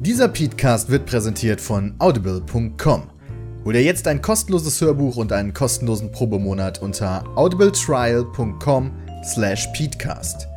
[0.00, 3.02] Dieser Podcast wird präsentiert von audible.com.
[3.66, 8.92] Hol dir jetzt ein kostenloses Hörbuch und einen kostenlosen Probemonat unter audibletrial.com
[9.22, 10.48] slash peatcast.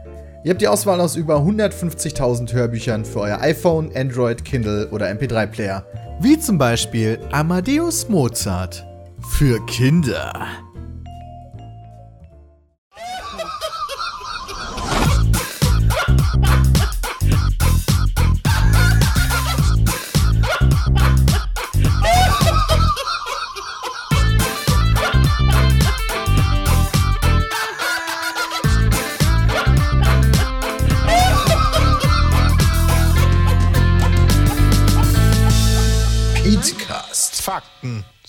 [0.45, 5.85] Ihr habt die Auswahl aus über 150.000 Hörbüchern für euer iPhone, Android, Kindle oder MP3-Player.
[6.21, 8.85] Wie zum Beispiel Amadeus Mozart.
[9.27, 10.62] Für Kinder.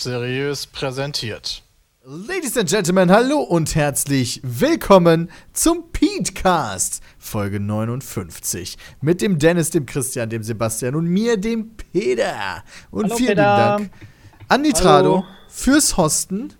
[0.04, 1.62] Seriös präsentiert.
[2.04, 8.76] Ladies and Gentlemen, hallo und herzlich willkommen zum Petecast, Folge 59.
[9.00, 12.62] Mit dem Dennis, dem Christian, dem Sebastian und mir, dem Peter.
[12.90, 13.56] Und Hallo, vielen Peter.
[13.56, 13.90] Dank
[14.48, 15.24] an Nitrado Hallo.
[15.48, 16.52] fürs Hosten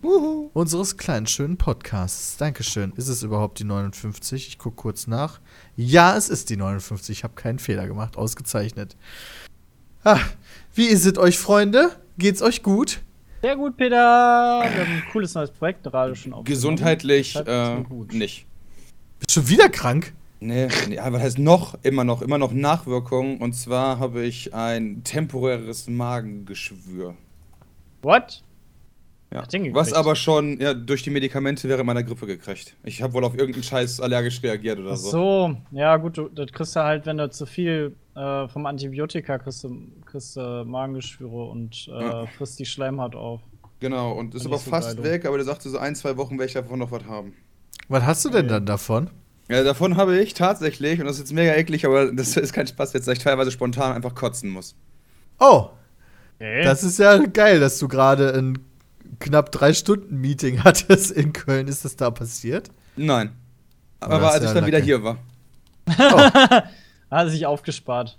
[0.55, 2.39] unseres kleinen schönen Podcasts.
[2.39, 2.95] Dankeschön.
[2.97, 4.49] Ist es überhaupt die 59?
[4.49, 5.41] Ich gucke kurz nach.
[5.77, 7.19] Ja, es ist die 59.
[7.19, 8.17] Ich habe keinen Fehler gemacht.
[8.17, 8.97] Ausgezeichnet.
[10.03, 10.21] Ah,
[10.75, 11.91] wie ist es euch, Freunde?
[12.17, 13.01] Geht's euch gut?
[13.45, 13.97] Sehr gut, Peter.
[13.97, 16.47] Wir haben ein cooles neues Projekt gerade schon aufgenommen.
[16.47, 17.77] Gesundheitlich äh,
[18.11, 18.47] nicht.
[19.19, 20.15] Bist schon wieder krank?
[20.41, 23.37] Nee, nee, aber das heißt noch, immer noch, immer noch Nachwirkungen.
[23.43, 27.17] Und zwar habe ich ein temporäres Magengeschwür.
[28.01, 28.43] What?
[29.35, 29.43] Ja.
[29.75, 32.77] Was aber schon ja, durch die Medikamente während meiner Grippe gekriegt.
[32.85, 35.11] Ich habe wohl auf irgendeinen Scheiß allergisch reagiert oder Ach so.
[35.11, 39.39] so, ja gut, du, das kriegst du halt, wenn du zu viel äh, vom Antibiotika
[39.39, 42.27] kriegst, du, kriegst du Magengeschwüre und äh, Ja.
[42.27, 43.41] frisst die Schleimhaut auf.
[43.81, 46.39] Genau, und ist aber so fast geil, weg, aber der sagte so ein, zwei Wochen
[46.39, 47.35] werde ich davon noch was haben.
[47.89, 48.55] Was hast du denn Okay.
[48.55, 49.11] dann davon?
[49.51, 52.67] Ja, davon habe ich tatsächlich, und das ist jetzt mega eklig, aber das ist kein
[52.69, 54.77] Spaß jetzt, dass ich teilweise spontan einfach kotzen muss.
[55.41, 55.71] Oh,
[56.37, 56.65] Okay.
[56.65, 58.59] das ist ja geil, dass du gerade ein
[59.21, 61.69] knapp drei Stunden Meeting hattest in Köln.
[61.69, 62.71] Ist das da passiert?
[62.97, 63.33] Nein.
[64.01, 65.19] Oh, Aber ist als ja ich dann wieder hier war.
[65.89, 66.65] Hat
[67.11, 68.19] er sich aufgespart.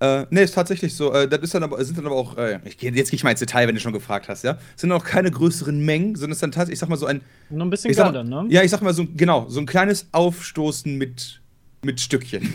[0.00, 1.12] Äh, nee, ist tatsächlich so.
[1.12, 3.22] Äh, das ist dann aber, sind dann aber auch, äh, ich gehe jetzt gehe ich
[3.22, 4.58] mal ins Detail, wenn du schon gefragt hast, ja.
[4.74, 7.06] Es sind auch keine größeren Mengen, sondern es ist dann tatsächlich, ich sag mal so
[7.06, 7.20] ein,
[7.50, 8.46] Nur ein bisschen Galle, ne?
[8.48, 11.40] ja, ich sag mal so, genau, so ein kleines Aufstoßen mit,
[11.84, 12.52] mit Stückchen.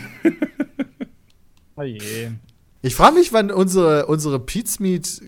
[1.76, 2.28] Oh je.
[2.82, 5.22] Ich frage mich, wann unsere, unsere Pizmeet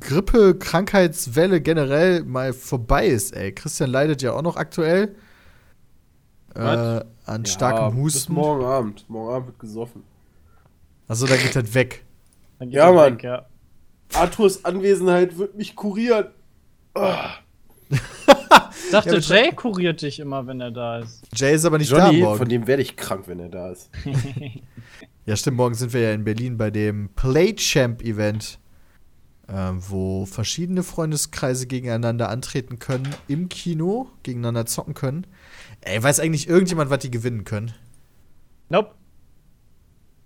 [0.00, 3.52] Grippe, Krankheitswelle generell mal vorbei ist, ey.
[3.52, 5.14] Christian leidet ja auch noch aktuell
[6.54, 8.34] äh, an Ja, starkem Bis Husten.
[8.34, 9.04] morgen Abend.
[9.08, 10.02] Morgen Abend wird gesoffen.
[11.08, 12.04] Achso, da geht das weg.
[12.58, 13.14] Dann geht Ja, er Mann.
[13.14, 13.46] weg, ja.
[14.14, 16.26] Arthurs Anwesenheit wird mich kurieren.
[17.90, 17.98] Ich
[18.92, 21.22] dachte, Ja, Jay kuriert dich immer, wenn er da ist.
[21.34, 22.38] Jay ist aber nicht Johnny, da morgen.
[22.38, 23.90] von dem werde ich krank, wenn er da ist.
[25.24, 28.58] Ja, stimmt, morgen sind wir ja in Berlin bei dem Play Champ Event,
[29.78, 35.26] wo verschiedene Freundeskreise gegeneinander antreten können im Kino, gegeneinander zocken können.
[35.82, 37.72] Ey, weiß eigentlich irgendjemand, was die gewinnen können?
[38.68, 38.94] Nope.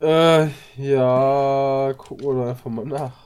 [0.01, 3.17] Äh, ja, gucken wir doch einfach mal nach.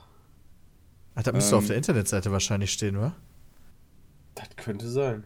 [1.16, 1.58] Ach, das müsste Ähm.
[1.58, 3.14] auf der Internetseite wahrscheinlich stehen, oder?
[4.36, 5.24] Das könnte sein.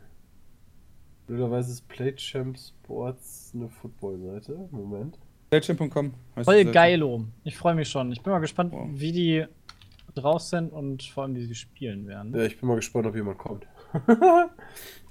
[1.26, 4.68] Blöderweise ist PlayChamp Sports eine Football-Seite.
[4.70, 5.18] Moment.
[5.50, 6.14] Playchamp.com.
[6.34, 6.72] Voll Seite.
[6.72, 7.24] geilo.
[7.44, 8.10] Ich freue mich schon.
[8.12, 8.88] Ich bin mal gespannt, Wow.
[8.92, 9.44] wie die
[10.14, 12.34] draus sind und vor allem, wie sie spielen werden.
[12.34, 13.66] Ja, ich bin mal gespannt, ob jemand kommt.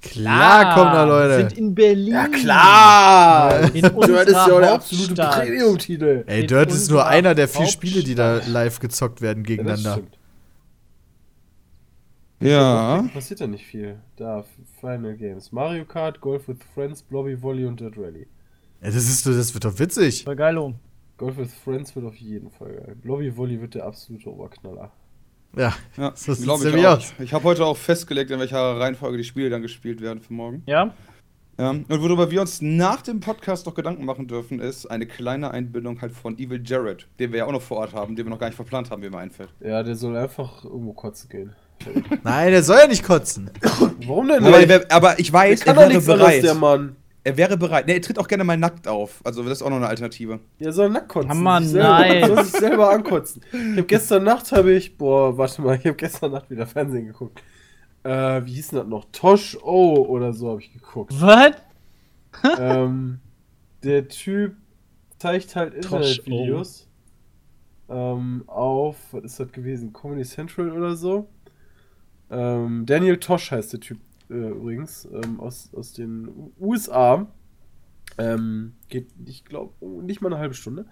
[0.02, 1.50] Klar, kommen da Wir Leute.
[1.50, 2.14] sind in Berlin.
[2.14, 3.60] Ja, klar!
[3.74, 5.46] In Das ist ja unserer der absolute Hauptstadt.
[5.46, 6.24] Premium-Titel.
[6.28, 8.54] Ey, in Dirt ist nur einer der vier Spiele, die da Hauptstadt.
[8.54, 9.94] live gezockt werden Ja, das gegeneinander.
[9.94, 10.18] stimmt.
[12.42, 13.06] Ja.
[13.14, 13.96] Passiert ja nicht viel.
[14.18, 14.44] Da,
[14.82, 15.52] Final Games.
[15.54, 18.28] Mario Kart, Golf with Friends, Blobby Volley und Dirt Rally.
[18.82, 20.26] Ja, das, ist, das wird doch witzig.
[20.26, 20.74] Voll geilo.
[21.18, 22.96] Golf with Friends wird auf jeden Fall geil.
[23.02, 24.92] Blobby Volley wird der absolute Oberknaller.
[25.56, 26.98] Ja, Ja, sieht's glaube ich auch.
[26.98, 27.14] aus.
[27.20, 30.64] Ich habe heute auch festgelegt, in welcher Reihenfolge die Spiele dann gespielt werden für morgen.
[30.66, 30.92] Ja?
[31.60, 31.70] Ja.
[31.70, 36.02] Und worüber wir uns nach dem Podcast noch Gedanken machen dürfen, ist eine kleine Einbindung
[36.02, 38.40] halt von Evil Jared, den wir ja auch noch vor Ort haben, den wir noch
[38.40, 39.50] gar nicht verplant haben, wie mir einfällt.
[39.60, 41.56] Ja, der soll einfach irgendwo kotzen gehen.
[42.24, 43.52] Nein, der soll ja nicht kotzen.
[44.08, 44.70] Warum denn Aber, nicht?
[44.72, 46.44] er wär, aber ich Der weiß, kann er doch wäre bereit.
[46.44, 46.96] der Mann.
[47.26, 47.88] Er wäre bereit.
[47.88, 49.22] Ne, er tritt auch gerne mal nackt auf.
[49.24, 50.40] Also das ist auch noch eine Alternative.
[50.60, 51.30] Der soll nackt kotzen.
[51.30, 52.28] Hammer, sich selber, nice.
[52.28, 53.42] soll sich selber ankotzen.
[53.52, 57.06] Ich habe gestern Nacht, habe ich, boah, warte mal, ich habe gestern Nacht wieder Fernsehen
[57.08, 57.42] geguckt.
[58.04, 59.06] Äh, wie hieß denn das noch?
[59.14, 61.14] Tosh O oder so habe ich geguckt.
[61.18, 61.54] Was?
[62.60, 63.20] ähm,
[63.84, 64.56] der Typ
[65.18, 66.88] zeigt halt Internetvideos
[67.90, 69.94] ähm, auf, was ist das gewesen?
[69.94, 71.30] Comedy Central oder so.
[72.30, 74.00] Ähm, Daniel Tosh heißt der Typ
[74.34, 77.28] äh, übrigens, ähm, aus, aus den USA.
[78.18, 80.86] Ähm, geht, ich glaube, nicht mal eine halbe Stunde.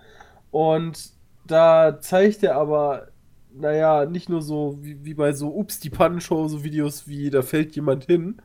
[0.51, 1.13] Und
[1.45, 3.07] da zeigt er aber,
[3.53, 7.41] naja, nicht nur so wie, wie bei so Ups, die Pannenshow, so Videos wie da
[7.41, 8.41] fällt jemand hin.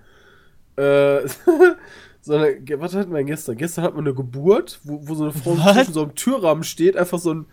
[0.76, 1.20] Äh,
[2.26, 3.56] sondern, ge- was hatten wir denn gestern?
[3.56, 5.75] Gestern hat man eine Geburt, wo, wo so eine Frau Was?
[5.75, 7.46] zwischen so einem Türrahmen steht, einfach so, ein,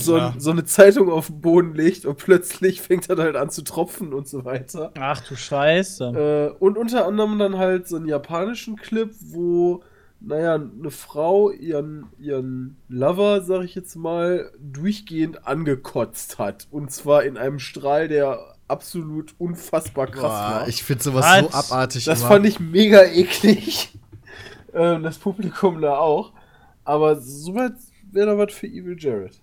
[0.00, 3.50] so, ein, so eine Zeitung auf den Boden legt und plötzlich fängt er halt an
[3.50, 4.92] zu tropfen und so weiter.
[4.98, 6.54] Ach du Scheiße.
[6.56, 9.82] Äh, und unter anderem dann halt so einen japanischen Clip, wo,
[10.20, 16.68] naja, eine Frau ihren, ihren Lover, sag ich jetzt mal, durchgehend angekotzt hat.
[16.70, 20.60] Und zwar in einem Strahl, der absolut unfassbar krass war.
[20.60, 21.70] Boah, ich finde sowas so Was?
[21.70, 22.04] abartig.
[22.04, 22.28] das immer.
[22.28, 23.98] fand ich mega eklig.
[24.74, 26.32] ähm, das Publikum da auch.
[26.84, 27.74] Aber soweit
[28.12, 29.40] wäre da was für Evil Jared.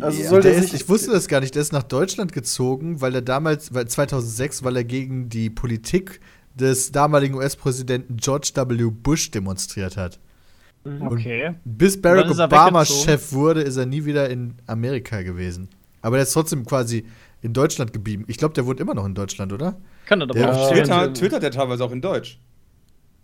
[0.00, 1.54] Also ja, soll der der ist, ich wusste das gar nicht.
[1.54, 6.20] Der ist nach Deutschland gezogen, weil er damals, weil 2006, weil er gegen die Politik
[6.54, 8.90] des damaligen US-Präsidenten George W.
[8.90, 10.18] Bush demonstriert hat.
[11.00, 11.54] Okay.
[11.64, 12.84] Bis Barack Obama.
[12.84, 15.68] Chef wurde, ist er nie wieder in Amerika gewesen.
[16.00, 17.04] Aber der ist trotzdem quasi
[17.42, 18.24] in Deutschland geblieben.
[18.26, 19.76] Ich glaube, der wohnt immer noch in Deutschland, oder?
[20.06, 20.66] Kann er doch Der- auch Ja.
[20.66, 20.84] stehen.
[20.84, 22.40] Twitter, twittert der teilweise auch in Deutsch.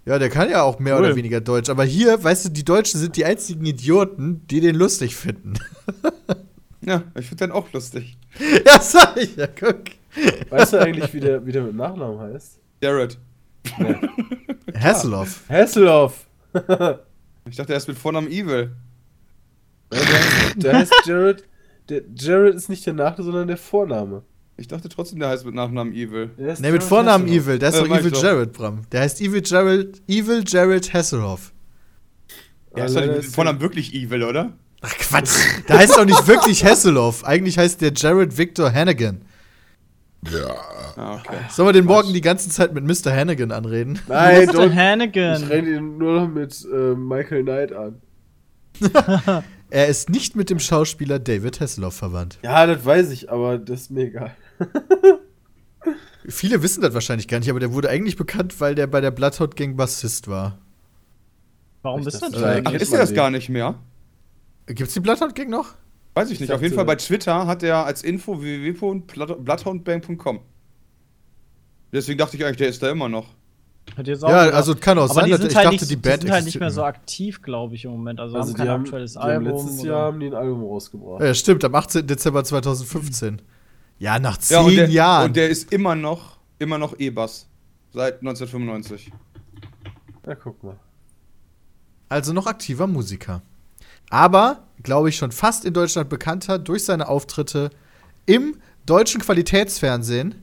[0.07, 1.07] Ja, der kann ja auch mehr Cool.
[1.07, 1.71] oder weniger Deutsch.
[1.71, 5.55] Aber hier, weißt du, die Deutschen sind die einzigen Idioten, die den lustig finden.
[6.87, 8.19] Ja, ich finde den auch lustig.
[8.67, 9.85] ja, sag ich ja, guck.
[10.51, 12.61] Weißt du eigentlich, wie der, wie der mit Nachnamen heißt?
[12.83, 13.17] Jared.
[13.79, 13.97] Nee.
[14.79, 15.45] Hasselhoff.
[15.49, 16.27] Hasselhoff!
[17.49, 18.73] Ich dachte, er ist mit Vornamen Evil.
[19.95, 20.01] Ja,
[20.57, 21.45] der heißt Jared.
[21.89, 24.23] Der, Jared ist nicht der Nachname, sondern der Vorname.
[24.57, 26.31] Ich dachte trotzdem, der heißt mit Nachnamen Evil.
[26.39, 27.47] Der ist Ne, mit Jared Vornamen Hasselhoff.
[27.47, 27.59] Evil.
[27.59, 28.23] Der ist Äh, doch Evil doch.
[28.23, 28.81] Jared, Bram.
[28.93, 31.53] Der heißt Evil Jared, Evil Jared Hasselhoff.
[32.77, 34.53] Ja, ist doch mit Vornamen wirklich Evil, oder?
[34.81, 35.31] Ach Quatsch.
[35.69, 37.25] Der heißt doch nicht wirklich Hasselhoff.
[37.25, 39.23] Eigentlich heißt der Jared Victor Hannigan.
[40.97, 41.37] Ah, okay.
[41.51, 43.13] Sollen wir den morgen die ganze Zeit mit Mr.
[43.15, 43.99] Hannigan anreden?
[44.09, 44.53] Nein, Mr.
[44.53, 45.43] don't, ich Hannigan.
[45.45, 48.01] renne ihn nur noch mit äh, Michael Knight an.
[49.75, 52.39] Er ist nicht mit dem Schauspieler David Hasselhoff verwandt.
[52.45, 54.37] Ja, das weiß ich, aber das ist mir egal.
[56.29, 59.11] Viele wissen das wahrscheinlich gar nicht, aber der wurde eigentlich bekannt, weil der bei der
[59.11, 60.59] Bloodhound Gang Bassist war.
[61.83, 62.41] Warum Ich bist du das?
[62.41, 63.81] äh, Ach, ist er das gar nicht mehr?
[64.67, 65.75] Gibt's die Bloodhound Gang noch?
[66.15, 66.51] Weiß ich nicht.
[66.51, 70.39] Ich Auf jeden Fall bei Twitter hat er als Info www.bloodhoundbang.com.
[71.93, 73.35] Deswegen dachte ich eigentlich, der ist da immer noch.
[73.97, 74.57] Hat jetzt auch Ja, gedacht.
[74.57, 76.45] also kann auch aber sein, die sind ich halt dachte, nicht, die Band sind halt
[76.47, 78.19] nicht mehr so aktiv, glaube ich, im Moment.
[78.19, 79.45] Also, Also haben die kein haben, aktuelles die haben Album.
[79.49, 81.23] letztes oder- Jahr haben die ein Album rausgebracht.
[81.23, 82.07] Ja, stimmt, am 18.
[82.07, 83.43] Dezember 2015.
[83.99, 85.27] Ja, nach zehn Ja, und der, Jahren.
[85.27, 87.47] Und der ist immer noch, immer noch E-Bass.
[87.93, 89.13] Seit 1995.
[90.27, 90.77] Ja, guck mal.
[92.09, 93.43] also noch aktiver Musiker.
[94.11, 97.71] Aber, glaube ich, schon fast in Deutschland bekannter durch seine Auftritte
[98.27, 100.35] im deutschen Qualitätsfernsehen.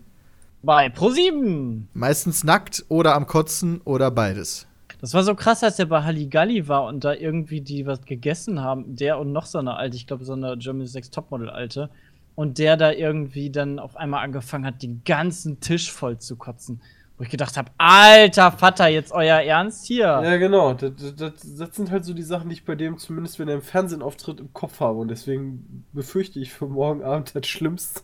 [0.63, 1.83] Bei Pro7.
[1.93, 4.67] Meistens nackt oder am Kotzen oder beides.
[4.99, 8.61] Das war so krass, als er bei Halligalli war und da irgendwie die was gegessen
[8.61, 8.95] haben.
[8.95, 11.89] Der und noch so eine alte, ich glaube, so eine Germany's Next Topmodel alte.
[12.35, 16.79] Und der da irgendwie dann auf einmal angefangen hat, den ganzen Tisch voll zu kotzen.
[17.17, 20.05] Wo ich gedacht habe, alter Vater, jetzt euer Ernst hier?
[20.05, 20.73] Ja, genau.
[20.73, 23.55] Das, das, das sind halt so die Sachen, die ich bei dem, zumindest wenn er
[23.55, 24.99] im Fernsehen auftritt, im Kopf habe.
[24.99, 28.01] Und deswegen befürchte ich für morgen Abend das Schlimmste.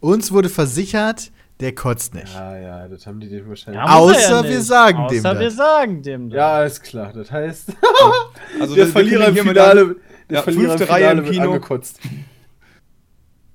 [0.00, 2.32] Uns wurde versichert, der kotzt nicht.
[2.34, 3.82] Ja, ja, das haben die den wahrscheinlich.
[3.82, 5.38] Ja, er Außer ja wir sagen Außer dem das.
[5.40, 6.36] wir sagen dem das.
[6.36, 7.12] Ja, alles klar.
[7.12, 7.72] Das heißt,
[8.60, 9.96] Also der Verlierer im Finale,
[10.30, 11.44] der Ja, Verlierer im fünfte Reihe Finale im wird Kino.
[11.52, 12.00] angekotzt.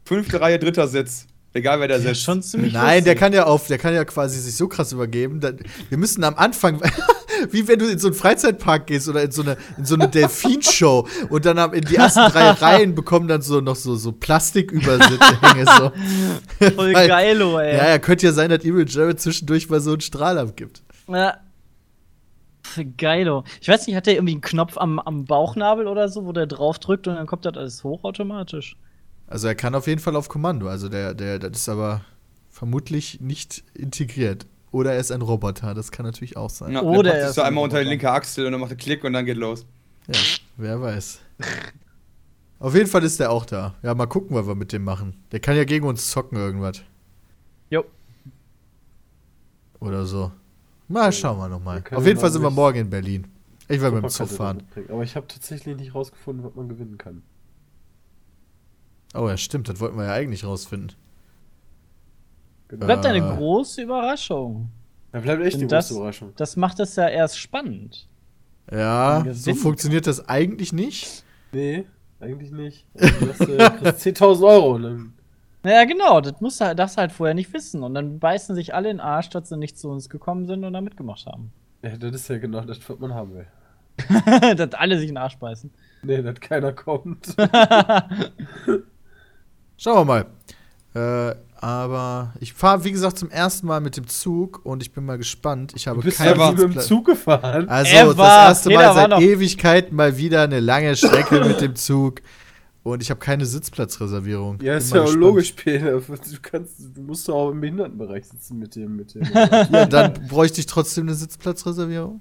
[0.05, 1.27] Fünfte Reihe, dritter Sitz.
[1.55, 2.23] Egal wer da Ja, sitzt.
[2.23, 3.19] schon ziemlich Nein, der lustig.
[3.19, 5.39] kann ja auf, der kann ja quasi sich so krass übergeben.
[5.39, 5.51] da-
[5.89, 6.81] Wir müssen am Anfang,
[7.51, 10.07] wie wenn du in so einen Freizeitpark gehst oder in so eine, in so eine
[10.07, 14.11] Delfinshow und dann am- in die ersten drei Reihen bekommen dann so noch so, so
[14.11, 15.65] Plastiküberhänge.
[15.77, 15.91] so.
[16.75, 17.77] Voll Weil- geilo, ey.
[17.77, 20.81] Ja, ja, könnte ja sein, dass Evil Jared zwischendurch mal so einen Strahl abgibt.
[21.07, 21.37] Ja.
[22.97, 23.43] Geilo.
[23.61, 26.47] Ich weiß nicht, hat der irgendwie einen Knopf am, am Bauchnabel oder so, wo der
[26.47, 28.75] drauf drückt und dann kommt das alles hoch automatisch?
[29.33, 30.67] Also er kann auf jeden Fall auf Kommando.
[30.67, 32.01] Also der, der, das ist aber
[32.51, 34.45] vermutlich nicht integriert.
[34.71, 36.71] Oder er ist ein Roboter, das kann natürlich auch sein.
[36.73, 37.89] Ja, Oder der er ist so ein einmal unter die Roboter.
[37.89, 39.65] linke Achsel und dann macht er Klick und dann geht los.
[40.05, 40.19] Ja,
[40.57, 41.19] wer weiß.
[42.59, 43.73] Auf jeden Fall ist der auch da.
[43.81, 45.15] Ja, mal gucken, was wir mit dem machen.
[45.31, 46.83] Der kann ja gegen uns zocken irgendwas.
[47.71, 47.85] Jo.
[49.79, 50.31] Oder so.
[50.87, 51.83] Mal schauen wir nochmal.
[51.89, 53.25] Auf jeden Fall sind wir morgen in Berlin.
[53.67, 54.61] Ich werde mit dem Zug fahren.
[54.89, 57.23] Aber ich habe tatsächlich nicht rausgefunden, was man gewinnen kann.
[59.13, 60.93] Oh ja, stimmt, das wollten wir ja eigentlich rausfinden.
[62.67, 62.85] Genau.
[62.87, 63.35] Bleibt eine Äh.
[63.35, 64.69] große Überraschung.
[65.11, 66.33] Da bleibt echt die Und das- große Überraschung.
[66.37, 68.07] Das macht es ja erst spannend.
[68.71, 71.23] Ja, so funktioniert das eigentlich nicht.
[71.51, 71.85] Nee,
[72.19, 72.87] eigentlich nicht.
[72.93, 74.79] Du hast, äh, kriegst 10.000 Euro.
[74.79, 75.13] Dann,
[75.63, 77.83] Naja, genau, das musst du halt, das halt vorher nicht wissen.
[77.83, 80.63] Und dann beißen sich alle in den Arsch, dass sie nicht zu uns gekommen sind
[80.63, 81.51] und da mitgemacht haben.
[81.83, 83.47] ja, das ist ja genau das, was man haben will.
[84.55, 85.69] Dass alle sich in den Arsch beißen.
[86.01, 87.35] Nee, dass keiner kommt.
[89.77, 90.25] Schauen wir
[90.93, 91.29] mal.
[91.29, 95.05] Äh, aber ich fahre, wie gesagt, zum ersten Mal mit dem Zug und ich bin
[95.05, 95.71] mal gespannt.
[95.75, 97.69] Ich habe Du bist keine ja mit dem Zug gefahren.
[97.69, 98.13] Also Ever.
[98.15, 102.21] das erste Mal seit Ewigkeiten mal wieder eine lange Strecke mit dem Zug.
[102.83, 104.59] Und ich habe keine Sitzplatzreservierung.
[104.61, 105.21] Ja, ist ja auch gespannt.
[105.21, 105.91] logisch, Peter.
[106.01, 109.23] Du kannst, du musst doch auch im Behindertenbereich sitzen mit dem, mit dem.
[109.33, 112.19] Ja, dann bräuchte ich trotzdem eine Sitzplatzreservierung.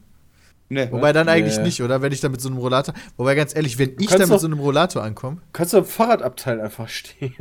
[0.73, 1.64] Nee, Wobei dann eigentlich Nee.
[1.64, 2.00] nicht, oder?
[2.00, 2.95] Wenn ich da mit so einem Rollator.
[3.19, 6.61] Wobei ganz ehrlich, wenn ich da mit so einem Rollator ankomme, kannst du am Fahrradabteil
[6.62, 7.35] einfach stehen.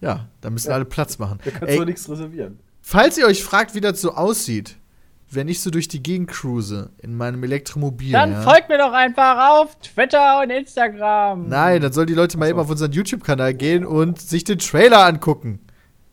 [0.00, 0.74] ja, dann müssen Ja.
[0.74, 1.38] alle Platz machen.
[1.44, 2.60] Da kannst Ey, du auch nichts reservieren.
[2.80, 4.76] falls ihr euch fragt, wie das so aussieht,
[5.30, 8.12] wenn ich so durch die Gegend cruise in meinem Elektromobil.
[8.12, 11.48] Dann ja, folgt mir doch einfach auf Twitter und Instagram.
[11.48, 12.50] Nein, dann sollen die Leute mal so.
[12.50, 15.60] eben auf unseren YouTube-Kanal gehen und sich den Trailer angucken.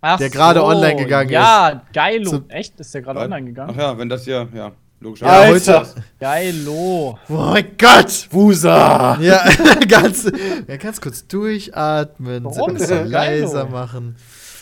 [0.01, 2.29] Ach der gerade online gegangen Ja, geilo.
[2.29, 2.77] So- Echt?
[2.79, 3.71] Ist der gerade online gegangen?
[3.73, 4.71] Ach ja, wenn das hier, ja,
[5.03, 5.21] logisch.
[5.21, 5.79] Ja, Alter!
[5.81, 7.19] heute- Geilo.
[7.29, 8.27] Oh mein Gott!
[8.31, 9.19] Wusa!
[9.21, 9.43] Ja,
[9.87, 10.31] ganz,
[10.67, 12.73] ja, ganz kurz durchatmen, Warum?
[12.73, 13.43] bisschen Geilo.
[13.45, 14.15] leiser machen.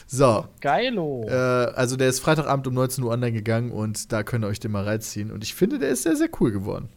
[0.08, 1.26] So, Geilo.
[1.30, 4.60] äh, also der ist Freitagabend um 19 Uhr online gegangen und da könnt ihr euch
[4.60, 5.32] den mal reinziehen.
[5.32, 6.90] Und ich finde, der ist sehr, sehr cool geworden.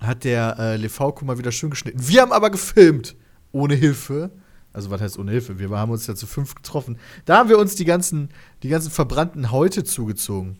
[0.00, 1.98] Hat der äh, Levauko mal wieder schön geschnitten.
[2.08, 3.14] Wir haben aber gefilmt,
[3.52, 4.30] ohne Hilfe.
[4.72, 5.58] Also was heißt ohne Hilfe?
[5.58, 6.98] Wir haben uns ja zu fünf getroffen.
[7.24, 8.28] Da haben wir uns die ganzen,
[8.62, 10.58] die ganzen verbrannten Häute zugezogen.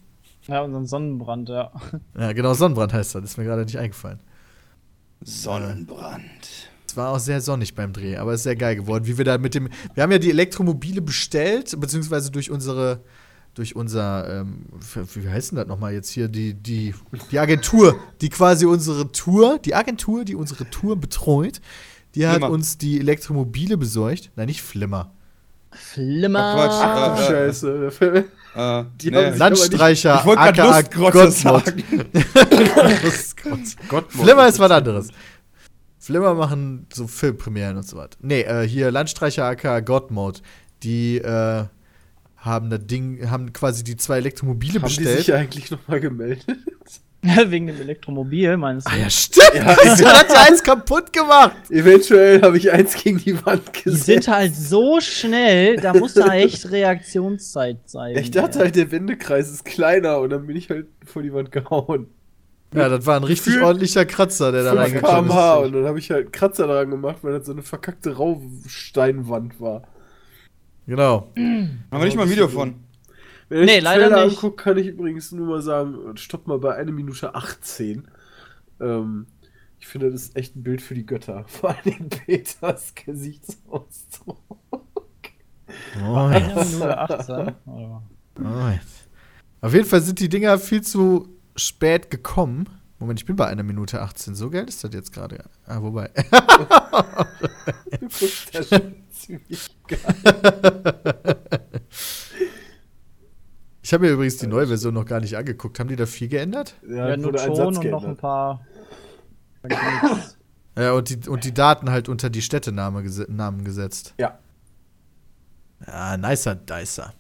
[0.49, 1.73] Ja, unseren Sonnenbrand, ja.
[2.19, 3.25] Ja, genau, Sonnenbrand heißt das.
[3.25, 4.21] Ist mir gerade nicht eingefallen.
[5.23, 6.23] Sonnenbrand.
[6.89, 9.25] Es war auch sehr sonnig beim Dreh, aber es ist sehr geil geworden, wie wir
[9.25, 9.69] da mit dem.
[9.95, 13.01] Wir haben ja die Elektromobile bestellt, beziehungsweise durch unsere,
[13.55, 14.67] durch unser, ähm,
[15.15, 16.95] wie heißt denn das nochmal jetzt hier, die, die,
[17.31, 21.61] die Agentur, die quasi unsere Tour, die Agentur, die unsere Tour betreut,
[22.15, 22.51] die hat Flimmer.
[22.51, 24.31] uns die Elektromobile besorgt.
[24.37, 25.13] Nein, nicht Flimmer.
[25.73, 26.39] Flimmer.
[26.41, 27.21] Ach, Quatsch.
[27.21, 28.25] Ach Scheiße.
[28.57, 29.17] Äh, Die nee.
[29.27, 31.65] haben Landstreicher, ich wollte gerade aka Lustgrotze Gottmod.
[31.67, 31.85] sagen.
[33.05, 33.77] Lustgrotze.
[33.89, 35.09] Gott, Flimmer ist was anderes.
[35.99, 38.11] Flimmer machen so Filmpremieren und so was.
[38.21, 40.41] Nee, äh, hier Landstreicher AK God Mode.
[40.83, 41.65] Die äh,
[42.37, 45.19] haben das Ding, haben quasi die zwei Elektromobile Haben die bestellt.
[45.19, 46.47] sich eigentlich nochmal gemeldet?
[47.51, 48.93] Wegen dem Elektromobil, meinst du?
[48.93, 49.51] ah ja, stimmt!
[49.55, 49.63] Ja,
[49.99, 51.57] Ja, hat ja eins kaputt gemacht!
[51.71, 54.05] Eventuell habe ich eins gegen die Wand Die gesetzt.
[54.07, 58.17] sind halt so schnell, da muss da echt Reaktionszeit sein.
[58.17, 61.51] Ich dachte halt, der Wendekreis ist kleiner und dann bin ich halt vor die Wand
[61.53, 62.09] gehauen.
[62.75, 65.67] Ja, das war ein richtig Gefühlt ordentlicher Kratzer, der da 5 reingekommen km/h ist.
[65.67, 69.61] und dann habe ich halt einen Kratzer daran gemacht, weil das so eine verkackte Raufsteinwand
[69.61, 69.83] war.
[70.87, 71.33] Genau.
[71.37, 72.75] Haben wir nicht mal ein Video von.
[73.49, 74.35] Wenn ich Nee, den leider Trailer nicht.
[74.37, 78.09] angucke, kann ich übrigens nur mal sagen, stopp mal bei 1 Minute 18.
[78.81, 79.27] Ähm,
[79.79, 81.45] ich finde, das ist echt ein Bild für die Götter.
[81.49, 84.39] Vor allem Peters Gesichtsausdruck.
[86.05, 87.35] Oh, Eine Minute 18.
[87.67, 88.03] Oder?
[88.41, 89.09] oh, jetzt.
[89.61, 92.69] Auf jeden Fall sind die Dinger viel zu spät gekommen.
[92.99, 94.35] Moment, ich bin bei einer Minute 18.
[94.35, 95.45] So geil ist das jetzt gerade.
[95.67, 96.11] Ah, wobei.
[98.01, 101.41] Du guckst da schon ziemlich geil.
[103.87, 105.79] Ich habe mir übrigens die neue Version noch gar nicht angeguckt.
[105.79, 106.75] Haben die da viel geändert?
[106.89, 108.19] Ja, Ja, nur Satz und noch ein geändert.
[108.19, 108.67] paar.
[110.79, 114.13] Ja, und die, und die Daten halt unter die Städtenamen Namen gesetzt.
[114.19, 114.39] Ja.
[115.87, 117.15] Ja, nicer Dicer.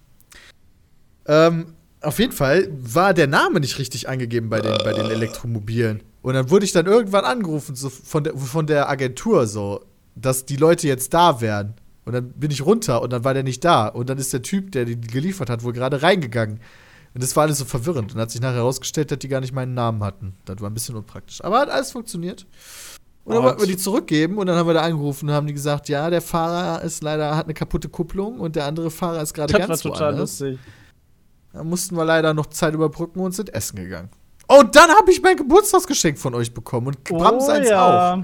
[1.24, 6.02] Ähm, auf jeden Fall war der Name nicht richtig angegeben bei den, bei den Elektromobilen.
[6.20, 10.44] Und dann wurde ich dann irgendwann angerufen so von, der, von der Agentur so, dass
[10.44, 11.74] die Leute jetzt da wären.
[12.06, 13.88] Und dann bin ich runter und dann war der nicht da.
[13.88, 16.60] Und dann ist der Typ, der die geliefert hat, wohl gerade reingegangen.
[17.14, 18.14] Und das war alles so verwirrend.
[18.14, 20.34] Und hat sich nachher herausgestellt, dass die gar nicht meinen Namen hatten.
[20.44, 21.42] Das war ein bisschen unpraktisch.
[21.44, 22.46] Aber hat alles funktioniert.
[23.24, 25.52] Und dann wollten wir die zurückgeben und dann haben wir da angerufen und haben die
[25.52, 29.34] gesagt, ja, der Fahrer ist leider, hat eine kaputte Kupplung und der andere Fahrer ist
[29.34, 30.38] gerade Das war ganz total woanders.
[30.38, 30.60] lustig.
[31.52, 34.10] Da mussten wir leider noch Zeit überbrücken und sind essen gegangen.
[34.46, 38.18] Oh, und dann habe ich mein Geburtstagsgeschenk von euch bekommen und Brams eins auch.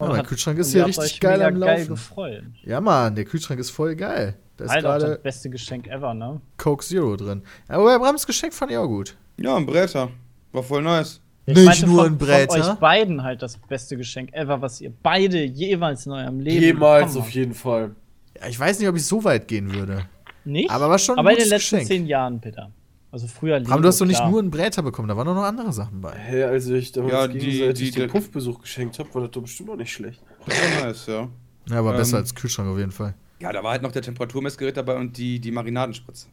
[0.00, 1.88] Ja, mein hat- Kühlschrank ist hier richtig euch geil mega am geil Laufen.
[1.88, 2.42] gefreut.
[2.64, 4.36] Ja, Mann, der Kühlschrank ist voll geil.
[4.56, 6.40] Da ist Alter, das beste Geschenk ever, ne?
[6.58, 7.42] Coke Zero drin.
[7.68, 9.16] Aber bei Brams Geschenk fand ich auch gut.
[9.38, 10.10] Ja, ein Bretter.
[10.52, 11.20] War voll nice.
[11.46, 12.52] Ich Nicht meinte nur von, ein Bräter.
[12.62, 16.62] Von euch beiden halt das beste Geschenk ever, was ihr beide jeweils in eurem Leben
[16.62, 17.90] Jemals bekommen auf jeden Fall.
[18.40, 20.04] Ja, ich weiß nicht, ob ich so weit gehen würde.
[20.44, 20.70] Nicht?
[20.70, 21.86] Aber war schon ein Aber in den letzten Geschenk.
[21.88, 22.70] zehn Jahren, Peter.
[23.12, 24.30] Also früher Aber du hast doch nicht klar.
[24.30, 26.12] nur einen Bräter bekommen, da waren doch noch andere Sachen bei.
[26.16, 29.30] Hä, als ich damals Ja, die- gegenseitig die- den die- Puffbesuch geschenkt habe, war das
[29.32, 30.22] doch bestimmt auch nicht schlecht.
[30.46, 31.28] Das war nice, ja.
[31.68, 31.96] Ja, aber Ähm.
[31.96, 33.14] besser als Kühlschrank auf jeden Fall.
[33.40, 36.28] Ja, da war halt noch der Temperaturmessgerät dabei und die, die Marinadenspritze.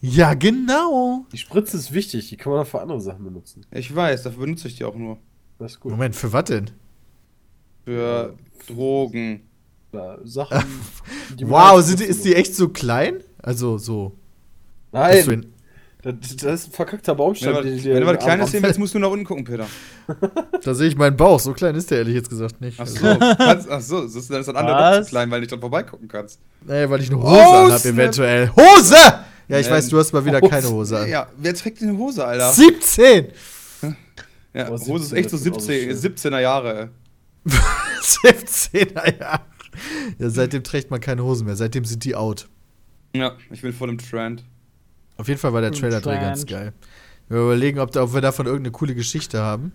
[0.00, 1.24] Ja, genau.
[1.32, 3.64] Die Spritze ist wichtig, die kann man auch für andere Sachen benutzen.
[3.70, 5.18] Ich weiß, dafür benutze ich die auch nur.
[5.58, 5.90] Das ist gut.
[5.92, 6.70] Moment, für was denn?
[7.84, 8.34] Für
[8.66, 9.40] Drogen.
[9.92, 10.62] Ja, Sachen.
[11.40, 13.22] Wow, als sind, ist die echt so klein?
[13.38, 14.16] Also so.
[14.92, 15.52] Nein, in-
[16.12, 17.54] Das, das ist ein verkackter Baumstamm.
[17.56, 19.66] Wenn du, wenn du was Kleines sehen willst, musst du nach unten gucken, Peter.
[20.62, 21.38] Da sehe ich meinen Bauch.
[21.40, 22.78] So klein ist der ehrlich jetzt gesagt nicht.
[22.80, 25.30] Ach Also, so, kannst, ach so, das ist, dann ist das andere doch zu klein,
[25.30, 26.40] weil du nicht dran vorbeigucken kannst.
[26.66, 27.84] nee, weil ich eine Hose Oh, snap.
[27.94, 28.50] eventuell.
[28.56, 28.94] Hose!
[29.48, 30.50] Ja, ich Ähm, weiß, du hast mal wieder Hose.
[30.50, 31.08] keine Hose an.
[31.08, 32.52] Ja, wer trägt denn eine Hose, Alter?
[32.52, 33.28] 17!
[34.54, 36.32] Ja, Oh, Hose ist 17, echt so das ist auch so 17, schön.
[36.32, 36.90] 17er Jahre.
[38.00, 39.40] 17er Jahre.
[40.18, 41.56] Ja, seitdem trägt man keine Hosen mehr.
[41.56, 42.48] Seitdem sind die out.
[43.14, 44.44] Ja, ich bin voll im Trend.
[45.18, 46.72] Auf jeden Fall war der Trailer-Dreh ganz geil.
[47.28, 49.72] Wir überlegen, ob, da, ob wir davon irgendeine coole Geschichte haben.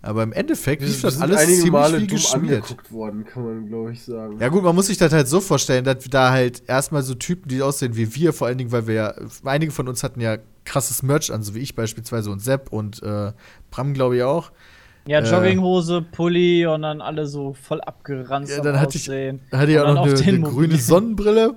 [0.00, 2.62] Aber im Endeffekt wir das alles einige ziemlich Male wie dumm geschmiert.
[2.62, 4.38] angeguckt worden, kann man, glaube ich, sagen.
[4.38, 7.48] Ja gut, man muss sich das halt so vorstellen, dass da halt erstmal so Typen,
[7.48, 10.36] die aussehen wie wir, vor allen Dingen, weil wir ja, einige von uns hatten ja
[10.64, 13.32] krasses Merch an, so wie ich beispielsweise und Sepp und äh,
[13.72, 14.52] Bram, glaube ich, auch.
[15.08, 15.28] Ja, Äh.
[15.28, 18.52] Jogginghose, Pulli und dann alle so voll abgeranzt.
[18.56, 20.76] Ja, dann hatte ich- hatte ich auch noch eine, eine grüne.
[20.76, 21.54] Sonnenbrille.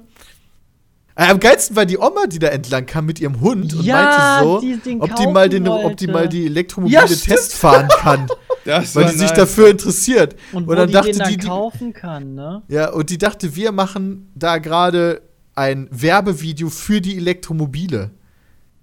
[1.15, 4.41] Äh, am geilsten war die Oma, die da entlang kam mit ihrem Hund und Ja,
[4.41, 7.05] meinte die so, den ob die, mal den, ob die mal die Elektromobile Ja.
[7.05, 8.27] Test fahren kann,
[8.65, 9.33] Das weil die sich nice.
[9.37, 10.35] dafür interessiert.
[10.53, 12.61] Und, Und wo dann die dachte den dann die, die, kaufen kann, ne?
[12.69, 15.21] Ja, und die dachte, wir machen da gerade
[15.55, 18.11] ein Werbevideo für die Elektromobile.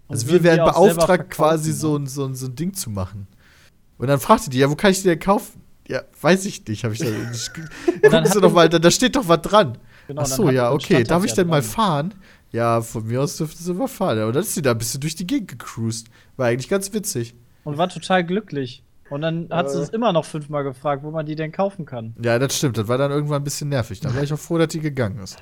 [0.08, 1.74] Also wir werden die beauftragt, quasi ne?
[1.76, 3.26] so, ein- so, ein- so ein Ding zu machen.
[3.98, 5.60] Und dann fragte die, ja, wo kann ich die denn kaufen?
[5.86, 7.50] Ja, weiß ich nicht, habe ich guckst
[8.12, 9.78] hat du doch die- mal, da, da steht doch was dran.
[10.08, 11.04] Genau, Ach dann so, ja, dann okay.
[11.04, 12.14] Darf ich ja denn mal fahren?
[12.50, 14.18] Ja, von mir aus dürfte sie mal fahren.
[14.18, 16.08] Ja, Und dann ist sie da ein bisschen durch die Gegend gecruised.
[16.36, 17.34] War eigentlich ganz witzig.
[17.62, 18.82] Und war total glücklich.
[19.10, 19.82] Und dann hat sie Äh.
[19.82, 22.14] es immer noch fünfmal gefragt, wo man die denn kaufen kann.
[22.22, 22.78] Ja, das stimmt.
[22.78, 24.00] Das war dann irgendwann ein bisschen nervig.
[24.00, 25.36] Dann war ich auch froh, dass die gegangen ist.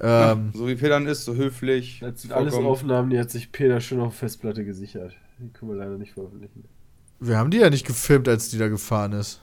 [0.00, 1.98] Ja, Ähm, so wie Peter ist, so höflich.
[2.00, 5.12] Das sind alles Aufnahmen, die hat sich Peter schon auf Festplatte gesichert.
[5.38, 6.64] Die können wir leider nicht veröffentlichen.
[7.18, 9.42] wir haben die ja nicht gefilmt, als die da gefahren ist.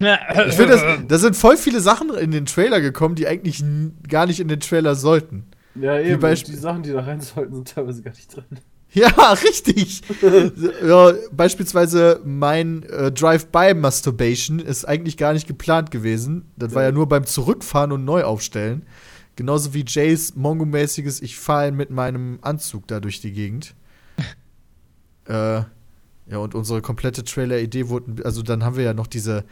[0.00, 3.62] Ich finde, das, da sind voll viele Sachen in den Trailer gekommen, die eigentlich
[4.08, 5.44] gar nicht in den Trailer sollten.
[5.74, 6.20] Ja, eben.
[6.20, 8.44] Die Sachen, die da rein sollten, sind teilweise gar nicht drin.
[8.92, 9.08] Ja,
[9.44, 10.02] richtig.
[10.84, 16.50] ja, beispielsweise mein äh, Drive-by-Masturbation ist eigentlich gar nicht geplant gewesen.
[16.56, 18.82] Das war ja nur beim Zurückfahren und Neuaufstellen.
[19.36, 23.74] Genauso wie Jays Mongo-mäßiges Ich fahre mit meinem Anzug da durch die Gegend.
[25.26, 25.62] äh,
[26.30, 29.44] ja, und unsere komplette Trailer-Idee wurde, also dann haben wir ja noch diese,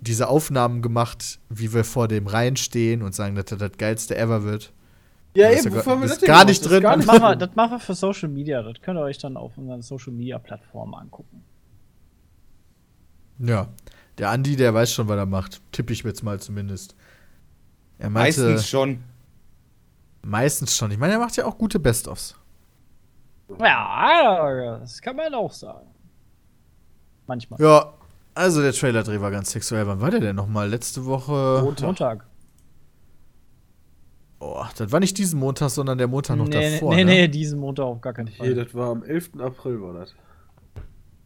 [0.00, 4.16] diese Aufnahmen gemacht, wie wir vor dem Reihen stehen und sagen, dass das das geilste
[4.16, 4.72] ever wird.
[5.34, 6.82] Ja, eben, wofür haben wir das das gar nicht drin.
[6.82, 8.62] Das, nicht machen wir, das machen wir für Social Media.
[8.62, 11.44] Das könnt ihr euch dann auf unseren Social Media Plattformen angucken.
[13.38, 13.68] Ja.
[14.18, 15.60] Der Andi, der weiß schon, was er macht.
[15.70, 16.96] Tippe ich jetzt mal zumindest.
[17.98, 19.04] Er meinte, Meistens schon.
[20.22, 20.90] meistens schon.
[20.90, 22.34] Ich meine, er macht ja auch gute Best-ofs.
[23.60, 25.86] Ja, das kann man auch sagen.
[27.26, 27.60] Manchmal.
[27.60, 27.94] Ja,
[28.38, 29.86] also der Trailer-Dreh war ganz sexuell.
[29.86, 30.68] Wann war der denn nochmal?
[30.68, 31.60] Letzte Woche?
[31.62, 31.86] Montag.
[31.86, 32.26] Montag.
[34.40, 36.94] Oh, das war nicht diesen Montag, sondern der Montag noch nee, davor.
[36.94, 37.10] nee, ne?
[37.10, 38.48] nee, diesen Montag auf gar keinen Fall.
[38.48, 39.30] Nee, das war am 11.
[39.40, 40.14] April, war das.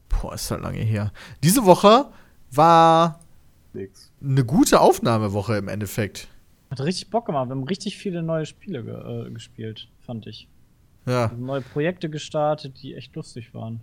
[0.09, 1.13] Boah, ist halt lange her.
[1.43, 2.07] Diese Woche
[2.51, 3.21] war
[3.75, 4.11] Nix.
[4.23, 6.29] eine gute Aufnahmewoche im Endeffekt.
[6.71, 7.49] Hat richtig Bock gemacht.
[7.49, 10.49] Wir haben richtig viele neue Spiele ge äh, gespielt, fand ich.
[11.05, 11.13] Ja.
[11.13, 13.81] Wir haben neue Projekte gestartet, die echt lustig waren.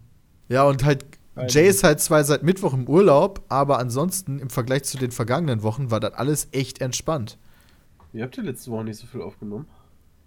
[0.48, 1.06] Ja, und halt.
[1.48, 5.64] Jay ist halt zwar seit Mittwoch im Urlaub, aber ansonsten im Vergleich zu den vergangenen
[5.64, 7.38] Wochen war das alles echt entspannt.
[8.14, 9.68] Ihr habt ja letzte Woche nicht so viel aufgenommen.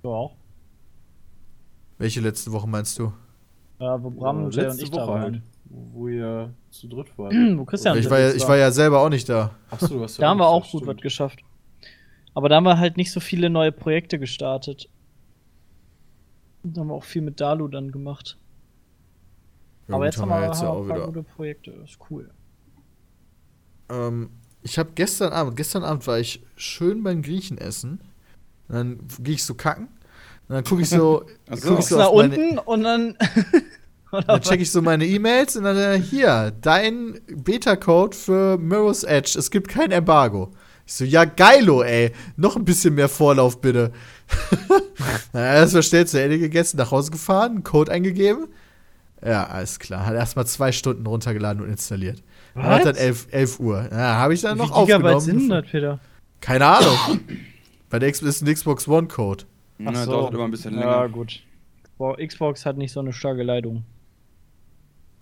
[0.02, 0.34] Auch.
[1.98, 3.12] Welche letzte Woche meinst du?
[3.78, 5.22] Ja, wo Bram, Ja, Jay und letzte ich da Woche waren.
[5.22, 7.32] halt, wo ihr zu dritt wart.
[7.56, 9.50] wo Christian ich, war ja, ich war ja selber auch nicht da.
[9.70, 11.40] Achso, du hast ja Da haben wir auch gut was geschafft.
[12.34, 14.88] Aber da haben wir halt nicht so viele neue Projekte gestartet.
[16.62, 18.38] Und da haben wir auch viel mit Dalu dann gemacht.
[19.88, 21.06] Ja, Aber gut, jetzt haben wir, ja jetzt haben ja wir auch ein paar wieder.
[21.06, 21.70] gute Projekte.
[21.72, 22.30] Das ist cool.
[23.90, 24.30] Ähm,
[24.62, 28.00] ich habe gestern Abend, gestern Abend war ich schön beim Griechen essen.
[28.68, 29.88] Dann gehe ich so kacken.
[30.48, 31.68] Und dann gucke ich so, Ach so.
[31.68, 33.16] guck ich so nach unten und dann.
[34.26, 39.38] Dann check ich so meine E-Mails und dann äh, hier, dein Beta-Code für Mirror's Edge.
[39.38, 40.50] Es gibt kein Embargo.
[40.86, 42.12] Ich so, ja, geilo, ey.
[42.36, 43.90] Noch ein bisschen mehr Vorlauf, bitte.
[45.32, 48.48] naja, das war schnell zu Ende gegessen, nach Hause gefahren, Code eingegeben.
[49.24, 50.04] Ja, alles klar.
[50.06, 52.22] Hat erstmal zwei Stunden runtergeladen und installiert.
[52.54, 53.88] Dann Hat dann 11, 11 Uhr.
[53.90, 55.20] Ja, habe ich dann Wie noch Gigabyte aufgenommen.
[55.20, 56.00] sind das, Peter?
[56.40, 57.20] Keine Ahnung.
[57.88, 59.44] Bei der X ist ein Xbox One Code.
[59.84, 60.10] Ach so.
[60.10, 60.86] dauert immer ein bisschen länger.
[60.86, 61.40] Ja, gut.
[61.98, 63.84] Xbox- Xbox hat nicht so eine starke Leitung.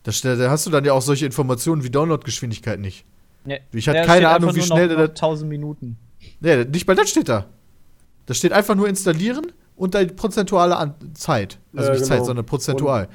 [0.02, 3.04] Da, da hast du dann ja auch solche Informationen wie Downloadgeschwindigkeit nicht.
[3.44, 5.96] Nee, Ich hatte keine steht Ahnung, wie nur schnell noch der noch 1000 Minuten.
[6.40, 7.46] Nee, nicht mal das steht da.
[8.26, 11.58] Da steht einfach nur installieren und die prozentuale An Zeit.
[11.74, 12.26] Also Ja, nicht Zeit, genau.
[12.26, 13.08] sondern prozentual.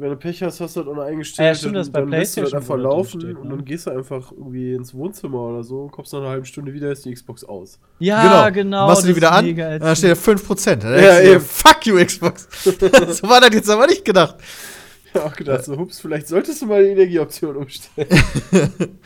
[0.00, 1.92] Wenn du Pech hast, hast du halt auch noch Ah ja, eingestellt, stimmt, das dann,
[1.92, 3.50] bei dann lässt du das PlayStation einfach laufen und ne?
[3.50, 6.92] dann gehst du einfach irgendwie ins Wohnzimmer oder so, kommst nach einer halben Stunde wieder,
[6.92, 7.80] ist die Xbox aus.
[7.98, 8.86] Ja, genau.
[8.86, 10.76] Machst du die das wieder an, und dann steht da 5%.
[10.76, 11.40] Dann Ja, denkst du dir, eben.
[11.40, 12.48] Fuck you, Xbox.
[12.64, 14.36] so war das jetzt aber nicht gedacht.
[15.14, 18.08] Ja, auch gedacht, so, hups, vielleicht solltest du mal die Energieoption umstellen.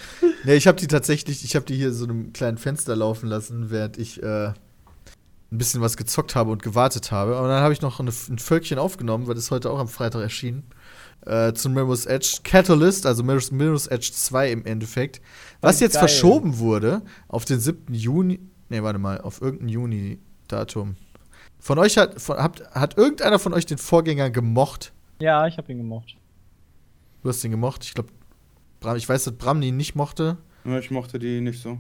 [0.45, 3.71] Nee, ich habe die tatsächlich, ich habe die hier so einem kleinen Fenster laufen lassen,
[3.71, 4.49] während ich äh,
[5.53, 7.39] ein bisschen was gezockt habe und gewartet habe.
[7.39, 10.23] Und dann habe ich noch eine, ein Völkchen aufgenommen, weil das heute auch am Freitag
[10.23, 10.65] erschienen.
[11.27, 15.21] Äh, zu Mirror's Edge Catalyst, also Mirror's, Mirror's Edge 2 im Endeffekt.
[15.61, 16.01] Was jetzt geil.
[16.01, 17.95] verschoben wurde auf den 7.
[17.95, 18.41] Juni.
[18.69, 20.97] Nee, warte mal, auf irgendein Juni-Datum.
[21.61, 24.93] Von euch hat, von, habt, hat irgendeiner von euch den Vorgänger gemocht?
[25.21, 26.17] Ja, ich habe ihn gemocht.
[27.23, 27.85] Du hast den gemocht?
[27.85, 28.09] Ich glaube,
[28.97, 30.39] ich weiß, dass Bram ihn nicht mochte.
[30.65, 31.79] Ja, Ich mochte die nicht so.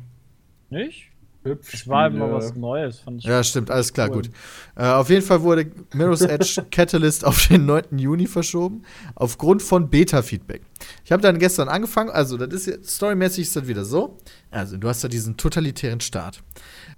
[0.71, 1.11] Nicht?
[1.45, 1.75] Hübsch.
[1.75, 3.25] Es war immer was Neues, fand ich.
[3.25, 4.23] Ja, stimmt, alles klar, Cool.
[4.23, 4.31] gut.
[4.77, 7.99] Äh, auf jeden Fall wurde Mirror's Edge Catalyst auf den 9.
[7.99, 8.83] Juni verschoben,
[9.15, 10.63] aufgrund von Beta-Feedback.
[11.05, 14.19] Ich habe dann gestern angefangen, also das ist jetzt, storymäßig ist das wieder so.
[14.51, 16.43] Also, du hast da diesen totalitären Staat.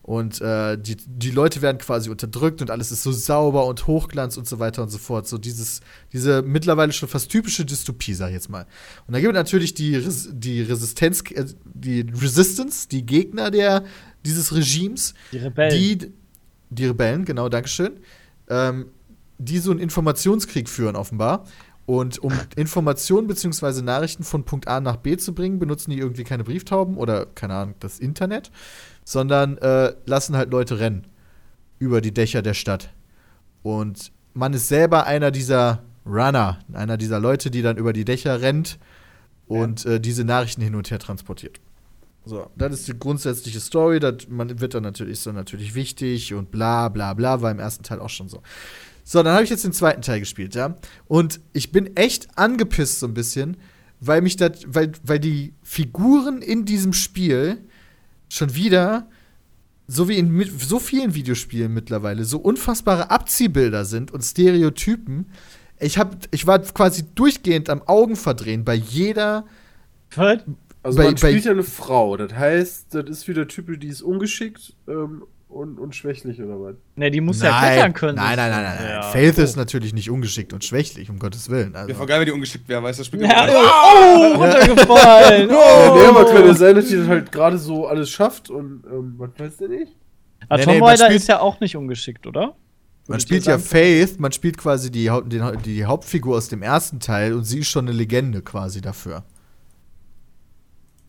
[0.03, 4.37] Und äh, die, die Leute werden quasi unterdrückt und alles ist so sauber und Hochglanz
[4.37, 5.27] und so weiter und so fort.
[5.27, 5.81] So dieses,
[6.13, 8.67] diese mittlerweile schon fast typische Dystopie, sag ich jetzt mal.
[9.07, 13.85] Und da gibt es natürlich die, Res die Resistenz, äh, die Resistance, die Gegner der,
[14.25, 15.71] dieses Regimes, Die Rebellen.
[15.99, 16.13] die,
[16.71, 17.93] die Rebellen, genau, Dankeschön,
[18.49, 18.87] ähm,
[19.39, 21.45] die so einen Informationskrieg führen, offenbar.
[21.87, 23.83] Und um Informationen bzw.
[23.83, 27.55] Nachrichten von Punkt A nach B zu bringen, benutzen die irgendwie keine Brieftauben oder, keine
[27.55, 28.51] Ahnung, das Internet,
[29.05, 31.07] sondern äh, lassen halt Leute rennen
[31.79, 32.91] über die Dächer der Stadt.
[33.63, 38.41] Und man ist selber einer dieser Runner, einer dieser Leute, die dann über die Dächer
[38.41, 38.79] rennt
[39.47, 41.61] und äh, diese Nachrichten hin und her transportiert.
[42.27, 44.01] So, das ist die grundsätzliche Story.
[44.01, 47.59] Das man wird dann natürlich, ist dann natürlich wichtig und bla bla bla, war im
[47.59, 48.43] ersten Teil auch schon so.
[49.05, 50.77] So, dann habe ich jetzt den zweiten Teil gespielt, ja.
[51.07, 53.59] Und ich bin echt angepisst so ein bisschen,
[54.01, 57.59] weil mich das, weil, weil die Figuren in diesem Spiel
[58.31, 59.07] schon wieder,
[59.87, 65.27] so wie in mit, so vielen Videospielen mittlerweile, so unfassbare Abziehbilder sind und Stereotypen.
[65.79, 69.45] Ich, hab, ich war quasi durchgehend am Augen verdrehen bei jeder
[70.17, 70.39] Was?
[70.85, 73.89] Also Bei- man spielt bei- ja eine Frau, das heißt, das ist wieder Typ, die
[73.89, 76.75] ist ungeschickt ähm, und, und schwächlich oder was?
[76.97, 78.17] Ne, die muss ja klettern können.
[78.17, 78.77] Nein, nein, nein, nein.
[78.81, 78.91] nein.
[78.91, 79.03] Ja.
[79.03, 79.43] Faith Oh.
[79.43, 81.75] ist natürlich nicht ungeschickt und schwächlich, um Gottes Willen.
[81.75, 81.95] Also.
[81.95, 83.01] voll geil, wenn die ungeschickt wäre, weißt du?
[83.01, 85.49] Das Spiel Ja, geht- oh, runtergefallen.
[85.51, 85.97] Ja, Oh.
[85.97, 89.31] nee, aber könnte sein, dass die das halt gerade so alles schafft und ähm, was
[89.39, 89.93] weiß der nicht?
[90.49, 92.55] Aber Nee, Tomb nee, spielt- ist ja auch nicht ungeschickt, oder?
[93.07, 93.59] Man spielt ja.
[93.59, 97.69] Faith, man spielt quasi die, den, die Hauptfigur aus dem ersten Teil und sie ist
[97.69, 99.25] schon eine Legende quasi dafür.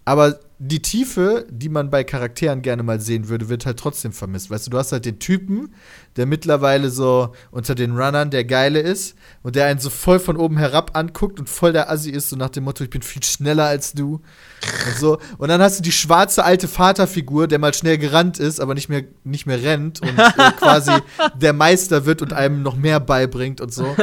[0.05, 4.49] Aber die Tiefe, die man bei Charakteren gerne mal sehen würde, wird halt trotzdem vermisst.
[4.49, 5.73] Weißt du, du hast halt den Typen,
[6.15, 10.37] der mittlerweile so unter den Runnern der Geile ist und der einen so voll von
[10.37, 13.23] oben herab anguckt und voll der Assi ist, so nach dem Motto, ich bin viel
[13.23, 14.21] schneller als du.
[14.87, 15.19] Und so.
[15.39, 18.87] Und dann hast du die schwarze alte Vaterfigur, der mal schnell gerannt ist, aber nicht
[18.87, 20.93] mehr, nicht mehr rennt und äh, quasi
[21.35, 23.93] der Meister wird und einem noch mehr beibringt und so.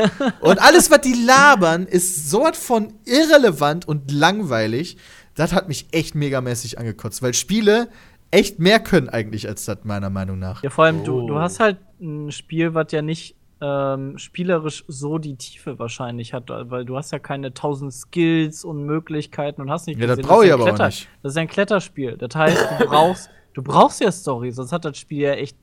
[0.41, 4.99] Und alles, was die labern, ist so von irrelevant und langweilig.
[5.35, 7.88] Das hat mich echt megamäßig angekotzt, weil Spiele
[8.31, 10.62] echt mehr können eigentlich als das, meiner Meinung nach.
[10.62, 11.27] Ja, vor allem, du, Oh.
[11.29, 16.49] du hast halt ein Spiel, was ja nicht ähm, spielerisch so die Tiefe wahrscheinlich hat,
[16.49, 20.45] weil du hast ja keine tausend Skills und Möglichkeiten und hast nicht Ja, das brauche
[20.47, 21.09] ich aber auch Kletter- nicht.
[21.23, 22.16] Das ist ein Kletterspiel.
[22.16, 25.57] Das heißt, du brauchst, du brauchst ja Story, sonst hat das Spiel ja echt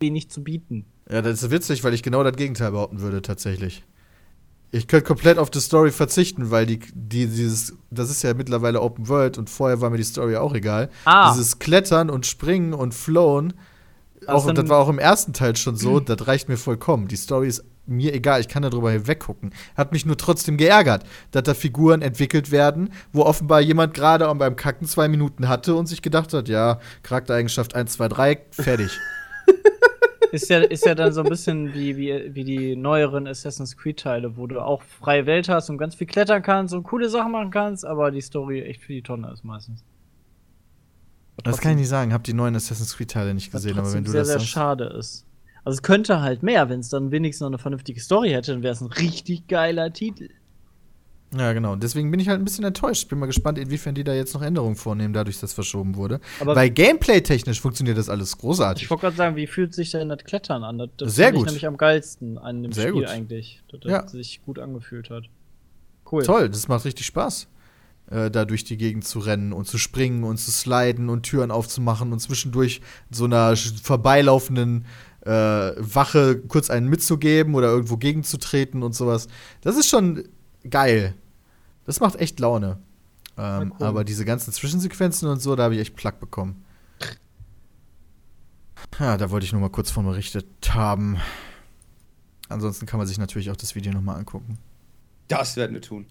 [0.00, 0.86] wenig zu bieten.
[1.08, 3.84] Ja, das ist witzig, weil ich genau das Gegenteil behaupten würde, tatsächlich.
[4.74, 8.82] Ich könnte komplett auf die Story verzichten, weil die, die, dieses, das ist ja mittlerweile
[8.82, 10.90] Open World und vorher war mir die Story auch egal.
[11.04, 11.30] Ah.
[11.30, 13.52] Dieses Klettern und Springen und Flown,
[14.26, 17.06] auch, das war auch im ersten Teil schon so, das reicht mir vollkommen.
[17.06, 19.54] Die Story ist mir egal, ich kann darüber hinweggucken.
[19.76, 24.56] Hat mich nur trotzdem geärgert, dass da Figuren entwickelt werden, wo offenbar jemand gerade beim
[24.56, 28.98] Kacken zwei Minuten hatte und sich gedacht hat, ja, Charaktereigenschaft 1, 2, 3, fertig.
[30.34, 34.36] Ist ja, ist ja dann so ein bisschen wie, wie, wie die neueren Assassin's Creed-Teile,
[34.36, 37.52] wo du auch freie Welt hast und ganz viel klettern kannst und coole Sachen machen
[37.52, 39.84] kannst, aber die Story echt für die Tonne ist meistens.
[41.44, 44.10] Das kann ich nicht sagen, hab die neuen Assassin's Creed-Teile nicht gesehen, aber wenn du
[44.10, 44.50] sehr, das sehr sagst.
[44.50, 45.24] schade ist.
[45.62, 48.64] Also es könnte halt mehr, wenn es dann wenigstens noch eine vernünftige Story hätte, dann
[48.64, 50.30] wäre es ein richtig geiler Titel.
[51.36, 51.74] Ja, genau.
[51.76, 53.08] Deswegen bin ich halt ein bisschen enttäuscht.
[53.08, 56.20] Bin mal gespannt, inwiefern die da jetzt noch Änderungen vornehmen, dadurch, dass das verschoben wurde.
[56.40, 58.88] Aber- Weil Gameplay-technisch funktioniert das alles Ich großartig.
[58.90, 60.78] wollte gerade sagen, wie fühlt sich denn das Klettern an?
[60.78, 61.40] Das, das Sehr gut.
[61.40, 63.06] Ich nämlich am geilsten an dem Sehr Spiel gut.
[63.06, 64.06] eigentlich, dass das Ja.
[64.08, 65.24] sich gut angefühlt hat.
[66.10, 66.22] Cool.
[66.22, 67.48] Toll, das macht richtig Spaß.
[68.10, 71.50] Äh, da durch die Gegend zu rennen und zu springen und zu sliden und Türen
[71.50, 74.84] aufzumachen und zwischendurch so einer vorbeilaufenden
[75.22, 79.26] äh, Wache kurz einen mitzugeben oder irgendwo gegenzutreten und sowas.
[79.62, 80.24] Das ist schon
[80.68, 81.14] geil.
[81.86, 82.78] Das macht echt Laune.
[83.36, 83.86] Ähm, cool.
[83.86, 86.64] Aber diese ganzen Zwischensequenzen und so, da habe ich echt Plack bekommen.
[88.98, 91.16] Ja, da wollte ich nur mal kurz von berichtet haben.
[92.48, 94.58] Ansonsten kann man sich natürlich auch das Video nochmal angucken.
[95.28, 96.06] Das werden wir tun.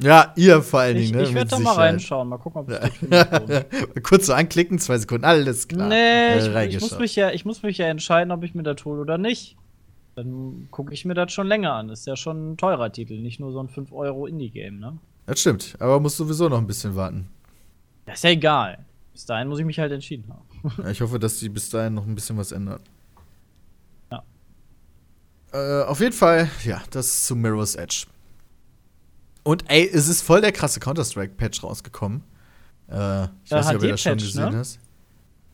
[0.00, 1.28] Ja, ihr vor allen Ich, Dingen, ne?
[1.28, 4.02] ich werde da mal reinschauen, mal gucken, ob es gut findet.
[4.04, 5.88] Kurz so anklicken, zwei Sekunden, alles klar.
[5.88, 5.94] Nee,
[6.34, 6.90] Äh, ich, ich, reingeschaut.
[6.90, 9.56] muss mich ja, ich muss mich ja entscheiden, ob ich mir das hole oder nicht.
[10.16, 11.90] Dann gucke ich mir das schon länger an.
[11.90, 14.98] Ist ja schon ein teurer Titel, nicht nur so ein 5 Euro Indie-Game, ne?
[15.26, 17.28] Das stimmt, aber muss sowieso noch ein bisschen warten.
[18.06, 18.84] Das ist ja egal.
[19.12, 20.42] Bis dahin muss ich mich halt entschieden haben.
[20.82, 22.80] Ja, ich hoffe, dass die bis dahin noch ein bisschen was ändern.
[24.10, 24.22] Ja.
[25.52, 28.06] Äh, auf jeden Fall, ja, das zu Mirror's Edge.
[29.44, 32.24] Und ey, es ist voll der krasse Counter-Strike-Patch rausgekommen.
[32.88, 34.58] Äh, ich Ja, weiß nicht, ob ihr das schon gesehen ne?
[34.58, 34.80] hast.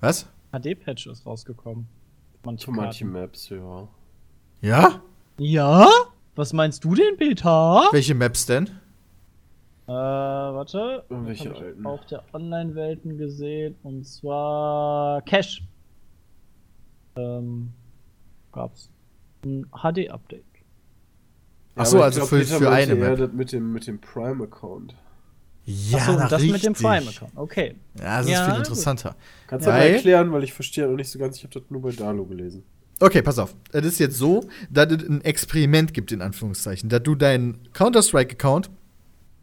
[0.00, 0.26] Was?
[0.52, 1.88] HD-Patch ist rausgekommen.
[2.44, 3.04] Manche manche.
[3.04, 3.88] Maps, ja.
[4.62, 5.02] Ja?
[5.38, 5.86] Ja?
[6.34, 7.82] Was meinst du denn, Peter?
[7.92, 8.66] Welche Maps denn?
[9.86, 11.04] Äh, warte.
[11.10, 11.86] Irgendwelche Hab ich alten.
[11.86, 13.74] Auf der Online-Welten gesehen.
[13.82, 15.62] Und zwar Cash.
[17.16, 17.72] Ähm,
[18.52, 18.88] gab's
[19.44, 20.44] ein HD-Update.
[21.74, 23.18] Ach so, ich also glaub, für- Peter für eine Map.
[23.18, 24.94] das mit dem, mit dem Prime-Account.
[25.64, 26.86] Ja, Achso, na, das mit dem richtig.
[26.86, 27.32] Prime-Account.
[27.36, 27.76] Okay.
[27.98, 28.58] Ja, das ist Ja, viel gut.
[28.60, 29.16] interessanter.
[29.46, 29.76] Kannst du Ja.
[29.76, 32.24] Weil- erklären, weil ich verstehe noch nicht so ganz, ich habe das nur bei Dalo
[32.24, 32.64] gelesen.
[33.02, 33.56] Okay, pass auf.
[33.72, 38.70] Es ist jetzt so, dass es ein Experiment gibt, in Anführungszeichen, dass du deinen Counter-Strike-Account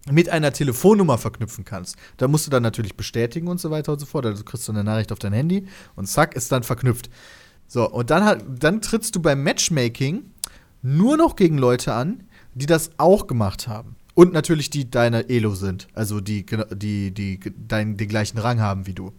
[0.09, 1.97] mit einer Telefonnummer verknüpfen kannst.
[2.15, 4.25] Da musst du dann natürlich bestätigen und so weiter und so fort.
[4.25, 5.67] Also kriegst du eine Nachricht auf dein Handy
[5.97, 7.09] und zack, ist dann verknüpft.
[7.67, 10.31] So, und dann, dann trittst du beim Matchmaking
[10.81, 13.97] nur noch gegen Leute an, die das auch gemacht haben.
[14.13, 15.89] Und natürlich die deine Elo sind.
[15.93, 19.11] Also die, die, die, die dein, den gleichen Rang haben wie du.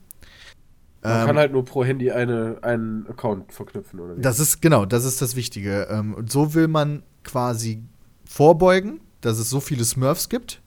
[1.03, 4.21] Man Ähm, kann halt nur pro Handy eine, einen Account verknüpfen, oder wie?
[4.23, 5.89] Das ist, genau, das ist das Wichtige.
[5.91, 7.83] Ähm, und so will man quasi
[8.27, 10.61] vorbeugen, dass es so viele Smurfs gibt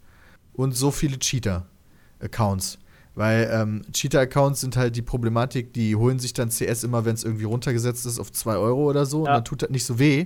[0.54, 2.80] und so viele Cheater-Accounts.
[3.16, 7.24] Weil ähm, Cheater-Accounts sind halt die Problematik, die holen sich dann CS immer, wenn es
[7.24, 9.20] irgendwie runtergesetzt ist auf 2 Euro oder so.
[9.20, 9.36] Und Ja.
[9.36, 10.22] dann tut das nicht so weh,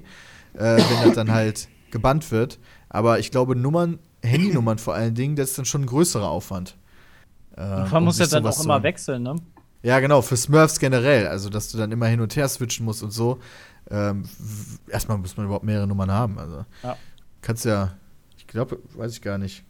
[0.53, 2.59] äh, wenn das dann halt gebannt wird.
[2.87, 6.77] Aber ich glaube, Nummern, Handynummern vor allen Dingen, das ist dann schon ein größerer Aufwand.
[7.57, 9.35] Äh, Man um muss ja dann auch immer wechseln, ne?
[9.83, 11.27] Ja, genau, für Smurfs generell.
[11.27, 13.39] Also, dass du dann immer hin und her switchen musst und so.
[13.89, 14.25] Ähm,
[14.89, 16.37] erstmal muss man überhaupt mehrere Nummern haben.
[16.39, 16.97] Also, Ja.
[17.41, 17.95] kannst ja,
[18.37, 19.63] ich glaube, weiß ich gar nicht.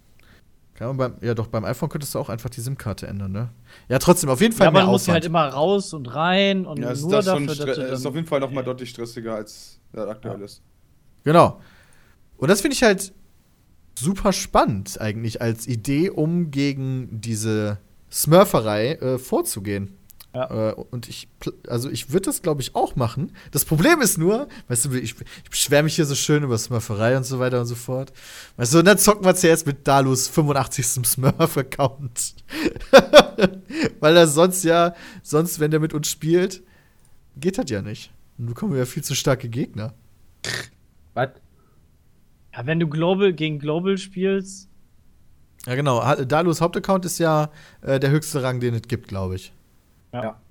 [0.73, 3.49] Kann man beim, ja doch, beim iPhone könntest du auch einfach die SIM-Karte ändern, ne?
[3.89, 5.23] Ja, trotzdem, auf jeden Fall Ja, aber mehr du musst ja Aufwand.
[5.23, 8.05] halt immer raus und rein und Ja, ist nur das dafür, dass du dann ist
[8.05, 10.61] auf jeden Fall noch mal deutlich stressiger, als das aktuell ist.
[11.23, 11.59] Genau.
[12.37, 13.11] Und das finde ich halt
[13.97, 17.79] super spannend eigentlich als Idee, um gegen diese
[18.11, 19.97] Smurferei äh, vorzugehen.
[20.33, 20.69] Ja.
[20.69, 21.27] Äh, und ich,
[21.67, 23.31] also ich würde das, glaube ich, auch machen.
[23.51, 27.17] Das Problem ist nur, weißt du, ich, ich beschwere mich hier so schön über Smurferei
[27.17, 28.13] und so weiter und so fort.
[28.57, 30.85] Weißt du, und dann zocken wir CS mit Dalus 85.
[30.85, 32.35] Smurf-Account.
[33.99, 34.93] Weil er sonst ja,
[35.23, 36.61] sonst, wenn der mit uns spielt,
[37.35, 38.11] geht das ja nicht.
[38.37, 39.93] Dann bekommen wir ja viel zu starke Gegner.
[41.15, 41.29] Was?
[42.53, 44.69] Ja, wenn du Global gegen Global spielst,
[45.67, 46.15] Ja, genau.
[46.23, 47.49] Dalus Hauptaccount ist ja
[47.81, 49.53] äh, der höchste Rang, den es gibt, glaube ich.
[50.13, 50.23] Ja.
[50.23, 50.41] Ja.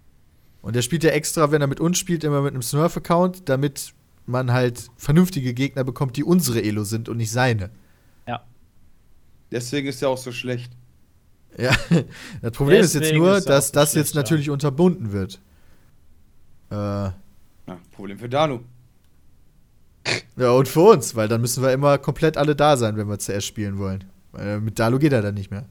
[0.61, 3.95] Und der spielt ja extra, wenn er mit uns spielt, immer mit einem Smurf-Account, damit
[4.27, 7.71] man halt vernünftige Gegner bekommt, die unsere Elo sind und nicht seine.
[8.27, 8.45] ja.
[9.51, 10.73] Deswegen ist er auch so schlecht.
[11.57, 11.75] Ja,
[12.43, 14.21] das Problem ist jetzt Deswegen nur, ist dass so das jetzt schlecht, ja.
[14.21, 15.41] natürlich unterbunden wird.
[16.71, 17.15] Äh, Ja,
[17.93, 18.61] Problem für Danu.
[20.37, 23.17] ja, und für uns, weil dann müssen wir immer komplett alle da sein, wenn wir
[23.19, 24.05] CS spielen wollen.
[24.33, 25.67] Weil mit Dalu geht er dann nicht mehr.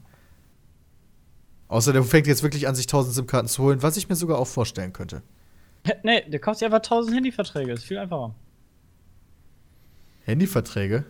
[1.68, 4.38] Außer der fängt jetzt wirklich an, sich 1000 SIM-Karten zu holen, was ich mir sogar
[4.38, 5.22] auch vorstellen könnte.
[6.02, 8.34] Nee, der kauft sich einfach 1000 Handyverträge, ist viel einfacher.
[10.24, 11.04] Handyverträge?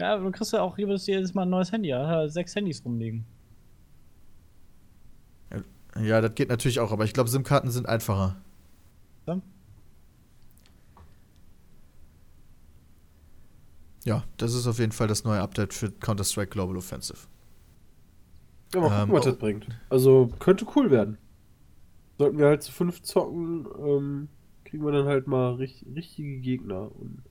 [0.00, 3.24] Ja, du kriegst ja auch jedes, Mal ein neues Handy, ja, sechs Handys rumliegen.
[6.00, 8.36] Ja, das geht natürlich auch, aber ich glaube, SIM-Karten sind einfacher.
[9.26, 9.40] Ja.
[14.08, 17.28] Ja, das ist auf jeden Fall das neue Update für Counter-Strike Global Offensive.
[18.74, 19.68] Ja, mal gucken, Ähm, was das bringt.
[19.90, 21.18] Also, könnte cool werden.
[22.18, 24.28] Sollten wir halt zu fünf zocken, ähm,
[24.64, 26.90] kriegen wir dann halt mal richt richtige Gegner.
[26.94, 27.22] Und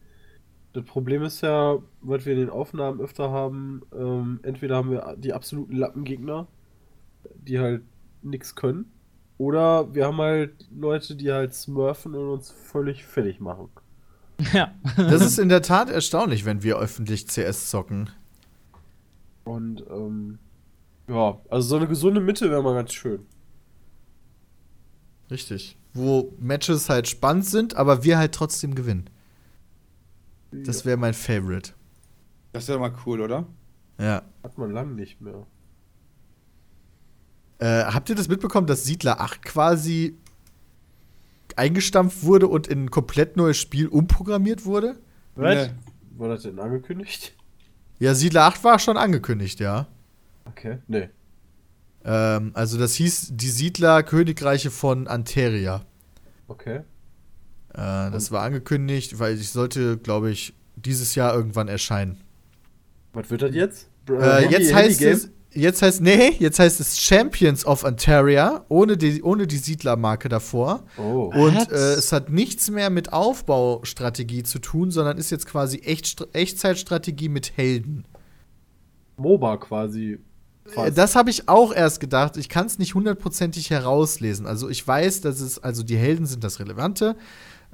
[0.74, 5.16] das Problem ist ja, was wir in den Aufnahmen öfter haben, ähm, entweder haben wir
[5.18, 6.48] die absoluten Lappengegner,
[7.36, 7.84] die halt
[8.24, 8.92] nichts können,
[9.38, 13.70] oder wir haben halt Leute, die halt smurfen und uns völlig fertig machen.
[14.54, 14.72] Ja.
[14.96, 18.10] Das ist in der Tat erstaunlich, wenn wir öffentlich CS zocken.
[19.44, 20.40] Und, ähm,
[21.08, 23.26] ja, also so eine gesunde Mitte wäre mal ganz schön.
[25.32, 25.78] Richtig.
[25.94, 29.10] Wo Matches halt spannend sind, aber wir halt trotzdem gewinnen.
[30.52, 31.74] Das wäre mein Favorite.
[32.54, 33.46] Das ja mal cool, oder?
[34.00, 34.24] Ja.
[34.44, 35.46] Hat man lang nicht mehr.
[37.60, 40.18] Äh, habt ihr das mitbekommen, dass Siedler 8 quasi
[41.58, 44.98] eingestampft wurde und in ein komplett neues Spiel umprogrammiert wurde?
[45.36, 45.68] Was?
[45.68, 45.74] Nee.
[46.18, 47.36] War das denn angekündigt?
[48.00, 49.88] Ja, Siedler 8 war schon angekündigt, ja.
[50.46, 50.78] Okay.
[50.88, 51.10] Nee.
[52.06, 55.84] Ähm, also das hieß die Siedler Königreiche von Anteria.
[56.48, 56.78] Okay.
[56.78, 56.82] Äh,
[57.74, 62.22] das war angekündigt, weil ich sollte, glaube ich, dieses Jahr irgendwann erscheinen.
[63.14, 63.90] Was wird das jetzt?
[64.10, 68.98] Äh, Handy- jetzt heißt es, jetzt heißt, nee, jetzt heißt es Champions of Antaria, ohne
[68.98, 70.84] die, ohne die Siedlermarke davor.
[70.98, 71.32] Oh.
[71.34, 76.26] Und äh, es hat nichts mehr mit Aufbaustrategie zu tun, sondern ist jetzt quasi Echt,
[76.34, 78.06] Echtzeitstrategie mit Helden.
[79.18, 80.20] MOBA quasi.
[80.66, 80.98] Äh, Fast.
[80.98, 82.38] Das habe ich auch erst gedacht.
[82.38, 84.46] Ich kann es nicht hundertprozentig herauslesen.
[84.46, 87.16] Also ich weiß, dass es, also die Helden sind das Relevante.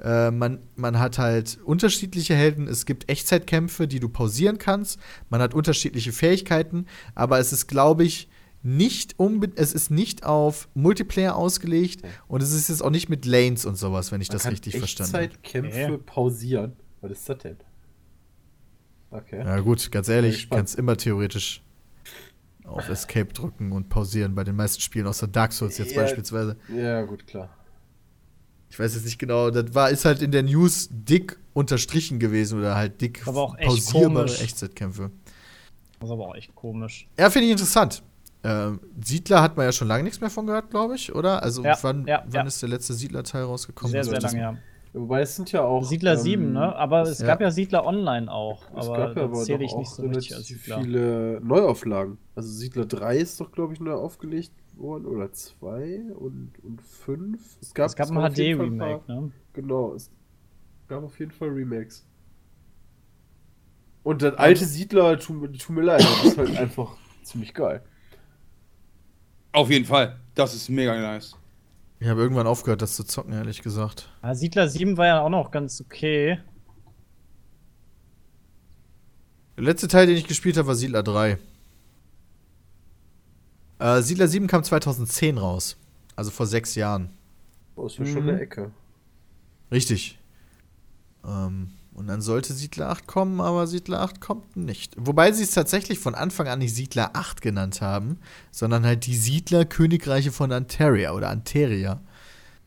[0.02, 2.66] Äh, man, man hat halt unterschiedliche Helden.
[2.68, 4.98] Es gibt Echtzeitkämpfe, die du pausieren kannst.
[5.30, 8.28] Man hat unterschiedliche Fähigkeiten, aber es ist, glaube ich,
[8.62, 9.14] nicht
[9.56, 13.76] es ist nicht auf Multiplayer ausgelegt und es ist jetzt auch nicht mit Lanes und
[13.76, 15.24] sowas, wenn ich Man das richtig verstanden habe.
[15.24, 16.02] Echtzeitkämpfe Okay.
[16.06, 16.72] pausieren.
[17.02, 17.56] Was ist das denn?
[19.10, 19.44] Okay.
[19.44, 20.58] Ja gut, ganz ehrlich, gespannt.
[20.60, 21.62] kannst immer theoretisch
[22.64, 26.00] auf Escape drücken und pausieren bei den meisten Spielen, außer Dark Souls jetzt Ja.
[26.02, 26.56] beispielsweise.
[26.74, 27.50] Ja, gut, klar.
[28.70, 32.58] Ich weiß jetzt nicht genau, das war, ist halt in der News dick unterstrichen gewesen
[32.58, 34.42] oder halt dick Aber auch echt pausierbare komisch.
[34.42, 35.10] Echtzeitkämpfe.
[36.00, 37.06] Das ist aber auch echt komisch.
[37.18, 38.02] Ja, finde ich interessant.
[38.42, 41.42] Ähm, Siedler hat man ja schon lange nichts mehr von gehört, glaube ich, oder?
[41.42, 42.46] Also Ja, wann, ja, wann ja.
[42.46, 43.92] ist der letzte Siedler-Teil rausgekommen?
[43.92, 44.56] Sehr, sehr lange, ja.
[44.92, 45.82] Wobei es sind ja auch.
[45.84, 46.76] Siedler ähm, 7, ne?
[46.76, 47.26] Aber es ja.
[47.26, 48.62] gab ja Siedler Online auch.
[48.76, 50.80] Es Aber gab ja aber zähle doch ich nicht auch so richtig als Siedler.
[50.80, 52.18] viele Neuauflagen.
[52.36, 55.06] Also Siedler 3 ist doch, glaube ich, neu aufgelegt worden.
[55.06, 57.58] Oder 2 und, und 5.
[57.60, 59.32] Es gab, Es gab Fall ein HD-Remake, ne?
[59.52, 60.10] Genau, es
[60.88, 62.06] gab auf jeden Fall Remakes.
[64.02, 67.82] Und das alte Siedler, tut, tut mir leid, das ist halt einfach ziemlich geil.
[69.52, 70.20] Auf jeden Fall.
[70.34, 71.36] Das ist mega nice.
[72.00, 74.10] Ich habe irgendwann aufgehört, das zu zocken, ehrlich gesagt.
[74.22, 76.38] Ja, Siedler 7 war ja auch noch ganz okay.
[79.56, 81.38] Der letzte Teil, den ich gespielt habe, war Siedler 3.
[83.84, 85.76] Äh, Siedler 7 kam 2010 raus.
[86.16, 87.10] Also vor sechs Jahren.
[87.76, 88.28] Oh, ist ja schon Mhm.
[88.30, 88.70] eine Ecke.
[89.70, 90.18] Richtig.
[91.26, 94.94] Ähm, und dann sollte Siedler 8 kommen, aber Siedler 8 kommt nicht.
[94.98, 98.18] Wobei sie es tatsächlich von Anfang an nicht Siedler 8 genannt haben,
[98.50, 102.00] sondern halt die Siedler-Königreiche von Anteria oder Anteria.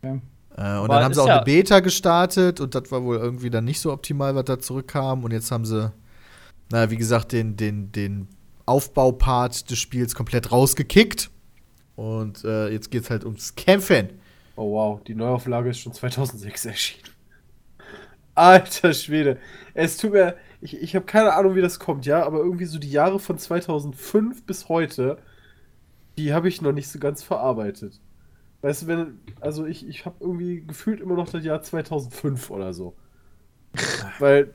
[0.03, 0.09] Ja.
[0.11, 0.21] Äh, und
[0.57, 3.65] Aber dann haben sie auch ja- eine Beta gestartet und das war wohl irgendwie dann
[3.65, 5.23] nicht so optimal, was da zurückkam.
[5.23, 5.91] Und jetzt haben sie,
[6.71, 8.27] naja, wie gesagt, den, den, den
[8.67, 11.31] Aufbaupart des Spiels komplett rausgekickt.
[11.95, 14.09] Und äh, jetzt geht's halt ums Kämpfen.
[14.55, 17.09] Oh wow, die Neuauflage ist schon 2006 erschienen.
[18.35, 19.39] Alter Schwede.
[19.73, 20.35] Es tut mir.
[20.61, 23.37] Ich, ich habe keine Ahnung, wie das kommt, ja, aber irgendwie so die Jahre von
[23.37, 25.19] 2005 bis heute,
[26.17, 27.99] die habe ich noch nicht so ganz verarbeitet.
[28.61, 29.19] Weißt du, wenn.
[29.39, 32.95] Also ich, ich habe irgendwie gefühlt immer noch das Jahr 2005 oder so.
[34.19, 34.53] Weil,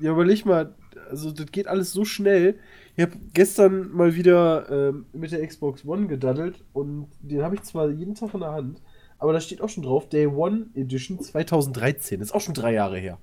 [0.00, 0.74] ja, überleg mal,
[1.10, 2.58] also das geht alles so schnell.
[2.96, 7.62] Ich habe gestern mal wieder ähm, mit der Xbox One gedaddelt und den habe ich
[7.62, 8.80] zwar jeden Tag in der Hand,
[9.18, 12.20] aber da steht auch schon drauf, Day One Edition 2013.
[12.20, 13.18] Das ist auch schon drei Jahre her.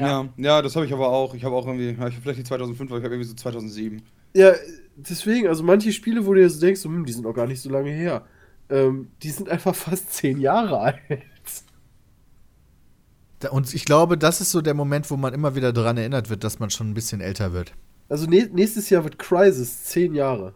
[0.00, 1.34] Ja, ja, das habe ich aber auch.
[1.34, 4.02] Ich habe auch irgendwie, ja, ich vielleicht nicht 2005, aber ich habe irgendwie so 2007.
[4.34, 4.52] Ja,
[4.96, 7.46] deswegen, also manche Spiele, wo du dir so denkst, so, hm, die sind auch gar
[7.46, 8.24] nicht so lange her.
[8.70, 11.00] Ähm, die sind einfach fast zehn Jahre alt.
[13.50, 16.44] Und ich glaube, das ist so der Moment, wo man immer wieder daran erinnert wird,
[16.44, 17.74] dass man schon ein bisschen älter wird.
[18.08, 20.54] Also nä- nächstes Jahr wird Crisis zehn Jahre.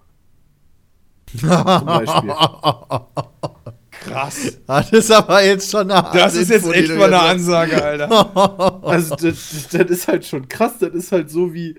[1.43, 2.31] Beispiel.
[3.91, 4.59] Krass.
[4.67, 8.81] Das ist aber jetzt schon eine Das ist jetzt echt mal eine Ansage, Alter.
[8.85, 10.79] Also das, das, das ist halt schon krass.
[10.79, 11.75] Das ist halt so wie,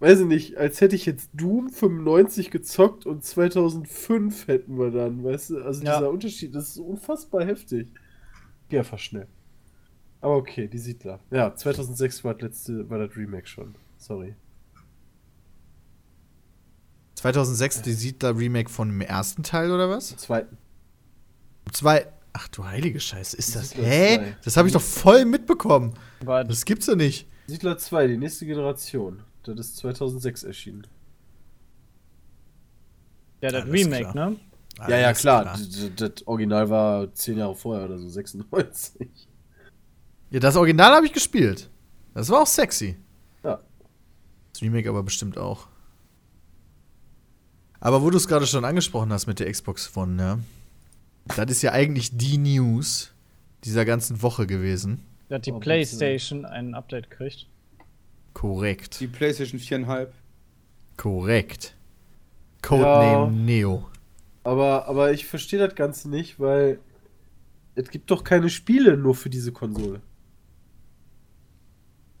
[0.00, 5.22] weiß ich nicht, als hätte ich jetzt Doom 95 gezockt und 2005 hätten wir dann,
[5.24, 5.62] weißt du?
[5.62, 5.98] Also Ja.
[5.98, 7.88] dieser Unterschied, das ist unfassbar heftig.
[8.68, 9.28] Geh einfach schnell.
[10.20, 11.20] Aber okay, die Siedler.
[11.30, 13.74] Ja, 2006 war das letzte, war das Remake schon.
[13.98, 14.34] Sorry.
[17.22, 20.16] 2006 die Siedler-Remake von dem ersten Teil oder was?
[20.16, 20.58] Zweiten.
[21.72, 22.06] Zwei.
[22.32, 23.70] Ach du heilige Scheiße, ist das.
[23.70, 24.16] Siedler Hä?
[24.16, 24.36] zwei.
[24.44, 25.94] Das habe ich doch voll mitbekommen.
[26.24, 27.28] War Das gibt's doch nicht.
[27.46, 29.22] Siedler 2, die nächste Generation.
[29.44, 30.86] Das ist 2006 erschienen.
[33.40, 34.30] ja das Alles Remake, klar.
[34.30, 34.36] ne?
[34.88, 35.56] ja, ja, Alles klar.
[35.58, 39.08] D- d- Das Original war zehn Jahre vorher oder so, 96.
[40.30, 41.68] Ja, das Original habe ich gespielt.
[42.14, 42.96] Das war auch sexy.
[43.44, 43.60] Ja.
[44.52, 45.68] Das Remake aber bestimmt auch.
[47.84, 50.38] Aber wo du es gerade schon angesprochen hast mit der Xbox One, ja.
[51.36, 53.12] Das ist ja eigentlich die News
[53.64, 55.00] dieser ganzen Woche gewesen.
[55.28, 55.58] Dass die Oh.
[55.58, 57.48] PlayStation ein Update kriegt.
[58.34, 59.00] Korrekt.
[59.00, 60.08] Die PlayStation 4,5.
[60.96, 61.74] Korrekt.
[62.62, 63.30] Codename Ja.
[63.30, 63.88] Neo.
[64.44, 66.78] Aber, aber ich verstehe das Ganze nicht, weil
[67.74, 70.00] es gibt doch keine Spiele nur für diese Konsole.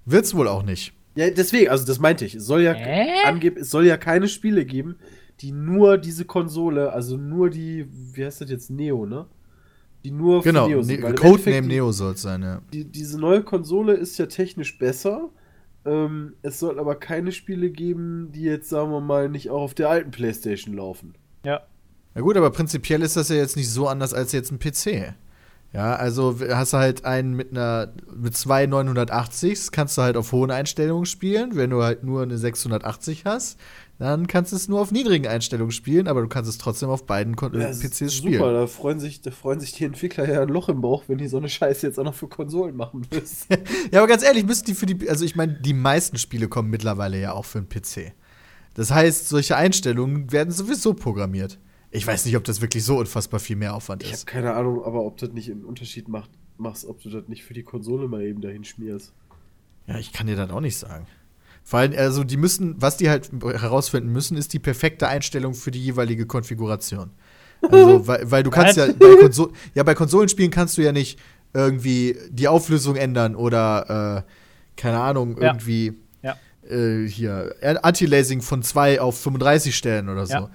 [0.06, 0.92] Wird's wohl auch nicht.
[1.14, 2.34] Ja, deswegen, also das meinte ich.
[2.34, 2.72] Es soll ja
[3.26, 4.96] angeb es soll ja keine Spiele geben,
[5.42, 9.26] die nur diese Konsole, also nur die, wie heißt das jetzt, Neo, ne?
[10.04, 10.64] Die nur Genau.
[10.64, 11.04] für Neo Ne sind.
[11.04, 12.60] im Codename Neo soll's sein, ja.
[12.72, 15.28] Die, diese neue Konsole ist ja technisch besser.
[15.84, 19.74] Ähm, es soll aber keine Spiele geben, die jetzt, sagen wir mal, nicht auch auf
[19.74, 21.14] der alten Playstation laufen.
[21.44, 21.60] Ja.
[22.14, 25.14] Na gut, aber prinzipiell ist das ja jetzt nicht so anders als jetzt ein PC.
[25.72, 30.30] Ja, also hast du halt einen mit einer mit zwei 980s, kannst du halt auf
[30.32, 31.56] hohen Einstellungen spielen.
[31.56, 33.58] Wenn du halt nur eine 680 hast,
[34.02, 37.06] dann kannst du es nur auf niedrigen Einstellungen spielen, aber du kannst es trotzdem auf
[37.06, 38.40] beiden Kon äh, ist PCs super, spielen.
[38.54, 41.28] da freuen, sich, da freuen sich die Entwickler ja ein Loch im Bauch, wenn die
[41.28, 43.46] so eine Scheiße jetzt auch noch für Konsolen machen müssen.
[43.92, 46.70] Ja, aber ganz ehrlich, müssen die für die, also ich meine, die meisten Spiele kommen
[46.70, 48.12] mittlerweile ja auch für den PC.
[48.74, 51.58] Das heißt, solche Einstellungen werden sowieso programmiert.
[51.90, 54.26] Ich weiß nicht, ob das wirklich so unfassbar viel mehr Aufwand Ich habe ist.
[54.26, 57.52] keine Ahnung, aber ob das nicht einen Unterschied macht, machst, ob du das nicht für
[57.54, 59.12] die Konsole mal eben dahin schmierst.
[59.86, 61.06] Ja, ich kann dir das auch nicht sagen.
[61.64, 65.70] Vor allem, also die müssen, was die halt herausfinden müssen, ist die perfekte Einstellung für
[65.70, 67.10] die jeweilige Konfiguration.
[67.62, 71.18] Also, weil, weil du kannst ja bei, Konso ja bei Konsolenspielen kannst du ja nicht
[71.54, 75.48] irgendwie die Auflösung ändern oder äh, keine Ahnung, Ja.
[75.52, 75.92] irgendwie
[76.22, 76.36] Ja.
[76.68, 80.32] äh, hier Anti-Lasing von 2 auf 35 stellen oder so.
[80.34, 80.50] Ja.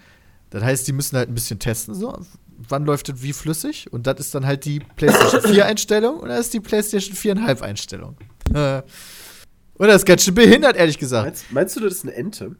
[0.49, 2.17] Das heißt, die müssen halt ein bisschen testen, so,
[2.57, 6.27] wann läuft das wie flüssig und das ist dann halt die PlayStation 4 Einstellung und
[6.29, 8.17] das ist die PlayStation 4,5 Einstellung.
[8.53, 8.81] Äh,
[9.79, 11.25] oder ist ganz schön behindert, ehrlich gesagt.
[11.25, 12.55] Meinst, meinst du, das ist eine Ente?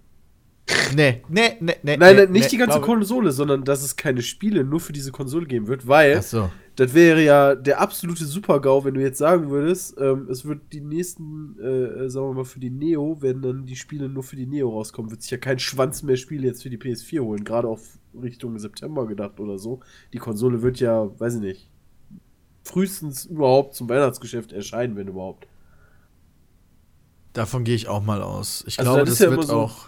[0.96, 1.98] Nee, nee, nee, nee.
[1.98, 2.50] Nein, nee, nein, nicht nee.
[2.50, 6.22] die ganze Konsole, sondern dass es keine Spiele nur für diese Konsole geben wird, weil
[6.22, 6.50] so.
[6.76, 10.82] das wäre ja der absolute Super-GAU, wenn du jetzt sagen würdest, ähm, es wird die
[10.82, 14.36] nächsten, äh, äh, sagen wir mal, für die Neo, wenn dann die Spiele nur für
[14.36, 17.46] die Neo rauskommen, wird sich ja kein Schwanz mehr Spiele jetzt für die PS4 holen,
[17.46, 19.80] gerade auf Richtung September gedacht oder so.
[20.12, 21.70] Die Konsole wird ja, weiß ich nicht,
[22.64, 25.48] frühestens überhaupt zum Weihnachtsgeschäft erscheinen, wenn überhaupt.
[27.38, 28.64] Davon gehe ich auch mal aus.
[28.68, 29.86] Ich Also glaube, das ja wird immer so- auch.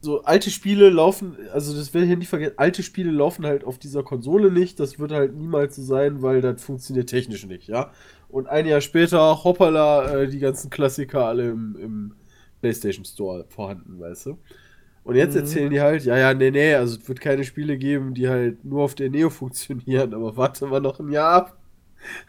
[0.00, 3.64] so alte Spiele laufen, also das werde ich ja nicht vergessen, alte Spiele laufen halt
[3.64, 7.68] auf dieser Konsole nicht, das wird halt niemals so sein, weil das funktioniert technisch nicht,
[7.68, 7.92] ja.
[8.28, 12.14] Und ein Jahr später, hoppala, äh, die ganzen Klassiker alle im, im
[12.60, 14.38] PlayStation Store vorhanden, weißt du.
[15.04, 15.40] Und jetzt Mhm.
[15.40, 18.64] erzählen die halt, ja, ja, nee, nee, also es wird keine Spiele geben, die halt
[18.64, 21.56] nur auf der Neo funktionieren, aber warte mal noch ein Jahr ab.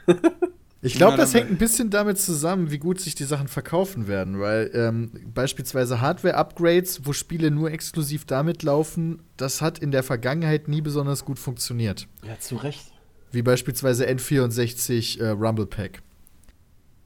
[0.81, 4.39] Ich glaube, das hängt ein bisschen damit zusammen, wie gut sich die Sachen verkaufen werden,
[4.39, 10.69] weil ähm, beispielsweise Hardware-Upgrades, wo Spiele nur exklusiv damit laufen, das hat in der Vergangenheit
[10.69, 12.07] nie besonders gut funktioniert.
[12.25, 12.93] Ja, zu Recht.
[13.31, 16.01] Wie beispielsweise N64 äh, Rumble Pack.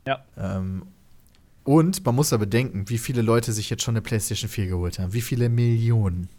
[0.08, 0.24] Ja.
[0.38, 0.84] Ähm,
[1.64, 5.00] und man muss aber bedenken, wie viele Leute sich jetzt schon eine PlayStation 4 geholt
[5.00, 5.14] haben.
[5.14, 6.30] Wie viele Millionen.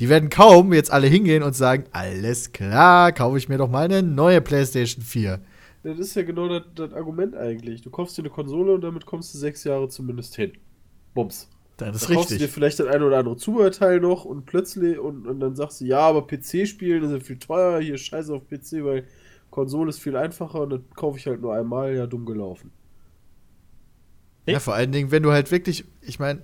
[0.00, 3.84] Die werden kaum jetzt alle hingehen und sagen: Alles klar, kaufe ich mir doch mal
[3.84, 5.40] eine neue PlayStation 4.
[5.84, 7.82] Das ist ja genau das, das Argument eigentlich.
[7.82, 10.52] Du kaufst dir eine Konsole und damit kommst du sechs Jahre zumindest hin.
[11.14, 11.48] Bums.
[11.76, 12.52] Das ist Da kaufst du dir richtig.
[12.52, 16.00] vielleicht das eine oder andere Zubehörteil noch und plötzlich und, und dann sagst du, ja,
[16.00, 19.06] aber PC spielen ist ja viel teurer, hier scheiße auf PC, weil
[19.50, 22.72] Konsole ist viel einfacher und dann kaufe ich halt nur einmal, ja, dumm gelaufen.
[24.46, 26.42] Ja, vor allen Dingen, wenn du halt wirklich, ich meine,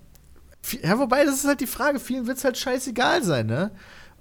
[0.83, 3.73] ja, wobei, das ist halt die Frage, vielen wird es halt scheißegal sein, ne?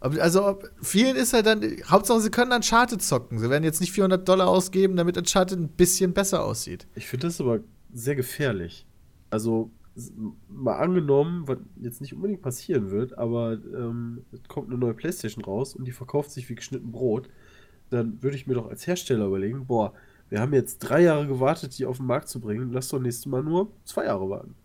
[0.02, 3.38] Also, vielen ist halt dann, Hauptsache, sie können Uncharted zocken.
[3.38, 6.88] Sie werden jetzt nicht 400 Dollar ausgeben, damit Uncharted ein bisschen besser aussieht.
[6.95, 7.60] Ich finde das aber
[7.93, 8.86] sehr gefährlich.
[9.30, 9.72] Also,
[10.47, 15.43] mal angenommen, was jetzt nicht unbedingt passieren wird, aber ähm, es kommt eine neue Playstation
[15.43, 17.30] raus und die verkauft sich wie geschnitten Brot,
[17.89, 19.93] dann würde ich mir doch als Hersteller überlegen, boah,
[20.30, 23.26] wir haben jetzt drei Jahre gewartet, die auf den Markt zu bringen, lass doch nächstes
[23.26, 24.56] Mal nur zwei Jahre warten.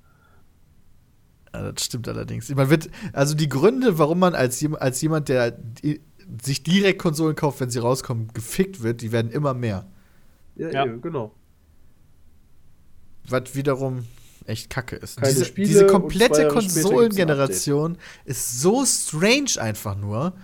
[1.55, 2.49] Ja, das stimmt allerdings.
[2.53, 6.01] Man wird, also die Gründe, warum man als, als jemand, der die,
[6.43, 9.87] sich direkt Konsolen kauft, wenn sie rauskommen, gefickt wird, die werden immer mehr.
[10.57, 10.85] Ja, Ja.
[10.87, 11.33] genau.
[13.29, 14.05] Was wiederum
[14.47, 15.17] echt kacke ist.
[15.19, 20.35] Keine diese, diese komplette Konsolengeneration ist so strange einfach nur.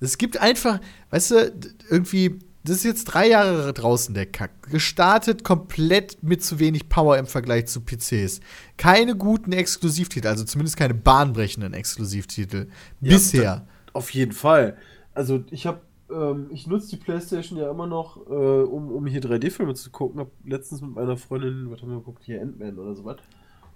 [0.00, 1.54] Es gibt einfach, weißt du,
[1.88, 4.50] irgendwie, das ist jetzt drei Jahre draußen, der Kack.
[4.70, 8.40] Gestartet komplett mit zu wenig Power im Vergleich zu PCs.
[8.76, 12.66] Keine guten Exklusivtitel, also zumindest keine bahnbrechenden Exklusivtitel.
[13.00, 13.66] Ja, Bisher.
[13.92, 14.76] Auf jeden Fall.
[15.14, 19.22] Also ich habe, ähm, ich nutze die Playstation ja immer noch, äh, um, um hier
[19.22, 20.20] 3D-Filme zu gucken.
[20.20, 23.18] Hab letztens mit meiner Freundin, was haben wir geguckt, hier Ant-Man oder sowas.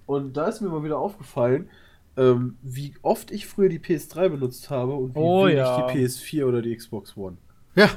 [0.06, 1.70] Und da ist mir mal wieder aufgefallen,
[2.16, 5.86] ähm, wie oft ich früher die PS3 benutzt habe und wie Oh wenig ja.
[5.86, 7.36] die PS4 oder die Xbox One.
[7.76, 7.88] Ja,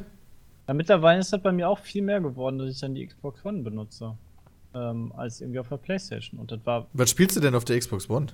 [0.68, 3.44] Ja, mittlerweile ist das bei mir auch viel mehr geworden, dass ich dann die Xbox
[3.46, 4.16] One benutze.
[4.76, 6.40] ähm, als irgendwie auf der Playstation.
[6.40, 8.28] Und das war Was spielst du denn auf der Xbox One?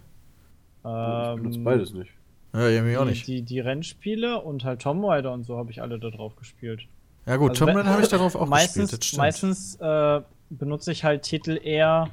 [0.77, 2.11] ich benutze ähm, beides nicht.
[2.53, 3.27] Ja, irgendwie auch die, nicht.
[3.27, 6.87] Die, die Rennspiele und halt Tomb Raider und so habe ich alle da drauf gespielt.
[7.25, 9.17] Ja gut, Also Tomb Raider habe ich darauf auch meistens, gespielt.
[9.17, 12.09] Meistens äh, benutze ich halt Titel eher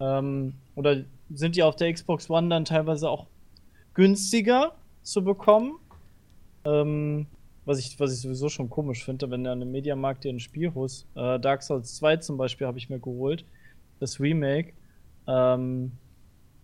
[0.00, 0.98] ähm, oder
[1.34, 3.26] sind die auf der Xbox One dann teilweise auch
[3.94, 5.74] günstiger zu bekommen.
[6.64, 7.26] Ähm,
[7.66, 10.40] was, ich, was ich sowieso schon komisch finde, wenn du an einem Mediamarkt dir ein
[10.40, 11.06] Spiel holst.
[11.14, 13.44] Äh, Dark Souls 2 zum Beispiel habe ich mir geholt.
[14.00, 14.72] Das Remake.
[15.26, 15.92] Ähm,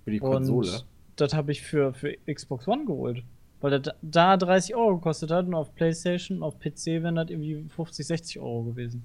[0.04, 0.82] Für die und Konsole.
[1.16, 3.22] das habe ich für, für Xbox One geholt.
[3.60, 7.64] Weil das da 30 Euro gekostet hat und auf PlayStation, auf PC wären das irgendwie
[7.68, 9.04] 50, 60 Euro gewesen.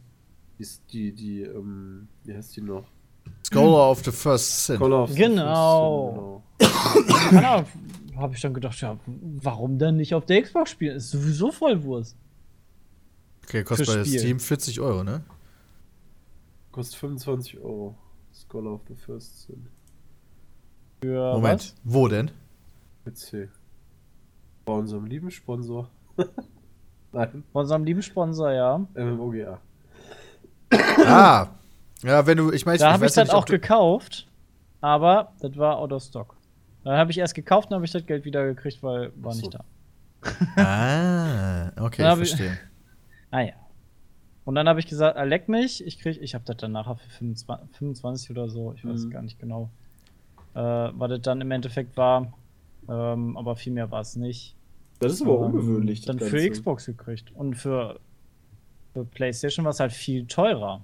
[0.58, 2.86] Die, ist die, die, ähm, wie heißt die noch?
[3.52, 4.78] Scholar of the First Sin.
[4.78, 6.42] Call of the Genau.
[6.60, 7.66] First, Keine Ahnung,
[8.18, 10.98] habe ich dann gedacht, ja, warum denn nicht auf der Xbox spielen?
[10.98, 12.16] Ist sowieso voll Wurst.
[13.44, 14.04] Okay, kostet bei.
[14.04, 15.24] Steam 40 Euro, ne?
[16.72, 17.96] Kostet 25 Euro.
[18.34, 19.68] Scholar of the First Sin.
[21.02, 22.32] Für Moment, wo denn?
[23.06, 23.50] PC.
[24.66, 25.90] Bei unserem lieben Sponsor.
[26.18, 27.52] Nein, was?
[27.52, 28.78] Von unserem lieben Sponsor, ja.
[28.96, 29.60] MMOGA.
[31.06, 31.48] ah,
[32.04, 34.28] ja, wenn du, ich meine, Da habe ich ja das ob auch du- gekauft,
[34.82, 36.36] aber das war out of stock.
[36.84, 39.42] Dann habe ich erst gekauft und habe ich das Geld wieder gekriegt, weil war so.
[39.42, 39.64] nicht da.
[40.56, 42.58] Ah, okay, ich- verstehe.
[43.32, 43.54] Ah ja.
[44.46, 46.96] Und dann habe ich gesagt, ah, leck mich, ich krieg, ich habe das dann nachher
[46.96, 49.10] für 25, 25 oder so, ich weiß Mhm.
[49.10, 49.70] gar nicht genau,
[50.54, 52.32] äh, was das dann im Endeffekt war.
[52.88, 54.56] Ähm, aber viel mehr war es nicht.
[55.00, 56.06] Das ist aber Ähm, ungewöhnlich.
[56.06, 56.50] Dann für Ganze.
[56.52, 57.32] Xbox gekriegt.
[57.36, 58.00] Und für,
[58.94, 60.82] für PlayStation war es halt viel teurer.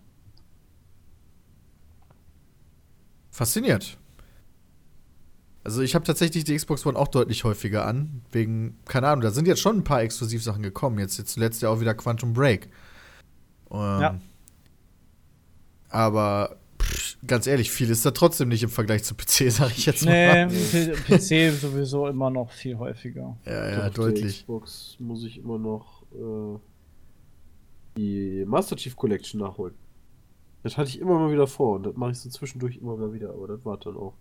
[3.31, 3.97] Fasziniert.
[5.65, 9.31] Also ich habe tatsächlich die Xbox One auch deutlich häufiger an, wegen, keine Ahnung, da
[9.31, 10.99] sind jetzt schon ein paar Exklusivsachen gekommen.
[10.99, 12.69] Jetzt, jetzt zuletzt ja auch wieder Quantum Break.
[13.71, 14.19] Ähm, Ja.
[15.89, 19.85] Aber pff, ganz ehrlich, viel ist da trotzdem nicht im Vergleich zu PC, sag ich
[19.85, 20.47] jetzt Nee, mal.
[20.49, 23.37] P- PC sowieso immer noch viel häufiger.
[23.45, 24.39] Ja, Doch, ja, der deutlich.
[24.39, 26.59] Xbox muss ich immer noch äh,
[27.97, 29.75] die Master Chief Collection nachholen.
[30.63, 33.13] Das hatte ich immer mal wieder vor und das mache ich so zwischendurch immer mal
[33.13, 34.13] wieder, aber das war dann auch.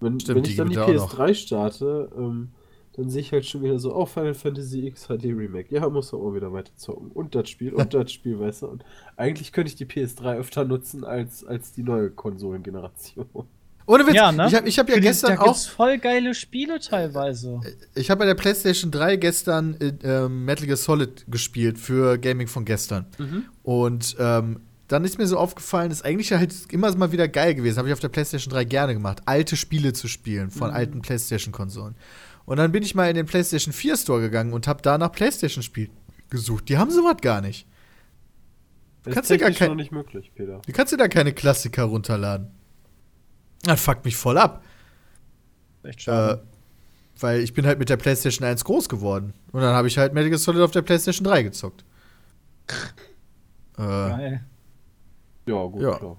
[0.00, 2.50] Wenn, Stimmt, wenn ich dann die gibt es auch PS3 starte, ähm,
[2.96, 5.74] dann sehe ich halt schon wieder so, oh, Final Fantasy X HD Remake.
[5.74, 7.10] Ja, muss auch wieder weiter zocken.
[7.10, 8.66] Und das Spiel und das Spiel, weißt du.
[8.68, 8.84] Und
[9.16, 13.26] eigentlich könnte ich die PS3 öfter nutzen als, als die neue Konsolengeneration.
[13.88, 14.46] Ohne Witz, Ja, ne?
[14.48, 17.60] ich habe ich hab ja gestern da auch voll geile Spiele teilweise.
[17.94, 22.48] Ich habe bei der PlayStation 3 gestern äh, ähm, Metal Gear Solid gespielt für Gaming
[22.48, 23.06] von gestern.
[23.62, 27.78] Und ähm, dann ist mir so aufgefallen, ist eigentlich halt immer mal wieder geil gewesen.
[27.78, 31.96] Habe ich auf der PlayStation 3 gerne gemacht, alte Spiele zu spielen von alten PlayStation-Konsolen.
[32.44, 35.10] Und dann bin ich mal in den PlayStation 4 Store gegangen und habe da nach
[35.10, 35.90] PlayStation-Spielen
[36.30, 36.68] gesucht.
[36.68, 37.66] Die haben sowas gar nicht.
[39.02, 40.60] Das Kannst ist du gar technisch kein- nicht möglich, Peter.
[40.64, 42.48] Du kannst dir da keine Klassiker runterladen.
[43.64, 44.62] Das fuckt mich voll ab.
[45.82, 46.42] Echt Äh, schade.
[47.18, 49.32] weil ich bin halt mit der PlayStation 1 groß geworden.
[49.52, 51.84] Und dann habe ich halt Metal Gear Solid auf der PlayStation 3 gezockt.
[53.78, 54.44] äh, Geil.
[55.46, 55.96] Ja, gut, Ja.
[55.98, 56.18] klar.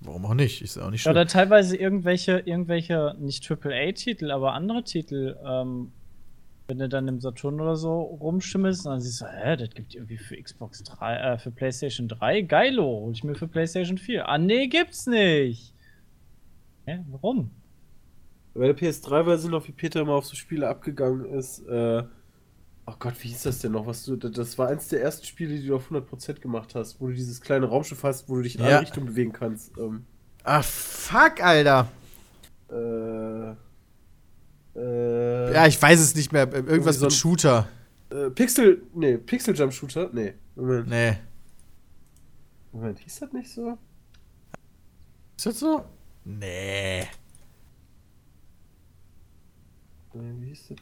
[0.00, 0.62] warum auch nicht?
[0.62, 1.12] Ist auch nicht Ja, schlimm.
[1.12, 5.92] oder teilweise irgendwelche, irgendwelche, nicht AAA-Titel, aber andere Titel, ähm,
[6.68, 9.94] wenn du dann im Saturn oder so rumschimmelst, und dann siehst du, hä, das gibt
[9.94, 14.28] irgendwie für Xbox 3, äh, für PlayStation 3, geilo, hol ich mir für PlayStation 4.
[14.28, 15.74] Ah, nee, gibt's nicht.
[16.86, 17.50] Hä, warum?
[18.54, 22.04] Bei der PS3-Version noch, wie Peter immer auf so Spiele abgegangen ist, äh,
[22.86, 23.86] oh Gott, wie hieß das denn noch?
[23.86, 27.08] Was du, das war eins der ersten Spiele, die du auf 100% gemacht hast, wo
[27.08, 28.68] du dieses kleine Raumschiff hast, wo du dich in Ja.
[28.68, 29.76] alle Richtungen bewegen kannst.
[29.78, 30.04] Ähm,
[30.44, 31.88] Ach, fuck, Alter.
[32.70, 33.50] äh,
[34.78, 36.42] äh, Ja, ich weiß es nicht mehr.
[36.52, 37.68] Irgendwas Irgendwie so mit ein- Shooter.
[38.10, 40.10] äh, Pixel, nee, Pixel Jump Shooter?
[40.12, 41.16] Nee, Moment, Nee.
[42.72, 43.78] Moment, hieß das nicht so?
[45.36, 45.84] Ist das so?
[46.24, 47.00] Nee.
[47.02, 47.04] Nee, wie hieß
[49.98, 50.05] das?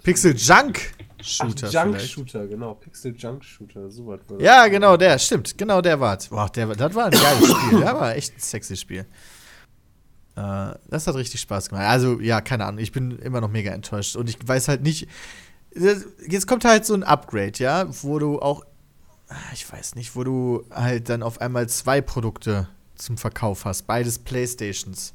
[0.02, 2.12] Pixel Junk Ach, Shooter Junk vielleicht.
[2.12, 4.42] Shooter, genau, Pixel Junk Shooter, so was war das.
[4.44, 5.56] Ja, genau, der, stimmt.
[5.56, 6.28] Genau der war's.
[6.28, 7.80] Boah, der, das war ein geiles Spiel.
[7.80, 9.06] Ja, war echt ein sexy Spiel.
[10.36, 11.86] Äh, das hat richtig Spaß gemacht.
[11.86, 12.80] Also, ja, keine Ahnung.
[12.80, 14.16] Ich bin immer noch mega enttäuscht.
[14.16, 15.08] Und ich weiß halt nicht.
[15.74, 18.64] Jetzt kommt halt so ein Upgrade, ja, wo du auch.
[19.52, 23.86] Ich weiß nicht, wo du halt dann auf einmal zwei Produkte zum Verkauf hast.
[23.86, 25.14] Beides Playstations.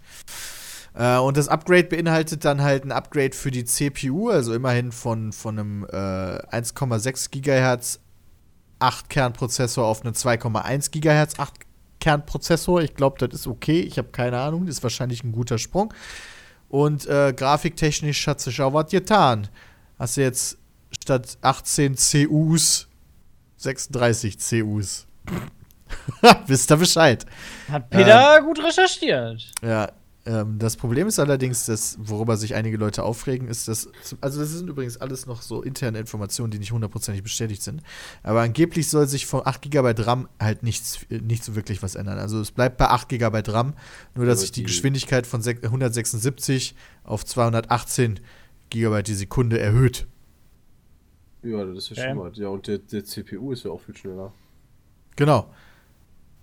[0.93, 5.33] Äh, und das Upgrade beinhaltet dann halt ein Upgrade für die CPU, also immerhin von,
[5.33, 7.99] von einem äh, 1,6 Gigahertz
[8.79, 12.81] 8-Kern-Prozessor auf einen 2,1 Gigahertz 8-Kern-Prozessor.
[12.81, 13.81] Ich glaube, das ist okay.
[13.81, 14.65] Ich habe keine Ahnung.
[14.65, 15.93] Das ist wahrscheinlich ein guter Sprung.
[16.69, 19.49] Und äh, grafiktechnisch hat sich auch was getan.
[19.97, 20.57] Hast du jetzt
[20.91, 22.87] statt 18 CUs
[23.59, 25.05] 36 CUs.
[26.47, 27.25] Wisst ihr Bescheid.
[27.69, 29.51] Hat Peter gut recherchiert.
[29.61, 29.91] Ja,
[30.25, 33.89] ähm, das Problem ist allerdings, dass, worüber sich einige Leute aufregen, ist, dass,
[34.21, 37.81] also das sind übrigens alles noch so interne Informationen, die nicht hundertprozentig bestätigt sind,
[38.21, 42.19] aber angeblich soll sich von 8 GB RAM halt nichts, nicht so wirklich was ändern.
[42.19, 43.73] Also es bleibt bei 8 GB RAM,
[44.15, 48.19] nur dass sich die die- Geschwindigkeit von sech- 176 auf 218
[48.69, 50.05] GB die Sekunde erhöht.
[51.41, 52.31] Ja, das ist ja schon mal.
[52.35, 54.33] Ja, und der, der CPU ist ja auch viel schneller.
[55.15, 55.49] Genau.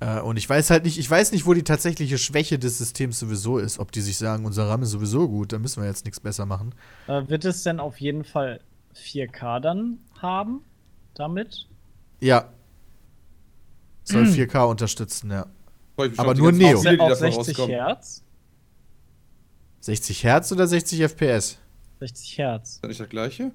[0.01, 3.19] Äh, und ich weiß halt nicht, ich weiß nicht, wo die tatsächliche Schwäche des Systems
[3.19, 3.79] sowieso ist.
[3.79, 6.47] Ob die sich sagen, unser RAM ist sowieso gut, da müssen wir jetzt nichts besser
[6.47, 6.75] machen.
[7.07, 8.61] Äh, wird es denn auf jeden Fall
[8.95, 10.63] 4K dann haben?
[11.15, 11.67] Damit?
[12.21, 12.51] Ja.
[14.05, 15.47] Soll 4K unterstützen, ja.
[16.17, 16.81] Aber nur Neo.
[16.83, 17.71] Die auf davon 60 rauskommen.
[17.71, 18.23] Hertz?
[19.81, 21.59] 60 Hertz oder 60 FPS?
[22.01, 22.71] 60 Hertz.
[22.75, 23.53] Ist das nicht das gleiche?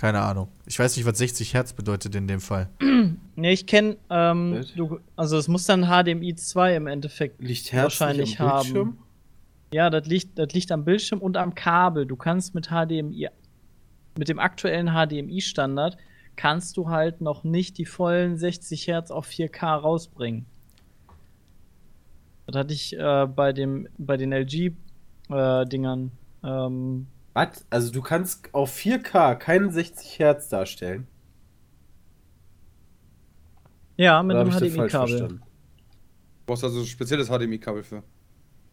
[0.00, 0.48] Keine Ahnung.
[0.64, 2.70] Ich weiß nicht, was 60 Hertz bedeutet in dem Fall.
[3.36, 4.64] Ne, ich kenne, ähm,
[5.14, 8.62] also es muss dann HDMI 2 im Endeffekt Liegt Herz wahrscheinlich nicht am haben.
[8.62, 8.98] Bildschirm?
[9.74, 12.06] Ja, das liegt, das liegt am Bildschirm und am Kabel.
[12.06, 13.28] Du kannst mit HDMI,
[14.16, 15.98] mit dem aktuellen HDMI-Standard,
[16.36, 20.46] kannst du halt noch nicht die vollen 60 Hertz auf 4K rausbringen.
[22.46, 26.10] Das hatte ich äh, bei, dem, bei den LG-Dingern.
[26.42, 27.64] ähm, Was?
[27.70, 31.06] Also du kannst auf 4K keinen 60 Hertz darstellen?
[33.96, 35.28] ja, mit Oder einem HDMI-Kabel.
[35.28, 35.38] Du
[36.46, 38.02] brauchst also ein spezielles HDMI-Kabel für.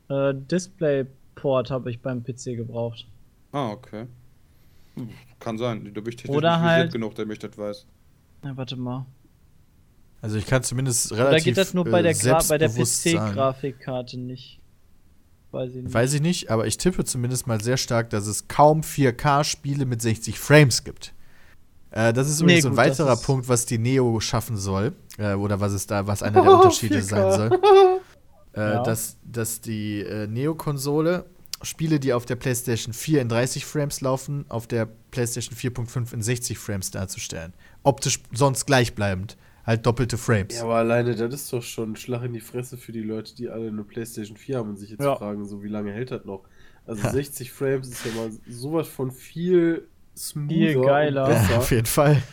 [0.09, 3.07] Äh, DisplayPort habe ich beim PC gebraucht.
[3.51, 4.07] Ah, okay.
[4.95, 5.83] Hm, Kann sein.
[5.93, 7.85] Da bin ich technisch Oder halt- genug, damit ich das weiß.
[8.45, 9.05] Ja, warte mal.
[10.21, 12.69] Also ich kann zumindest Oder relativ geht das nur äh, bei der, Gra bei der.
[12.69, 14.59] PC-Grafikkarte nicht?
[15.51, 15.93] Weiß ich nicht.
[15.93, 20.01] Weiß ich nicht, aber ich tippe zumindest mal sehr stark, dass es kaum 4K-Spiele mit
[20.01, 21.13] 60 Frames gibt.
[21.91, 24.93] Äh, das ist Nee, übrigens ein gut, das weiterer Punkt, was die Neo schaffen soll.
[25.17, 27.01] Äh, oder was es da, was einer der Unterschiede 4K.
[27.01, 27.61] sein soll.
[28.53, 28.81] Äh, Ja.
[28.81, 31.25] dass, dass die äh, Neo-Konsole
[31.61, 36.23] Spiele, die auf der PlayStation 4 in 30 Frames laufen, auf der PlayStation 4.5 in
[36.23, 37.53] 60 Frames darzustellen.
[37.83, 39.37] Optisch sonst gleichbleibend.
[39.67, 40.55] Halt doppelte Frames.
[40.55, 43.35] Ja, aber alleine das ist doch schon ein Schlag in die Fresse für die Leute,
[43.35, 45.17] die alle eine PlayStation 4 haben und sich jetzt Ja.
[45.17, 46.43] fragen, so wie lange hält das noch?
[46.85, 47.11] Also Ja.
[47.11, 51.25] 60 Frames ist ja mal sowas von viel smoother Viel geiler.
[51.25, 52.23] und Ja, auf jeden Fall.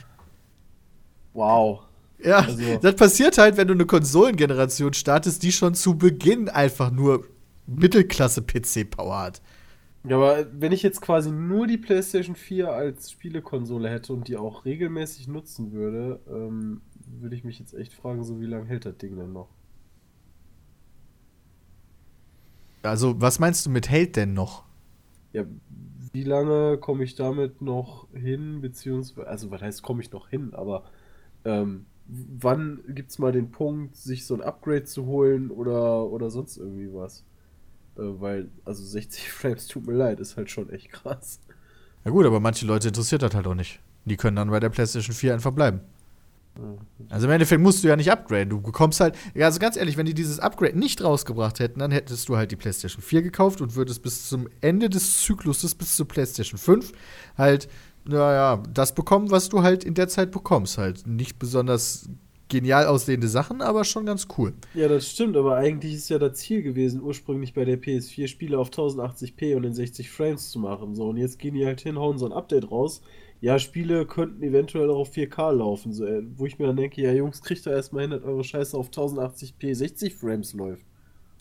[1.32, 1.82] Wow.
[2.22, 6.91] Ja, Also- das passiert halt, wenn du eine Konsolengeneration startest, die schon zu Beginn einfach
[6.91, 7.26] nur
[7.66, 9.43] Mittelklasse-PC-Power hat.
[10.07, 14.37] Ja, aber wenn ich jetzt quasi nur die PlayStation 4 als Spielekonsole hätte und die
[14.37, 16.82] auch regelmäßig nutzen würde, ähm,
[17.20, 19.48] würde ich mich jetzt echt fragen, so wie lange hält das Ding denn noch?
[22.82, 24.64] Also, was meinst du mit hält denn noch?
[25.32, 25.44] Ja,
[26.12, 30.54] wie lange komme ich damit noch hin, beziehungsweise, also was heißt, komme ich noch hin,
[30.54, 30.84] aber
[31.44, 36.30] ähm, wann gibt es mal den Punkt, sich so ein Upgrade zu holen oder, oder
[36.30, 37.24] sonst irgendwie was?
[37.96, 41.40] Äh, weil, also 60 Frames, tut mir leid, ist halt schon echt krass.
[42.04, 43.80] Ja gut, aber manche Leute interessiert das halt auch nicht.
[44.04, 45.80] Die können dann bei der PlayStation 4 einfach bleiben.
[47.09, 48.50] Also im Endeffekt musst du ja nicht upgraden.
[48.50, 52.28] Du bekommst halt, also ganz ehrlich, wenn die dieses Upgrade nicht rausgebracht hätten, dann hättest
[52.28, 56.07] du halt die PlayStation 4 gekauft und würdest bis zum Ende des Zykluses, bis zur
[56.07, 56.92] PlayStation 5,
[57.36, 57.68] halt,
[58.05, 60.78] naja, das bekommen, was du halt in der Zeit bekommst.
[60.78, 62.09] Halt nicht besonders
[62.48, 64.52] genial aussehende Sachen, aber schon ganz cool.
[64.74, 68.59] Ja, das stimmt, aber eigentlich ist ja das Ziel gewesen, ursprünglich bei der PS4 Spiele
[68.59, 70.94] auf 1080p und in 60 Frames zu machen.
[70.94, 73.00] So, und jetzt gehen die halt hin, hauen so ein Update raus.
[73.41, 75.93] Ja, Spiele könnten eventuell auch auf 4K laufen.
[75.93, 78.43] So, äh, wo ich mir dann denke, ja, Jungs, kriegt doch erstmal hin, dass eure
[78.43, 80.85] Scheiße auf 1080p 60 Frames läuft.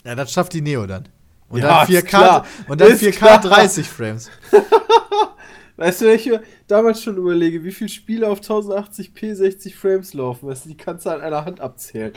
[0.04, 1.08] Ja, das schafft die Neo dann.
[1.48, 2.46] Und Ja, dann ist 4K, klar.
[2.68, 3.42] und dann Ist 4K klar.
[3.42, 4.30] 30 Frames.
[5.78, 10.14] Weißt du, wenn ich mir damals schon überlege, wie viele Spiele auf 1080p 60 Frames
[10.14, 12.14] laufen, weißt du, die kannst du an einer Hand abzählen.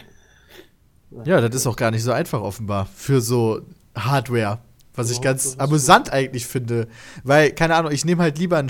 [1.25, 3.63] Ja, das ist auch gar nicht so einfach offenbar für so
[3.97, 4.59] Hardware.
[4.95, 6.89] Was ich ganz amüsant eigentlich finde.
[7.23, 8.69] Weil, keine Ahnung, ich nehme halt lieber einen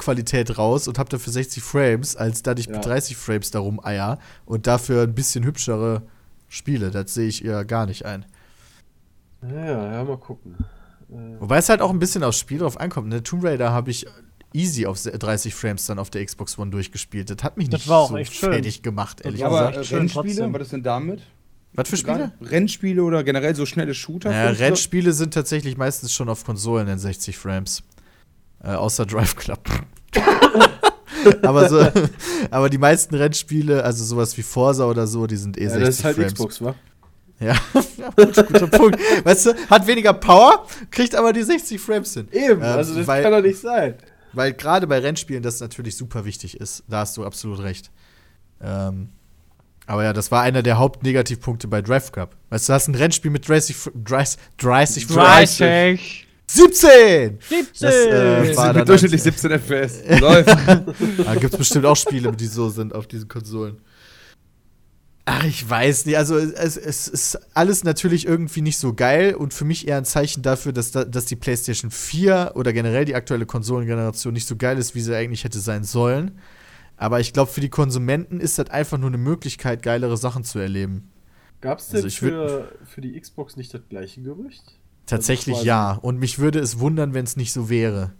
[0.00, 2.72] Shader-Qualität raus und habe dafür 60 Frames, als dass ich Ja.
[2.72, 6.02] mit 30 Frames darum eier und dafür ein bisschen hübschere
[6.48, 6.90] Spiele.
[6.90, 8.24] Das sehe ich eher gar nicht ein.
[9.42, 10.56] Ja, ja, mal gucken.
[11.10, 13.08] Äh, Wobei es halt auch ein bisschen aufs Spiel drauf ankommt.
[13.08, 13.22] Ne?
[13.22, 14.06] Tomb Raider habe ich
[14.52, 17.30] easy auf 30 Frames dann auf der Xbox One durchgespielt.
[17.30, 18.52] Das hat mich Das nicht war auch so echt schön.
[18.52, 19.74] fertig gemacht, ehrlich Ja, gesagt.
[19.76, 20.52] aber schön Rennspiele, trotzdem.
[20.54, 21.22] was ist denn damit?
[21.74, 22.32] Was für Spiele?
[22.40, 24.30] Rennspiele oder generell so schnelle Shooter?
[24.32, 24.64] Ja, findest du?
[24.64, 27.82] Rennspiele sind tatsächlich meistens schon auf Konsolen in 60 Frames.
[28.66, 29.60] Äh, außer Drive Club.
[31.42, 31.88] aber, so,
[32.50, 35.86] aber die meisten Rennspiele, also sowas wie Forza oder so, die sind eh ja, 60
[35.86, 36.32] das ist halt Frames.
[36.34, 36.74] Xbox, wa?
[37.38, 37.54] Ja,
[37.98, 38.98] ja gut, guter Punkt.
[39.24, 42.28] Weißt du, hat weniger Power, kriegt aber die 60 Frames hin.
[42.32, 43.94] Eben, Ähm, also das weil- kann doch nicht sein.
[44.32, 46.82] Weil gerade bei Rennspielen das natürlich super wichtig ist.
[46.88, 47.90] Da hast du absolut recht.
[48.60, 49.10] Ähm,
[49.86, 52.36] Aber ja, das war einer der Hauptnegativpunkte bei Drive Cup.
[52.50, 55.56] Weißt du, du hast ein Rennspiel mit 30, 30, 30 Frames.
[55.58, 56.25] 30.
[56.46, 57.38] 17!
[57.40, 57.72] 17.
[57.80, 60.00] Das, äh, war mit durchschnittlich 17 FPS.
[60.20, 60.48] Läuft.
[60.48, 63.78] Da gibt es bestimmt auch Spiele, die so sind auf diesen Konsolen.
[65.28, 66.16] Ach, ich weiß nicht.
[66.16, 70.04] Also, es, es ist alles natürlich irgendwie nicht so geil und für mich eher ein
[70.04, 74.54] Zeichen dafür, dass, da, dass die PlayStation 4 oder generell die aktuelle Konsolengeneration nicht so
[74.54, 76.38] geil ist, wie sie eigentlich hätte sein sollen.
[76.96, 80.60] Aber ich glaube, für die Konsumenten ist das einfach nur eine Möglichkeit, geilere Sachen zu
[80.60, 81.10] erleben.
[81.60, 84.76] Gab es denn Also für, für die Xbox nicht das gleiche Gerücht?
[85.06, 85.92] Tatsächlich ja.
[86.02, 88.12] Und mich würde es wundern, wenn es nicht so wäre.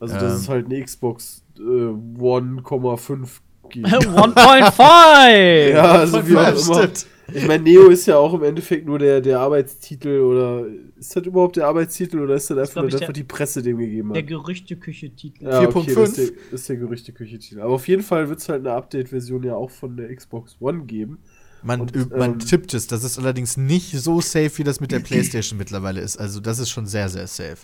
[0.00, 0.38] Also, dass Ähm.
[0.40, 3.28] es halt eine Xbox äh, 1,5
[3.70, 3.86] gibt.
[3.86, 5.70] 1.5.
[5.72, 6.88] ja, also wie auch immer.
[7.34, 10.64] Ich meine, Neo ist ja auch im Endeffekt nur der, der Arbeitstitel oder
[10.98, 13.60] ist das überhaupt der Arbeitstitel oder ist das einfach nur das, der- was die Presse
[13.62, 14.28] dem gegeben Der hat?
[14.28, 15.44] Gerüchteküche-Titel.
[15.44, 15.94] Ja, okay, 4.5.
[15.94, 17.60] das ist der, das ist der Gerüchteküche-Titel.
[17.60, 20.84] Aber auf jeden Fall wird es halt eine Update-Version ja auch von der Xbox One
[20.84, 21.18] geben.
[21.62, 22.86] Man, Und, man ähm, tippt es.
[22.86, 26.16] Das ist allerdings nicht so safe, wie das mit der PlayStation mittlerweile ist.
[26.16, 27.58] Also, das ist schon sehr, sehr safe.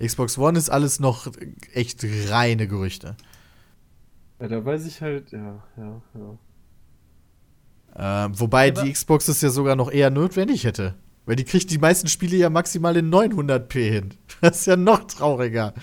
[0.00, 1.26] Xbox One ist alles noch
[1.72, 3.16] echt reine Gerüchte.
[4.40, 6.38] Ja, da weiß ich halt, ja, ja, ja.
[8.26, 10.94] Ähm, wobei Aber- die Xbox es ja sogar noch eher notwendig hätte.
[11.26, 14.14] Weil die kriegt die meisten Spiele ja maximal in 900p hin.
[14.40, 15.74] Das ist ja noch trauriger.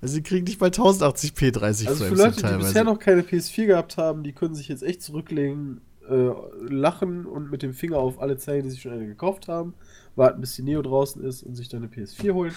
[0.00, 2.66] Also, sie kriegen nicht mal 1080p 30 Also für Frames Leute, die teilweise.
[2.66, 6.30] bisher noch keine PS4 gehabt haben, die können sich jetzt echt zurücklegen, äh,
[6.68, 9.74] lachen und mit dem Finger auf alle zeigen, die sich schon eine gekauft haben,
[10.16, 12.54] warten, bis die Neo draußen ist und sich dann eine PS4 holen.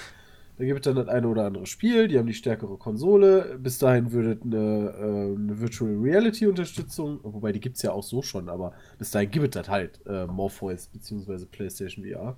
[0.57, 3.57] Da gibt es dann das eine oder andere Spiel, die haben die stärkere Konsole.
[3.59, 8.03] Bis dahin würde eine, äh, eine Virtual Reality Unterstützung, wobei die gibt es ja auch
[8.03, 11.45] so schon, aber bis dahin gibt es das halt, äh, Morpheus bzw.
[11.45, 12.37] PlayStation VR.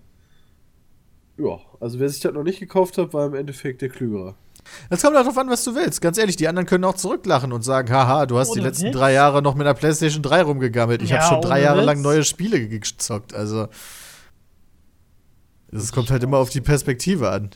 [1.37, 4.35] Ja, also wer sich das noch nicht gekauft hat, war im Endeffekt der Klügere.
[4.89, 6.01] Das kommt darauf an, was du willst.
[6.01, 8.85] Ganz ehrlich, die anderen können auch zurücklachen und sagen, haha, du hast die Ohne letzten
[8.87, 8.93] Witz.
[8.95, 11.01] drei Jahre noch mit der PlayStation 3 rumgegammelt.
[11.01, 11.85] Ich Ja, habe schon drei Jahre Witz.
[11.85, 13.33] lang neue Spiele gezockt.
[13.33, 13.67] Also,
[15.71, 17.49] es kommt halt immer auf die Perspektive an.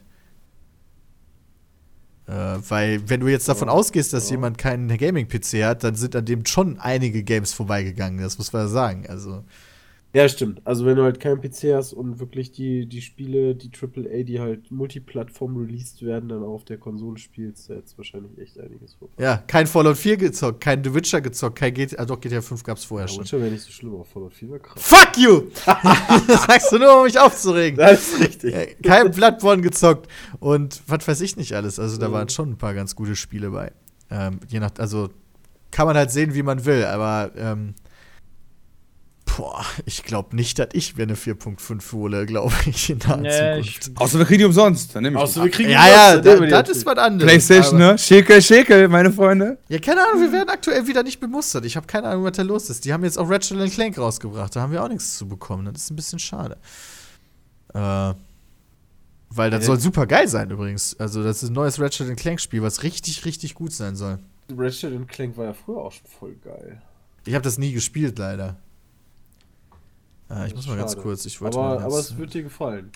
[2.28, 6.26] Äh, weil, wenn du jetzt davon ausgehst, dass jemand keinen Gaming-PC hat, dann sind an
[6.26, 8.20] dem schon einige Games vorbeigegangen.
[8.22, 9.06] Das muss man ja sagen.
[9.08, 9.44] Also,
[10.14, 10.62] Ja, stimmt.
[10.66, 14.40] Also wenn du halt keinen PC hast und wirklich die, die Spiele, die AAA, die
[14.40, 18.96] halt multiplattform released werden, dann auch auf der Konsole spielst, da jetzt wahrscheinlich echt einiges
[18.96, 19.14] vorbei.
[19.22, 22.64] ja, kein Fallout 4 gezockt, kein The Witcher gezockt, kein GTA, ah, doch, GTA 5
[22.64, 23.24] gab's vorher Ja, schon.
[23.26, 24.82] Witcher wäre nicht so schlimm, aber Fallout 4 wäre krass.
[24.82, 25.44] Fuck you!
[25.66, 27.78] das sagst du nur, um mich aufzuregen.
[27.78, 28.54] Das ist richtig.
[28.56, 30.08] Ja, kein Bloodborne gezockt
[30.40, 31.80] und was weiß ich nicht alles.
[31.80, 32.14] Also da Mhm.
[32.14, 33.72] waren schon ein paar ganz gute Spiele bei.
[34.10, 35.10] Ähm, je nach, also
[35.70, 37.76] kann man halt sehen, wie man will, aber ähm,
[39.38, 43.62] boah, ich glaube nicht, dass ich mir eine 4.5 hole, glaube ich, in naher Nee,
[43.62, 44.02] Zukunft.
[44.02, 44.96] Außer wir kriegen die umsonst.
[44.96, 46.86] Dann nehme ich Außer wir kriegen Ja, die ja, dann nehmen wir da, das ist
[46.88, 47.32] was anderes.
[47.32, 47.98] Playstation, ne?
[48.00, 49.60] Schäkel, Schäkel, meine Freunde.
[49.70, 51.66] Ja, keine Ahnung, wir werden aktuell wieder nicht bemustert.
[51.66, 52.84] Ich habe keine Ahnung, was da los ist.
[52.86, 54.56] Die haben jetzt auch Ratchet Clank rausgebracht.
[54.56, 55.66] Da haben wir auch nichts zu bekommen.
[55.72, 56.58] Das ist ein bisschen schade.
[57.76, 58.14] Äh,
[59.30, 59.68] weil das Ja.
[59.68, 60.96] soll super geil sein übrigens.
[61.00, 64.18] Also, das ist ein neues Ratchet Clank Spiel, was richtig, richtig gut sein soll.
[64.58, 66.82] Ratchet Clank war ja früher auch schon voll geil.
[67.26, 68.56] Ich habe das nie gespielt, leider.
[70.30, 71.04] Äh, ich Das muss mal ganz schade.
[71.04, 71.26] kurz.
[71.26, 72.92] Ich wollte aber, mal ganz, aber es wird dir gefallen.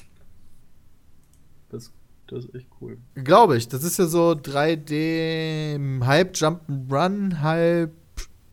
[1.70, 1.92] Das,
[2.28, 2.98] das ist echt cool.
[3.16, 3.68] Glaube ich.
[3.68, 7.92] Das ist ja so 3D, halb Jump'n'Run, halb.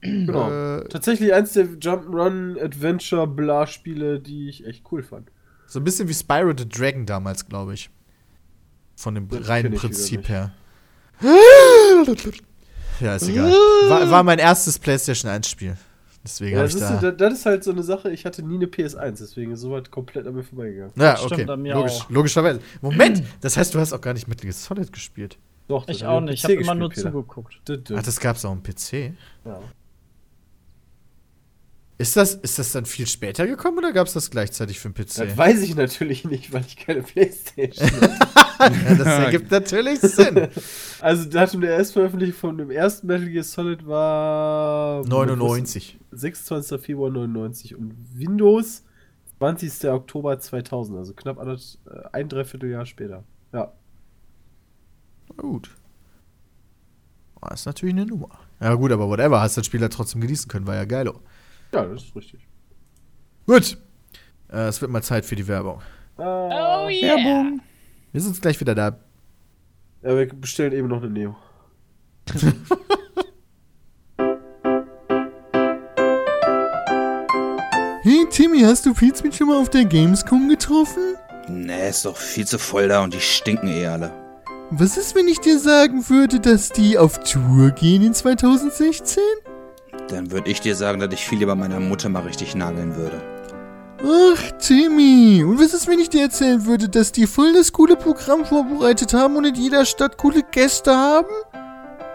[0.01, 0.51] Genau.
[0.51, 5.31] Äh, Tatsächlich eins der Jump'n'Run Adventure Blah Spiele, die ich echt cool fand.
[5.67, 7.91] So ein bisschen wie Spyro the Dragon damals, glaube ich.
[8.97, 10.53] Von dem Das reinen Prinzip her.
[13.01, 13.51] Ja, ist egal.
[13.89, 15.77] War, war mein erstes PlayStation 1 Spiel.
[16.25, 16.97] Deswegen Ja, das, ich ist, da.
[17.01, 19.91] das, das ist halt so eine Sache, ich hatte nie eine PS1, deswegen ist sowas
[19.91, 20.93] komplett an mir vorbeigegangen.
[20.97, 21.35] Ja, Das okay.
[21.35, 22.11] stimmt an mir Logisch, auch.
[22.11, 22.61] logischerweise.
[22.83, 25.39] Moment, das heißt, du hast auch gar nicht Metal Gear Solid gespielt.
[25.69, 26.35] Doch, Ich auch nicht.
[26.39, 27.61] Ich habe immer nur zugeguckt.
[27.95, 29.13] Ach, das gab's auch am PC.
[29.45, 29.61] Ja.
[32.01, 35.17] Ist das, ist das dann viel später gekommen oder gab's das gleichzeitig für den PC?
[35.17, 38.15] Das weiß ich natürlich nicht, weil ich keine Playstation habe.
[38.61, 40.47] ja, das ergibt natürlich Sinn.
[41.01, 45.99] Also Datum der Erstveröffentlichung von dem ersten Metal Gear Solid war 99.
[46.13, 46.81] 26.
[46.81, 48.85] Februar 99 und Windows
[49.39, 49.91] 20.
[49.91, 51.57] Oktober 2000, also knapp äh,
[52.13, 53.25] ein Dreivierteljahr später.
[53.53, 53.73] Ja.
[55.37, 55.77] Na gut.
[57.41, 58.31] Oh, ist natürlich eine Nummer.
[58.61, 59.41] Ja, gut, aber whatever.
[59.41, 60.67] Hast das Spiel ja trotzdem genießen können.
[60.67, 61.09] War ja geil.
[61.73, 62.47] Ja, das ist richtig.
[63.47, 63.77] Gut.
[64.51, 65.81] Äh, es wird mal Zeit für die Werbung.
[66.17, 67.53] Ah, Oh yeah.
[68.13, 68.99] Wir sind gleich wieder da.
[70.03, 71.37] ja, wir bestellen eben noch eine Neo.
[78.03, 81.17] Hey Timmy, hast du Pizmeet schon mal auf der Gamescom getroffen?
[81.49, 84.13] Nee, ist doch viel zu voll da und die stinken eh alle.
[84.71, 89.23] Was ist, wenn ich dir sagen würde, dass die auf Tour gehen in 2016?
[90.09, 93.21] Dann würde ich dir sagen, dass ich viel lieber meiner Mutter mal richtig nageln würde.
[94.01, 95.43] Ach, Timmy.
[95.43, 99.13] Und was ist, wenn ich dir erzählen würde, dass die voll das coole Programm vorbereitet
[99.13, 101.29] haben und in jeder Stadt coole Gäste haben?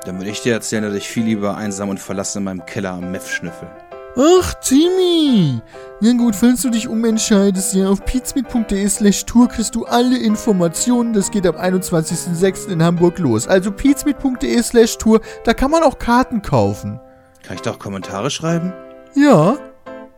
[0.06, 2.92] Dann würde ich dir erzählen, dass ich viel lieber einsam und verlassen in meinem Keller
[2.92, 3.70] am Meth schnüffel.
[4.16, 5.60] Ach, Timmy.
[6.00, 11.14] Na gut, falls du dich umentscheidest, ja, auf pizmeet.de slash tour kriegst du alle Informationen.
[11.14, 12.70] Das geht am 21.06.
[12.70, 13.48] in Hamburg los.
[13.48, 17.00] Also pizmeet.de slash tour, da kann man auch Karten kaufen.
[17.44, 18.74] Kann ich da auch Kommentare schreiben?
[19.16, 19.58] Ja.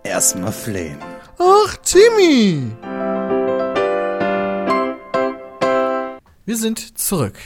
[0.04, 0.98] Erstmal flame.
[1.40, 2.72] Ach, Timmy!
[6.46, 7.38] Wir sind zurück.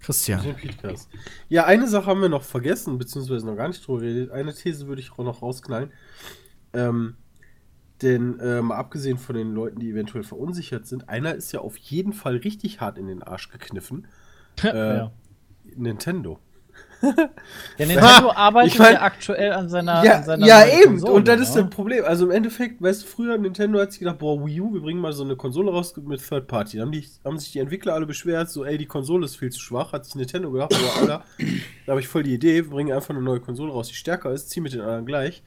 [0.00, 0.54] Christian.
[1.48, 4.30] Ja, eine Sache haben wir noch vergessen, beziehungsweise noch gar nicht drüber geredet.
[4.30, 5.90] Eine These würde ich auch noch rausknallen.
[6.72, 7.16] Ähm,
[8.00, 11.76] denn äh, mal abgesehen von den Leuten, die eventuell verunsichert sind, einer ist ja auf
[11.76, 14.06] jeden Fall richtig hart in den Arsch gekniffen.
[14.62, 15.12] Äh, Ja.
[15.76, 16.38] Nintendo.
[17.02, 20.92] Der Nintendo arbeitet ich mein- ja aktuell an seiner, ja, an seiner ja eben.
[20.92, 21.62] Konsole, und das ist ne?
[21.62, 22.04] das Problem.
[22.04, 25.00] Also im Endeffekt, weißt du, früher Nintendo hat sich gedacht, boah, Wii U, wir bringen
[25.00, 26.78] mal so eine Konsole raus mit Third Party.
[26.78, 29.50] Dann haben, die, haben sich die Entwickler alle beschwert, so, ey, die Konsole ist viel
[29.50, 29.92] zu schwach.
[29.92, 31.24] Hat sich Nintendo gedacht, boah, Alter,
[31.86, 34.32] da habe ich voll die Idee, wir bringen einfach eine neue Konsole raus, die stärker
[34.32, 35.42] ist, zieh mit den anderen gleich.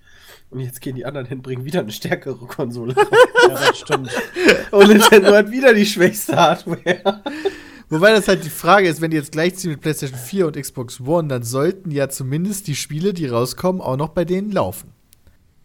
[0.50, 3.08] Und jetzt gehen die anderen hin, bringen wieder eine stärkere Konsole raus.
[3.48, 4.10] Ja, das stimmt.
[4.72, 7.22] Und Nintendo hat wieder die schwächste Hardware.
[7.92, 11.00] Wobei das halt die Frage ist, wenn die jetzt gleichziehen mit PlayStation 4 und Xbox
[11.02, 14.90] One, dann sollten ja zumindest die Spiele, die rauskommen, auch noch bei denen laufen.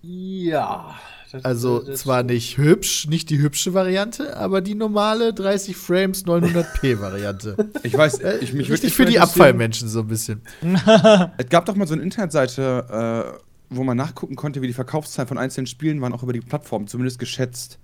[0.02, 0.94] Ja.
[1.32, 6.24] das- Also das- zwar nicht hübsch, nicht die hübsche Variante, aber die normale 30 Frames
[6.26, 7.56] 900p Variante.
[7.82, 10.40] Ich weiß, ich mich Richtig wirklich für die Abfallmenschen so ein bisschen.
[11.38, 13.38] Es gab doch mal so eine Internetseite, äh,
[13.70, 16.86] wo man nachgucken konnte, wie die Verkaufszahlen von einzelnen Spielen waren, auch über die Plattform,
[16.86, 17.78] zumindest geschätzt.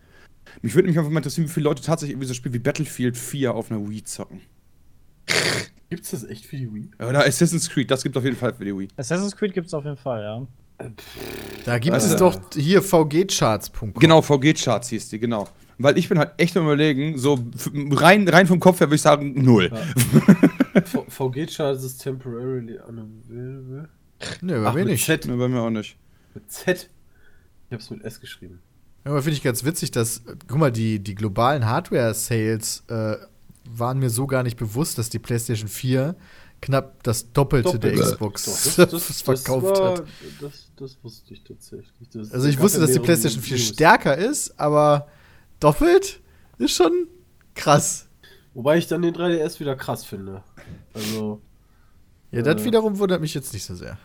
[0.60, 2.58] Mich würde mich einfach mal interessieren, wie viele Leute tatsächlich irgendwie so ein Spiel wie
[2.58, 4.40] Battlefield 4 auf einer Wii zocken.
[5.90, 6.90] Gibt's das echt für die Wii?
[6.98, 8.88] Oder Assassin's Creed, das gibt auf jeden Fall für die Wii.
[8.96, 10.46] Assassin's Creed gibt's auf jeden Fall, ja.
[11.64, 13.94] Da gibt Also- es doch hier vgcharts.com.
[13.94, 15.48] Genau, VG-Charts hieß die, genau.
[15.78, 17.38] Weil ich bin halt echt am überlegen, so
[17.90, 19.70] rein, rein vom Kopf her würde ich sagen, null.
[20.84, 23.88] V- VG Charts is temporarily unavailable.
[24.40, 25.04] Nö, Ach, bei mir mit nicht.
[25.06, 25.26] Z.
[25.26, 25.96] Ne, bei mir auch nicht.
[26.34, 26.88] Mit Z.
[27.68, 28.60] Ich hab's mit S geschrieben.
[29.04, 33.16] Ja, aber finde ich ganz witzig, dass, guck mal, die, die globalen Hardware-Sales äh,
[33.64, 36.14] waren mir so gar nicht bewusst, dass die PlayStation 4
[36.60, 38.12] knapp das Doppelte der Doppelt.
[38.12, 38.44] Xbox
[38.76, 40.04] Doch, das- das- verkauft das war- hat.
[40.40, 42.08] Das, das wusste ich tatsächlich.
[42.12, 43.66] Das Also ich wusste, dass die PlayStation 4 News.
[43.68, 45.08] stärker ist, aber
[45.58, 46.20] doppelt
[46.58, 47.08] ist schon
[47.54, 48.06] krass.
[48.54, 50.42] Wobei ich dann den 3DS wieder krass finde.
[50.94, 51.40] Also,
[52.30, 52.64] Ja, das Äh.
[52.66, 53.98] wiederum wundert mich jetzt nicht so sehr.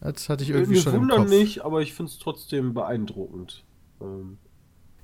[0.00, 3.64] Das hatte ich irgendwie schon im wundern nicht, aber ich finde es trotzdem beeindruckend.
[4.00, 4.38] Ähm,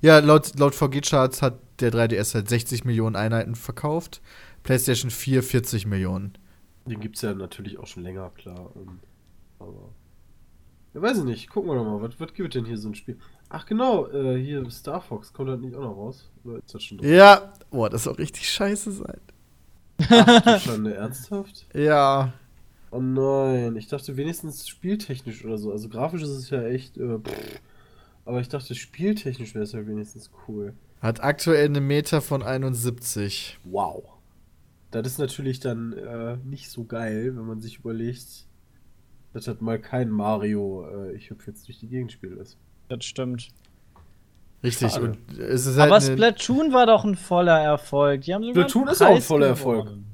[0.01, 4.21] Ja, laut, laut VG-Charts hat der 3DS halt 60 Millionen Einheiten verkauft,
[4.63, 6.37] PlayStation 4 40 Millionen.
[6.85, 8.71] den gibt's ja natürlich auch schon länger, klar.
[8.75, 8.99] Ähm,
[9.59, 9.93] aber.
[10.93, 11.49] Ja, weiß ich nicht.
[11.49, 12.01] Gucken wir doch mal.
[12.01, 13.19] Was, was gibt denn hier so ein Spiel?
[13.49, 14.07] Ach, genau.
[14.07, 15.33] Äh, hier Star Fox.
[15.33, 16.31] Kommt das nicht auch noch raus?
[16.43, 17.11] Oder ist das schon drin?
[17.13, 19.21] Ja, boah, das soll richtig scheiße sein.
[20.07, 21.67] Ach, du Schande, ernsthaft?
[21.73, 22.33] Ja,
[22.91, 25.71] Oh nein, ich dachte wenigstens spieltechnisch oder so.
[25.71, 26.97] Also grafisch ist es ja echt.
[26.97, 27.61] Äh, pff.
[28.25, 30.73] Aber ich dachte, spieltechnisch wäre es ja wenigstens cool.
[31.01, 33.59] hat aktuell eine Meter von 71.
[33.63, 34.03] Wow.
[34.91, 38.47] Das ist natürlich dann äh, nicht so geil, wenn man sich überlegt,
[39.33, 42.57] dass das mal kein Mario, äh, ich hüpfe jetzt durch die Gegend Spiel ist.
[42.87, 43.49] Das stimmt.
[44.63, 48.21] Richtig, und es ist halt Aber Splatoon war doch ein voller Erfolg.
[48.21, 50.05] Die haben sogar Splatoon ist auch ein voller gewonnen.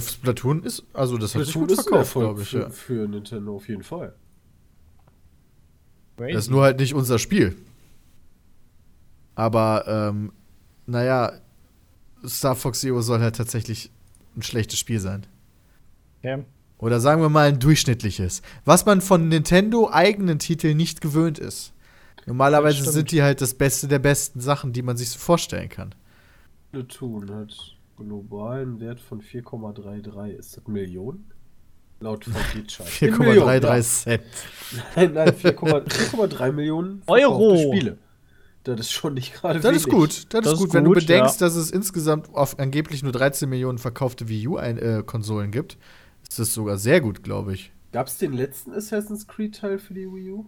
[0.00, 2.48] Splatoon ist, also das hat sich Splatoon gut verkauft, Erfolg glaube ich.
[2.48, 2.70] für, Ja.
[2.70, 4.14] für Nintendo auf jeden Fall.
[6.20, 6.34] Crazy.
[6.34, 7.56] Das ist nur halt nicht unser Spiel.
[9.34, 10.32] Aber, ähm,
[10.84, 11.32] naja,
[12.26, 13.90] Star Fox Zero soll halt tatsächlich
[14.36, 15.26] ein schlechtes Spiel sein.
[16.18, 16.44] Okay.
[16.76, 18.42] Oder sagen wir mal ein durchschnittliches.
[18.66, 21.72] Was man von Nintendo eigenen Titeln nicht gewöhnt ist.
[22.26, 25.94] Normalerweise sind die halt das Beste der besten Sachen, die man sich so vorstellen kann.
[26.68, 30.32] Splatoon hat globalen Wert von 4,33.
[30.32, 31.30] Ist das Millionen?
[32.00, 32.88] Laut VG-Chart.
[32.88, 34.22] 4,33 Cent.
[34.96, 37.56] Nein, nein, 4,3 4,3 Millionen Euro.
[37.56, 37.98] Spiele.
[38.64, 40.10] Das ist schon nicht gerade Das ist gut.
[40.32, 41.46] Das, Das ist ist gut, wenn du gut, bedenkst, ja.
[41.46, 45.78] dass es insgesamt auf angeblich nur 13 Millionen verkaufte Wii U-Konsolen gibt.
[46.28, 47.72] Ist das sogar sehr gut, glaube ich.
[47.92, 50.46] Gab es den letzten Assassin's Creed-Teil für die Wii U?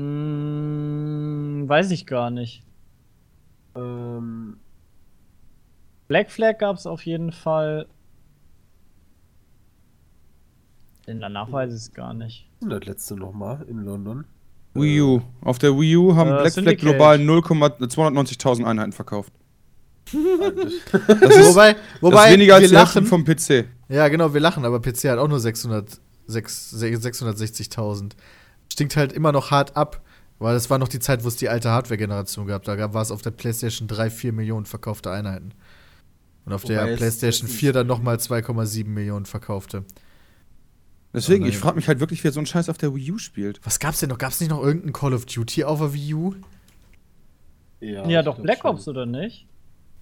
[0.00, 2.62] Mm, weiß ich gar nicht.
[3.76, 4.58] Ähm,
[6.08, 7.86] Black Flag gab es auf jeden Fall.
[11.08, 12.46] Den danach weiß ich es gar nicht.
[12.60, 14.24] denn das letzte nochmal in London?
[14.74, 15.22] Wii U.
[15.40, 19.32] Auf der Wii U haben Äh, Black Flag global 0,290.000 Einheiten verkauft.
[20.12, 21.56] wobei, Das ist
[22.02, 23.04] wobei weniger als wir lachen.
[23.06, 23.64] vom PC.
[23.88, 28.12] Ja, genau, wir lachen, aber PC hat auch nur 600 sechs- 660.000.
[28.72, 30.02] Stinkt halt immer noch hart ab,
[30.38, 32.64] weil das war noch die Zeit, wo es die alte Hardware-Generation gab.
[32.64, 35.52] Da gab- war es auf der PlayStation 3 4 Millionen verkaufte Einheiten.
[36.44, 39.84] Und auf Wobei der PlayStation das ist- 4 dann nochmal 2,7 Millionen verkaufte.
[41.14, 43.64] Deswegen, ich frage mich halt wirklich, wer so einen Scheiß auf der Wii U spielt.
[43.64, 44.18] Was gab's denn noch?
[44.18, 46.34] Gab's nicht noch irgendein Call of Duty auf der Wii U?
[47.80, 48.70] Ja, ich doch, Black schon.
[48.72, 49.46] Ops, oder nicht?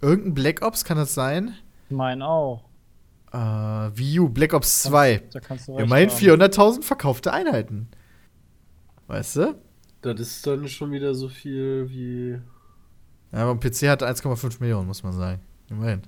[0.01, 1.55] Irgendein Black Ops kann das sein?
[1.89, 2.65] Ich meine auch.
[3.33, 5.23] Äh, Wii U, Black Ops 2.
[5.31, 6.17] Da kannst du recht Immerhin haben.
[6.17, 7.89] 400.000 verkaufte Einheiten.
[9.07, 9.55] Weißt du?
[10.03, 12.39] Das ist dann schon wieder so viel wie.
[13.33, 15.41] Ja, aber ein PC hat 1,5 Millionen, muss man sagen.
[15.69, 16.03] Immerhin.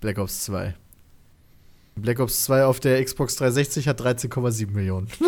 [0.00, 0.74] Black Ops 2.
[2.00, 5.08] Black Ops 2 auf der Xbox 360 hat 13,7 Millionen.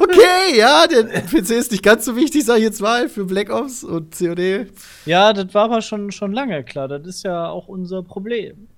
[0.00, 3.50] okay, ja, der PC ist nicht ganz so wichtig, sag ich jetzt mal, für Black
[3.50, 4.66] Ops und COD.
[5.06, 6.88] Ja, das war aber schon, schon lange klar.
[6.88, 8.68] Das ist ja auch unser Problem.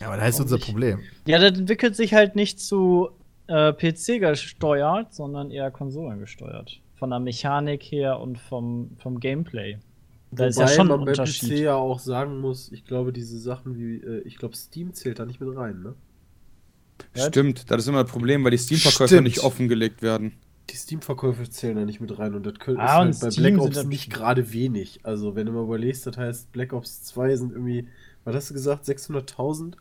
[0.00, 0.58] Ja, aber da ist unser?
[0.58, 1.00] Problem.
[1.26, 3.10] Ja, das entwickelt sich halt nicht zu
[3.48, 6.80] äh, PC gesteuert, sondern eher Konsolen gesteuert.
[6.94, 9.78] Von der Mechanik her und vom, vom Gameplay.
[10.30, 11.12] Da ist ja Wobei schon ein man bei.
[11.12, 15.18] PC ja auch sagen muss, ich glaube, diese Sachen wie, äh, ich glaube, Steam zählt
[15.18, 15.94] da nicht mit rein, ne?
[17.14, 20.32] Stimmt, das ist immer ein Problem, weil die Steam-Verkäufe nicht offengelegt werden.
[20.70, 23.72] Die Steam-Verkäufe zählen da nicht mit rein und das könnte Ah, halt bei Steam Black
[23.72, 25.00] sind Ops nicht gerade wenig.
[25.02, 27.88] Also, wenn du mal überlegst, das heißt, Black Ops 2 sind irgendwie,
[28.24, 29.76] was hast du gesagt, 600.000?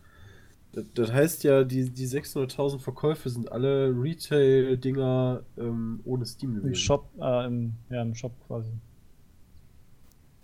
[0.72, 6.70] Das, das heißt ja, die, die 600.000 Verkäufe sind alle Retail-Dinger ähm, ohne Steam gewesen.
[6.70, 8.72] Im Shop, äh, im, ja, im Shop quasi.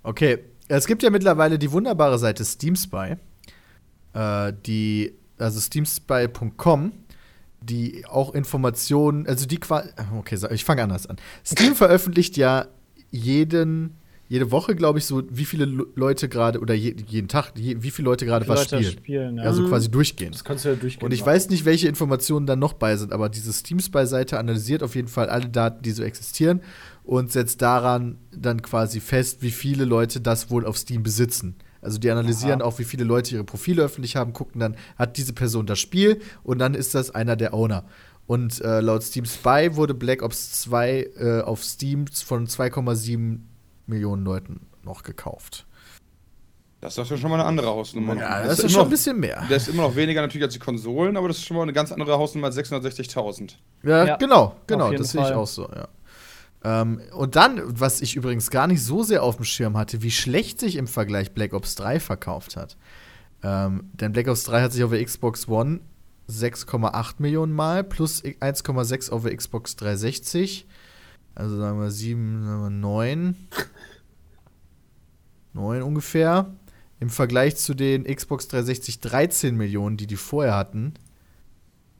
[0.04, 3.16] Okay, es gibt ja mittlerweile die wunderbare Seite Steam Spy,
[4.14, 6.92] äh, die, also steamspy.com,
[7.62, 11.18] die auch Informationen, also die quasi, okay, ich fange anders an.
[11.46, 12.68] Steam veröffentlicht ja
[13.12, 13.98] jeden,
[14.30, 17.78] jede Woche, glaube ich, so, wie viele Le- Leute gerade, oder je, jeden Tag, je,
[17.84, 18.98] wie viele Leute gerade was Leute spielen.
[19.04, 19.44] spielen ja.
[19.44, 20.34] Also quasi durchgehend.
[20.34, 21.06] Das kannst du ja durchgehen.
[21.06, 24.82] Und ich weiß nicht, welche Informationen dann noch bei sind, aber diese Steam Spy-Seite analysiert
[24.82, 26.62] auf jeden Fall alle Daten, die so existieren
[27.04, 31.56] und setzt daran dann quasi fest, wie viele Leute das wohl auf Steam besitzen.
[31.82, 32.70] Also die analysieren Aha.
[32.70, 36.22] auch, wie viele Leute ihre Profile öffentlich haben, gucken dann, hat diese Person das Spiel
[36.42, 37.84] und dann ist das einer der Owner.
[38.26, 43.40] Und äh, laut Steam Spy wurde Black Ops 2 äh, auf Steam von 2,7
[43.88, 45.66] Millionen Leuten noch gekauft.
[46.82, 48.16] Das ist doch schon mal eine andere Hausnummer.
[48.18, 49.46] Ja, das ist immer schon ein noch- bisschen mehr.
[49.50, 51.72] Das ist immer noch weniger natürlich als die Konsolen, aber das ist schon mal eine
[51.74, 53.56] ganz andere Hausnummer als 660.000.
[53.84, 55.88] Ja, Ja, genau, genau, das sehe ich auch so, ja.
[56.66, 60.12] Ähm, und dann, was ich übrigens gar nicht so sehr auf dem Schirm hatte, wie
[60.12, 62.78] schlecht sich im Vergleich Black Ops 3 verkauft hat.
[63.44, 65.82] Ähm, denn Black Ops 3 hat sich auf der Xbox One
[66.30, 70.66] 6,8 Millionen Mal plus 1,6 auf der Xbox 360.
[71.36, 73.36] Also sagen wir 7, sagen wir 9.
[75.54, 76.54] 9 ungefähr.
[77.00, 80.94] Im Vergleich zu den Xbox 360 13 Millionen, die die vorher hatten,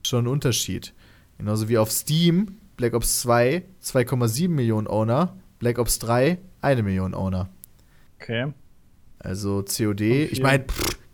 [0.02, 0.94] schon ein Unterschied.
[1.36, 7.14] Genauso wie auf Steam, Black Ops 2 2,7 Millionen Owner, Black Ops 3 eine Million
[7.14, 7.50] Owner.
[8.20, 8.52] Okay.
[9.18, 10.64] Also COD, ich meine,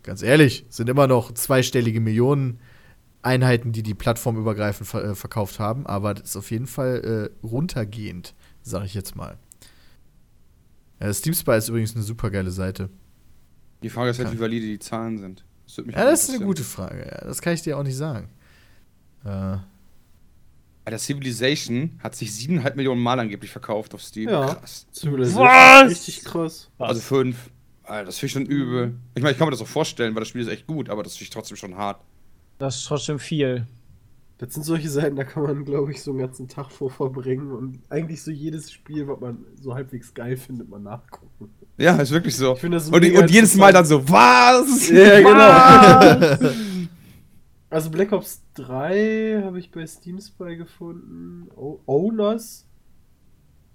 [0.03, 2.59] ganz ehrlich, sind immer noch zweistellige Millionen
[3.21, 7.45] Einheiten, die die plattformübergreifend ver äh, verkauft haben, aber das ist auf jeden Fall äh,
[7.45, 9.37] runtergehend, sage ich jetzt mal.
[10.99, 12.89] Ja, Steam Spy ist übrigens eine super geile Seite.
[13.83, 15.43] Die Frage ist halt, wie valide die Zahlen sind.
[15.65, 16.99] Das, Ja, das ist eine gute Frage.
[16.99, 18.29] Ja, das kann ich dir auch nicht sagen.
[19.25, 19.57] Äh,
[20.83, 24.29] Alter, Civilization hat sich 7,5 Millionen Mal angeblich verkauft auf Steam.
[24.29, 24.55] Ja.
[24.55, 24.87] Krass.
[24.93, 25.91] Civilization Was?
[25.91, 26.69] ist Richtig krass.
[26.77, 27.49] Also fünf.
[27.83, 28.95] Alter, das finde ich schon übel.
[29.15, 31.03] Ich meine, ich kann mir das auch vorstellen, weil das Spiel ist echt gut, aber
[31.03, 32.01] das finde ich trotzdem schon hart.
[32.61, 33.65] Das ist trotzdem viel.
[34.37, 37.51] Das sind solche Seiten, da kann man, glaube ich, so einen ganzen Tag vor verbringen
[37.51, 41.49] und eigentlich so jedes Spiel, was man so halbwegs geil findet, mal nachgucken.
[41.77, 42.51] Ja, ist wirklich so.
[42.51, 44.89] Und, und jedes Mal dann so, was?
[44.89, 46.49] Ja, genau.
[47.71, 51.49] Also Black Ops 3 habe ich bei Steam Spy gefunden.
[51.55, 52.67] O Owners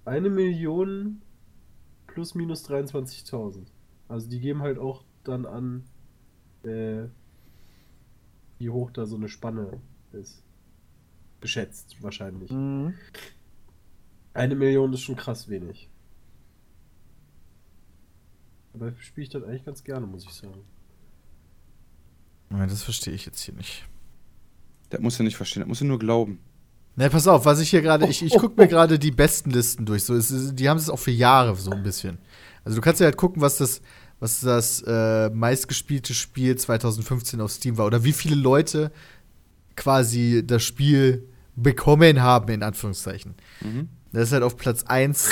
[0.05, 1.23] eine Million
[2.07, 3.65] plus minus 23.000.
[4.07, 5.85] Also die geben halt auch dann an,
[6.63, 7.09] äh,
[8.59, 9.81] wie hoch da so eine Spanne
[10.13, 10.43] ist.
[11.41, 12.51] Geschätzt wahrscheinlich.
[12.51, 12.95] Mhm.
[14.35, 15.89] Eine Million ist schon krass wenig.
[18.75, 20.65] Aber spiele ich das eigentlich ganz gerne, muss ich sagen.
[22.51, 23.85] ja, das verstehe ich jetzt hier nicht.
[24.91, 26.39] Das musst du nicht verstehen, das musst du nur glauben.
[26.95, 29.85] Ne, pass auf, was ich hier gerade, ich, ich gucke mir gerade die besten Listen
[29.85, 30.05] durch.
[30.05, 32.19] So, es, ist- die haben es auch für Jahre so ein bisschen.
[32.65, 33.81] Also du kannst ja halt gucken, was das,
[34.21, 38.91] was das äh, meistgespielte Spiel 2015 auf Steam war oder wie viele Leute
[39.77, 43.35] quasi das Spiel bekommen haben, in Anführungszeichen.
[43.61, 43.89] Mhm.
[44.13, 45.31] Das ist halt auf Platz 1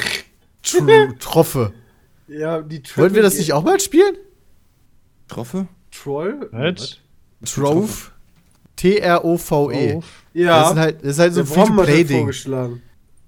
[0.62, 1.72] Tr Troffe.
[2.28, 4.16] Ja, die Wollten wir das nicht auch mal spielen?
[5.28, 5.66] Troffe?
[5.90, 6.48] Troll?
[6.52, 6.98] Was?
[7.44, 8.10] Trove?
[8.76, 10.00] T-R-O-V-E.
[10.34, 12.18] Ja, Das ist halt, das ist halt so ein Free-to-Play-Ding.
[12.18, 12.82] vorgeschlagen.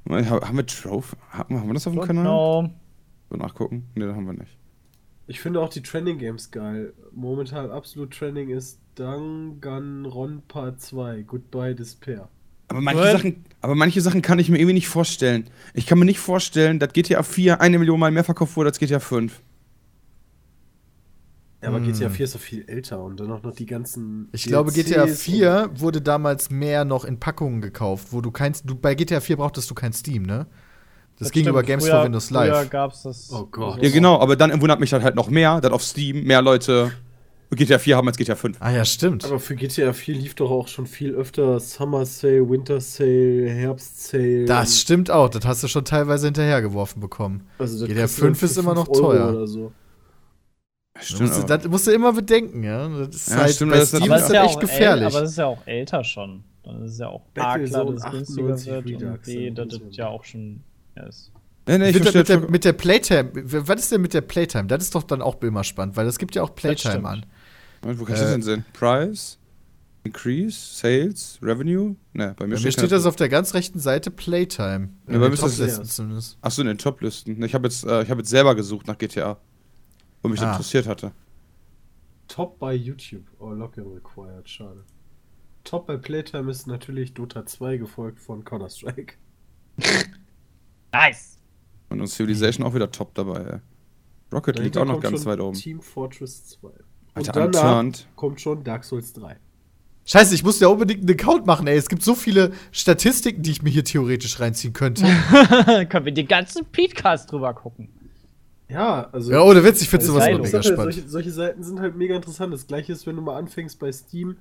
[0.08, 1.06] Haben wir Trove?
[1.30, 2.24] Haben haben wir das auf dem Kanal?
[3.30, 3.86] So nachgucken?
[3.94, 4.55] Ne, haben wir nicht.
[5.26, 6.92] Ich finde auch die Trending Games geil.
[7.12, 12.28] Momentan absolut Trending ist Danganronpa 2, Goodbye Despair.
[12.68, 13.12] Aber manche, What?
[13.12, 15.50] Sachen, aber manche Sachen kann ich mir irgendwie nicht vorstellen.
[15.74, 18.78] Ich kann mir nicht vorstellen, dass GTA 4 eine Million Mal mehr verkauft wurde als
[18.78, 19.42] GTA 5.
[21.62, 21.84] Ja, aber Hm.
[21.92, 24.28] GTA 4 ist doch viel älter und dann auch noch die ganzen.
[24.32, 28.30] Ich glaube, DLCs GTA und- 4 wurde damals mehr noch in Packungen gekauft, wo du
[28.30, 28.54] kein.
[28.64, 30.46] Du, bei GTA 4 brauchtest du kein Steam, ne?
[31.18, 31.48] Das, ging stimmt.
[31.48, 32.70] über Games früher, for Windows Früher Live.
[32.70, 33.30] gab's das.
[33.32, 33.82] Oh Gott.
[33.82, 36.92] Ja, genau, aber dann wundert mich das halt noch mehr, dass auf Steam mehr Leute
[37.54, 38.56] GTA 4 haben als GTA 5.
[38.60, 39.24] Ah ja, stimmt.
[39.24, 44.08] Aber für GTA 4 lief doch auch schon viel öfter Summer Sale, Winter Sale, Herbst
[44.08, 44.44] Sale.
[44.46, 45.28] Das stimmt auch.
[45.28, 47.46] Das hast du schon teilweise hinterhergeworfen bekommen.
[47.58, 49.30] also das GTA kriegst du dann 5 ist immer noch 5 Euro teuer.
[49.30, 49.72] Oder so.
[50.98, 52.88] Das musst, du, das musst du immer bedenken, ja.
[52.88, 54.44] Das ist Ja, halt, stimmt, bei das ist Steam aber ist es das ist ja
[54.44, 55.04] echt auch gefährlich.
[55.04, 56.44] äl- aber es ist ja auch älter schon.
[56.62, 59.72] Dann ist es ja auch A, klar, dass es günstiger 98 wird und B, dass
[59.72, 60.64] ja- ja auch schon
[60.96, 61.30] ja, ist.
[61.68, 64.20] Nee, nee, ich mit, der, mit, der, mit der Playtime, was ist denn mit der
[64.20, 64.66] Playtime?
[64.68, 67.26] Das ist doch dann auch immer spannend, weil es gibt ja auch Playtime an.
[67.82, 68.64] Wo kannst du das Äh, denn sehen?
[68.72, 69.38] Price?
[70.04, 70.56] Increase?
[70.76, 71.38] Sales?
[71.42, 71.96] Revenue?
[72.12, 74.90] Ne, bei mir, Bei mir steht das auf der ganz rechten Seite Playtime.
[75.08, 76.38] Ja, bei mir In ist den das zumindest.
[76.40, 77.42] Achso, in den Toplisten.
[77.42, 79.36] Ich habe jetzt, äh, ich hab jetzt selber gesucht nach GTA.
[80.22, 80.52] Wo mich das Ah.
[80.52, 81.10] interessiert hatte.
[82.28, 83.24] Top bei YouTube.
[83.40, 84.84] Oh, Login required, schade.
[85.64, 89.14] Top bei Playtime ist natürlich Dota 2, gefolgt von Counter-Strike.
[90.96, 91.38] Nice!
[91.88, 93.58] Und uns Civilization auch wieder top dabei, ey.
[94.32, 95.56] Rocket liegt auch noch ganz weit oben.
[95.56, 96.68] Team Fortress 2.
[96.68, 96.76] Alter,
[97.14, 98.08] Und danach Unturned.
[98.16, 99.36] kommt schon Dark Souls 3.
[100.04, 101.76] Scheiße, ich muss ja unbedingt einen Account machen, ey.
[101.76, 105.02] Es gibt so viele Statistiken, die ich mir hier theoretisch reinziehen könnte.
[105.88, 107.88] Können wir den ganzen Podcast drüber gucken.
[108.68, 109.32] Ja, also.
[109.32, 110.94] ja, ohne Witz, ich finde sowas ist immer mega spannend.
[110.94, 112.52] solche, solche Seiten sind halt mega interessant.
[112.52, 114.36] Das gleiche ist, wenn du mal anfängst bei Steam,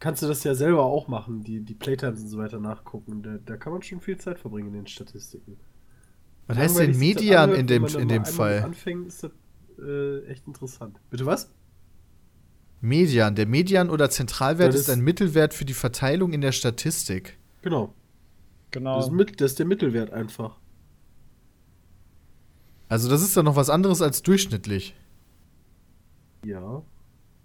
[0.00, 3.22] kannst du das ja selber auch machen, die, die Playtimes und so weiter nachgucken.
[3.22, 5.56] Da, da kann man schon viel Zeit verbringen in den Statistiken.
[6.46, 8.62] Was heißt denn Median anhört, in wenn dem, in dem Fall?
[8.62, 9.30] Anfängt ist das
[9.78, 11.00] äh, echt interessant.
[11.10, 11.50] Bitte was?
[12.80, 13.34] Median.
[13.34, 17.38] Der Median oder Zentralwert ist ist- ein Mittelwert für die Verteilung in der Statistik.
[17.62, 17.94] Genau.
[18.72, 18.96] Genau.
[18.96, 20.58] Das, ist das ist der Mittelwert einfach.
[22.88, 24.94] Also, das ist dann noch was anderes als durchschnittlich.
[26.44, 26.82] Ja.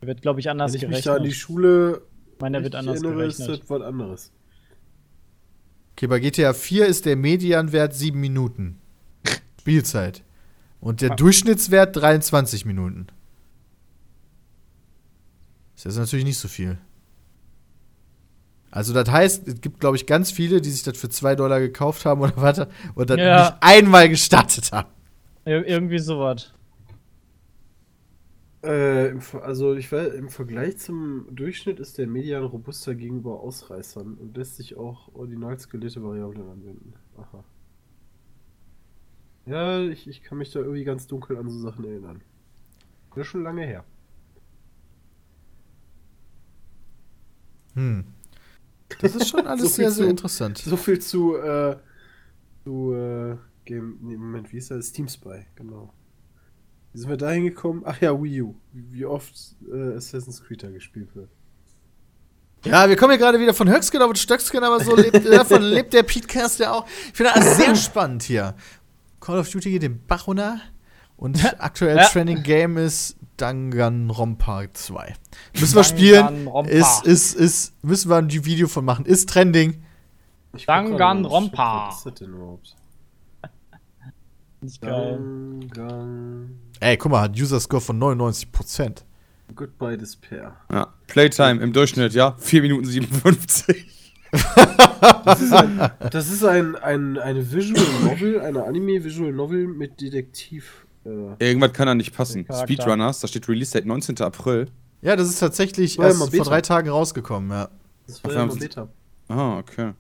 [0.02, 1.42] wird, glaube ich, anders Wenn ich mich da an die gerechnet.
[1.42, 2.02] Schule
[2.36, 3.62] Ich meine, der wird anders erinnere, ist gerechnet.
[3.64, 4.32] das was anderes.
[5.94, 8.82] Okay, bei GTA 4 ist der Medianwert 7 Minuten.
[9.60, 10.24] Spielzeit.
[10.80, 11.16] Und der Ah.
[11.16, 13.08] Durchschnittswert 23 Minuten.
[15.76, 16.78] Ist jetzt natürlich nicht so viel.
[18.72, 21.60] Also, das heißt, es gibt, glaube ich, ganz viele, die sich das für 2 Dollar
[21.60, 23.42] gekauft haben oder warte, und dann Ja.
[23.52, 24.90] nicht einmal gestartet haben.
[25.46, 26.54] Ir irgendwie sowas.
[28.62, 34.36] Äh, also ich weiß, im Vergleich zum Durchschnitt ist der Median robuster gegenüber Ausreißern und
[34.38, 36.94] lässt sich auch original skalierte Variablen anwenden.
[37.18, 37.44] Aha.
[39.50, 42.22] Ja, ich, ich kann mich da irgendwie ganz dunkel an so Sachen erinnern.
[43.16, 43.84] Das ist schon lange her.
[47.74, 48.06] Hm.
[49.02, 50.58] Das ist schon alles So sehr, sehr zu- interessant.
[50.60, 51.78] So viel zu, äh,
[52.64, 54.88] zu, äh, Game, nee, Moment, wie ist das?
[54.88, 55.94] Steam Spy, genau.
[56.92, 57.84] Wie sind wir da hingekommen?
[57.86, 58.56] Ach ja, Wii U.
[58.74, 59.34] Wie, oft
[59.72, 61.30] äh, Assassin's Creed da gespielt wird.
[62.66, 65.94] Ja, wir kommen ja gerade wieder von Höcksken auf Stöcksken, aber so lebt, davon lebt
[65.94, 66.86] der Petecast ja auch.
[66.88, 68.56] Ich finde das sehr spannend hier.
[69.20, 70.60] Call of Duty geht den Bach runter
[71.18, 72.06] und aktuell Ja.
[72.08, 75.16] Trending Game ist Danganronpa 2.
[75.60, 76.48] Müssen wir spielen.
[76.68, 79.06] Ist, ist, ist, müssen wir ein Video von machen.
[79.06, 79.84] Ist Trending.
[80.66, 81.98] Danganronpa.
[84.62, 85.20] Nicht geil.
[85.74, 86.60] Dangan.
[86.82, 89.04] Ey, guck mal, hat User Score von 99%.
[89.56, 90.56] Goodbye Despair.
[90.72, 90.94] Ja.
[91.08, 92.36] Playtime im Durchschnitt, ja.
[92.38, 93.99] 4 Minuten 57.
[95.26, 100.86] Das ist, ein, das ist ein, ein, eine Visual Novel, eine Anime-Visual Novel mit Detektiv.
[101.06, 101.10] Äh,
[101.50, 102.46] Irgendwas kann da nicht passen.
[102.64, 104.20] Speedrunners, da steht Release Date 19.
[104.22, 104.68] April.
[105.02, 107.70] Ja, das ist tatsächlich ja erst vor drei Tagen rausgekommen, ja.
[108.08, 108.88] das war ja sie- Beta.
[109.30, 109.94] Ah, okay.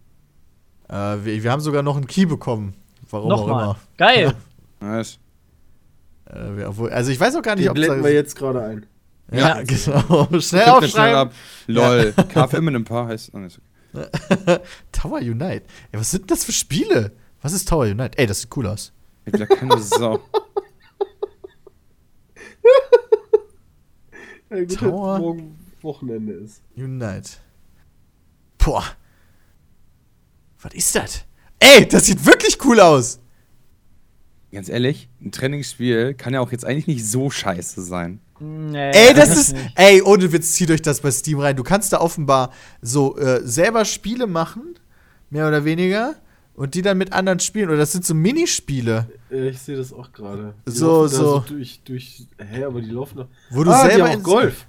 [0.90, 0.94] Äh,
[1.24, 2.74] wir, wir haben sogar noch einen Key bekommen.
[3.10, 3.64] Warum auch Nochmal.
[3.64, 3.80] immer.
[3.98, 4.34] Geil.
[4.82, 5.20] Nice.
[6.26, 8.62] Äh, wir, obwohl, also ich weiß auch gar nicht, Die ob blenden wir jetzt gerade
[8.64, 8.86] ein.
[9.32, 10.26] Ja, genau.
[10.26, 11.16] Schnell den schnell aufschreiben.
[11.16, 11.34] ab.
[11.68, 12.14] Lol.
[12.34, 13.30] KFM in einem Paar heißt.
[13.34, 13.66] Oh, nee, ist okay.
[14.92, 15.64] Tower Unite.
[15.92, 17.12] Ey, was sind denn das für Spiele?
[17.42, 18.18] Was ist Tower Unite?
[18.18, 18.92] Ey, das sieht cool aus.
[19.26, 20.20] Hat wieder keine Sau.
[24.50, 25.20] Ja, gut, Tower.
[25.20, 26.62] morgen Wochenende ist.
[26.76, 27.34] Unite.
[28.58, 28.84] Boah.
[30.62, 31.26] Was ist das?
[31.60, 33.20] Ey, das sieht wirklich cool aus.
[34.52, 38.20] Ganz ehrlich, ein Trainingsspiel kann ja auch jetzt eigentlich nicht so scheiße sein.
[38.40, 39.54] Nee, Ey, das ist.
[39.54, 39.72] nicht.
[39.76, 41.56] Ey, ohne Witz, zieht euch das bei Steam rein.
[41.56, 42.52] Du kannst da offenbar
[42.82, 44.76] so äh, selber Spiele machen,
[45.30, 46.16] mehr oder weniger,
[46.54, 47.70] und die dann mit anderen spielen.
[47.70, 50.54] Oder das sind so Minispiele, Ja, ich sehe das auch gerade.
[50.68, 51.40] Die So, laufen da so.
[51.48, 52.28] durch, durch.
[52.38, 53.28] Hä, aber die laufen noch.
[53.50, 54.10] wo du ah, die selber.
[54.10, 54.66] haben auch Golf.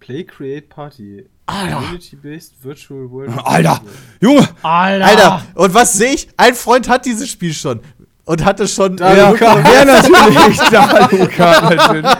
[0.00, 1.26] Play, Create, Party.
[1.46, 1.76] Alter.
[1.76, 3.30] Community-based Virtual World.
[3.44, 3.80] Alter!
[4.20, 4.46] Junge!
[4.62, 5.04] Alter!
[5.06, 6.28] Alter, und was sehe ich?
[6.36, 7.80] Ein Freund hat dieses Spiel schon.
[8.28, 8.94] Und hatte schon.
[8.94, 9.58] Da, ja, Luca.
[9.72, 10.58] Ja, natürlich!
[10.70, 12.12] Da, Luca, natürlich.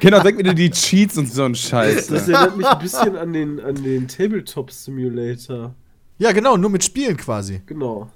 [0.00, 2.08] Genau, direkt wieder die Cheats und so ein Scheiß.
[2.08, 5.76] Das erinnert mich ein bisschen an den, an den Tabletop Simulator.
[6.18, 7.62] ja, genau, nur mit Spielen quasi.
[7.66, 8.10] Genau.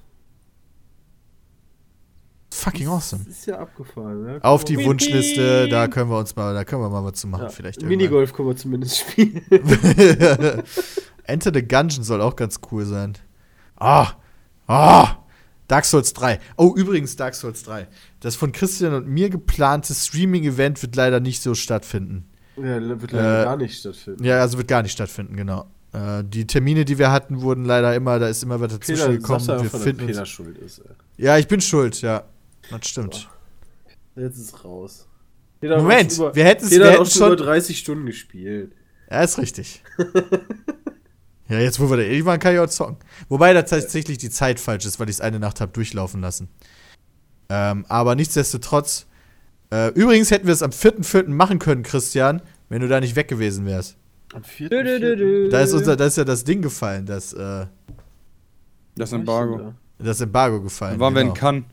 [2.53, 3.23] Fucking awesome.
[3.25, 4.27] Das ist ja abgefahren.
[4.27, 4.39] Ja?
[4.41, 7.45] Auf die Wunschliste, da können wir uns mal, da können wir mal was zu machen,
[7.45, 7.51] ja.
[7.51, 7.83] vielleicht.
[7.83, 9.43] Minigolf können wir zumindest spielen.
[11.23, 13.13] Enter the Gungeon soll auch ganz cool sein.
[13.77, 14.09] Ah,
[14.67, 15.19] ah,
[15.69, 16.41] Dark Souls 3.
[16.57, 17.87] Oh, übrigens Dark Souls 3.
[18.21, 22.29] Das von Christian und mir geplante Streaming-Event wird leider nicht so stattfinden.
[22.57, 24.25] ja, wird leider Äh, gar nicht stattfinden.
[24.25, 25.67] Ja, also wird gar nicht stattfinden, genau.
[25.93, 29.19] Äh, die Termine, die wir hatten, wurden leider immer, da ist immer was dazwischen Peter,
[29.19, 29.41] gekommen.
[29.41, 30.81] sag Wir finden Peter schuld ist.
[30.81, 31.25] Ey.
[31.25, 32.25] Ja, ich bin schuld, ja.
[32.71, 33.29] Das stimmt.
[34.17, 35.09] Jetzt ist es raus.
[35.61, 37.47] Peter Moment, über, wir hätten es Peter wir hat auch hätten schon über schon.
[37.47, 38.73] 30 Stunden gespielt.
[39.11, 39.83] Ja, ist richtig.
[41.49, 42.97] ja, jetzt, wo wir da ehrlich waren, kann ich auch zocken.
[43.29, 46.49] Wobei da tatsächlich die Zeit falsch ist, weil ich es eine Nacht habe durchlaufen lassen.
[47.49, 49.07] Ähm, aber nichtsdestotrotz.
[49.71, 51.29] Äh, übrigens hätten wir es am 4.4.
[51.29, 53.97] machen können, Christian, wenn du da nicht weg gewesen wärst.
[54.33, 54.69] Am 4.
[54.71, 55.49] Dö, dö, dö, dö.
[55.49, 57.67] Da ist, unser, da ist ja das Ding gefallen, das, äh,
[58.95, 59.75] Das Embargo.
[59.99, 60.93] das Embargo gefallen.
[60.93, 61.39] Dann waren wir in genau.
[61.41, 61.65] Cannes.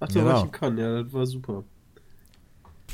[0.00, 0.26] Ach, da Genau.
[0.26, 1.64] war ich in Cannes, ja, das war super.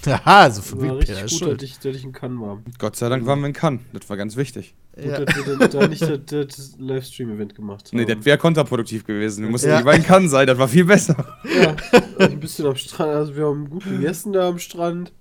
[0.06, 2.62] Haha, so Das viel war wie richtig gut, dass ich, dass ich in Cannes war.
[2.78, 3.80] Gott sei Dank waren wir in Cannes.
[3.92, 4.74] Das war ganz wichtig.
[5.04, 5.18] Ja.
[5.18, 7.96] Gut, dass wir dann da nicht das, das Livestream-Event gemacht haben.
[7.98, 9.44] Nee, das wäre kontraproduktiv gewesen.
[9.44, 9.78] Wir mussten Ja.
[9.78, 11.16] lieber in Cannes sein, das war viel besser.
[11.60, 11.76] Ja,
[12.18, 13.10] also ein bisschen am Strand.
[13.10, 15.12] Also wir haben gut gegessen da am Strand.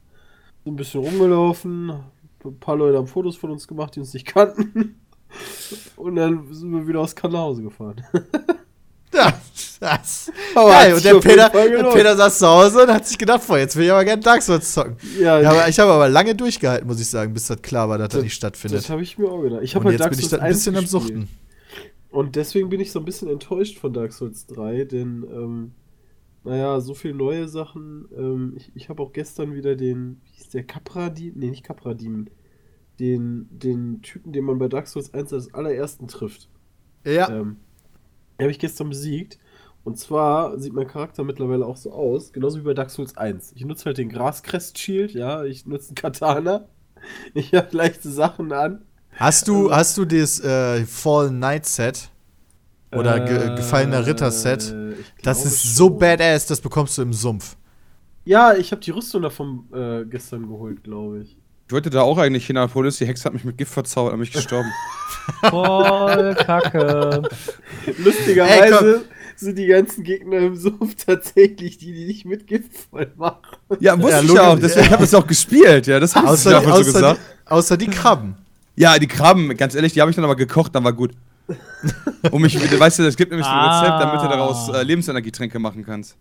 [0.64, 1.92] Sind ein bisschen rumgelaufen.
[2.46, 4.96] Ein paar Leute haben Fotos von uns gemacht, die uns nicht kannten.
[5.96, 8.04] Und dann sind wir wieder aus Cannes nach Hause gefahren.
[9.20, 9.40] Ja,
[9.80, 10.32] das.
[10.56, 11.84] Aber Geil, und der Peter, der.
[11.92, 14.42] Peter saß zu Hause und hat sich gedacht, boah, jetzt will ich aber gerne Dark
[14.42, 14.98] Souls zocken.
[15.20, 17.98] Ja, Ja, aber ich habe aber lange durchgehalten, muss ich sagen, bis das klar war,
[17.98, 18.80] dass das, Das- nicht stattfindet.
[18.80, 19.62] das habe ich mir auch gedacht.
[19.64, 20.86] Ich und habe halt jetzt Dark bin ich da ein 1 bisschen am.
[20.86, 21.28] Suchten.
[22.12, 25.72] Und deswegen bin ich so ein bisschen enttäuscht von Dark Souls 3, denn, ähm,
[26.44, 28.06] naja, so viele neue Sachen.
[28.18, 31.38] Ähm, ich ich habe auch gestern wieder den, wie hieß der, Capra-Demon?
[31.40, 32.30] Nee, nicht Capra-Demon.
[33.00, 36.50] Den, den Typen, den man bei Dark Souls 1 als allerersten trifft.
[37.06, 37.30] Ja.
[37.30, 37.58] Ähm,
[38.46, 39.40] habe ich gestern besiegt.
[39.84, 43.54] Und zwar sieht mein Charakter mittlerweile auch so aus, genauso wie bei Dark Souls 1.
[43.56, 46.68] Ich nutze halt den Grascrest-Shield, ja, ich nutze einen Katana.
[47.34, 48.82] Ich habe leichte Sachen an.
[49.16, 52.10] Hast du, hast du das äh, Fallen Knight Set?
[52.92, 54.72] Oder ge gefallener Ritter-Set?
[54.72, 56.00] Äh, ich Das ist so schon.
[56.00, 57.56] badass, das bekommst du im Sumpf.
[58.26, 61.39] Ja, ich habe die Rüstung davon äh, gestern geholt, glaube ich.
[61.70, 64.20] Ich wollte da auch eigentlich hin, aber die Hexe hat mich mit Gift verzaubert und
[64.22, 64.72] mich gestorben.
[65.52, 67.22] Voll kacke.
[68.00, 69.06] Lustigerweise
[69.36, 73.38] sind die ganzen Gegner im Sumpf tatsächlich die, die dich mit Gift voll machen.
[73.80, 76.26] Ja, wusste Ja, ich ja auch, deswegen habe ich es auch gespielt, ja, das habe
[76.26, 77.20] ich Außer, einfach so außer, gesagt.
[77.20, 78.36] die, außer die Krabben.
[78.76, 81.12] Ja, die Krabben, ganz ehrlich, die habe ich dann aber gekocht, dann war gut.
[82.32, 84.30] Um mich, weißt du, es gibt nämlich so ein Rezept, damit du Ah.
[84.30, 86.16] daraus äh, Lebensenergietränke machen kannst.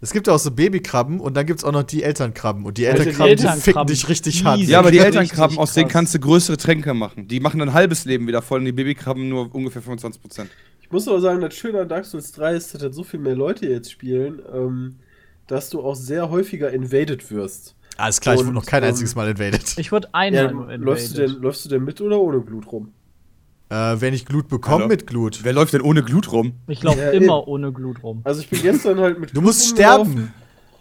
[0.00, 2.66] Es gibt auch so Babykrabben und dann gibt es auch noch die Elternkrabben.
[2.66, 4.60] Und die Alter, die Elternkrabben, die, ficken Elternkrabben, dich richtig hart.
[4.60, 7.26] Ja, aber die Elternkrabben, aus denen kannst du größere Tränke machen.
[7.28, 10.46] Die machen ein halbes Leben wieder voll und die Babykrabben nur ungefähr 25%.
[10.82, 13.18] Ich muss aber sagen, das Schöne an Dark Souls 3 ist, dass halt so viel
[13.20, 14.96] mehr Leute jetzt spielen, ähm,
[15.46, 17.74] dass du auch sehr häufiger invaded wirst.
[17.96, 19.78] Alles klar, ich wurde Und, noch kein ähm, einziges Mal invaded.
[19.78, 21.36] Ich wurde Ja, einmal nur läufst, du invaded.
[21.36, 22.92] denn, läufst du denn mit oder ohne Glut rum?
[23.74, 24.88] Äh, wenn ich Glut bekomme, Hallo?
[24.88, 25.40] mit Glut.
[25.42, 26.52] Wer läuft denn ohne Glut rum?
[26.68, 27.48] Ich laufe Ja, immer eben.
[27.48, 28.20] ohne Glut rum.
[28.22, 30.32] Also ich bin gestern halt mit Du musst sterben,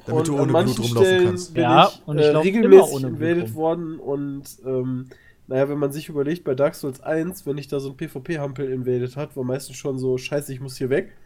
[0.05, 1.53] damit und du ohne Glut rumlaufen Stellen kannst.
[1.55, 3.55] Bin Ja, ich, und ich äh, lauf immer regelmäßig ohne Glut rum.
[3.55, 5.05] worden und ähm,
[5.47, 8.69] naja, wenn man sich überlegt, bei Dark Souls 1, wenn ich da so ein PvP-Hampel
[8.71, 11.17] invaded hat, war meistens schon so, scheiße, ich muss hier weg,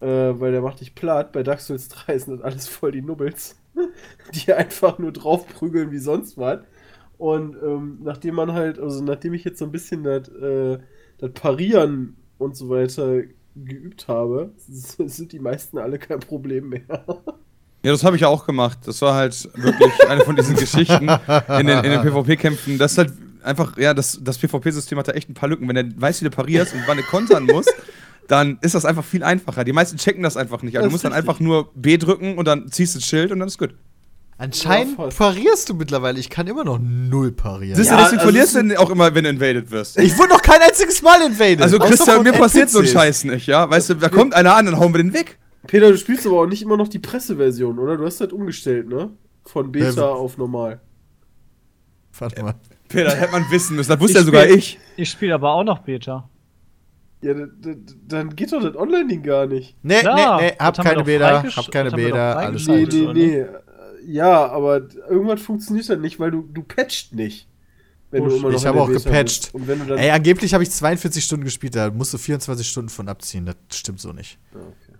[0.00, 1.32] äh, weil der macht dich platt.
[1.32, 3.56] Bei Dark Souls 3 sind das alles voll die Nubbels,
[4.34, 6.60] die einfach nur draufprügeln wie sonst was.
[7.18, 10.78] Und ähm, nachdem man halt, also nachdem ich jetzt so ein bisschen das äh,
[11.20, 13.22] das Parieren und so weiter
[13.54, 16.82] geübt habe, sind die meisten alle kein Problem mehr.
[17.82, 18.78] Ja, das habe ich ja auch gemacht.
[18.84, 22.76] Das war halt wirklich eine von diesen Geschichten in den, in den PvP-Kämpfen.
[22.76, 25.66] Das ist halt einfach, ja, das, das PvP-System hat da echt ein paar Lücken.
[25.66, 27.72] Wenn er weiß, wie du parierst und wann du kontern musst,
[28.28, 29.64] dann ist das einfach viel einfacher.
[29.64, 30.76] Die meisten checken das einfach nicht.
[30.76, 33.32] Also du musst ist dann einfach nur B drücken und dann ziehst du das Schild
[33.32, 33.74] und dann ist gut.
[34.40, 36.18] Anscheinend Ja, parierst du mittlerweile.
[36.18, 37.76] Ich kann immer noch null parieren.
[37.76, 39.98] Siehst Ja, du, deswegen also verlierst du auch immer, wenn du invaded wirst.
[39.98, 41.60] ich wurde noch kein einziges Mal invaded.
[41.60, 42.92] Also Christian, mir passiert so ein NPCs.
[43.00, 43.68] Scheiß nicht, ja?
[43.68, 45.38] Weißt du, da kommt einer an, dann hauen wir den weg.
[45.66, 47.98] Peter, du spielst aber auch nicht immer noch die Presseversion, oder?
[47.98, 49.10] Du hast halt umgestellt, ne?
[49.44, 50.80] Von Beta Ja, auf normal.
[52.18, 52.54] Warte mal.
[52.88, 53.90] Peter, das hätte man wissen müssen.
[53.90, 54.78] Das wusste Ich ja sogar spiel- ich.
[54.96, 56.28] Ich spiele aber auch noch Beta.
[57.22, 57.34] Ja,
[58.08, 59.76] dann geht doch das Online-Ding gar nicht.
[59.82, 63.46] Nee, Klar, nee, nee, hab keine Beta, hab keine Beta, alles Nee, nee, nee.
[64.06, 67.46] Ja, aber irgendwas funktioniert dann nicht, weil du, du patcht nicht.
[68.10, 69.42] Wenn du immer noch ich habe auch gepatcht.
[69.42, 69.54] bist.
[69.54, 69.98] Und wenn du dann.
[69.98, 73.46] Ey, angeblich habe ich 42 Stunden gespielt, da musst du 24 Stunden von abziehen.
[73.46, 74.38] Das stimmt so nicht.
[74.52, 74.98] Ah, okay.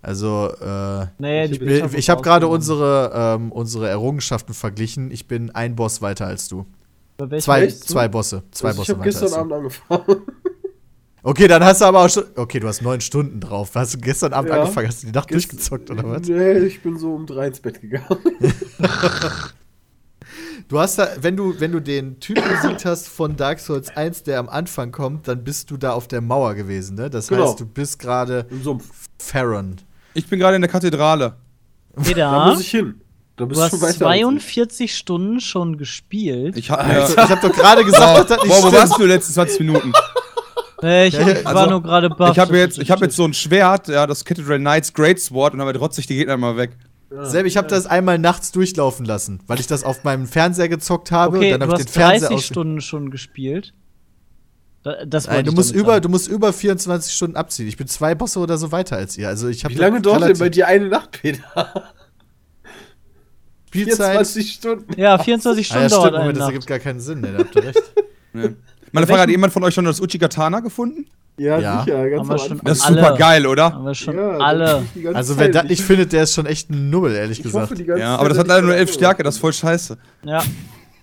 [0.00, 5.10] Also, äh, Naja, Ich ich, ich habe gerade unsere, ähm, unsere Errungenschaften verglichen.
[5.10, 6.64] Ich bin ein Boss weiter als du.
[7.18, 8.44] Bei welchem Zwei, zwei Bosse.
[8.52, 9.40] Zwei Also ich Bosse habe weiter gestern.
[9.40, 10.04] Abend angefangen.
[11.28, 12.24] Okay, dann hast du aber auch schon.
[12.36, 13.72] Okay, du hast neun Stunden drauf.
[13.74, 14.60] Hast du gestern Abend Ja.
[14.62, 14.88] angefangen?
[14.88, 16.22] Hast du die Nacht Gest- durchgezockt oder was?
[16.26, 18.06] Nee, ich bin so um drei ins Bett gegangen.
[20.68, 24.24] Du hast da, wenn du, wenn du den Typen besiegt hast von Dark Souls 1,
[24.24, 27.08] der am Anfang kommt, dann bist du da auf der Mauer gewesen, ne?
[27.08, 27.48] Das Genau.
[27.48, 28.84] heißt, du bist gerade Im Sumpf.
[29.18, 29.76] Farron.
[30.12, 31.36] Ich bin gerade in der Kathedrale.
[31.94, 33.00] Da Peter, muss ich hin.
[33.36, 33.86] Da bist du hast schon weiter.
[33.86, 34.20] als ich.
[34.20, 36.56] 42 Stunden schon gespielt.
[36.58, 37.08] Ich hab mir.
[37.08, 39.60] ich habe doch gerade gesagt, dass das nicht Boah, wo warst du die letzten 20
[39.60, 39.92] Minuten?
[40.82, 42.32] Äh, ich, Ja, ja, ich war also, nur gerade baff.
[42.32, 45.54] Ich habe jetzt, ich hab jetzt so ein Schwert, ja, das Cathedral Knights Great Sword
[45.54, 46.70] und habe trotzig die Gegner mal weg.
[47.22, 51.10] Selb, ich habe das einmal nachts durchlaufen lassen, weil ich das auf meinem Fernseher gezockt
[51.10, 51.38] habe.
[51.38, 53.72] Okay, und dann du habe ich hast den Fernseher 30 aus Stunden schon gespielt.
[54.82, 57.66] Da- Das Nein, du ich musst damit über, du musst über 24 Stunden abziehen.
[57.66, 59.26] Ich bin zwei Bosse oder so weiter als ihr.
[59.26, 61.42] Also ich habe Wie lange dauert denn bei dir eine Nacht, Peter?
[63.68, 64.26] Spielzeit?
[64.26, 65.00] 24 Stunden.
[65.00, 66.48] Ja, 24 Ah, Stunden ja, dauert stimmt, eine Moment, das Nacht.
[66.52, 67.20] ergibt gar keinen Sinn.
[67.20, 67.82] Ne, da habt ihr recht.
[68.34, 68.56] Ne.
[68.92, 71.06] Meine Frage, hat jemand von euch schon das Uchigatana gefunden?
[71.36, 71.84] Ja, Ja.
[71.84, 72.10] sicher.
[72.10, 72.60] Ganz Haben schon.
[72.64, 73.00] Das ist Alle.
[73.00, 73.72] super geil, oder?
[73.72, 74.82] Haben wir schon Ja, alle.
[75.14, 77.64] Also wer das Ich- nicht findet, der ist schon echt ein Nubbel, ehrlich ich gesagt.
[77.64, 79.40] hoffe die ganze Ja, aber das hat leider nur da 11 so- Stärke, das ist
[79.40, 79.96] voll scheiße.
[80.24, 80.42] Ja.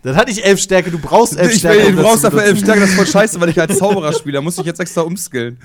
[0.04, 1.80] Das hat nicht elf Stärke, du brauchst elf Ich Stärke.
[1.80, 2.66] will, um du brauchst dafür 11 benutzen.
[2.66, 4.34] Stärke, das ist voll scheiße, weil ich als Zauberer spiele.
[4.36, 5.58] Da muss ich jetzt extra umskillen.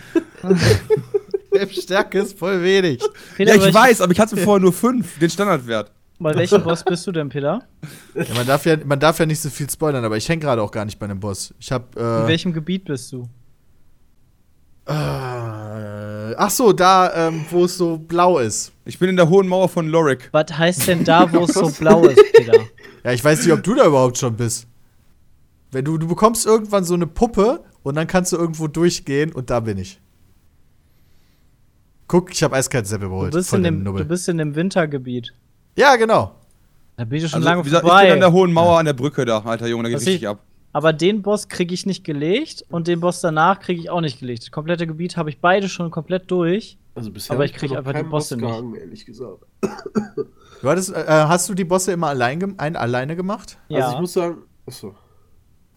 [1.53, 3.03] Elf Stärke ist voll wenig.
[3.39, 5.91] Ja, ich weiß, aber ich hatte vorher nur 5, den Standardwert.
[6.21, 7.63] Bei welchem Boss bist du denn, Peter?
[8.15, 10.63] Ja, man, darf ja, man darf ja nicht so viel spoilern, aber ich hänge gerade
[10.63, 11.55] auch gar nicht bei einem Boss.
[11.59, 11.97] Ich hab.
[11.97, 13.29] In Äh, welchem Gebiet bist du?
[14.87, 14.93] äh,
[16.37, 18.73] ach so, da, ähm, wo es so blau ist.
[18.85, 20.29] Ich bin in der hohen Mauer von Lorik.
[20.33, 22.59] Was heißt denn da, wo es so blau ist, Peter?
[23.05, 24.67] Ja, ich weiß nicht, ob du da überhaupt schon bist.
[25.71, 29.51] Wenn du, du bekommst irgendwann so eine Puppe und dann kannst du irgendwo durchgehen und
[29.51, 30.01] da bin ich.
[32.09, 33.33] Guck, ich habe eiskalt Sepp Du überholt.
[33.33, 35.33] bist, in dem, du bist in dem Wintergebiet.
[35.81, 36.33] Ja, genau.
[36.97, 38.05] Da bin ich schon Also, lange wie gesagt, ich vorbei.
[38.05, 40.23] bin an der hohen Mauer an der Brücke da, alter Junge, da geht Was richtig
[40.23, 40.41] ich- ab.
[40.73, 44.21] Aber den Boss kriege ich nicht gelegt und den Boss danach kriege ich auch nicht
[44.21, 44.43] gelegt.
[44.45, 46.79] Das komplette Gebiet habe ich beide schon komplett durch.
[46.95, 48.49] Also bisher Aber ich krieg noch einfach die Bosse Boss nicht.
[48.49, 49.43] gehangen, ehrlich gesagt.
[50.63, 53.59] Du hattest, äh, hast du die Bosse immer allein ein, alleine gemacht?
[53.69, 53.81] Ja.
[53.81, 54.37] Also ich muss sagen,
[54.67, 54.95] achso.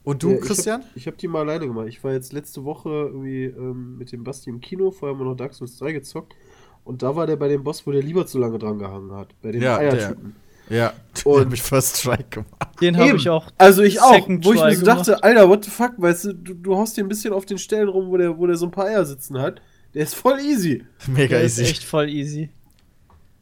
[0.04, 0.84] Und du, Ja, Christian?
[0.96, 1.88] Ich habe hab die mal alleine gemacht.
[1.88, 5.30] Ich war jetzt letzte Woche irgendwie ähm, mit dem Basti im Kino, vorher haben wir
[5.30, 6.34] noch Dark Souls 3 gezockt.
[6.84, 9.30] Und da war der bei dem Boss, wo der lieber zu lange dran gehangen hat.
[9.42, 9.92] Bei dem Ja, der.
[9.94, 10.36] Eiertypen.
[10.70, 10.94] Ja.
[11.26, 12.50] Und- Und mich First Strike gemacht.
[12.82, 13.48] den habe ich auch.
[13.58, 15.08] Also ich auch, Second wo ich mir so gemacht.
[15.08, 17.58] dachte, Alter, what the fuck, weißt du, du, du haust dir ein bisschen auf den
[17.58, 19.62] Stellen rum, wo der, wo der so ein paar Eier sitzen hat.
[19.94, 20.84] Der ist voll easy.
[21.08, 21.70] Mega Der ist easy.
[21.72, 22.50] echt voll easy.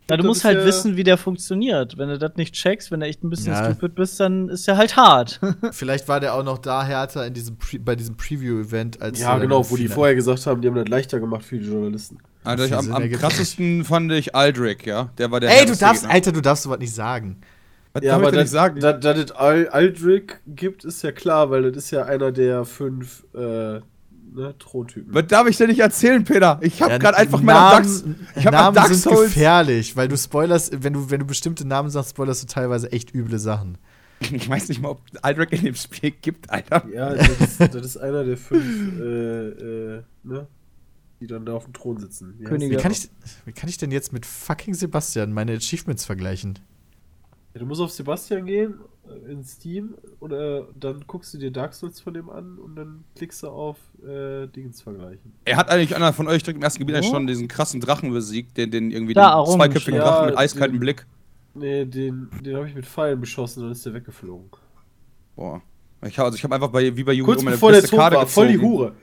[0.09, 1.97] Ja, du musst ist halt ja- wissen, wie der funktioniert.
[1.97, 3.63] Wenn du das nicht checkst, wenn du echt ein bisschen Ja.
[3.71, 5.39] stupid bist, dann ist der halt hart.
[5.71, 9.37] Vielleicht war der auch noch da härter in diesem Pre bei diesem Preview-Event als Ja,
[9.37, 12.17] genau, wo die vorher gesagt haben, die haben das leichter gemacht für die Journalisten.
[12.43, 15.09] Also am, am krassesten fand ich Aldrich, ja.
[15.17, 16.13] Der war der Ey, du darfst, Gegner.
[16.15, 17.41] Alter, du darfst sowas nicht sagen.
[17.93, 18.79] Was Ja, aber nicht sagen?
[18.79, 22.65] dass- dass es Al Aldrich gibt, ist ja klar, weil das ist ja einer der
[22.65, 23.81] fünf äh, ne,
[24.59, 25.13] Throntypen.
[25.13, 26.57] Was darf ich denn nicht erzählen, Peter?
[26.61, 30.07] Ich habe Ja, gerade einfach mal Dark, Namen, ich hab Namen Dark sind gefährlich, weil
[30.07, 33.77] du spoilerst, wenn du, wenn du bestimmte Namen sagst, spoilerst du teilweise echt üble Sachen.
[34.31, 36.83] Ich weiß nicht mal, ob Aldrich in dem Spiel gibt, Alter.
[36.93, 40.47] Ja, das ist, das ist einer der fünf, äh, äh, ne,
[41.21, 42.33] die dann da auf dem Thron sitzen.
[42.39, 42.75] Wie Könige.
[42.77, 43.09] Wie kann, ich,
[43.45, 46.59] wie kann ich denn jetzt mit fucking Sebastian meine Achievements vergleichen?
[47.53, 48.75] Ja, du musst auf Sebastian gehen,
[49.29, 53.03] in Steam, und äh, dann guckst du dir Dark Souls von dem an und dann
[53.15, 55.33] klickst du auf äh, Dingens vergleichen.
[55.45, 57.09] Er hat eigentlich einer von euch direkt im ersten Gebiet Wo?
[57.09, 60.01] schon diesen krassen Drachen besiegt, den, den irgendwie Da, den zweiköpfigen geschlagen.
[60.01, 61.05] Drachen mit Ja, eiskaltem den- Blick.
[61.53, 64.49] Nee, den, den habe ich mit Pfeilen beschossen, dann ist der weggeflogen.
[65.35, 65.61] Boah.
[66.07, 67.43] Ich hab, also ich habe einfach bei, wie bei Yu-Gi-Oh!
[67.43, 68.71] Meine der beste Karte war, voll die gezogen.
[68.71, 68.95] Hure.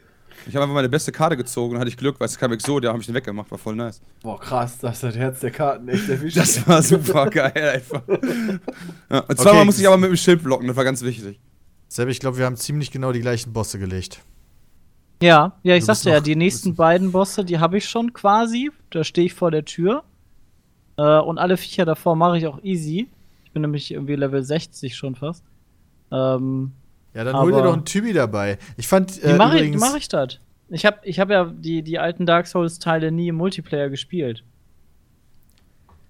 [0.47, 2.81] Ich habe einfach meine beste Karte gezogen und hatte ich Glück, weil es kam so,
[2.81, 4.01] der habe ich den weggemacht, war voll nice.
[4.23, 6.37] Boah, krass, das hat das Herz der Karten echt erwischt.
[6.37, 8.03] Das war super geil einfach.
[9.11, 9.65] Ja, und zweimal Okay.
[9.65, 11.41] musste ich aber mit dem Schild blocken, das war ganz wichtig.
[11.89, 14.21] Selber, ich glaube, wir haben ziemlich genau die gleichen Bosse gelegt.
[15.23, 18.71] Ja, ja, ich dir ja, die nächsten beiden Bosse, die habe ich schon quasi.
[18.91, 20.05] Da stehe ich vor der Tür.
[20.97, 23.09] Äh, und alle Viecher davor mache ich auch easy.
[23.45, 25.43] Ich bin nämlich irgendwie Level 60 schon fast.
[26.13, 26.73] Ähm,
[27.15, 28.59] Ja, dann hol dir doch einen Typi dabei.
[28.77, 30.39] Ich fand wie äh, mache ich, wie mach ich das?
[30.69, 34.45] Ich habe ich hab ja die, die alten Dark Souls-Teile nie im Multiplayer gespielt.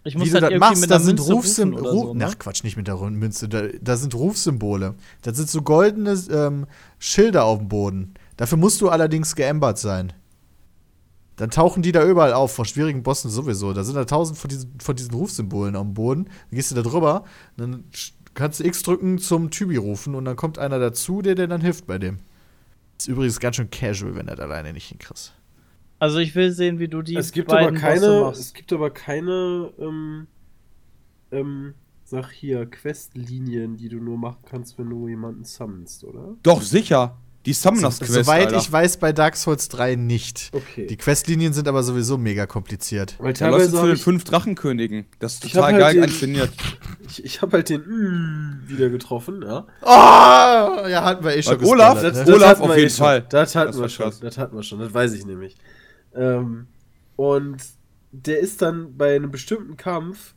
[0.04, 2.06] Ich Wie muss du halt das machst, mit da sind Münze Rufsym rufen oder Ru
[2.06, 2.26] so, ne?
[2.28, 3.48] Ach Quatsch, nicht mit der Münze.
[3.48, 4.94] Da, da sind Rufsymbole.
[5.22, 6.66] Das sind so goldene ähm,
[6.98, 8.14] Schilder auf dem Boden.
[8.36, 10.12] Dafür musst du allerdings geämbert sein.
[11.36, 13.72] Dann tauchen die da überall auf, vor schwierigen Bossen sowieso.
[13.72, 16.24] Da sind da tausend von diesen, von diesen Rufsymbolen am Boden.
[16.24, 17.24] Dann gehst du da drüber,
[17.56, 17.84] dann
[18.38, 21.60] kannst du X drücken zum Typi rufen und dann kommt einer dazu, der dir dann
[21.60, 22.18] hilft bei dem.
[22.96, 25.34] Ist übrigens ganz schön casual, wenn er das alleine nicht hinkriegst.
[25.98, 28.40] Also ich will sehen, wie du die es gibt aber beiden Bosse keine, machst.
[28.40, 30.26] es gibt aber keine, ähm,
[31.32, 31.74] ähm,
[32.04, 36.36] sag hier, Questlinien, die du nur machen kannst, wenn du jemanden summonst, oder?
[36.44, 37.18] Doch, sicher.
[37.46, 38.58] Die Summoners-Quest, Soweit Alter.
[38.58, 40.50] ich weiß, bei Dark Souls 3 nicht.
[40.52, 40.86] Okay.
[40.86, 43.14] Die Questlinien sind aber sowieso mega kompliziert.
[43.18, 45.06] Weil Da läufst du teilweise zu habe den ich, fünf Drachenkönigen.
[45.18, 46.50] Das ist total hab halt geil den- inszeniert.
[47.08, 49.66] ich, ich habe halt den mm, wieder getroffen, ja.
[49.82, 49.86] Oh!
[50.88, 52.34] Ja, hatten wir eh schon Olaf- das- ne?
[52.34, 53.04] Olaf hatten auf wir jeden eh schon.
[53.06, 53.26] Fall.
[53.30, 54.04] Das hatten Das wir schon.
[54.06, 54.20] krass.
[54.20, 54.80] Das hatten wir schon.
[54.80, 55.56] Das weiß ich nämlich.
[56.14, 56.66] Ähm,
[57.16, 57.56] und
[58.12, 60.34] der ist dann bei einem bestimmten Kampf,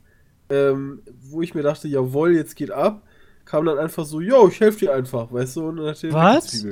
[0.50, 3.04] ähm, wo ich mir dachte, jawohl, jetzt geht ab,
[3.46, 6.14] kam dann einfach so, yo, ich helfe dir einfach, weißt du, und dann hat der
[6.14, 6.66] Was?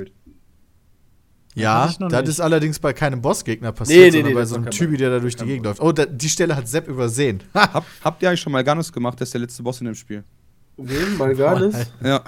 [1.54, 2.28] Ja, das nicht.
[2.28, 5.10] ist allerdings bei keinem Bossgegner passiert, Nee, nee, sondern nee, bei so einem Typi, der
[5.10, 5.80] da durch die Gegend läuft.
[5.80, 7.42] Oh, da, die Stelle hat Sepp übersehen.
[7.54, 7.70] Ha!
[7.74, 9.20] Hab, habt ihr eigentlich schon Malganus gemacht?
[9.20, 10.22] Das ist der letzte Boss in dem Spiel.
[10.76, 11.16] Wen?
[11.18, 11.74] Malganis?
[12.02, 12.22] Ja.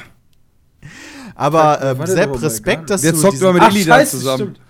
[1.34, 4.56] Aber ähm, Sepp, Respekt, dass Der du, zockt diesen, immer mit Ach, Illidan scheiße, zusammen.
[4.56, 4.60] stimmt.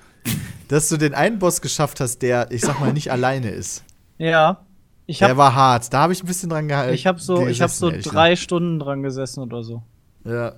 [0.68, 3.84] dass du den einen Boss geschafft hast, der, ich sag mal, nicht alleine ist.
[4.18, 4.64] Ja.
[5.06, 5.92] Ich der habe war hart.
[5.92, 6.94] Da habe ich ein bisschen dran gehalten.
[6.94, 9.82] ich hab so, ich hab so drei Stunden dran gesessen oder so.
[10.24, 10.54] Ja,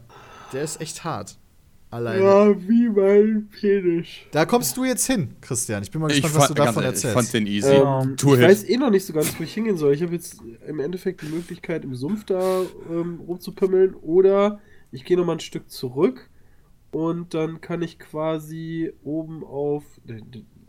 [0.53, 1.39] der ist echt hart.
[1.95, 2.23] Alleine.
[2.25, 4.07] Ja, wie mein Penis.
[4.33, 5.85] Da kommst du jetzt hin, Christian.
[5.85, 7.15] Ich bin mal Ich gespannt, was du fand, ganz davon ich erzählst.
[7.15, 7.69] fand den easy.
[7.69, 8.41] Ähm, ich Hit.
[8.41, 9.95] weiß eh noch nicht so ganz, wo ich hingehen soll.
[9.95, 14.59] Ich habe jetzt im Endeffekt die Möglichkeit, im Sumpf da ähm, rumzupimmeln oder
[14.91, 16.29] ich gehe nochmal ein Stück zurück
[16.91, 19.85] und dann kann ich quasi oben auf.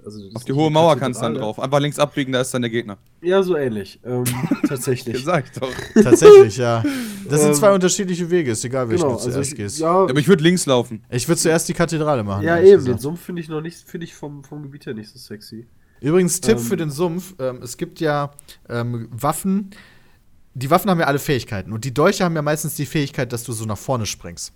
[0.06, 1.60] Also Auf die hohe Mauer kannst du dann drauf.
[1.60, 2.98] Einfach links abbiegen, da ist dann der Gegner.
[3.22, 4.00] Ja, so ähnlich.
[4.06, 4.24] Ähm,
[4.68, 5.24] tatsächlich.
[5.24, 5.72] Sag ich doch.
[6.04, 6.84] Tatsächlich, ja.
[7.28, 9.80] Das sind Ähm, zwei unterschiedliche Wege, ist egal, welchen Genau, du also zuerst ich, gehst.
[9.80, 11.04] ja, Aber ich würde links laufen.
[11.10, 12.44] Ich würde zuerst die Kathedrale machen.
[12.44, 13.02] ja eben, den gesagt.
[13.02, 15.66] Sumpf finde ich noch nicht, finde ich vom, vom Gebiet her nicht so sexy.
[16.02, 18.32] Übrigens, Tipp Ähm, für den Sumpf: ähm, Es gibt ja
[18.70, 19.72] ähm, Waffen.
[20.54, 21.74] Die Waffen haben ja alle Fähigkeiten.
[21.74, 24.54] Und die Dolche haben ja meistens die Fähigkeit, dass du so nach vorne springst.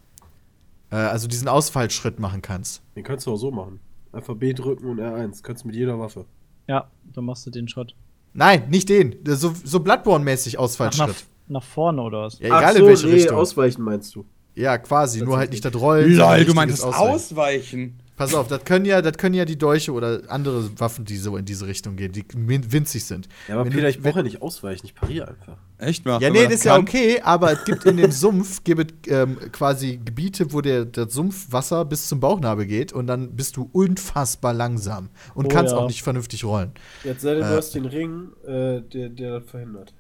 [0.92, 2.82] Äh, also diesen Ausfallschritt machen kannst.
[2.96, 3.80] Den kannst du auch so machen.
[4.12, 5.42] Einfach B drücken und R1.
[5.44, 6.26] Kannst du mit jeder Waffe.
[6.68, 7.96] Ja, dann machst du den Shot.
[8.34, 9.16] Nein, nicht den.
[9.26, 11.26] So, so Bloodborne-mäßig Ach, nach, Ausfallschritt.
[11.48, 12.40] nach vorne oder was?
[12.40, 13.38] Ja, egal in welche Richtung.
[13.38, 14.26] ausweichen meinst du.
[14.56, 15.22] Ja, quasi.
[15.22, 16.14] Nur halt nicht das Rollen.
[16.14, 17.14] Lol, du meintest Ausweichen.
[17.14, 18.00] ausweichen.
[18.20, 21.38] Pass auf, das können, ja, das können ja die Dolche oder andere Waffen, die so
[21.38, 23.28] in diese Richtung gehen, die winzig sind.
[23.48, 25.58] Ja, aber Wenn Peter, du- ich brauche ja nicht ausweichen, ich pariere einfach.
[25.78, 26.22] Echt mal?
[26.22, 26.82] Ja, nee, das ist ja kann.
[26.82, 31.86] okay, aber es gibt in dem Sumpf gibt, ähm, quasi Gebiete, wo der, das Sumpfwasser
[31.86, 35.80] bis zum Bauchnabel geht und dann bist du unfassbar langsam und Oh kannst ja.
[35.80, 36.74] auch nicht vernünftig rollen.
[37.06, 37.50] Jetzt sei denn, Äh.
[37.50, 39.94] du hast den Ring, äh, der, der das verhindert.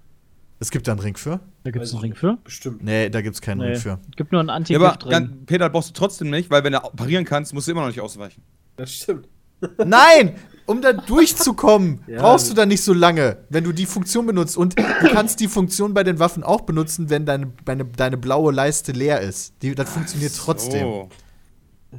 [0.60, 1.40] Es gibt da einen Ring für?
[1.64, 2.38] Da gibt's Weiß einen ich Ring für?
[2.44, 2.84] Bestimmt.
[2.84, 3.68] Nee, da gibt's keinen Nee.
[3.68, 4.00] Ring für.
[4.16, 6.74] Gibt nur einen Ja, anti aber ring ganz, Peter brauchst du trotzdem nicht, weil wenn
[6.74, 8.44] du parieren kannst, musst du immer noch nicht ausweichen.
[8.76, 9.28] Das stimmt.
[9.86, 10.36] Nein!
[10.66, 14.56] Um da durchzukommen, Ja, brauchst du da nicht so lange, wenn du die Funktion benutzt.
[14.56, 18.52] Und du kannst die Funktion bei den Waffen auch benutzen, wenn deine, deine, deine blaue
[18.54, 19.54] Leiste leer ist.
[19.64, 20.86] Die, das funktioniert trotzdem.
[20.86, 21.10] Oh.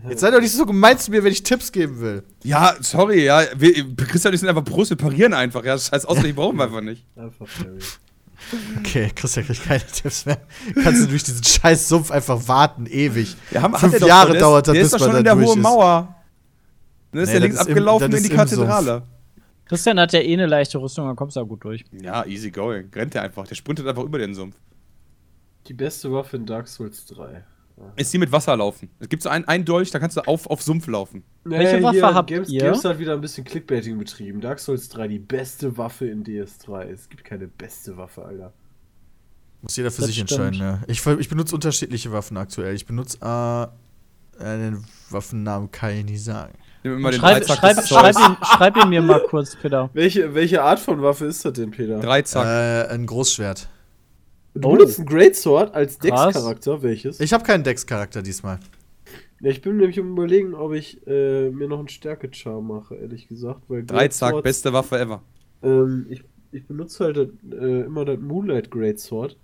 [0.08, 2.22] Jetzt sei doch nicht so gemein zu mir, wenn ich Tipps geben will.
[2.44, 3.42] Ja, sorry, ja.
[3.56, 5.64] Wir, Christian und ich sind einfach Pros, wir parieren einfach.
[5.64, 7.04] Ja, das heißt, ausweichen brauchen wir einfach nicht.
[7.16, 7.48] Einfach.
[8.78, 10.40] Okay, Christian kriegt keine Tipps mehr.
[10.82, 13.36] Kannst du durch diesen scheiß Sumpf einfach warten, ewig.
[13.50, 14.98] Wir haben, Fünf er doch Jahre schon, der dauert ist, das, der bis ist doch
[15.00, 15.62] man schon da in der durch hohen ist.
[15.62, 16.14] Mauer.
[17.12, 18.36] Dann ist Nee, der das links ist im- abgelaufen das in ist die im.
[18.38, 19.02] Kathedrale.
[19.66, 21.84] Christian hat ja eh eine leichte Rüstung, dann kommst du da gut durch.
[22.02, 22.88] Ja, easy going.
[22.94, 23.46] Rennt der einfach.
[23.46, 24.56] Der sprintet einfach über den Sumpf.
[25.68, 27.44] Die beste Waffe in Dark Souls 3.
[27.96, 28.90] Ist die mit Wasser laufen.
[28.98, 31.22] Es gibt so einen, einen Dolch, da kannst du auf, auf Sumpf laufen.
[31.44, 32.60] Welche Waffe habt Games, ihr?
[32.60, 34.40] Games hat wieder ein bisschen Clickbaiting betrieben.
[34.40, 36.84] Dark Souls 3, die beste Waffe in DS3.
[36.90, 38.52] Es gibt keine beste Waffe, Alter.
[39.62, 40.30] Muss jeder für Das sich stimmt.
[40.30, 40.80] entscheiden, ja.
[40.86, 42.74] Ich, ich benutze unterschiedliche Waffen aktuell.
[42.74, 46.54] Ich benutze äh, einen Waffennamen kann ich nicht sagen.
[46.82, 49.90] Nimm immer den Schreib, schreib, schreib, ihn, schreib ihn mir mal kurz, Peter.
[49.92, 52.00] Welche, welche Art von Waffe ist das denn, Peter?
[52.00, 52.46] Dreizack.
[52.46, 53.68] Äh, ein Großschwert.
[54.54, 54.72] Du Oh.
[54.72, 55.98] benutzt einen Greatsword als.
[55.98, 56.82] Dex-Charakter.
[56.82, 57.20] Welches?
[57.20, 58.58] Ich habe keinen Dex-Charakter diesmal.
[59.40, 63.26] Ja, ich bin nämlich am überlegen, ob ich äh, mir noch einen Stärke-Char mache, ehrlich
[63.28, 63.62] gesagt.
[63.68, 65.22] Weil Dreizack, beste Waffe ever.
[65.62, 66.22] Ähm, ich,
[66.52, 67.28] ich benutze halt das,
[67.58, 69.36] äh, immer das Moonlight Greatsword.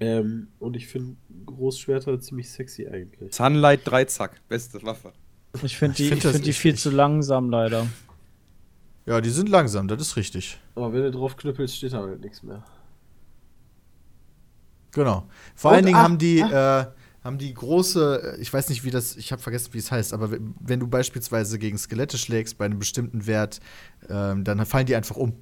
[0.00, 1.16] Ähm, und ich finde
[1.46, 3.32] Großschwerter ziemlich sexy eigentlich.
[3.34, 5.12] Sunlight Dreizack, beste Waffe.
[5.62, 7.86] Ich finde die, Ich ich find find die viel zu langsam, leider.
[9.06, 10.58] Ja, die sind langsam, das ist richtig.
[10.74, 12.64] Aber wenn du drauf knüppelst, steht da halt nichts mehr.
[14.94, 15.26] Genau.
[15.54, 16.86] Vor Und- allen Dingen ah, haben die, äh,
[17.22, 20.12] haben die große, äh, ich weiß nicht, wie das, ich habe vergessen, wie es heißt,
[20.12, 23.60] aber wenn, wenn du beispielsweise gegen Skelette schlägst bei einem bestimmten Wert,
[24.08, 25.34] ähm, dann fallen die einfach um.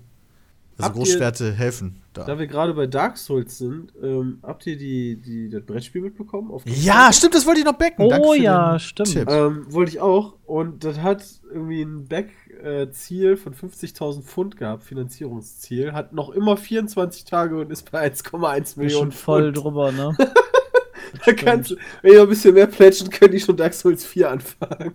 [0.79, 2.25] Also Habt ihr- Großschwerte helfen da.
[2.25, 6.51] Da wir gerade bei Dark Souls sind, ähm, habt ihr die, die, das Brettspiel mitbekommen?
[6.51, 8.09] Auf Ja, stimmt, das wollte ich noch backen.
[8.09, 9.17] Danke Oh für ja, den stimmt.
[9.29, 10.35] Ähm, wollte ich auch.
[10.45, 15.93] Und das hat irgendwie ein Back-Ziel von 50.000 Pfund gehabt, Finanzierungsziel.
[15.93, 19.57] Hat noch immer 24 Tage und ist bei 1,1 Ist schon Millionen voll Pfund.
[19.65, 20.17] drüber, ne?
[21.27, 24.03] Da kannst, du- wenn ihr noch ein bisschen mehr plätschen, könnt ihr schon Dark Souls
[24.05, 24.95] 4 anfangen.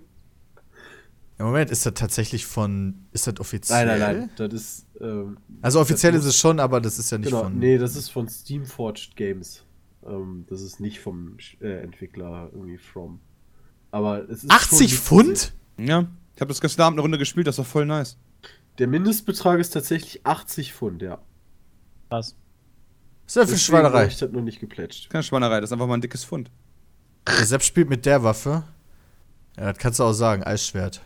[1.37, 3.05] Ja, Moment, ist das tatsächlich von.
[3.11, 3.85] Ist das offiziell?
[3.85, 4.29] Nein, nein, nein.
[4.37, 4.86] Das ist.
[4.99, 7.57] Ähm, Also offiziell Das ist es schon, aber das ist ja nicht genau, von.
[7.59, 9.63] nee, das ist von Steamforged Games.
[10.05, 13.19] Ähm, das ist nicht vom äh, Entwickler irgendwie From.
[13.91, 14.51] Aber es ist.
[14.51, 15.53] 80 schon Pfund?
[15.79, 16.07] Ja.
[16.35, 18.17] Ich habe das gestern Abend eine Runde gespielt, das war voll nice.
[18.77, 21.19] Der Mindestbetrag ist tatsächlich 80 Pfund, ja.
[22.09, 22.35] Krass.
[23.25, 24.05] Was ist das für Schweinerei?
[24.07, 25.09] Ich das noch nicht geplätscht.
[25.09, 26.51] Keine Schweinerei, das ist einfach mal ein dickes Pfund.
[27.27, 28.63] Der Sepp spielt mit der Waffe.
[29.57, 31.01] Ja, das kannst du auch sagen, Eisschwert.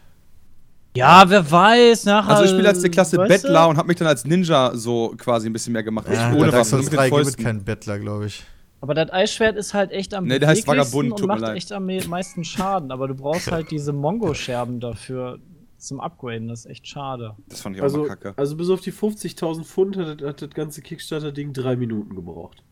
[0.95, 2.31] Ja, wer weiß, nachher.
[2.31, 5.13] Also ich spiele als der Klasse weißt Bettler und habe mich dann als Ninja so
[5.17, 6.07] quasi ein bisschen mehr gemacht.
[6.11, 7.43] Ja, ich ohne Souls mit den 3 gibt Fäusten.
[7.45, 8.43] keinen Bettler, glaube ich.
[8.81, 11.55] Aber das Eisschwert ist halt echt am Nee, der heißt Vagabund, und macht leid.
[11.55, 12.91] echt am me- meisten Schaden.
[12.91, 15.39] Aber du brauchst halt diese Mongo-Scherben dafür
[15.77, 16.47] zum Upgraden.
[16.49, 17.35] Das ist echt schade.
[17.47, 18.33] Das fand ich auch Also, mal kacke.
[18.35, 22.63] also bis auf die 50.000 Pfund hat, das- hat das ganze Kickstarter-Ding drei Minuten gebraucht.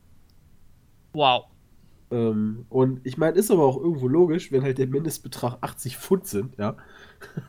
[1.14, 1.46] Wow.
[2.12, 6.26] Ähm, und ich meine, ist aber auch irgendwo logisch, wenn halt der Mindestbetrag 80 Pfund
[6.28, 6.76] sind, ja.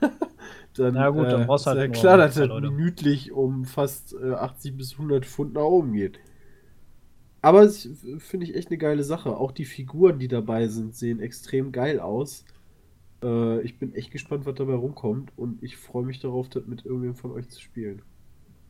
[0.75, 4.33] dann, Na gut, dann brauchst du ist halt klar, dass das minütlich um fast äh,
[4.33, 6.19] 80 bis 100 Pfund nach oben geht.
[7.43, 7.89] Aber es
[8.19, 9.37] finde ich echt eine geile Sache.
[9.37, 12.45] Auch die Figuren, die dabei sind, sehen extrem geil aus.
[13.23, 15.33] Äh, ich bin echt gespannt, was dabei rumkommt.
[15.37, 18.03] Und ich freue mich darauf, das mit irgendwem von euch zu spielen.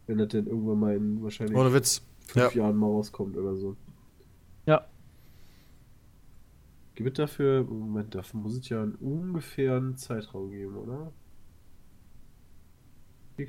[0.07, 2.03] Wenn das denn irgendwann mal in wahrscheinlich Ohne Witz.
[2.27, 2.63] fünf Ja.
[2.63, 3.77] Jahren mal rauskommt oder so.
[4.67, 4.87] Ja.
[6.95, 11.13] Gibt dafür, Moment, dafür muss es ja einen ungefähren Zeitraum geben, oder?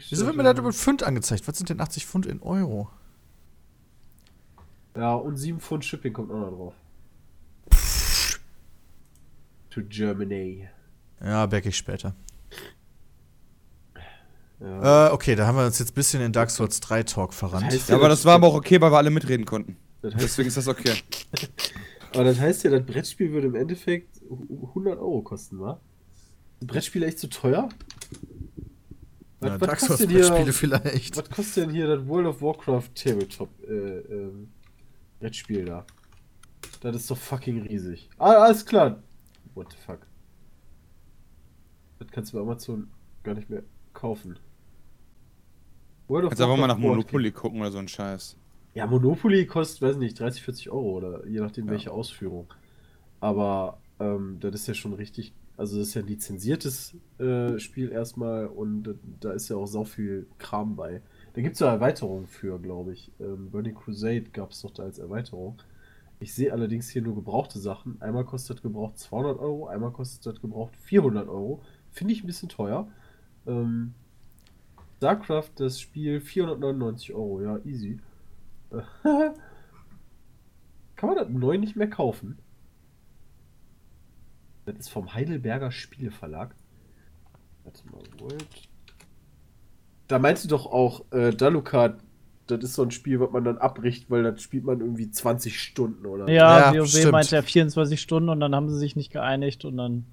[0.10, 1.48] Wieso wird mir das über Pfund angezeigt?
[1.48, 2.90] Was sind denn 80 Pfund in Euro?
[4.96, 6.74] Ja, und 7 Pfund Shipping kommt auch noch drauf.
[9.70, 10.68] To Germany.
[11.24, 12.14] Ja, back ich später.
[14.60, 15.08] Ja.
[15.08, 17.68] Äh, okay, da haben wir uns jetzt ein bisschen in Dark Souls 3 Talk verrannt.
[17.68, 19.78] Das heißt Ja, aber das war aber auch okay, weil wir alle mitreden konnten.
[20.02, 20.94] das heißt, Deswegen ist das okay.
[22.14, 25.80] aber das heißt ja, das Brettspiel würde im Endeffekt 100 Euro kosten, wa?
[26.60, 27.70] Ist ein Brettspiel echt zu teuer?
[29.42, 31.18] Was, Dark was, kostet hier, Spiele vielleicht.
[31.18, 34.52] was kostet denn hier das World of Warcraft Tabletop äh, ähm,
[35.20, 35.86] Brettspiel da?
[36.82, 38.10] Das ist doch fucking riesig.
[38.18, 39.02] Ah, alles klar.
[39.56, 40.00] What the fuck?
[42.00, 42.90] Das kannst du bei Amazon
[43.24, 43.64] gar nicht mehr
[43.94, 44.38] kaufen.
[46.08, 48.38] World of Jetzt einfach mal nach Warcraft Monopoly gucken oder so ein Scheiß.
[48.74, 51.72] ja, Monopoly kostet, weiß nicht, 30, 40 Euro oder je nachdem Ja.
[51.72, 52.52] welche Ausführung.
[53.20, 57.92] Aber ähm, das ist ja schon richtig, also das ist ja ein lizenziertes äh, Spiel
[57.92, 61.02] erstmal und da- ist ja auch sau viel Kram bei.
[61.34, 63.12] Da gibt es ja Erweiterungen für, glaube ich.
[63.20, 65.58] Ähm, Burning Crusade gab es doch da als Erweiterung.
[66.20, 68.02] Ich sehe allerdings hier nur gebrauchte Sachen.
[68.02, 71.62] Einmal kostet gebraucht 200 Euro, einmal kostet gebraucht 400 Euro.
[71.92, 72.88] Finde ich ein bisschen teuer.
[73.48, 73.94] Ähm,
[74.98, 78.00] StarCraft, das Spiel 499 Euro, ja, easy.
[80.96, 82.38] Kann man das neu nicht mehr kaufen?
[84.66, 86.56] Das ist vom Heidelberger Spieleverlag.
[87.64, 88.46] Warte mal, World.
[90.08, 92.00] Da meinst du doch auch, äh, Dalukat,
[92.48, 95.60] das ist so ein Spiel, was man dann abbricht, weil das spielt man irgendwie 20
[95.60, 96.32] Stunden oder so.
[96.32, 97.12] Ja, Ja, WoW stimmt.
[97.14, 100.06] meinte ja 24 Stunden und dann haben sie sich nicht geeinigt und dann.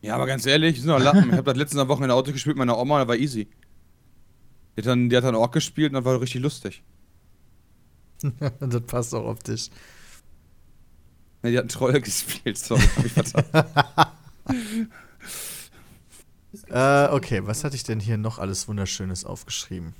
[0.00, 1.28] Ja, aber ganz ehrlich, wir sind doch Lappen.
[1.28, 3.48] Ich habe das letzte Woche in der Auto gespielt mit meiner Oma, das war easy.
[4.76, 6.82] Die hat dann, die hat dann Ork gespielt und das war richtig lustig.
[8.60, 9.70] das passt auch auf dich.
[11.42, 13.44] Ne, die hat einen Troll gespielt, sorry, hab ich vertan.
[16.68, 19.94] Äh, okay, was hatte ich denn hier noch alles Wunderschönes aufgeschrieben?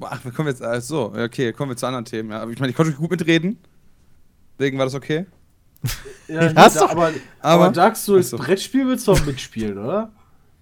[0.00, 2.30] Ach, wir kommen jetzt, ach so, okay, kommen wir zu anderen Themen.
[2.30, 3.58] Ja, aber ich meine, ich konnte gut mitreden.
[4.58, 5.26] Deswegen war das okay.
[6.28, 7.14] Ja, nee, da, doch- aber, aber,
[7.66, 8.36] aber- Dark Souls so.
[8.38, 10.10] Brettspiel willst du auch mitspielen, oder?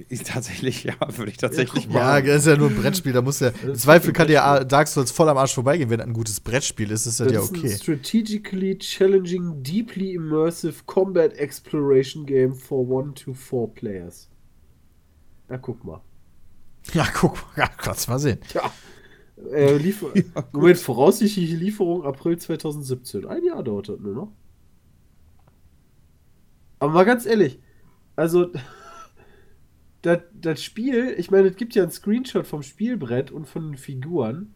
[0.09, 2.07] Ich, tatsächlich, ja, würde ich tatsächlich guck machen.
[2.07, 3.51] Ja, das ist ja nur ein Brettspiel, da muss ja.
[3.65, 4.65] Im Zweifel kann dir.
[4.65, 7.41] Dark Souls voll am Arsch vorbeigehen, wenn das ein gutes Brettspiel ist, ist das, ja
[7.41, 7.70] ist ein okay.
[7.70, 14.31] strategically challenging, deeply immersive combat exploration game for one to four players.
[15.51, 16.01] Ja, guck mal.
[16.93, 18.39] Ja, guck, ja, kannst mal sehen.
[18.49, 18.70] Tja.
[19.53, 20.09] Äh, Liefer
[20.53, 23.27] Moment, voraussichtliche Lieferung April 2017.
[23.27, 24.33] Ein Jahr dauert das nur noch.
[26.79, 27.59] Aber mal ganz ehrlich,
[28.15, 28.51] also
[30.03, 33.77] das, das Spiel, ich meine, es gibt ja einen Screenshot vom Spielbrett und von den
[33.77, 34.53] Figuren.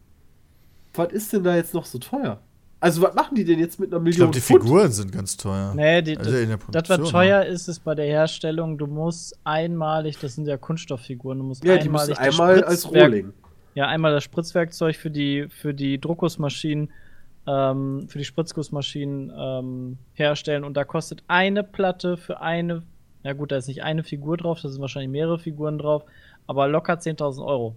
[0.93, 2.39] Was ist denn da jetzt noch so teuer?
[2.79, 4.61] Also, was machen die denn jetzt mit einer Ich Million glaube, die Pfund?
[4.63, 5.73] Figuren sind ganz teuer.
[5.73, 9.39] Nee, die, Also in der das, was teuer ist, ist bei der Herstellung, du musst
[9.45, 13.33] einmalig, das sind ja Kunststofffiguren, du musst Ja, die einmalig das einmal als Spritzwerk- Rohling.
[13.75, 16.89] Ja, einmal das Spritzwerkzeug für die, für die Druckgussmaschinen,
[17.47, 20.63] ähm, für die Spritzgussmaschinen ähm, herstellen.
[20.63, 22.83] Und da kostet eine Platte für eine,
[23.23, 26.03] ja gut, da ist nicht eine Figur drauf, da sind wahrscheinlich mehrere Figuren drauf,
[26.47, 27.75] aber locker 10.000 Euro.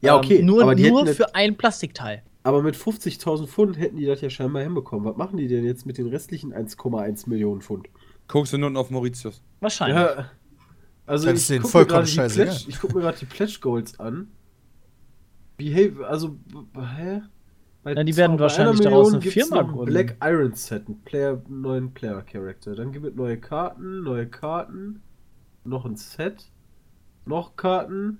[0.00, 0.38] Ja, okay.
[0.38, 2.22] Ähm, nur aber nur für ein Plastikteil.
[2.42, 5.04] Aber mit 50.000 Pfund hätten die das ja scheinbar hinbekommen.
[5.04, 7.88] Was machen die denn jetzt mit den restlichen 1,1 Millionen Pfund?
[8.28, 9.42] Guckst du nun auf Mauritius.
[9.60, 9.96] Wahrscheinlich.
[9.98, 10.30] Ja.
[11.06, 12.34] Also Das ist denen guck mir vollkommen gerade die.
[12.40, 14.28] Pledge- Ich gucke mir gerade die Pledge Goals an.
[15.56, 16.36] Behave, also,
[16.96, 17.22] hä?
[17.86, 19.84] Bei Na, die werden wahrscheinlich daraus eine Firma gründen.
[19.84, 22.74] Black Iron Set, einen Player, neuen Player Character.
[22.74, 25.04] Dann gibt es neue Karten, neue Karten,
[25.62, 26.50] noch ein Set,
[27.26, 28.18] noch Karten.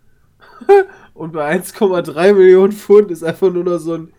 [1.14, 4.12] Und bei 1,3 Millionen Pfund ist einfach nur noch so ein,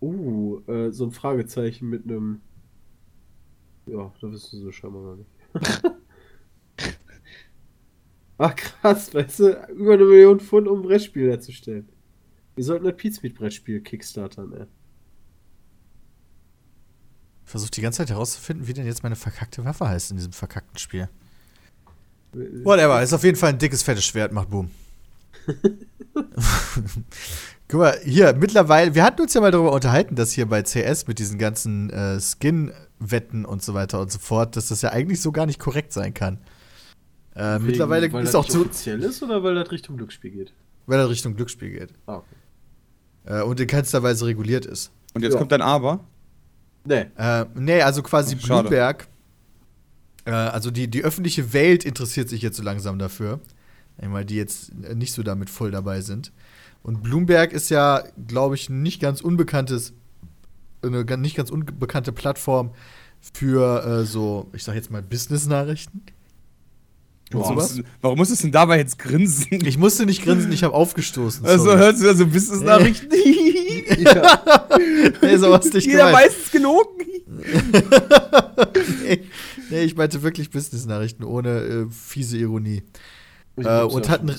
[0.00, 2.40] uh, äh, so ein Fragezeichen mit einem,
[3.84, 5.30] ja, da wissen sie scheinbar gar nicht.
[8.38, 11.89] Ach krass, weißt du, über eine Million Pfund, um ein Brettspiel herzustellen.
[12.60, 14.66] Wir sollten ein Pizmeet-Brettspiel kickstartern, ey.
[17.46, 20.34] Ich versuche die ganze Zeit herauszufinden, wie denn jetzt meine verkackte Waffe heißt in diesem
[20.34, 21.08] verkackten Spiel.
[22.34, 24.70] Whatever, ist auf jeden Fall ein dickes, fettes Schwert, macht Boom.
[27.68, 31.06] Guck mal, hier, mittlerweile, wir hatten uns ja mal darüber unterhalten, dass hier bei CS
[31.06, 35.22] mit diesen ganzen äh, Skin-Wetten und so weiter und so fort, dass das ja eigentlich
[35.22, 36.36] so gar nicht korrekt sein kann.
[37.34, 40.30] Äh, Wegen- mittlerweile weil ist das auch zu, offiziell ist oder weil das Richtung Glücksspiel
[40.30, 40.52] geht?
[40.84, 41.94] weil er Richtung Glücksspiel geht.
[42.06, 42.36] Ah, okay.
[43.24, 44.90] Äh, und in keinster Weise reguliert ist.
[45.14, 45.38] Und jetzt Ja.
[45.38, 46.00] kommt dein Aber.
[46.84, 47.06] Nee.
[47.16, 48.44] Äh, nee, also quasi Ach.
[48.46, 49.08] Bloomberg.
[50.24, 53.40] Äh, also die, die öffentliche Welt interessiert sich jetzt so langsam dafür.
[54.02, 56.32] Weil die jetzt nicht so damit voll dabei sind.
[56.82, 59.92] Und Bloomberg ist ja, glaube ich, ein nicht ganz unbekanntes,
[60.82, 62.70] eine nicht ganz unbekannte Plattform
[63.34, 66.00] für äh, so, ich sag jetzt mal, Business-Nachrichten.
[67.32, 69.64] Warum, musst, warum musstest du denn dabei jetzt grinsen?
[69.64, 71.46] Ich musste nicht grinsen, ich habe aufgestoßen.
[71.46, 71.78] Also sorry.
[71.78, 73.08] hörst du da so Business-Nachrichten?
[73.98, 74.68] Ja.
[75.20, 76.26] nee, sowas nicht Jeder gemeint.
[76.26, 77.06] weiß es gelogen.
[79.04, 79.20] nee,
[79.70, 82.82] nee, ich meinte wirklich Business-Nachrichten ohne äh, fiese Ironie.
[83.56, 84.34] Äh, und hatten-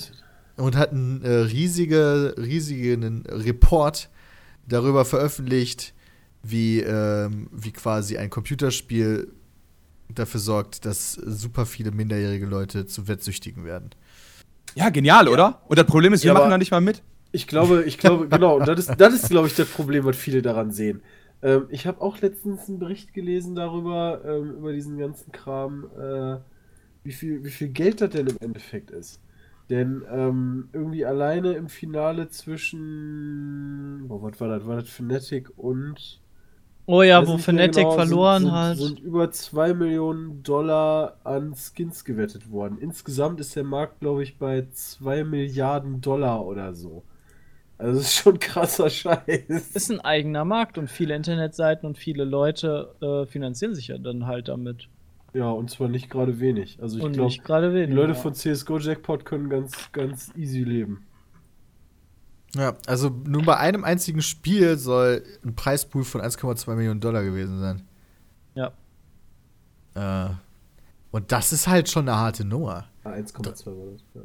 [0.57, 4.09] und hat einen äh, riesige, riesigen Report
[4.67, 5.93] darüber veröffentlicht,
[6.43, 9.31] wie, ähm, wie quasi ein Computerspiel
[10.19, 13.91] dafür sorgt, dass super viele minderjährige Leute zu Wettsüchtigen werden.
[14.75, 15.61] Ja, genial, oder?
[15.67, 17.03] Und das Problem ist, wir Ja, machen da nicht mal mit.
[17.31, 20.17] Ich glaube, ich glaube, genau, und das ist, das ist, glaube ich, das Problem, was
[20.17, 21.01] viele daran sehen.
[21.41, 26.39] Ähm, ich habe auch letztens einen Bericht gelesen darüber, ähm, über diesen ganzen Kram, äh,
[27.03, 29.21] wie, viel, wie viel Geld das denn im Endeffekt ist.
[29.69, 34.67] Denn ähm, irgendwie alleine im Finale zwischen, boah, was war das?
[34.67, 36.20] War das Fnatic und
[36.91, 38.77] Oh ja, wo Fnatic genau, verloren sind, hat.
[38.77, 42.79] sind, sind über 2 Millionen Dollar an Skins gewettet worden.
[42.81, 47.03] Insgesamt ist der Markt, glaube ich, bei 2 Milliarden Dollar oder so.
[47.77, 49.23] Also das ist schon krasser Scheiß.
[49.47, 54.27] ist ein eigener Markt und viele Internetseiten und viele Leute äh, finanzieren sich ja dann
[54.27, 54.89] halt damit.
[55.33, 56.77] Ja, und zwar nicht gerade wenig.
[56.81, 57.93] Also ich glaube, die.
[57.93, 61.05] Leute von CSGO Jackpot können ganz, ganz easy leben.
[62.55, 67.59] Ja, also nur bei einem einzigen Spiel soll ein Preispool von 1,2 Millionen Dollar gewesen
[67.59, 67.87] sein.
[68.55, 68.71] Ja.
[69.95, 70.33] Äh,
[71.11, 72.87] und das ist halt schon eine harte Nummer.
[73.03, 74.03] Ah, 1,2 war das.
[74.13, 74.21] Ja.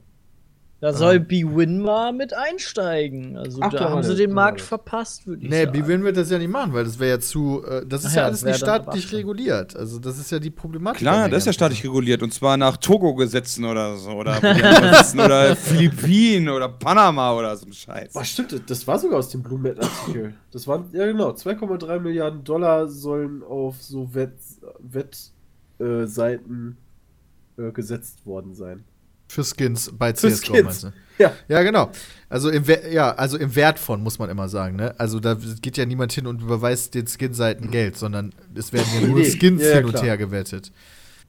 [0.79, 3.39] Da soll B-Win mal mit einsteigen.
[3.39, 5.73] Also Ach, da haben sie den Markt verpasst, würde ich Nee, sagen.
[5.73, 7.65] BWin wird das ja nicht machen, weil das wäre ja zu.
[7.67, 9.19] Äh, das ist Ach ja, ja, alles nicht staatlich 18.
[9.19, 9.75] reguliert.
[9.75, 10.99] Also, das ist ja die Problematik.
[10.99, 12.23] Klar, das ist ja staatlich reguliert.
[12.23, 14.11] Und zwar nach Togo-Gesetzen oder so.
[14.11, 14.37] Oder,
[15.15, 18.13] oder Philippinen oder Panama oder so ein Scheiß.
[18.15, 20.35] Ach, stimmt, das war sogar aus dem Bloomberg-Artikel.
[20.53, 25.33] Das waren, ja genau, 2,3 Milliarden Dollar sollen auf so Wettseiten
[25.79, 26.77] äh, Seiten,
[27.57, 28.85] äh, gesetzt worden sein.
[29.29, 30.65] Für Skins bei CSGO, Skins.
[30.65, 30.93] meinst du?
[31.19, 31.33] Ja.
[31.49, 31.91] Ja, genau.
[32.29, 34.77] Also im, We ja, also im Wert von, muss man immer sagen.
[34.77, 34.95] Ne?
[34.99, 39.07] Also da geht ja niemand hin und überweist den Skin-Seiten Geld, sondern es werden ja
[39.07, 40.73] nur Skins ja, ja, hin und her gewettet.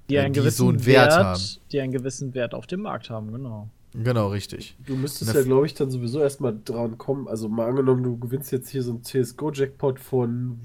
[0.10, 1.42] die einen die gewissen so einen Wert haben.
[1.72, 3.70] Die einen gewissen Wert auf dem Markt haben, genau.
[3.94, 4.76] Genau, richtig.
[4.86, 7.28] Du müsstest ja, glaube ich, dann sowieso erstmal dran kommen.
[7.28, 10.60] Also mal angenommen, du gewinnst jetzt hier so einen CSGO-Jackpot von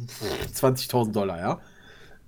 [0.55, 1.61] 20.000 Dollar, ja?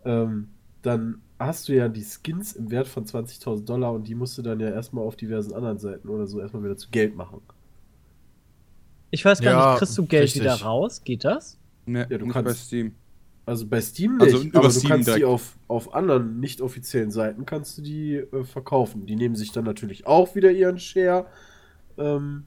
[0.05, 0.49] Ähm,
[0.83, 4.43] dann hast du ja die Skins im Wert von 20.000 Dollar und die musst du
[4.43, 7.41] dann ja erstmal auf diversen anderen Seiten oder so erstmal wieder zu Geld machen.
[9.11, 10.43] Ich weiß gar Ja, nicht, kriegst du Geld richtig.
[10.43, 11.03] wieder raus?
[11.05, 11.59] Geht das?
[11.87, 12.95] Nee, Ja, du nicht kannst- bei Steam.
[13.47, 15.27] Also bei Steam nicht, Also über aber du Steam kannst die direkt.
[15.27, 19.05] auf, auf anderen nicht offiziellen Seiten kannst du die äh, verkaufen.
[19.07, 21.27] Die nehmen sich dann natürlich auch wieder ihren Share.
[21.99, 22.45] Ähm,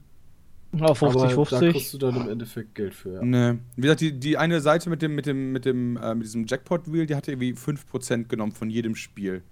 [0.80, 1.72] Auf aber 50, da 50.
[1.72, 3.14] kriegst du dann im Endeffekt Geld für.
[3.14, 3.22] Ja.
[3.22, 3.58] Nee.
[3.76, 6.46] Wie gesagt, die, die eine Seite mit dem, mit dem, mit dem, äh, mit diesem
[6.46, 9.42] Jackpot-Wheel, die hatte irgendwie 5% genommen von jedem Spiel.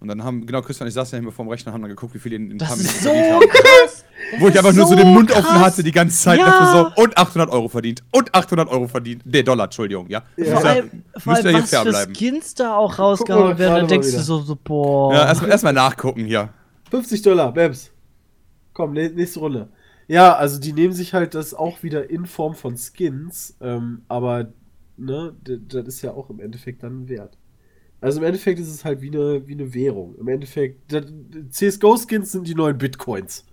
[0.00, 2.18] Und dann haben, genau, Christian, ich saß ja immer vorm Rechner, haben dann geguckt, wie
[2.18, 3.48] viel die in, in Das Minuten so verdient haben.
[3.48, 4.04] krass!
[4.38, 5.44] Wo ich einfach nur so So den Mund krass.
[5.44, 6.38] offen hatte die ganze Zeit.
[6.38, 6.46] Ja.
[6.46, 8.02] Dafür so, und 800 Euro verdient.
[8.10, 9.22] Und 800 Euro verdient.
[9.24, 10.22] Nee, Dollar, Entschuldigung, ja.
[10.36, 10.56] Ja.
[10.56, 12.14] Vor allem, vor müsst ihr allem hier was für bleiben.
[12.14, 15.14] Skins da auch rausgehauen werden, dann denkst du so, so boah.
[15.14, 16.50] Ja, erstmal erst nachgucken hier.
[16.90, 17.90] 50 Dollar, Babs.
[18.72, 19.68] Komm, nä- nächste Runde.
[20.06, 24.52] Ja, also die nehmen sich halt das auch wieder in Form von Skins, ähm, aber
[24.96, 27.36] ne, das ist ja auch im Endeffekt dann ein Wert.
[28.00, 30.14] Also im Endeffekt ist es halt wie eine, wie eine Währung.
[30.18, 30.92] Im Endeffekt,
[31.50, 33.46] CSGO-Skins sind die neuen Bitcoins.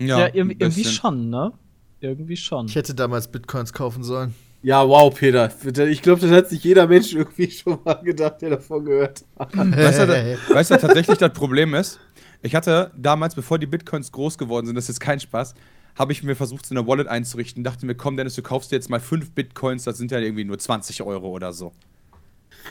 [0.00, 0.84] ja, ein irgendwie, irgendwie bisschen.
[0.84, 1.52] schon, ne?
[2.00, 2.66] Irgendwie schon.
[2.66, 4.34] Ich hätte damals Bitcoins kaufen sollen.
[4.62, 5.50] Ja, wow, Peter.
[5.88, 9.54] Ich glaube, das hat sich jeder Mensch irgendwie schon mal gedacht, der davon gehört hat.
[9.56, 10.08] Weißt du,
[10.54, 12.00] weißt du, was tatsächlich das Problem ist?
[12.42, 15.54] Ich hatte damals, bevor die Bitcoins groß geworden sind, das ist jetzt kein Spaß,
[15.96, 17.62] habe ich mir versucht, so eine Wallet einzurichten.
[17.62, 20.44] Dachte mir, komm, Dennis, du kaufst dir jetzt mal fünf Bitcoins, das sind ja irgendwie
[20.44, 21.72] nur 20 Euro oder so.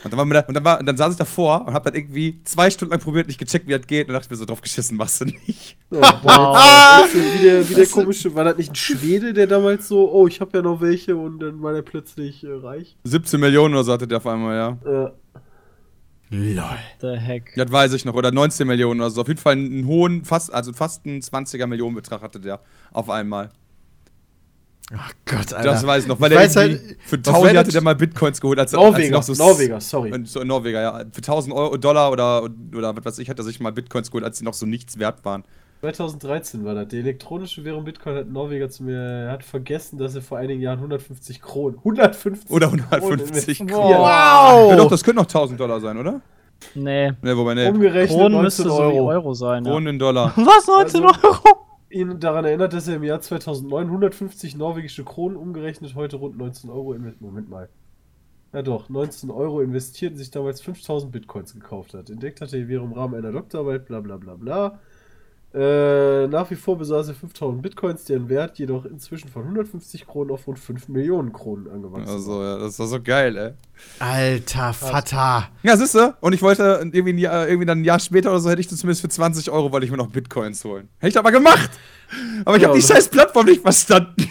[0.04, 1.90] Und dann, war mir da, und dann, war, und dann saß ich davor und habe
[1.90, 4.08] dann irgendwie zwei Stunden lang probiert, nicht gecheckt, wie das geht.
[4.08, 5.76] Und dachte mir so, drauf geschissen, machst du nicht.
[5.92, 7.06] Ja, wow.
[7.12, 10.40] wie der, wie der komische, war das nicht ein Schwede, der damals so, oh, ich
[10.40, 12.96] habe ja noch welche und dann war der plötzlich äh, reich?
[13.04, 15.04] 17 Millionen oder so hatte der auf einmal, ja.
[15.04, 15.10] Äh,
[16.32, 16.78] Lol.
[17.02, 17.52] The heck.
[17.56, 18.14] Das weiß ich noch.
[18.14, 19.20] Oder 19 Millionen oder so.
[19.20, 22.60] Auf jeden Fall einen hohen, fast, also fast einen 20er Millionenbetrag hatte der
[22.90, 23.50] auf einmal.
[24.94, 25.62] Ach Gott, Alter.
[25.62, 28.40] Das weiß ich noch, weil Ich er halt, für auf 1000 hatte der mal Bitcoins
[28.40, 30.12] geholt, als, als Norweger, noch so Norweger, sorry.
[30.24, 30.98] So, Norweger, ja.
[31.12, 32.44] Für 1000 Euro, Dollar oder,
[32.74, 34.98] oder was weiß ich, hat er sich mal Bitcoins geholt, als die noch so nichts
[34.98, 35.44] wert waren.
[35.82, 36.88] 2013 war das.
[36.88, 40.38] Die elektronische Währung Bitcoin hat ein Norweger zu mir, er hat vergessen, dass er vor
[40.38, 43.68] einigen Jahren 150 Kronen, 150 Oder Kronen 150 investiert.
[43.70, 43.98] Kronen.
[43.98, 44.70] Wow!
[44.70, 46.20] Ja, doch, das könnte noch 1000 Dollar sein, oder?
[46.76, 47.10] Nee.
[47.20, 47.68] Ne, wobei, ne.
[47.68, 49.08] Umgerechnet Kronen 19 müsste so wie Euro.
[49.08, 49.64] Euro sein.
[49.64, 49.70] Ja.
[49.72, 50.32] Kronen in Dollar.
[50.36, 51.66] Was, 19 Also- Euro?
[51.90, 56.70] Ihn daran erinnert, dass er im Jahr 2009 150 norwegische Kronen umgerechnet heute rund 19
[56.70, 57.20] Euro investiert.
[57.22, 57.68] Moment mal.
[58.54, 62.08] Ja doch, 19 Euro investiert und sich damals 5000 Bitcoins gekauft hat.
[62.08, 64.78] Entdeckt hatte die Währung im Rahmen einer Doktorarbeit, bla bla bla bla.
[65.54, 70.30] Äh, nach wie vor besaß er 5000 Bitcoins, deren Wert jedoch inzwischen von 150 Kronen
[70.30, 73.52] auf rund 5 Millionen Kronen angewachsen Also, ja, das war so geil, ey.
[73.98, 75.48] Alter Vater.
[75.62, 76.14] Ja, siehst du?
[76.20, 78.68] Und ich wollte irgendwie, ein Jahr, irgendwie dann ein Jahr später oder so, hätte ich
[78.68, 80.88] das zumindest für 20 Euro, wollte ich mir noch Bitcoins holen.
[80.98, 81.70] Hätte ich aber gemacht!
[82.46, 84.14] Aber ich Ja, habe die scheiß Plattform nicht verstanden.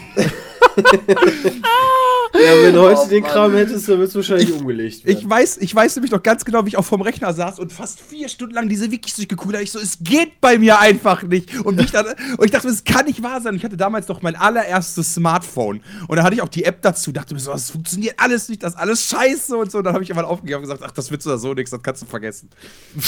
[2.42, 5.18] Ja, wenn du heute den Kram hättest, dann wird es wahrscheinlich umgelegt werden.
[5.18, 7.72] Ich weiß, ich weiß nämlich noch ganz genau, wie ich auch vorm Rechner saß und
[7.72, 9.64] fast vier Stunden lang diese Wikis durchgeguckt habe.
[9.64, 11.60] Ich so, es geht bei mir einfach nicht.
[11.64, 13.54] Und, mich dann, und ich dachte, es kann nicht wahr sein.
[13.54, 15.82] Ich hatte damals noch mein allererstes Smartphone.
[16.08, 17.12] Und da hatte ich auch die App dazu.
[17.12, 19.78] Dachte mir so, das funktioniert alles nicht, das ist alles scheiße und so.
[19.78, 21.82] Und dann habe ich einfach aufgegeben und gesagt, ach, das wird so so nichts, das
[21.82, 22.48] kannst du vergessen.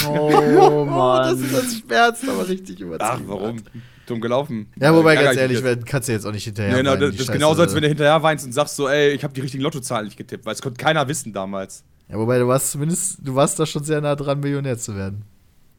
[0.07, 1.51] Oh, das, Mann.
[1.51, 3.11] das schmerzt aber richtig übertrieben.
[3.13, 3.57] Ach, warum?
[4.05, 4.67] Dumm gelaufen.
[4.79, 6.71] Ja, wobei, Ärger ganz ich ehrlich, wenn, kannst du jetzt auch nicht hinterher.
[6.71, 7.39] Nee, genau, weinen, das, das ist Scheiße.
[7.39, 10.05] genauso, als wenn du hinterher weinst und sagst so, ey, ich habe die richtigen Lottozahlen
[10.05, 11.83] nicht getippt, weil es konnte keiner wissen damals.
[12.09, 15.23] Ja, wobei du warst zumindest, du warst da schon sehr nah dran, Millionär zu werden.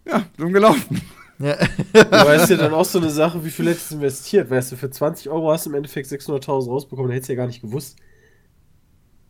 [0.06, 1.00] Ja, dumm gelaufen.
[1.38, 1.56] Ja.
[1.92, 4.48] Du weißt ja dann auch so eine Sache, wie viel hättest du investiert?
[4.50, 7.36] Weißt du, für 20 Euro hast du im Endeffekt 600.000 rausbekommen, dann hättest du ja
[7.36, 7.96] gar nicht gewusst.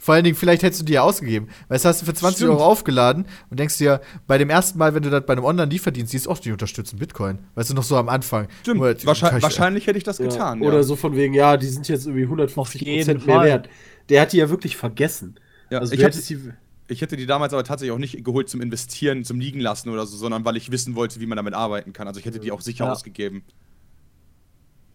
[0.07, 1.49] Vor allen Dingen, vielleicht hättest du die ja ausgegeben.
[1.67, 2.53] Weißt du, hast du für 20 Stimmt.
[2.53, 6.13] Euro aufgeladen und denkst dir, bei dem ersten Mal, wenn du das bei einem Online-Lieferdienst
[6.13, 7.41] siehst, oh, die unterstützen Bitcoin.
[7.57, 8.47] Weißt du, noch so am Anfang.
[8.63, 10.27] Stimmt, kann wahrscheinlich, ich- wahrscheinlich hätte ich das Ja.
[10.29, 10.63] getan.
[10.63, 10.83] Oder ja.
[10.85, 12.31] so von wegen, ja, die sind jetzt irgendwie Auf
[12.71, 13.69] 150% jeden mehr wert.
[14.09, 15.41] Der hat die ja wirklich vergessen.
[15.71, 16.39] Ja, also ich hätte- die.
[16.87, 20.07] Ich hätte die damals aber tatsächlich auch nicht geholt zum Investieren, zum Liegen lassen oder
[20.07, 22.07] so, sondern weil ich wissen wollte, wie man damit arbeiten kann.
[22.07, 22.93] Also ich hätte die auch sicher Ja.
[22.93, 23.43] ausgegeben.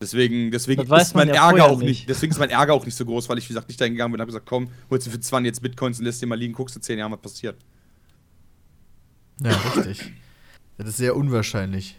[0.02, 1.88] Deswegen, deswegen ist mein ja Ärger auch nicht.
[1.88, 2.10] nicht.
[2.10, 4.11] deswegen ist mein Ärger auch nicht so groß, weil ich wie gesagt nicht dahin gegangen
[4.11, 6.36] bin und habe gesagt, komm, holst du für 20 jetzt Bitcoins und lässt dir mal
[6.40, 7.57] liegen, guckst du 10 Jahre, was passiert.
[9.44, 10.11] Ja, richtig.
[10.78, 11.98] das ist sehr unwahrscheinlich.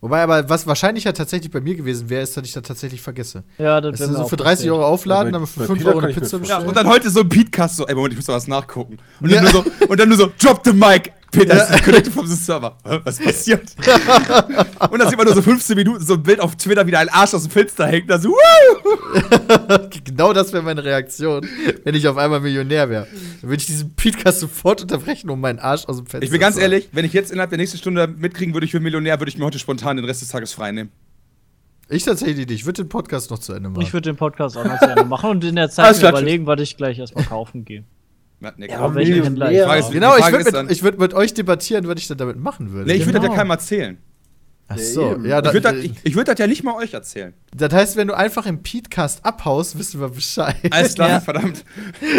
[0.00, 3.42] Wobei aber, was wahrscheinlicher tatsächlich bei mir gewesen wäre, ist, dass ich das tatsächlich vergesse.
[3.56, 4.72] Ja, das wäre so für 30 passiert.
[4.74, 6.68] Euro aufladen, dann für bei 5 Peter Euro eine Pizza das Ja, bestellen.
[6.68, 8.98] und dann heute so ein Podcast, so, ey, Moment, ich muss da was nachgucken.
[9.20, 9.50] Und dann, Ja.
[9.52, 12.76] nur, so, und dann nur so, drop the mic, Peter ist disconnected vom Server.
[13.04, 13.62] Was passiert?
[14.90, 17.00] und dann sieht man nur so 15 Minuten so ein Bild auf Twitter, wie da
[17.00, 18.34] ein Arsch aus dem Fenster hängt, da so,
[20.04, 21.46] genau das wäre meine Reaktion,
[21.84, 23.06] wenn ich auf einmal Millionär wäre.
[23.40, 26.40] Dann würde ich diesen Podcast sofort unterbrechen, um meinen Arsch aus dem Fenster Ich bin
[26.40, 29.20] ganz zu ehrlich, wenn ich jetzt innerhalb der nächsten Stunde mitkriegen würde, ich bin Millionär,
[29.20, 30.92] würde ich mir heute spontan den Rest des Tages freinehmen.
[31.88, 32.60] Ich tatsächlich nicht.
[32.60, 33.82] Ich würde den Podcast noch zu Ende machen.
[33.82, 36.60] Ich würde den Podcast auch noch zu Ende machen und in der Zeit überlegen, was
[36.60, 37.84] ich gleich erstmal kaufen gehe.
[38.58, 39.00] Ja, aber.
[39.00, 42.18] Händler ich ist- genau, ich würde mit, ich würd mit euch debattieren, was ich dann
[42.18, 42.90] damit machen würde.
[42.90, 43.38] Nee, ich würde das ja Genau.
[43.38, 43.98] keinem erzählen.
[44.66, 46.74] Ach Ja, so, ja, Ich da, würde das, ich, ich würd das ja nicht mal
[46.76, 47.34] euch erzählen.
[47.54, 50.56] das heißt, wenn du einfach im Podcast abhaust, wissen wir Bescheid.
[50.70, 51.20] Alles klar, Ja.
[51.20, 51.62] verdammt.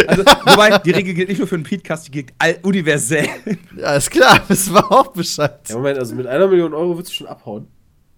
[0.06, 3.28] Also, wobei, die Regel gilt nicht nur für einen Podcast, die gilt all universell.
[3.76, 5.60] Ja, ist klar, wissen wir auch Bescheid.
[5.70, 7.68] Ja, Moment, also mit einer Million Euro würdest du schon abhauen.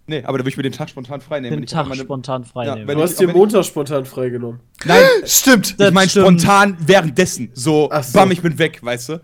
[0.10, 1.52] Nee, aber da würde ich mir den Tag spontan freinehmen.
[1.52, 2.88] Den wenn ich Tag meine- spontan freinehmen.
[2.88, 4.62] wenn Du ich- hast dir Montag spontan freigenommen.
[4.86, 5.80] Nein, Stimmt.
[5.80, 7.50] Das ich meine spontan währenddessen.
[7.54, 8.18] So, Ach so.
[8.18, 9.22] bam, ich bin weg, weißt du?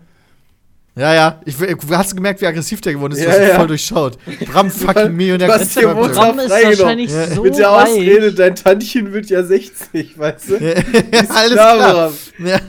[0.96, 1.40] Ja, ja.
[1.44, 3.18] Ich, du hast gemerkt, wie aggressiv der geworden ist.
[3.20, 3.54] Ja, du hast ja.
[3.56, 4.18] voll durchschaut.
[4.52, 5.48] Bram fucking Millionär.
[5.48, 6.50] Du hast dir freigenommen.
[6.50, 7.26] wahrscheinlich Ja.
[7.34, 7.88] so Mit der reich.
[7.88, 10.54] Ausrede, dein Tantchen wird ja 60, weißt du?
[11.30, 12.12] Alles Klar, klar.
[12.44, 12.60] Ja.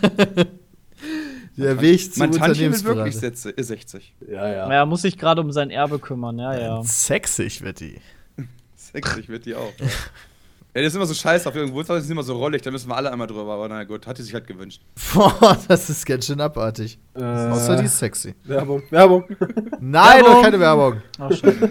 [1.57, 3.51] Der Weg zum Mein Tantchen will wirklich Unternehmensberater.
[3.51, 4.13] Sätze- äh, 60.
[4.29, 4.69] Ja, ja.
[4.69, 6.83] Er muss sich gerade um sein Erbe kümmern, ja, ja.
[6.83, 7.99] Sexig wird die.
[8.75, 9.71] 60 wird die auch.
[10.73, 12.89] Ey, das ist immer so scheiße auf irgendwo, das ist immer so rollig, da müssen
[12.89, 14.81] wir alle einmal drüber, aber na gut, hat die sich halt gewünscht.
[15.13, 16.99] Boah, das ist ganz schön abartig.
[17.15, 18.35] Äh, Außer die ist sexy.
[18.43, 19.23] Werbung, Werbung.
[19.79, 20.33] Nein, Werbung.
[20.33, 21.01] doch keine Werbung.
[21.17, 21.69] Ach, schade.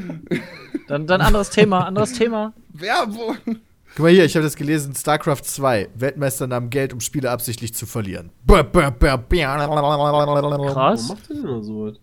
[0.88, 2.54] Dann, dann anderes Thema, anderes Thema.
[2.72, 3.36] Werbung!
[3.96, 4.92] Guck mal hier, ich habe das gelesen.
[4.94, 5.90] StarCraft 2.
[5.94, 8.30] Weltmeister nahmen Geld, um Spiele absichtlich zu verlieren.
[8.44, 9.44] Bäh, bäh, bäh, bäh.
[9.46, 11.08] Warum Krass.
[11.08, 11.96] macht ihr denn noch sowas?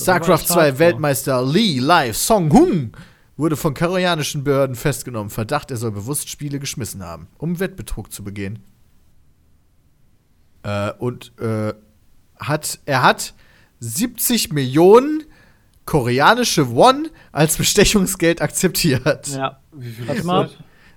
[0.00, 0.78] StarCraft Das war 2 hardcore.
[0.78, 2.92] Weltmeister Lee Live Song Hung
[3.38, 5.30] wurde von koreanischen Behörden festgenommen.
[5.30, 8.58] Verdacht, er soll bewusst Spiele geschmissen haben, um Wettbetrug zu begehen.
[10.64, 11.72] Äh, und äh,
[12.38, 13.32] hat, er hat
[13.80, 15.24] 70 Millionen
[15.88, 19.28] koreanische Won als Bestechungsgeld akzeptiert.
[19.28, 19.58] Ja.
[19.72, 20.50] Wie viel Warte ist mal.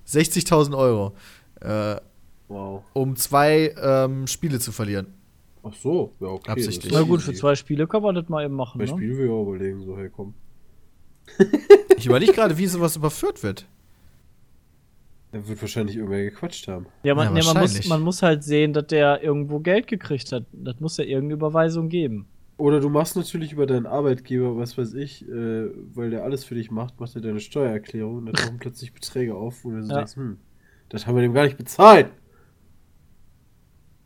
[0.06, 0.28] das?
[0.28, 1.16] 60.000 Euro.
[1.62, 1.96] Äh,
[2.50, 2.84] Wow.
[2.92, 5.08] um zwei ähm, Spiele zu verlieren.
[5.64, 6.52] Ach so, ja, okay.
[6.52, 6.92] Absichtlich.
[6.92, 8.92] Na gut, für zwei Spiele kann man das mal eben machen, Bei ne?
[8.92, 10.34] Spielen will ich auch überlegen, so, hey, komm.
[11.98, 13.66] Ich überlege gerade, wie sowas überführt wird.
[15.32, 16.88] Er wird wahrscheinlich irgendwer gequatscht haben.
[17.04, 17.88] Ja, man, Ja, nee, man, muss, wahrscheinlich.
[17.88, 20.44] man muss halt sehen, dass der irgendwo Geld gekriegt hat.
[20.52, 22.28] Das muss ja irgendeine Überweisung geben.
[22.62, 26.54] Oder du machst natürlich über deinen Arbeitgeber, was weiß ich, äh, weil der alles für
[26.54, 29.90] dich macht, macht er deine Steuererklärung und dann tauchen plötzlich Beträge auf, wo du so
[29.90, 29.96] Ja.
[29.98, 30.38] denkst, hm,
[30.90, 32.12] das haben wir dem gar nicht bezahlt.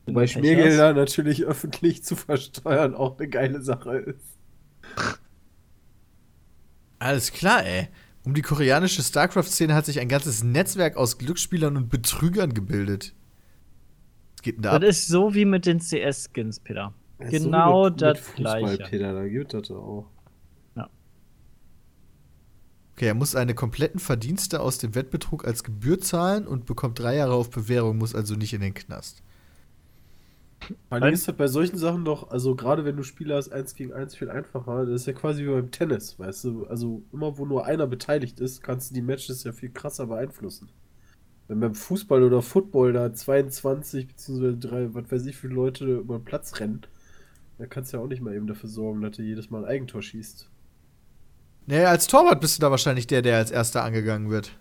[0.06, 4.38] Wobei Schmiergelder natürlich öffentlich zu versteuern auch eine geile Sache ist.
[7.00, 7.90] Alles klar, ey.
[8.24, 13.14] Um die koreanische StarCraft-Szene hat sich ein ganzes Netzwerk aus Glücksspielern und Betrügern gebildet.
[14.38, 14.82] Was geht denn da ab?
[14.82, 16.94] Das ist so wie mit den CS-Skins, Peter.
[17.20, 18.84] Ja, so Genau mit- das mit Gleiche.
[18.84, 20.08] Peter, da gibt das auch.
[22.94, 27.16] Okay, er muss eine kompletten Verdienste aus dem Wettbetrug als Gebühr zahlen und bekommt drei
[27.18, 29.22] Jahre auf Bewährung, muss also nicht in den Knast.
[30.90, 33.76] Vor allem ist das bei solchen Sachen doch, also gerade wenn du Spiele hast, eins
[33.76, 34.86] gegen eins viel einfacher.
[34.86, 36.66] Das ist ja quasi wie beim Tennis, weißt du?
[36.66, 40.70] Also immer wo nur einer beteiligt ist, kannst du die Matches ja viel krasser beeinflussen.
[41.48, 44.58] Wenn beim Fußball oder Football da 22 bzw.
[44.60, 46.82] 3, was weiß ich, viele Leute über den Platz rennen,
[47.58, 49.70] da kannst du ja auch nicht mal eben dafür sorgen, dass du jedes Mal ein
[49.70, 50.50] Eigentor schießt.
[51.68, 54.58] Naja, als Torwart bist du da wahrscheinlich der, der als erster angegangen wird.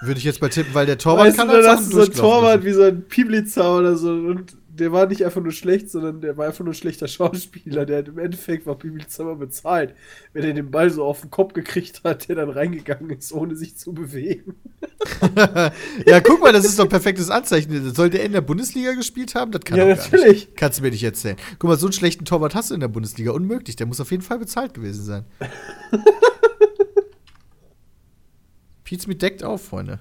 [0.00, 1.96] Würde ich jetzt mal tippen, weil der Torwart weißt kann du, dann hast du so
[1.98, 5.52] einen durchgelaufen Torwart wie so ein Piblitzer oder so und der war nicht einfach nur
[5.52, 7.84] schlecht, sondern der war einfach nur ein schlechter Schauspieler.
[7.84, 9.94] Der hat im Endeffekt war Piblitzer immer bezahlt,
[10.32, 13.54] wenn er den Ball so auf den Kopf gekriegt hat, der dann reingegangen ist, ohne
[13.54, 14.54] sich zu bewegen.
[16.06, 17.94] ja, guck mal, das ist doch ein perfektes Anzeichen.
[17.94, 19.52] Soll der in der Bundesliga gespielt haben?
[19.52, 20.26] Das kann Ja, natürlich.
[20.26, 20.56] Nicht.
[20.56, 21.36] Kannst du mir nicht erzählen.
[21.58, 23.32] Guck mal, so einen schlechten Torwart hast du in der Bundesliga.
[23.32, 23.76] Unmöglich.
[23.76, 25.24] Der muss auf jeden Fall bezahlt gewesen sein.
[28.84, 30.00] Pietz mit deckt auf, Freunde.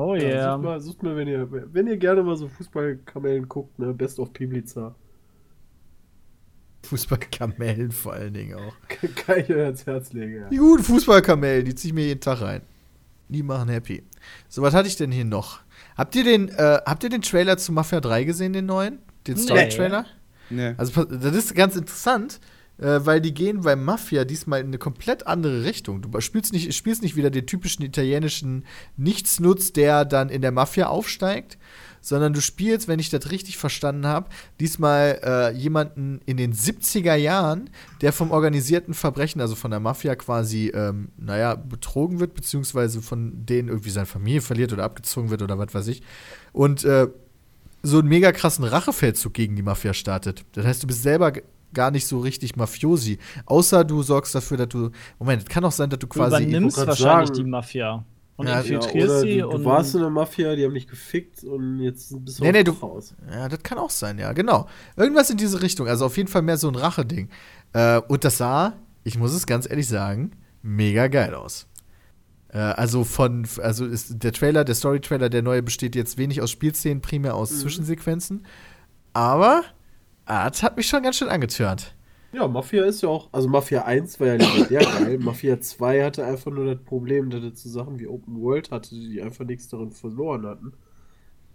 [0.00, 0.54] Oh Ja, yeah.
[0.54, 4.18] sucht, mal, sucht mal, wenn ihr, wenn ihr gerne mal so Fußballkamellen guckt, ne, Best
[4.20, 4.94] of Piblitzer.
[6.84, 8.74] Fußballkamellen vor allen Dingen auch.
[9.16, 10.48] Kann ich euch ans Herz legen, ja.
[10.48, 12.62] Die guten Fußballkamellen, die zieh ich mir jeden Tag rein.
[13.28, 14.04] Die machen happy.
[14.48, 15.60] So, was hatte ich denn hier noch?
[15.96, 19.00] Habt ihr den, äh, habt ihr den Trailer zu Mafia 3 gesehen, den neuen?
[19.26, 19.42] Den Nee.
[19.42, 20.06] Story-Trailer?
[20.50, 20.74] Nee.
[20.78, 22.40] Also, das ist ganz interessant,
[22.78, 26.00] äh, weil die gehen bei Mafia diesmal in eine komplett andere Richtung.
[26.00, 28.64] Du spielst nicht, spielst nicht wieder den typischen italienischen
[28.96, 31.58] Nichtsnutz, der dann in der Mafia aufsteigt,
[32.00, 34.28] sondern du spielst, wenn ich das richtig verstanden habe,
[34.60, 40.14] diesmal äh, jemanden in den 70er Jahren, der vom organisierten Verbrechen, also von der Mafia
[40.14, 45.42] quasi, ähm, naja, betrogen wird, beziehungsweise von denen irgendwie seine Familie verliert oder abgezogen wird
[45.42, 46.02] oder was weiß ich.
[46.52, 47.08] Und äh,
[47.82, 50.44] so einen mega krassen Rachefeldzug gegen die Mafia startet.
[50.52, 51.32] Das heißt, du bist selber
[51.74, 53.18] gar nicht so richtig Mafiosi.
[53.46, 54.90] Außer du sorgst dafür, dass du.
[55.18, 56.42] Moment, es kann auch sein, dass du Du quasi.
[56.44, 58.04] übernimmst grad wahrscheinlich sagen- die Mafia.
[58.36, 59.60] Und Ja, infiltrierst oder sie du, und.
[59.60, 62.62] du warst in der Mafia, die haben dich gefickt und jetzt bist du Nee, nee,
[62.62, 63.12] du- raus.
[63.32, 64.68] Ja, das kann auch sein, ja, genau.
[64.96, 65.88] Irgendwas in diese Richtung.
[65.88, 67.28] Also auf jeden Fall mehr so ein Rache-Ding.
[67.72, 70.30] Äh, und das sah, ich muss es ganz ehrlich sagen,
[70.62, 71.66] mega geil aus.
[72.50, 76.52] Äh, also von, also ist der Trailer, der Story-Trailer, der neue besteht jetzt wenig aus
[76.52, 78.46] Spielszenen, primär aus Zwischensequenzen.
[79.14, 79.62] Aber
[80.28, 81.94] ah, das hat mich schon ganz schön angetörnt.
[82.32, 85.18] Ja, Mafia ist ja auch, also Mafia 1 war ja legendär geil.
[85.18, 88.90] Mafia 2 hatte einfach nur das Problem, dass es so Sachen wie Open World hatte,
[88.94, 90.72] die einfach nichts darin verloren hatten.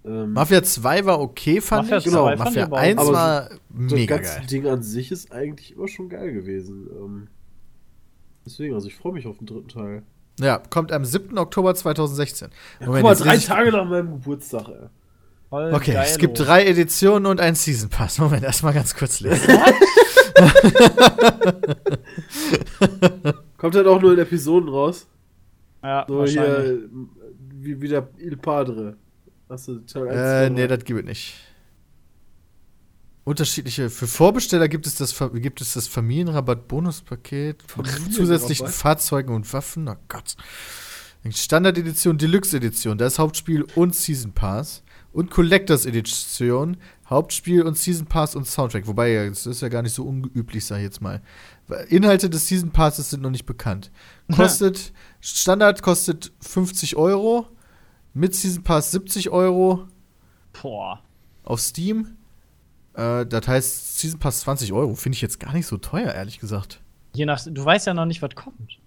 [0.03, 2.03] Ähm, Mafia 2 war okay, fand Mafia ich.
[2.05, 4.45] 2 Genau, fand Mafia ich aber auch- 1 Aber war das mega ganze geil.
[4.47, 6.87] Ding an sich ist eigentlich immer schon geil gewesen.
[6.91, 7.27] Ähm,
[8.45, 10.03] deswegen, also ich freue mich auf den dritten Teil.
[10.39, 11.37] Ja, kommt am 7.
[11.37, 12.49] Oktober 2016.
[12.79, 14.87] Ja, Moment, guck mal, drei Tage nach meinem Geburtstag, ey.
[15.53, 16.17] Voll Okay, es geilo.
[16.17, 18.17] gibt drei Editionen und einen Season Pass.
[18.17, 19.47] Moment, erstmal ganz kurz lesen.
[23.57, 25.05] Kommt halt auch nur in Episoden raus.
[25.83, 26.67] Ja, So wahrscheinlich.
[26.67, 26.89] hier,
[27.59, 28.97] wie, wie der Il Padre.
[29.49, 30.15] Hast du Teil 1?
[30.17, 31.35] äh, nee, das gibt es nicht.
[33.25, 33.89] Unterschiedliche.
[33.89, 38.13] Für Vorbesteller gibt es das, gibt es das Familienrabatt-Bonuspaket mit Familienrabatt?
[38.13, 39.87] zusätzlichen Fahrzeugen und Waffen.
[39.87, 40.35] Oh Gott.
[41.29, 44.82] Standard-Edition, Deluxe-Edition, da ist Hauptspiel und Season Pass.
[45.13, 46.77] Und Collectors Edition,
[47.09, 48.87] Hauptspiel und Season Pass und Soundtrack.
[48.87, 51.21] Wobei, das ist ja gar nicht so unüblich, sag ich jetzt mal.
[51.89, 53.91] Inhalte des Season Passes sind noch nicht bekannt.
[54.35, 54.91] Kostet,
[55.21, 57.47] Standard kostet 50 Euro,
[58.13, 59.87] mit Season Pass 70 Euro
[60.61, 61.01] Boah.
[61.43, 62.17] auf Steam.
[62.93, 64.95] Äh, das heißt, Season Pass 20 Euro.
[64.95, 66.79] Finde ich jetzt gar nicht so teuer, ehrlich gesagt.
[67.13, 68.79] Je nach, du weißt ja noch nicht, was kommt.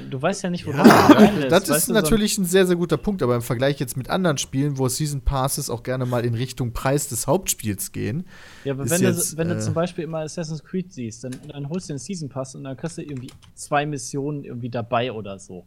[0.00, 3.42] Du weißt ja nicht, wo das ist natürlich ein sehr, sehr guter Punkt, aber im
[3.42, 7.26] Vergleich jetzt mit anderen Spielen, wo Season Passes auch gerne mal in Richtung Preis des
[7.26, 8.24] Hauptspiels gehen.
[8.64, 11.32] Ja, aber wenn, jetzt, du, wenn du äh, zum Beispiel immer Assassin's Creed siehst, dann,
[11.48, 15.12] dann holst du den Season Pass und dann kriegst du irgendwie zwei Missionen irgendwie dabei
[15.12, 15.66] oder so.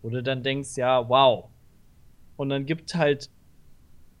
[0.00, 1.50] Wo du dann denkst, ja, wow.
[2.36, 3.30] Und dann gibt halt,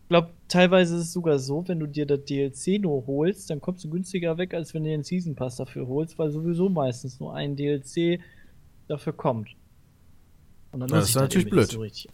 [0.02, 3.60] ich glaube, teilweise ist es sogar so, wenn du dir das DLC nur holst, dann
[3.60, 7.20] kommst du günstiger weg, als wenn du den Season Pass dafür holst, weil sowieso meistens
[7.20, 8.20] nur ein DLC
[8.88, 9.50] dafür kommt.
[10.72, 11.72] Und dann Ja, das ist natürlich irgendwie nicht blöd.
[11.72, 12.10] So richtig.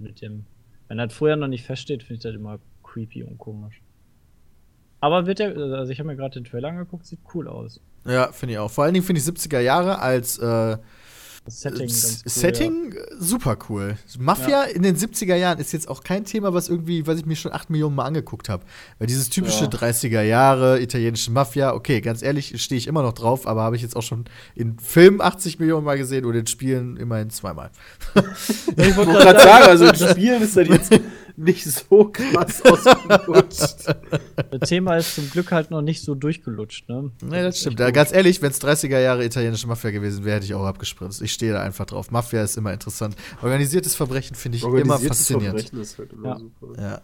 [0.00, 0.44] Mit dem,
[0.88, 3.80] wenn das vorher noch nicht feststeht, finde ich das immer creepy und komisch.
[5.00, 7.80] Aber wird der, also ich habe mir gerade den Trailer angeguckt, sieht cool aus.
[8.04, 8.70] Ja, finde ich auch.
[8.70, 10.76] Vor allen Dingen finde ich 70er Jahre als äh,
[11.48, 12.30] Das Setting ganz cool.
[12.30, 13.96] Setting äh, super cool.
[14.18, 17.36] Mafia in den 70er Jahren ist jetzt auch kein Thema, was irgendwie, was ich mir
[17.36, 18.64] schon 8 Millionen Mal angeguckt habe.
[18.98, 19.70] Weil dieses typische Ja.
[19.70, 23.82] 30er Jahre italienische Mafia, okay, ganz ehrlich, stehe ich immer noch drauf, aber habe ich
[23.82, 27.70] jetzt auch schon in Filmen 80 Millionen Mal gesehen oder in Spielen immerhin zweimal.
[28.14, 28.22] Ja.
[28.76, 30.92] Ich wollte gerade sagen, also in Spielen ist das jetzt
[31.38, 33.86] nicht so krass ausgelutscht.
[34.50, 37.10] das Thema ist zum Glück halt noch nicht so durchgelutscht, ne?
[37.22, 37.80] Nee, das ist stimmt.
[37.80, 41.22] Ja, ganz ehrlich, wenn es 30er Jahre italienische Mafia gewesen wäre, hätte ich auch abgespritzt.
[41.22, 42.10] Ich stehe da einfach drauf.
[42.10, 43.14] Mafia ist immer interessant.
[43.42, 45.60] Organisiertes Verbrechen finde ich immer Organisiertes faszinierend.
[45.60, 46.38] Verbrechen ist halt immer Ja.
[46.38, 46.82] super.
[46.82, 47.00] Ja.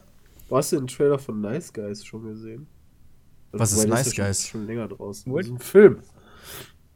[0.51, 2.67] Hast du den Trailer von Nice Guys schon gesehen?
[3.53, 4.49] Was ist Nice schon- Guys?
[4.49, 5.31] Schon länger draußen.
[5.33, 5.41] What?
[5.43, 5.99] Das ist ein Film.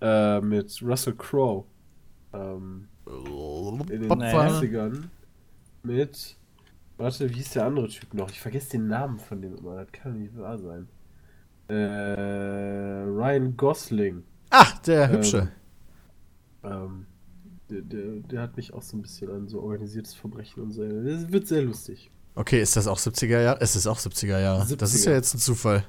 [0.00, 1.64] Äh, mit Russell Crowe.
[2.32, 4.32] Ähm, in den Nee.
[4.34, 5.04] 90ern.
[5.82, 6.36] Mit.
[6.98, 8.28] Warte, wie hieß der andere Typ noch?
[8.30, 9.76] Ich vergesse den Namen von dem immer.
[9.76, 10.88] Das kann nicht wahr sein.
[11.68, 11.74] Äh,
[13.04, 14.24] Ryan Gosling.
[14.50, 15.48] Ach, der Ähm, hübsche.
[16.64, 17.06] Ähm,
[17.70, 20.82] der, der, der hat mich auch so ein bisschen an so organisiertes Verbrechen und so.
[20.86, 22.10] Das wird sehr lustig.
[22.34, 23.60] Okay, ist das auch 70er Jahre?
[23.60, 24.66] Es ist auch 70er Jahre.
[24.76, 25.14] Das ist ja 70er.
[25.14, 25.84] jetzt ein Zufall.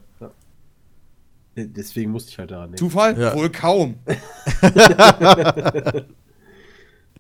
[1.57, 2.77] De- Deswegen musste ich halt daran denken.
[2.86, 3.19] Zufall?
[3.19, 3.34] Ja.
[3.36, 3.95] Wohl kaum.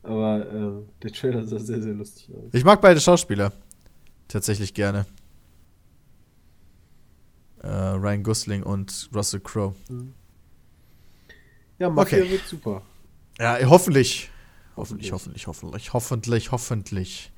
[0.03, 0.71] Aber äh,
[1.03, 2.53] der Trailer sah sehr, sehr lustig aus.
[2.53, 3.51] Ich mag beide Schauspieler.
[4.29, 5.05] Tatsächlich gerne.
[7.61, 9.75] Äh, Ryan Gosling und Russell Crowe.
[11.77, 12.31] Ja, Mafia Okay.
[12.31, 12.81] wird super.
[13.37, 14.29] Ja, hoffentlich.
[14.77, 15.47] Hoffentlich, Hoffentlich.
[15.47, 17.31] hoffentlich, hoffentlich, hoffentlich, hoffentlich.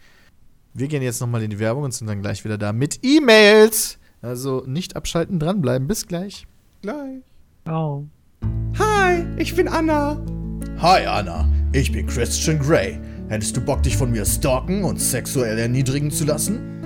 [0.73, 3.97] Wir gehen jetzt nochmal in die Werbung und sind dann gleich wieder da mit E-Mails.
[4.21, 5.87] Also nicht abschalten, dranbleiben.
[5.87, 6.45] Bis gleich.
[6.83, 7.21] Gleich.
[7.67, 8.03] Oh.
[8.77, 10.23] Hi, ich bin Anna.
[10.77, 12.99] Hi Anna, ich bin Christian Grey.
[13.29, 16.80] Hättest du Bock, dich von mir stalken und sexuell erniedrigen zu lassen?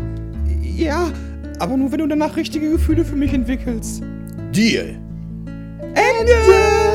[0.75, 1.11] Ja,
[1.59, 4.01] aber nur wenn du danach richtige Gefühle für mich entwickelst.
[4.51, 4.95] Deal.
[5.93, 6.94] Ende!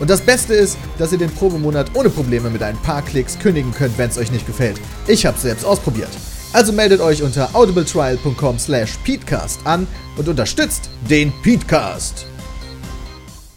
[0.00, 3.72] Und das Beste ist, dass ihr den Probemonat ohne Probleme mit ein paar Klicks kündigen
[3.72, 4.80] könnt, wenn es euch nicht gefällt.
[5.08, 6.10] Ich hab's selbst ausprobiert.
[6.52, 12.26] Also meldet euch unter audibletrial.com slash peatcast an und unterstützt den Peatcast.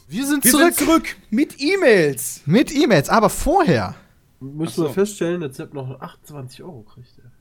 [0.08, 2.42] Wir sind Wir zurück sind zurück mit E-Mails.
[2.46, 3.96] mit E-Mails, aber vorher.
[4.42, 4.84] Müssen so.
[4.86, 7.18] wir feststellen, dass Sepp noch 28 Euro kriegt.
[7.20, 7.32] er.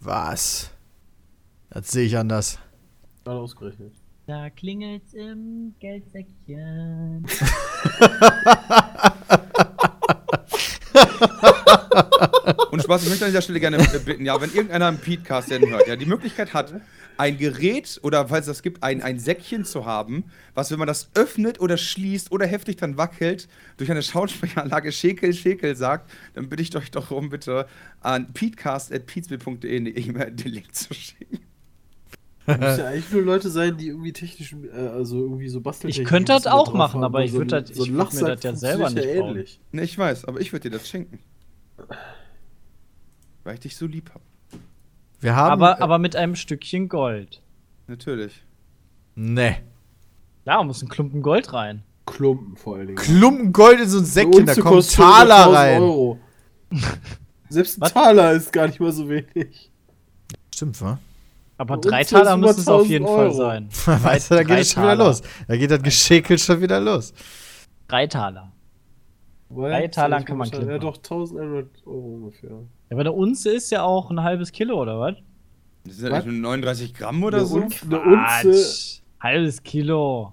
[0.00, 0.70] Was?
[1.70, 2.58] Das sehe ich anders.
[3.24, 3.92] Gerade ausgerechnet.
[4.26, 7.26] Da klingelt's im Geldsäckchen.
[12.70, 15.50] Und Spaß, ich möchte an dieser Stelle gerne äh, bitten, ja, wenn irgendeiner im Peatcast
[15.50, 16.72] denn hört, ja, die Möglichkeit hat,
[17.18, 20.24] ein Gerät oder falls es das gibt, ein, ein Säckchen zu haben,
[20.54, 23.46] was, wenn man das öffnet oder schließt oder heftig dann wackelt,
[23.76, 27.68] durch eine Schausprechanlage Schäkel, Schäkel sagt, dann bitte ich euch doch um bitte
[28.00, 31.53] an peatcast.peatsbill.de eine E-Mail den Link zu schicken.
[32.46, 35.90] Das müssen ja eigentlich nur Leute sein, die irgendwie technisch, äh, also irgendwie so basteln.
[35.90, 38.90] Ich könnte das auch machen, aber ich würd das- ich würd mir das ja selber
[38.90, 39.30] nicht bauen.
[39.30, 39.60] ähnlich.
[39.72, 41.18] Ne, ich weiß, aber ich würde dir das schenken.
[43.44, 44.20] Weil ich dich so lieb hab.
[45.20, 45.52] Wir haben.
[45.52, 47.42] Aber, aber mit einem Stückchen Gold.
[47.86, 48.42] Natürlich.
[49.14, 49.56] Nee.
[50.44, 51.82] Da muss ein Klumpen Gold rein.
[52.06, 52.98] Klumpen vor allen Dingen.
[52.98, 55.82] Klumpen Gold in so ein Säckchen, da schon Taler über 1000 rein.
[55.82, 56.18] Euro.
[57.48, 57.92] Selbst ein Was?
[57.94, 59.70] Taler ist gar nicht mal so wenig.
[60.54, 60.98] Stimmt, wa?
[61.56, 63.32] Aber drei Taler müssen es auf 1000 jeden Fall Euro.
[63.36, 63.68] sein.
[63.86, 65.08] Weißt du, da geht es schon wieder Taler.
[65.08, 65.22] los.
[65.46, 67.12] Da geht das Geschäkel schon wieder los.
[67.88, 68.50] Drei Taler.
[69.50, 70.80] Weil, Drei Talern das kann man Ja, klimpern.
[70.80, 72.50] doch 1100 Euro ungefähr.
[72.50, 72.56] Ja,
[72.90, 75.14] aber eine Unze ist ja auch ein halbes Kilo, oder was?
[75.84, 76.24] Das sind ja Was?
[76.24, 77.56] nicht nur 39 Gramm oder Eine so.
[77.58, 78.50] Unze- Eine Unze.
[78.50, 79.00] Quatsch.
[79.20, 80.32] Halbes Kilo.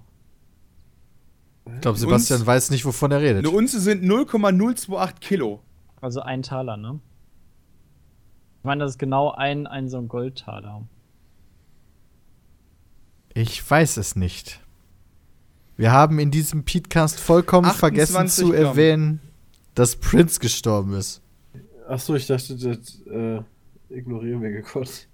[1.72, 3.46] Ich glaube, Sebastian Uns- weiß nicht, wovon er redet.
[3.46, 5.60] Eine Unze sind 0,028 Kilo.
[6.00, 6.98] Also ein Taler, ne?
[8.58, 10.82] Ich meine, das ist genau ein, ein so ein Goldtaler.
[13.34, 14.60] Ich weiß es nicht.
[15.76, 17.78] Wir haben in diesem Podcast vollkommen 28
[18.14, 18.64] vergessen zu Gramm.
[18.64, 19.20] erwähnen,
[19.74, 21.22] dass Prince gestorben ist.
[21.88, 23.40] Achso, ich dachte, das äh,
[23.88, 25.08] ignorieren wir gekonnt.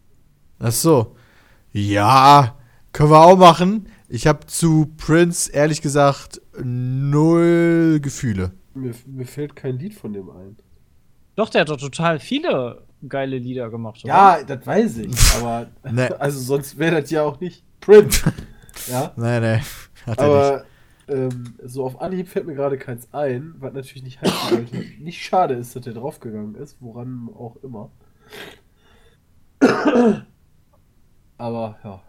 [0.58, 1.16] Ach so.
[1.72, 2.56] Ja,
[2.92, 3.88] können wir auch machen.
[4.08, 8.52] Ich habe zu Prince ehrlich gesagt null Gefühle.
[8.74, 10.56] Mir, mir fällt kein Lied von dem ein.
[11.36, 14.12] Doch, der hat doch total viele geile Lieder gemacht, oder?
[14.12, 16.08] Ja, das weiß ich, aber Nee.
[16.18, 18.32] also sonst wäre das ja auch nicht Prince.
[18.88, 19.60] ja, Nee, nee.
[20.06, 20.36] Hat er nicht.
[20.36, 20.64] aber
[21.08, 24.76] ähm, so auf Anhieb fällt mir gerade keins ein, was natürlich nicht heißen sollte.
[25.00, 27.90] Nicht schade ist, dass der draufgegangen ist, woran auch immer.
[31.38, 32.02] aber ja.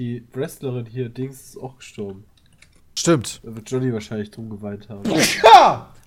[0.00, 2.24] Die Wrestlerin hier, Dings, ist auch gestorben.
[2.96, 3.40] Stimmt.
[3.44, 5.02] Da wird Johnny wahrscheinlich drum geweint haben.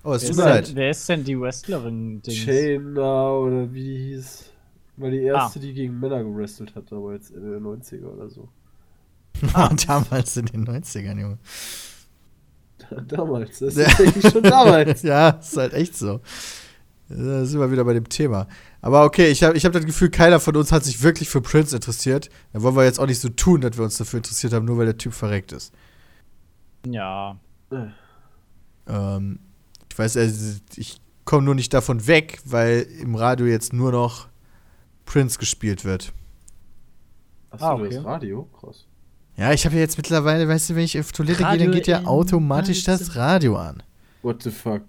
[0.04, 0.74] Oh, es tut ist, mir leid.
[0.74, 2.22] wer ist denn die Wrestlerin?
[2.22, 2.36] Dings?
[2.38, 4.52] Shayna oder wie die hieß.
[4.98, 5.62] War die erste, Ah.
[5.62, 8.48] die gegen Männer gewrestelt hat, aber jetzt in den 90er oder so.
[9.86, 11.38] Damals in den 90ern, Junge.
[13.06, 15.02] Damals, das ist tatsächlich schon damals.
[15.04, 16.20] ja, ist halt echt so.
[17.08, 18.46] Da sind wir wieder bei dem Thema.
[18.80, 21.40] Aber okay, ich habe ich hab das Gefühl, keiner von uns hat sich wirklich für
[21.40, 22.28] Prince interessiert.
[22.52, 24.78] Da wollen wir jetzt auch nicht so tun, dass wir uns dafür interessiert haben, nur
[24.78, 25.72] weil der Typ verreckt ist.
[26.86, 27.38] Ja.
[28.86, 29.38] Ähm,
[29.90, 34.28] ich weiß, also, ich komme nur nicht davon weg, weil im Radio jetzt nur noch
[35.08, 36.12] Prince gespielt wird.
[37.50, 37.94] Achso, Ah, okay.
[37.94, 38.42] das Radio?
[38.60, 38.84] Krass.
[39.36, 41.74] Ja, ich habe ja jetzt mittlerweile, weißt du, wenn ich auf Toilette gehe, Radio dann
[41.74, 43.82] geht ja automatisch das Radio an.
[44.22, 44.82] What the fuck?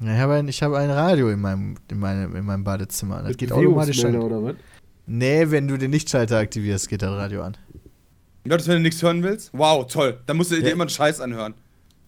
[0.00, 3.18] Ja, ich habe ein, ich hab ein Radio in meinem, in, meinem, in meinem Badezimmer.
[3.20, 4.16] Das Mit geht automatisch an.
[4.16, 4.54] oder was?
[5.06, 7.56] Nee, wenn du den Lichtschalter aktivierst, geht das Radio an.
[8.46, 9.50] Gottes, wenn du nichts hören willst?
[9.52, 10.20] Wow, toll.
[10.26, 10.72] Dann musst du dir Ja.
[10.72, 11.54] immer einen Scheiß anhören.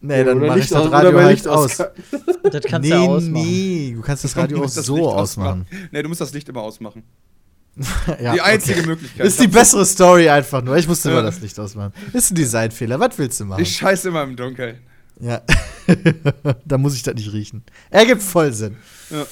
[0.06, 1.80] Nee, dann mach ich Licht das aus- Radio halt Licht aus.
[1.80, 1.90] auska-
[2.50, 3.32] Das kannst nee, du ja ausmachen.
[3.32, 5.66] nee, du kannst das Radio auch so Licht ausmachen.
[5.90, 7.02] Nee, du musst das Licht immer ausmachen.
[8.20, 8.86] ja, die einzige okay.
[8.88, 9.26] Möglichkeit.
[9.26, 10.76] Ist die bessere Story einfach nur.
[10.76, 11.14] Ich musste Ja.
[11.18, 11.92] immer das Licht ausmachen.
[12.12, 13.00] Ist ein Designfehler.
[13.00, 13.62] Was willst du machen?
[13.62, 14.78] Ich scheiße immer im Dunkeln.
[15.20, 15.40] ja.
[16.64, 17.64] da muss ich das nicht riechen.
[17.90, 18.76] Ergibt voll Sinn.
[19.10, 19.26] Ja.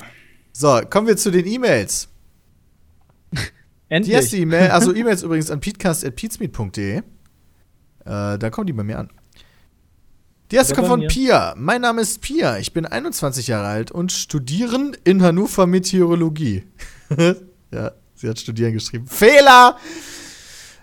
[0.53, 2.09] So, kommen wir zu den E-Mails.
[3.33, 3.39] Die
[3.89, 4.15] Endlich.
[4.15, 6.97] erste E-Mail, also E-Mails übrigens an peatcast.peatsmeet.de.
[6.97, 7.03] Äh,
[8.05, 9.11] da kommen die bei mir an.
[10.53, 11.09] Die erste kommt von mir.
[11.09, 11.55] Pia.
[11.57, 12.59] Mein Name ist Pia.
[12.59, 16.65] Ich bin 21 Jahre alt und studieren in Hannover Meteorologie.
[17.73, 19.07] ja, sie hat studieren geschrieben.
[19.07, 19.79] Fehler!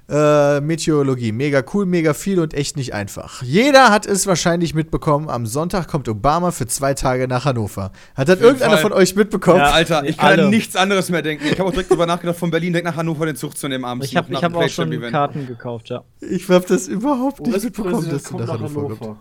[0.09, 1.31] Äh, Meteorologie.
[1.31, 3.43] Mega cool, mega viel und echt nicht einfach.
[3.43, 5.29] Jeder hat es wahrscheinlich mitbekommen.
[5.29, 7.91] Am Sonntag kommt Obama für zwei Tage nach Hannover.
[8.15, 8.81] Hat das irgendeiner Fall.
[8.81, 9.59] von euch mitbekommen?
[9.59, 11.45] Ja, Alter, ich kann an nichts anderes mehr denken.
[11.45, 13.85] Ich habe auch direkt drüber nachgedacht, von Berlin direkt nach Hannover den Zug zu nehmen
[13.85, 14.07] abends.
[14.07, 15.11] ich habe hab auch schon Playtime-Event.
[15.11, 16.03] Karten gekauft, ja.
[16.21, 19.17] Ich hab das überhaupt nicht mitbekommen, dass du nach Hannover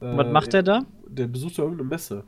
[0.00, 0.82] Was macht der da?
[1.08, 2.24] Der besucht ja irgendeine Messe.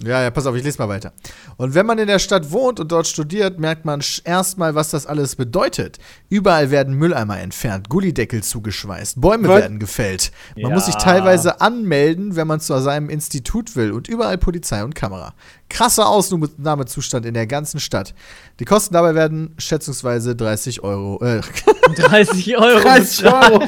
[0.00, 1.12] Ja, ja, pass auf, ich lese mal weiter.
[1.58, 5.06] Und wenn man in der Stadt wohnt und dort studiert, merkt man erstmal, was das
[5.06, 5.98] alles bedeutet.
[6.28, 9.60] Überall werden Mülleimer entfernt, Gullideckel zugeschweißt, Bäume Was?
[9.60, 10.32] werden gefällt.
[10.56, 10.74] Man Ja.
[10.74, 15.34] muss sich teilweise anmelden, wenn man zu seinem Institut will und überall Polizei und Kamera.
[15.68, 18.12] Krasser Ausnahmezustand in der ganzen Stadt.
[18.58, 21.22] Die Kosten dabei werden schätzungsweise 30 Euro.
[21.24, 21.42] Äh,
[21.96, 22.80] 30 Euro.
[22.80, 23.52] 30 bezahlen.
[23.52, 23.62] Euro!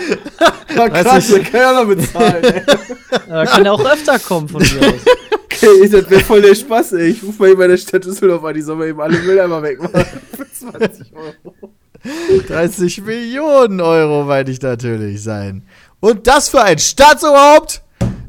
[0.75, 1.45] Ja, krass, 30.
[1.45, 2.63] da kann ja noch bezahlen.
[3.29, 4.95] Da kann er auch öfter kommen von mir aus.
[5.63, 7.09] Okay, das wäre voll der Spaß, ey.
[7.09, 9.63] Ich ruf mal eben bei der Stadt Düsseldorf an, die sollen wir eben alle Mülleimer
[9.63, 9.93] wegmachen.
[10.37, 11.55] Für 20 Euro.
[12.47, 15.63] 30 Millionen Euro meine ich natürlich sein.
[16.01, 17.83] Und das für ein Staatsoberhaupt?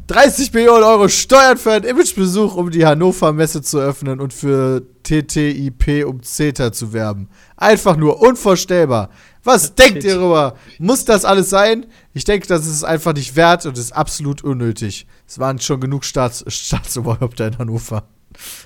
[0.08, 4.84] 30 Millionen Euro Steuern für einen Imagebesuch, um die Hannover Messe zu öffnen und für
[5.04, 7.28] TTIP um CETA zu werben.
[7.58, 9.10] Einfach nur unvorstellbar.
[9.46, 10.56] Was denkt ihr darüber?
[10.80, 11.86] Muss das alles sein?
[12.14, 15.06] Ich denke, das ist es einfach nicht wert und ist absolut unnötig.
[15.28, 18.04] Es waren schon genug Staats Staatsoberhäupter in Hannover.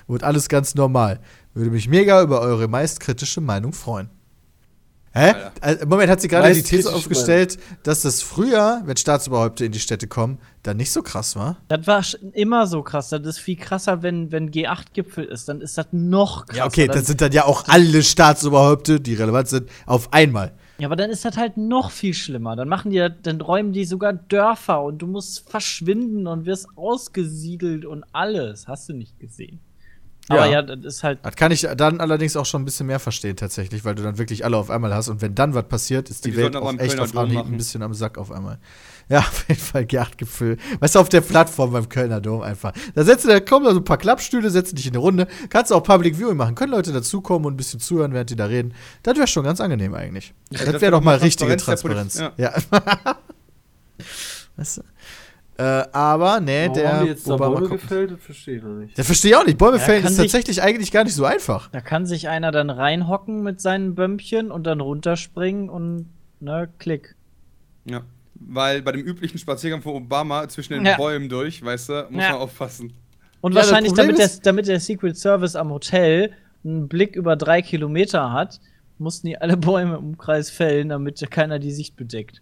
[0.06, 1.20] Und alles ganz normal.
[1.54, 4.08] Würde mich mega über eure meist kritische Meinung freuen.
[5.12, 5.34] Hä?
[5.60, 5.82] Alter.
[5.82, 9.80] Im Moment hat sie gerade die These aufgestellt, dass das früher, wenn Staatsoberhäupter in die
[9.80, 11.56] Städte kommen, dann nicht so krass war.
[11.68, 13.10] Das war immer so krass.
[13.10, 15.48] Das ist viel krasser, wenn, wenn G8-Gipfel ist.
[15.48, 16.58] Dann ist das noch krasser.
[16.58, 20.54] Ja, okay, dann, das sind dann ja auch alle Staatsoberhäupter, die relevant sind, auf einmal.
[20.80, 22.56] Ja, aber dann ist das halt noch viel schlimmer.
[22.56, 27.84] Dann machen die, dann räumen die sogar Dörfer und du musst verschwinden und wirst ausgesiedelt
[27.84, 28.66] und alles.
[28.66, 29.60] Hast du nicht gesehen.
[30.28, 30.52] Aber Ja.
[30.52, 31.18] ja, das ist halt.
[31.22, 34.16] Das kann ich dann allerdings auch schon ein bisschen mehr verstehen, tatsächlich, weil du dann
[34.16, 36.72] wirklich alle auf einmal hast und wenn dann was passiert, ist die, Die Welt auch
[36.78, 38.58] echt auf Anhieb ein bisschen am Sack auf einmal.
[39.10, 40.56] Ja, auf jeden Fall G8-Gefühl.
[40.78, 42.72] Weißt du, auf der Plattform beim Kölner Dom einfach.
[42.94, 45.26] Da setzt du, da kommen da so ein paar Klappstühle, setzen dich in eine Runde,
[45.48, 48.46] kannst auch Public Viewing machen, können Leute dazukommen und ein bisschen zuhören, während die da
[48.46, 48.72] reden.
[49.02, 50.32] Das wäre schon ganz angenehm eigentlich.
[50.50, 52.34] das das wäre wär doch mal richtige Transparenz Transparenz.
[52.38, 53.16] der Ja.
[54.56, 54.82] weißt du?
[55.62, 57.82] Äh, aber, nee, Warum der haben die jetzt Obama Bäume kommt.
[57.82, 58.10] gefällt?
[58.12, 58.98] Das verstehe ich noch nicht.
[58.98, 59.58] Das verstehe ich auch nicht.
[59.58, 61.68] Bäume Ja, fällen ist sich- tatsächlich eigentlich gar nicht so einfach.
[61.70, 66.06] Da kann sich einer dann reinhocken mit seinen Bömmchen und dann runterspringen und,
[66.40, 67.14] ne, klick.
[67.84, 68.02] Ja.
[68.40, 70.96] Weil bei dem üblichen Spaziergang von Obama zwischen den Ja.
[70.96, 72.32] Bäumen durch, weißt du, muss Ja.
[72.32, 72.92] man aufpassen.
[73.42, 76.32] Und Ja, wahrscheinlich, damit der, damit der Secret Service am Hotel
[76.64, 78.60] einen Blick über drei Kilometer hat,
[78.98, 82.40] mussten die alle Bäume im Umkreis fällen, damit keiner die Sicht bedeckt.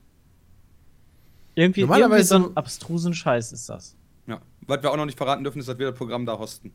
[1.54, 3.96] Irgendwie, irgendwie so einen abstrusen Scheiß ist das.
[4.28, 4.40] Ja.
[4.66, 6.72] Was wir auch noch nicht verraten dürfen, ist, dass wir das Programm da hosten.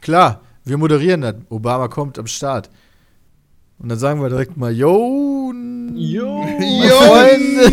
[0.00, 1.36] Klar, wir moderieren das.
[1.48, 2.70] Obama kommt am Start.
[3.84, 5.52] Und dann sagen wir direkt mal, yo,
[5.94, 7.66] Jo, Freunde.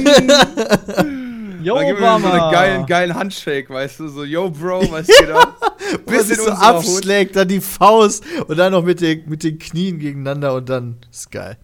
[1.63, 5.07] Jo, dann geben wir so einen geilen, geilen Handshake, weißt du, so, yo, Bro, was
[5.07, 5.55] geht ab?
[6.05, 6.63] Bis es so unserer Hut.
[6.75, 10.97] abschlägt, dann die Faust und dann noch mit den, mit den Knien gegeneinander und dann
[11.09, 11.55] ist geil.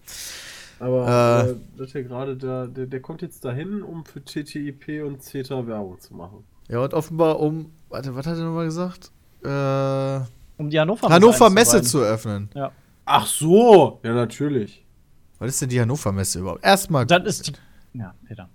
[0.80, 1.50] Aber Äh.
[1.50, 5.66] äh, das hier gerade, der, der, der kommt jetzt dahin, um für TTIP und CETA
[5.66, 6.42] Werbung zu machen.
[6.70, 9.10] Ja, und offenbar um, warte, was hat er nochmal gesagt?
[9.44, 10.20] Äh,
[10.56, 12.48] Um die Hannover, Hannover Messe zu eröffnen.
[12.54, 12.72] Ja.
[13.10, 14.84] Ach so, ja natürlich.
[15.38, 16.64] Was ist denn die Hannover Messe überhaupt?
[16.64, 17.06] Erstmal.
[17.06, 17.52] Das ist die.
[17.98, 18.48] Ja, Peter.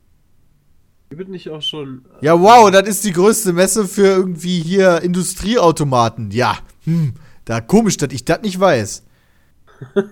[1.12, 2.06] Die wird nicht auch schon.
[2.22, 6.30] äh, Ja, wow, das ist die größte Messe für irgendwie hier Industrieautomaten.
[6.32, 7.14] Ja, hm,
[7.46, 9.04] da komisch, dass ich das nicht weiß.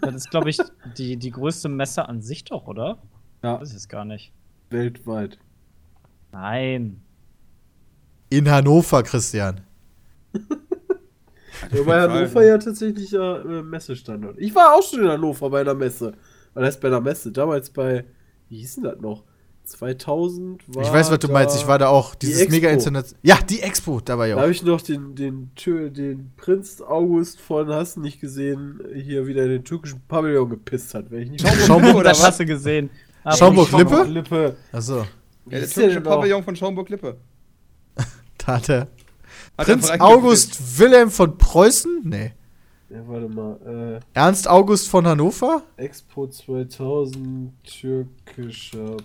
[0.01, 0.57] Das ist, glaube ich,
[0.97, 2.97] die, die größte Messe an sich doch, oder?
[3.43, 4.31] Ja, Das ist gar nicht.
[4.69, 5.37] weltweit.
[6.31, 7.01] Nein.
[8.29, 9.61] In Hannover, Christian.
[11.73, 14.37] Ja, bei Hannover ja tatsächlich ja äh, Messestandort.
[14.39, 16.13] Ich war auch schon in Hannover bei einer Messe.
[16.53, 17.31] Was heißt bei einer Messe?
[17.31, 18.05] Damals bei,
[18.49, 19.23] wie hieß denn das noch?
[19.63, 21.55] 2000 war ich weiß, was du da- meinst.
[21.55, 22.15] Ich war da auch.
[22.15, 22.55] die Dieses Expo.
[22.55, 23.15] mega Internet.
[23.21, 24.41] Ja, die Expo, da war ich Da auch.
[24.41, 29.27] habe ich noch den, den, Tür- den Prinz August von Hast du nicht gesehen, hier
[29.27, 31.09] wieder in den türkischen Pavillon gepisst hat.
[31.11, 32.89] Wenn ich nicht Schaumburg Oder hast du gesehen?
[33.37, 34.03] Schaumburg-Lippe?
[34.05, 34.55] Lippe.
[34.71, 34.97] Achso,
[35.49, 36.01] Ja, der türkische?
[36.01, 37.17] Pavillon von Schaumburg-Lippe.
[38.37, 38.87] da hat er.
[39.61, 42.01] Hat Prinz August Wilhelm von Preußen?
[42.03, 42.31] Nee.
[42.89, 43.99] Ja, warte mal.
[44.01, 45.61] Äh, Ernst August von Hannover?
[45.77, 48.97] Expo 2000 türkischer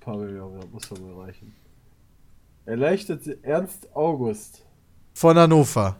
[0.00, 0.54] Pavillon.
[0.58, 1.54] Ja, muss doch mal reichen.
[2.64, 4.64] Erleichterte Ernst August.
[5.12, 5.98] Von Hannover.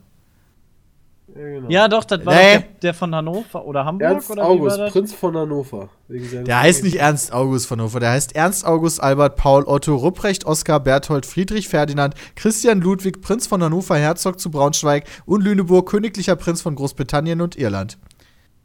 [1.34, 1.68] Ja, genau.
[1.70, 2.54] Ja, doch, das war Nee.
[2.56, 4.92] doch der, der von Hannover oder Hamburg Ernst oder wie August, war das?
[4.92, 5.88] Prinz von Hannover.
[6.08, 10.44] Der heißt nicht Ernst August von Hannover, der heißt Ernst August Albert Paul Otto Rupprecht
[10.44, 16.36] Oskar Berthold Friedrich Ferdinand Christian Ludwig Prinz von Hannover Herzog zu Braunschweig und Lüneburg Königlicher
[16.36, 17.98] Prinz von Großbritannien und Irland.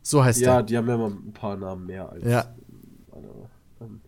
[0.01, 0.63] So heißt Ja, er.
[0.63, 2.23] die haben ja mal ein paar Namen mehr als.
[2.25, 2.45] Ja.
[3.11, 3.49] andere.
[3.81, 4.01] Ähm,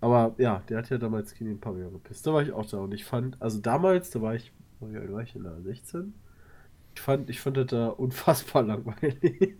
[0.00, 2.26] Aber ja, der hat ja damals Kini im Pavillon gepisst.
[2.26, 5.12] Da war ich auch da und ich fand, also damals, da war ich, wie alt
[5.12, 5.52] war ich denn da?
[5.62, 6.12] 16?
[6.94, 9.54] Ich fand, ich fand das da unfassbar langweilig.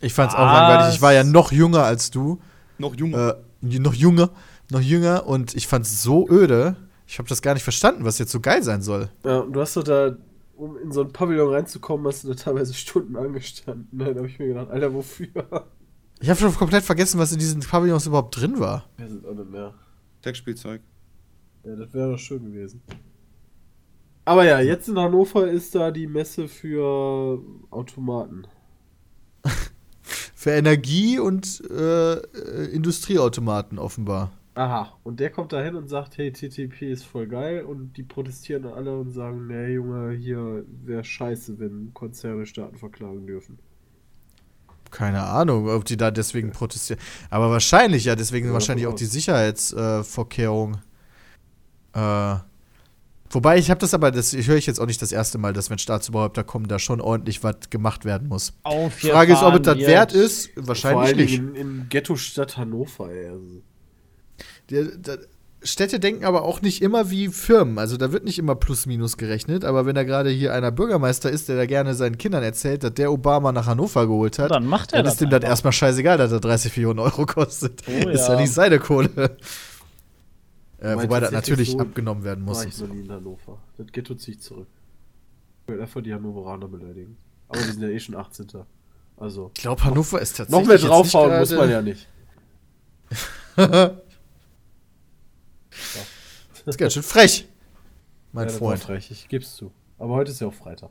[0.00, 0.52] Ich fand's auch Was?
[0.52, 0.94] langweilig.
[0.94, 2.40] Ich war ja noch jünger als du.
[2.78, 3.12] Noch jung.
[3.14, 4.30] Äh, noch jünger,
[4.70, 6.76] noch jünger und ich fand's so öde.
[7.06, 9.10] Ich habe das gar nicht verstanden, was jetzt so geil sein soll.
[9.24, 10.16] Ja, und du hast doch da,
[10.56, 13.88] um in so ein Pavillon reinzukommen, hast du da teilweise Stunden angestanden.
[13.98, 15.28] Da habe ich mir gedacht, Alter, wofür?
[16.20, 18.84] Ich habe schon komplett vergessen, was in diesen Pavillons überhaupt drin war.
[18.96, 19.74] Wir sind auch nicht mehr.
[20.22, 20.80] Sexspielzeug.
[21.64, 22.82] Ja, das wäre doch schön gewesen.
[24.30, 28.46] Aber ja, jetzt in Hannover ist da die Messe für Automaten.
[30.36, 32.14] Für Energie- und äh,
[32.66, 34.30] Industrieautomaten offenbar.
[34.54, 38.04] Aha, und der kommt da hin und sagt, hey, TTP ist voll geil und die
[38.04, 43.58] protestieren alle und sagen, nee, Junge, hier wäre scheiße, wenn Konzerne Staaten verklagen dürfen.
[44.92, 47.02] Keine Ahnung, ob die da deswegen protestieren.
[47.30, 49.06] Aber wahrscheinlich, ja, deswegen Ja, wahrscheinlich auch die.
[49.06, 50.78] Sicherheitsvorkehrung.
[51.94, 52.36] Äh,
[53.30, 55.70] wobei, ich habe das aber, das höre ich jetzt auch nicht das erste Mal, dass
[55.70, 58.52] wenn Staatsoberhäupter kommen, da schon ordentlich was gemacht werden muss.
[58.62, 60.50] Auf Die Frage ist, ob es das wert ist.
[60.54, 61.32] Vor Wahrscheinlich allen nicht.
[61.32, 63.28] Dingen in, in Ghetto-Stadt Hannover, ey.
[63.28, 63.62] Also,
[64.70, 65.16] Die, da,
[65.62, 67.78] Städte denken aber auch nicht immer wie Firmen.
[67.78, 69.64] Also da wird nicht immer plus minus gerechnet.
[69.64, 72.94] Aber wenn da gerade hier einer Bürgermeister ist, der da gerne seinen Kindern erzählt, dass
[72.94, 75.72] der Obama nach Hannover geholt hat, Dann macht er dann das ist dem das erstmal
[75.72, 77.82] scheißegal, dass er 30 Millionen Euro kostet.
[77.86, 78.40] Oh Ist ja ja.
[78.40, 79.36] nicht seine Kohle.
[80.80, 82.58] Äh, Wobei das natürlich so abgenommen werden muss.
[82.58, 83.58] War ich noch nie in Hannover.
[83.76, 84.68] Das Ghetto ziehe ich zurück.
[85.62, 87.18] Ich will einfach die Hannoveraner beleidigen.
[87.48, 88.48] Aber die sind ja eh schon 18.
[89.18, 89.50] Also.
[89.54, 90.58] Ich glaube, Hannover ist tatsächlich.
[90.58, 92.08] Noch mehr draufhauen muss man ja nicht.
[93.56, 93.96] Das
[96.66, 97.48] ist ganz schön frech,
[98.32, 98.80] mein ja, Freund.
[98.80, 99.72] frech, ich geb's zu.
[99.98, 100.90] Aber heute ist ja auch Freitag.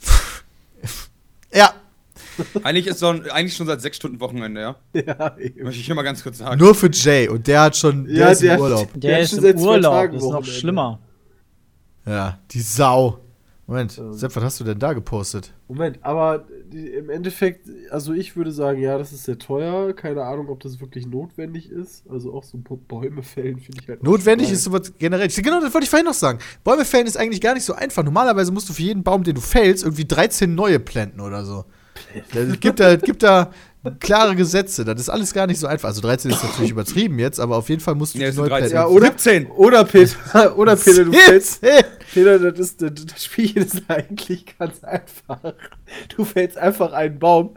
[1.52, 1.74] Ja,
[2.62, 4.76] Eigentlich ist so ein, eigentlich schon seit sechs Stunden Wochenende, ja?
[4.94, 5.64] Ja, eben.
[5.64, 6.58] Möchte ich hier mal ganz kurz sagen.
[6.58, 7.28] nur für Jay.
[7.28, 8.06] Und der hat schon.
[8.06, 8.88] Der Ja, ist im der- Urlaub.
[8.94, 11.00] Der hat ist schon im seit zwei Urlaub, Tagen ist noch schlimmer.
[12.06, 13.18] Ja, die Sau.
[13.66, 14.12] Moment, Ähm.
[14.14, 15.52] Sepp, was hast du denn da gepostet?
[15.68, 19.92] Moment, aber die, im Endeffekt, also ich würde sagen, ja, das ist sehr teuer.
[19.92, 22.02] Keine Ahnung, ob das wirklich notwendig ist.
[22.10, 24.02] Also auch so ein paar Bäume fällen finde ich halt.
[24.02, 25.28] Notwendig ist sowas generell.
[25.28, 26.40] Genau, das wollte ich vorhin noch sagen.
[26.64, 28.02] Bäume fällen ist eigentlich gar nicht so einfach.
[28.02, 31.64] Normalerweise musst du für jeden Baum, den du fällst, irgendwie 13 neue planten oder so.
[32.34, 33.50] Es gibt da, gibt da
[33.98, 34.84] klare Gesetze.
[34.84, 35.88] Das ist alles gar nicht so einfach.
[35.88, 38.50] Also 13 ist natürlich übertrieben jetzt, aber auf jeden Fall musst du es neu sind
[38.50, 38.70] 13.
[38.70, 38.74] planten.
[38.74, 39.06] Ja, oder?
[39.06, 39.46] 17.
[39.46, 41.60] Oder Peter, oder Peter, du fällst.
[41.60, 41.84] 17.
[42.12, 45.40] Peter, das, ist, das, das Spiel ist eigentlich ganz einfach.
[46.14, 47.56] Du fällst einfach einen Baum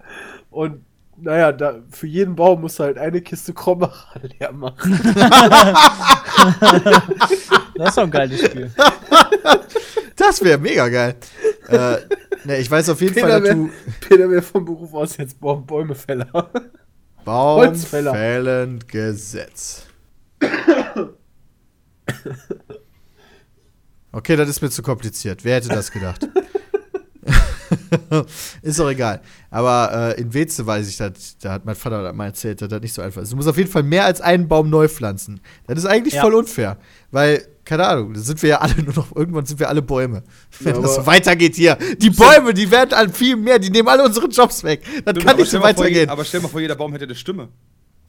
[0.52, 5.00] und naja, da, für jeden Baum musst du halt eine Kiste Krombacher leer machen.
[7.76, 8.72] Das ist doch ein geiles Spiel.
[10.16, 11.16] Das wäre mega geil.
[11.70, 11.96] äh,
[12.46, 15.18] ne, ich weiß auf jeden Peter Fall, dass wäre du Peter wär vom Beruf aus
[15.18, 16.50] jetzt Bäumefäller.
[18.88, 19.86] Gesetz.
[24.12, 25.44] Okay, das ist mir zu kompliziert.
[25.44, 26.28] Wer hätte das gedacht?
[28.62, 29.22] ist doch egal.
[29.50, 32.82] Aber äh, in Weze weiß ich das, da hat mein Vater mal erzählt, dass das
[32.82, 33.32] nicht so einfach ist.
[33.32, 35.42] Du musst auf jeden Fall mehr als einen Baum neu pflanzen.
[35.68, 36.22] Das ist eigentlich Ja.
[36.22, 36.78] voll unfair.
[37.12, 40.24] Weil, keine Ahnung, da sind wir ja alle nur noch, irgendwann sind wir alle Bäume.
[40.60, 41.78] Wenn Ja, das so weitergeht hier.
[41.98, 44.82] Die Bäume, die werden an viel mehr, die nehmen alle unsere Jobs weg.
[45.06, 46.10] Das kann nicht so mal vor, weitergehen.
[46.10, 47.50] Aber stell mal vor, jeder Baum hätte eine Stimme.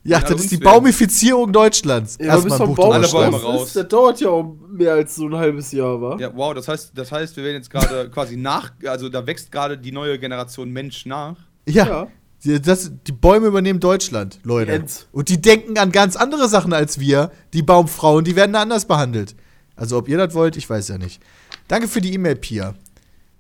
[0.05, 0.59] Ja, das ist die.
[0.59, 2.19] Baumifizierung Deutschlands.
[2.21, 3.69] Ja, Erstmal vom ein Buch Baum Alle Bäume raus.
[3.69, 6.17] ist, das dauert ja auch mehr als so ein halbes Jahr, wa?
[6.21, 9.51] Ja, wow, das heißt, das heißt, wir werden jetzt gerade quasi nach, also da wächst
[9.51, 11.37] gerade die neue Generation Mensch nach.
[11.67, 12.09] Ja, Ja.
[12.45, 14.73] Die, das, die Bäume übernehmen Deutschland, Leute.
[14.73, 15.09] Ends.
[15.13, 17.31] Und die denken an ganz andere Sachen als wir.
[17.55, 19.35] Die Baumfrauen, die werden da anders behandelt.
[19.77, 21.23] Also, ob ihr das wollt, ich weiß ja nicht.
[21.69, 22.75] Danke für die E-Mail, Pia.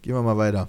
[0.01, 0.69] Gehen wir mal weiter.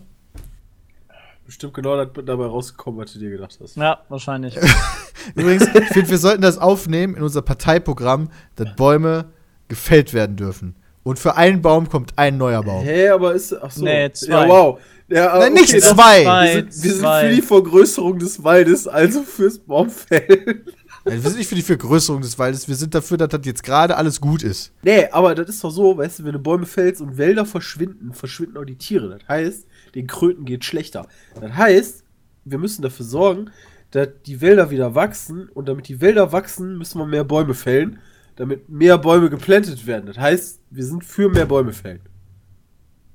[1.45, 3.77] Bestimmt genau das dabei rausgekommen, was du dir gedacht hast.
[3.77, 4.57] Ja, wahrscheinlich.
[5.35, 9.25] Übrigens, ich finde, wir sollten das aufnehmen in unser Parteiprogramm, dass Bäume
[9.67, 10.75] gefällt werden dürfen.
[11.03, 12.83] Und für einen Baum kommt ein neuer Baum.
[12.83, 13.53] Hä, aber ist.
[13.53, 13.83] Ach so.
[13.83, 14.47] Nee, zwei.
[14.47, 14.79] Ja, wow.
[15.07, 16.23] Ja, Nein, nicht okay, dann- zwei.
[16.23, 17.29] Zwei, Wir sind, wir sind zwei.
[17.29, 20.63] für die Vergrößerung des Waldes, also fürs Baumfällen.
[21.07, 23.61] Nein, wir sind nicht für die Vergrößerung des Waldes, wir sind dafür, dass das jetzt
[23.63, 24.71] gerade alles gut ist.
[24.81, 28.13] Nee, aber das ist doch so, weißt du, wenn du Bäume fällst und Wälder verschwinden,
[28.13, 29.09] verschwinden auch die Tiere.
[29.19, 31.07] Das heißt, den Kröten geht schlechter.
[31.39, 32.03] Das heißt,
[32.43, 33.49] wir müssen dafür sorgen,
[33.91, 37.99] dass die Wälder wieder wachsen und damit die Wälder wachsen, müssen wir mehr Bäume fällen,
[38.35, 40.05] damit mehr Bäume geplantet werden.
[40.05, 42.01] Das heißt, wir sind für mehr Bäume fällen.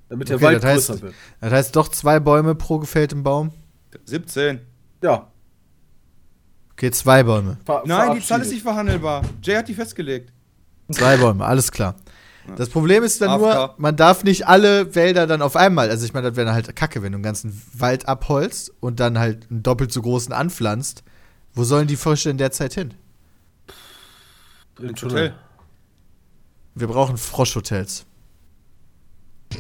[0.09, 1.15] Damit der Okay, Wald das heißt- größer wird.
[1.41, 3.53] Das heißt doch zwei Bäume pro gefälltem Baum.
[4.07, 4.61] 17.
[5.03, 5.31] Ja.
[6.73, 7.59] Okay, zwei Bäume.
[7.65, 9.23] ver- Nein, die Zahl ist nicht verhandelbar.
[9.43, 10.33] Jay hat die festgelegt.
[10.91, 11.95] Zwei Bäume, alles klar.
[12.57, 13.79] Das Problem ist dann nur, AFK.
[13.79, 16.75] man darf nicht alle Wälder dann auf einmal, also ich meine, das wäre dann halt
[16.77, 21.03] kacke, wenn du einen ganzen Wald abholst und dann halt einen doppelt so großen anpflanzt.
[21.55, 22.95] Wo sollen die Frösche in der Zeit hin?
[24.81, 25.35] Ins Hotel.
[26.75, 28.07] Wir brauchen Froschhotels.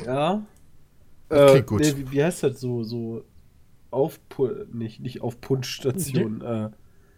[0.07, 0.43] Ja.
[1.29, 1.81] Das Äh, klingt gut.
[1.81, 2.83] Nee, wie, heißt das so?
[2.85, 3.25] So
[3.91, 6.41] Aufpu nicht, nicht Aufpunschstation.
[6.43, 6.71] Äh, äh,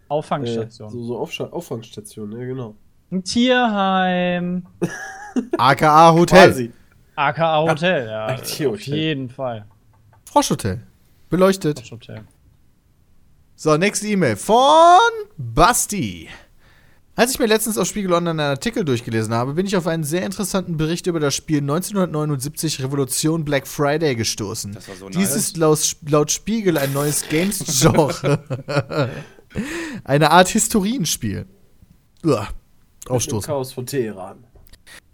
[0.09, 0.91] Auffangstation.
[0.91, 2.75] so so Aufscha Auffangstation, ja genau.
[3.11, 4.67] Ein Tierheim.
[5.59, 6.49] AKA Hotel.
[6.49, 6.73] Quasi.
[7.17, 8.27] AKA Hotel, ja.
[8.27, 8.93] ein Tierhotel.
[8.93, 9.67] Auf jeden Fall.
[10.25, 10.83] Froschhotel.
[11.31, 11.83] Beleuchtet.
[11.91, 12.25] Hotel.
[13.55, 14.99] So, nächste E-Mail von
[15.37, 16.29] Basti.
[17.15, 20.03] Als ich mir letztens auf Spiegel Online einen Artikel durchgelesen habe, bin ich auf einen
[20.03, 24.73] sehr interessanten Bericht über das Spiel 1979 Revolution Black Friday gestoßen.
[24.73, 25.37] Das war so Dies nice.
[25.37, 28.41] ist laut, laut Spiegel ein neues Games-Genre.
[30.05, 31.45] Eine Art Historienspiel.
[32.25, 32.49] Uah,
[33.07, 33.47] Aufstoßen.
[33.47, 34.45] Chaos von Teheran.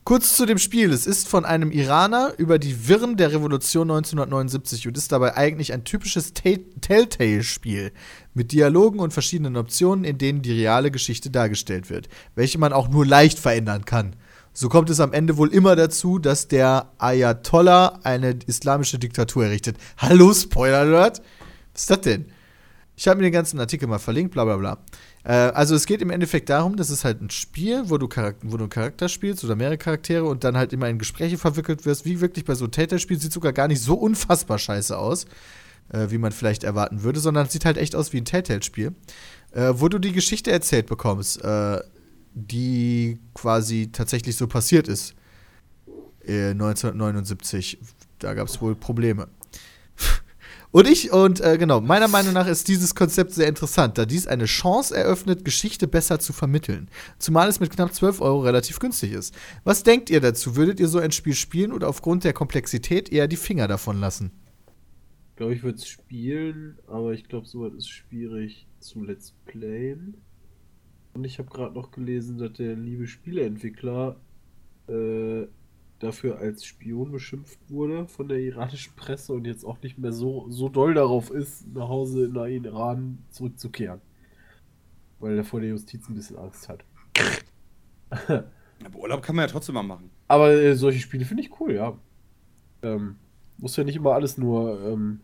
[0.09, 0.91] Kurz zu dem Spiel.
[0.91, 5.75] Es ist von einem Iraner über die Wirren der Revolution 1979 und ist dabei eigentlich
[5.75, 7.93] ein typisches Ta- Telltale-Spiel
[8.33, 12.89] mit Dialogen und verschiedenen Optionen, in denen die reale Geschichte dargestellt wird, welche man auch
[12.89, 14.17] nur leicht verändern kann.
[14.55, 19.77] So kommt es am Ende wohl immer dazu, dass der Ayatollah eine islamische Diktatur errichtet.
[19.99, 21.21] Hallo, Spoiler Alert?
[21.75, 22.33] Was ist das denn?
[22.97, 24.79] Ich habe mir den ganzen Artikel mal verlinkt, bla bla bla.
[25.29, 28.09] Äh, also es geht im Endeffekt darum, dass es halt ein Spiel, wo du,
[28.43, 31.85] wo du einen Charakter spielst oder mehrere Charaktere und dann halt immer in Gespräche verwickelt
[31.85, 35.27] wirst, wie wirklich bei so einem Telltale-Spiel, sieht sogar gar nicht so unfassbar scheiße aus,
[35.91, 38.95] äh, wie man vielleicht erwarten würde, sondern es sieht halt echt aus wie ein Telltale-Spiel,
[39.53, 41.81] äh, wo du die Geschichte erzählt bekommst, äh,
[42.33, 45.15] die quasi tatsächlich so passiert ist.
[46.25, 47.79] Äh, 1979.
[48.19, 49.29] Da gab es wohl Probleme.
[50.71, 54.27] Und ich, und äh, genau, meiner Meinung nach ist dieses Konzept sehr interessant, da dies
[54.27, 56.91] eine Chance eröffnet, Geschichte besser zu vermitteln.
[57.19, 59.35] Zumal es mit knapp 12 Euro relativ günstig ist.
[59.65, 60.57] Was denkt ihr dazu?
[60.57, 64.31] Würdet ihr so ein Spiel spielen oder aufgrund der Komplexität eher die Finger davon lassen?
[65.31, 70.19] Ich glaube, ich würde es spielen, aber ich glaube, sowas ist schwierig zu Let's Playen.
[71.15, 74.17] Und ich habe gerade noch gelesen, dass der liebe Spieleentwickler
[74.89, 75.47] äh,
[75.99, 80.47] dafür als Spion beschimpft wurde von der iranischen Presse und jetzt auch nicht mehr so,
[80.49, 84.01] so doll darauf ist, nach Hause in den Iran zurückzukehren.
[85.19, 86.85] Weil er vor der Justiz ein bisschen Angst hat.
[88.85, 90.11] Aber Urlaub kann man ja trotzdem mal machen.
[90.29, 91.99] Aber äh, solche Spiele finde ich cool, ja.
[92.83, 93.17] Ähm,
[93.57, 94.81] muss ja nicht immer alles nur.
[94.81, 95.21] Ähm,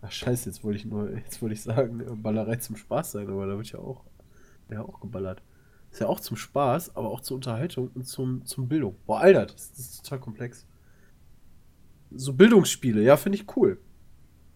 [0.00, 3.46] ach scheiße, jetzt wollte ich nur, jetzt wollte ich sagen, Ballerei zum Spaß sein, aber
[3.46, 4.04] da wird ja auch,
[4.70, 5.42] ja auch geballert.
[5.90, 8.96] Ist ja auch zum Spaß, aber auch zur Unterhaltung und zum, zum Bildung.
[9.06, 10.64] Boah, Alter, das, das ist total komplex.
[12.14, 13.78] So Bildungsspiele, ja, finde ich cool.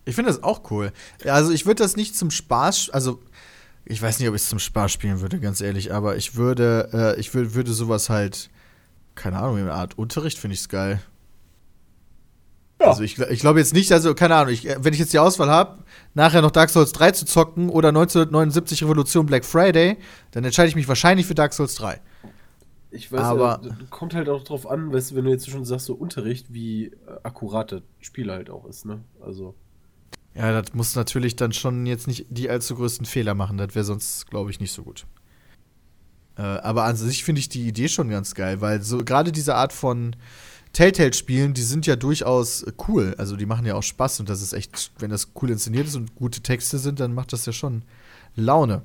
[0.05, 0.93] Ich finde das auch cool.
[1.25, 3.23] Also ich würde das nicht zum Spaß, also
[3.85, 6.89] ich weiß nicht, ob ich es zum Spaß spielen würde, ganz ehrlich, aber ich würde,
[6.93, 8.51] äh, ich würd, würde sowas halt,
[9.15, 11.01] keine Ahnung, in einer Art Unterricht finde ich es geil.
[12.85, 12.91] Ja.
[12.91, 15.19] Also ich, ich glaube jetzt nicht, also keine Ahnung, ich, äh, wenn ich jetzt die
[15.19, 15.79] Auswahl habe,
[16.15, 19.97] nachher noch Dark Souls 3 zu zocken oder 1979 Revolution Black Friday,
[20.33, 22.01] dann entscheide ich mich wahrscheinlich für Dark Souls 3.
[22.91, 25.87] Ich weiß, Aber- ja, kommt halt auch drauf an, weißt wenn du jetzt schon sagst,
[25.87, 26.93] so Unterricht, wie äh,
[27.25, 29.01] akkurat das Spiel halt auch ist, ne?
[29.21, 29.55] Also.
[30.35, 33.57] Ja, das muss natürlich dann schon jetzt nicht die allzu größten Fehler machen.
[33.57, 35.07] Das wäre sonst, glaube ich, nicht so gut.
[36.37, 39.55] Äh, aber an sich finde ich die Idee schon ganz geil, weil so gerade diese
[39.55, 40.17] Art von
[40.75, 43.15] Telltale-Spielen, die sind ja durchaus äh, cool.
[43.17, 45.95] Also die machen ja auch Spaß und das ist echt, wenn das cool inszeniert ist
[45.97, 47.83] und gute Texte sind, dann macht das ja schon
[48.37, 48.83] Laune.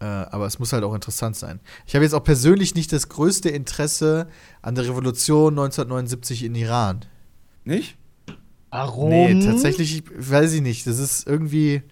[0.00, 1.60] Äh, aber es muss halt auch interessant sein.
[1.86, 4.28] Ich habe jetzt auch persönlich nicht das größte Interesse
[4.62, 7.00] an der Revolution 1979 in Iran.
[7.64, 7.96] Nicht?
[8.70, 9.08] Warum?
[9.10, 10.86] Nee, tatsächlich, weiß ich nicht.
[10.86, 11.82] Das ist irgendwie.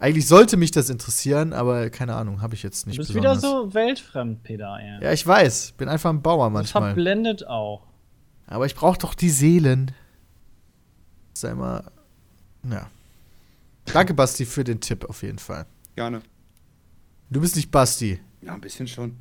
[0.00, 3.38] Eigentlich sollte mich das interessieren, aber keine Ahnung, habe ich jetzt Du nicht bist besonders.
[3.38, 4.76] wieder so weltfremd, Peter.
[4.84, 5.00] Ja.
[5.00, 5.72] Ja, ich weiß.
[5.78, 6.90] Bin einfach ein Bauer das manchmal.
[6.92, 7.82] verblendet auch.
[8.46, 9.92] Aber ich brauche doch die Seelen.
[11.34, 11.90] Sei mal.
[12.68, 12.90] Ja.
[13.86, 15.66] Danke, Basti, für den Tipp auf jeden Fall.
[15.96, 16.22] Gerne.
[17.30, 18.20] Du bist nicht Basti.
[18.42, 19.16] Ja, ein bisschen schon.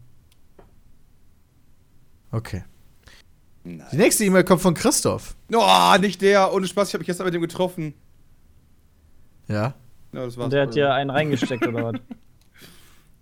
[2.31, 2.63] Okay.
[3.63, 3.87] Nein.
[3.91, 5.35] Die nächste E-Mail kommt von Christoph.
[5.53, 6.53] Oh, nicht der.
[6.53, 7.93] Ohne Spaß, ich habe mich gestern mit dem getroffen.
[9.47, 9.75] Ja.
[10.11, 10.45] Ja, das war's.
[10.45, 12.01] Und der hat dir einen reingesteckt oder was?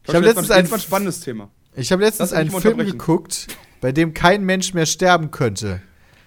[0.07, 1.51] Ich habe letztens ein, ein, spannendes Thema.
[1.75, 3.47] ich hab letztens einen Film geguckt,
[3.81, 5.81] bei dem kein Mensch mehr sterben könnte.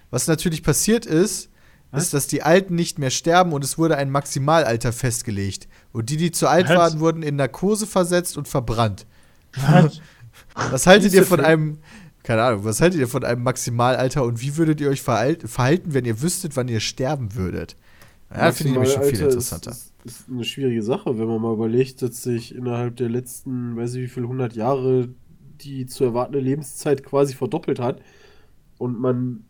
[0.09, 1.49] Was natürlich passiert ist,
[1.91, 5.67] ist, dass die Alten nicht mehr sterben und es wurde ein Maximalalter festgelegt.
[5.93, 6.77] Und die, die zu alt Was?
[6.77, 9.05] waren, wurden in Narkose versetzt und verbrannt.
[9.55, 10.01] Was?
[10.71, 11.77] Was haltet ihr von einem,
[12.23, 15.93] keine Ahnung, was haltet ihr von einem Maximalalter und wie würdet ihr euch verhalt- verhalten,
[15.93, 17.77] wenn ihr wüsstet, wann ihr sterben würdet?
[18.29, 19.71] Ja, finde ich nämlich schon viel interessanter.
[19.71, 23.77] Ist, ist, ist eine schwierige Sache, wenn man mal überlegt, dass sich innerhalb der letzten,
[23.77, 25.09] weiß ich wie viel, 100 Jahre
[25.61, 28.01] die zu erwartende Lebenszeit quasi verdoppelt hat
[28.77, 29.45] und man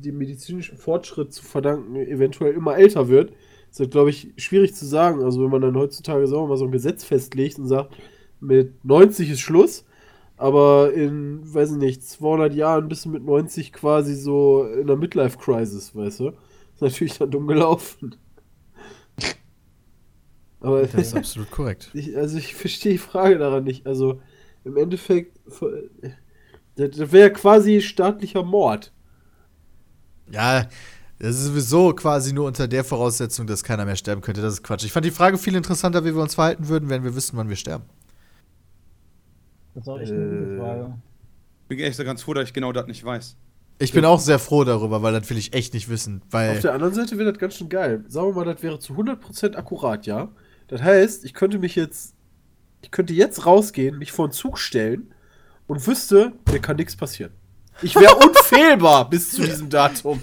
[0.00, 3.32] dem medizinischen Fortschritt zu verdanken eventuell immer älter wird,
[3.70, 5.22] ist das, glaube ich, schwierig zu sagen.
[5.22, 7.96] Also wenn man dann heutzutage, sagen wir mal, so ein Gesetz festlegt und sagt,
[8.40, 9.84] mit 90 ist Schluss,
[10.36, 14.96] aber in, weiß ich nicht, 200 Jahren bist du mit 90 quasi so in einer
[14.96, 16.28] Midlife-Crisis, weißt du?
[16.74, 18.16] Ist natürlich dann dumm gelaufen.
[20.60, 21.90] Aber Das ist absolut korrekt.
[21.94, 23.86] ich, also ich verstehe die Frage daran nicht.
[23.86, 24.20] Also
[24.64, 25.38] im Endeffekt,
[26.76, 28.91] das, das wäre quasi staatlicher Mord.
[30.32, 30.66] Ja,
[31.18, 34.40] das ist sowieso quasi nur unter der Voraussetzung, dass keiner mehr sterben könnte.
[34.40, 34.84] Das ist Quatsch.
[34.84, 37.48] Ich fand die Frage viel interessanter, wie wir uns verhalten würden, wenn wir wüssten, wann
[37.48, 37.84] wir sterben.
[39.74, 40.58] Das ist auch echt eine gute Äh.
[40.58, 40.98] Frage.
[41.68, 43.36] Bin echt so ganz froh, dass ich genau das nicht weiß.
[43.78, 46.22] Ich bin auch sehr froh darüber, weil das will ich echt nicht wissen.
[46.26, 48.04] Auf Weil, der anderen Seite wäre das ganz schön geil.
[48.08, 50.28] Sagen wir mal, das wäre zu 100% akkurat, ja?
[50.68, 52.14] Das heißt, ich könnte mich jetzt,
[52.82, 55.14] ich könnte jetzt rausgehen, mich vor einen Zug stellen
[55.66, 57.32] und wüsste, mir kann nichts passieren.
[57.82, 60.20] Ich wäre unfehlbar bis zu diesem Datum.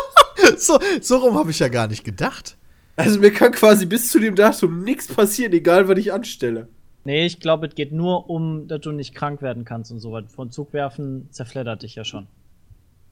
[0.58, 2.56] so, so rum habe ich ja gar nicht gedacht.
[2.96, 6.68] Also mir kann quasi bis zu dem Datum nichts passieren, egal was ich anstelle.
[7.04, 10.12] Nee, ich glaube, es geht nur um, dass du nicht krank werden kannst und so
[10.12, 10.24] was.
[10.32, 12.26] Von Zug werfen zerfleddert dich ja schon.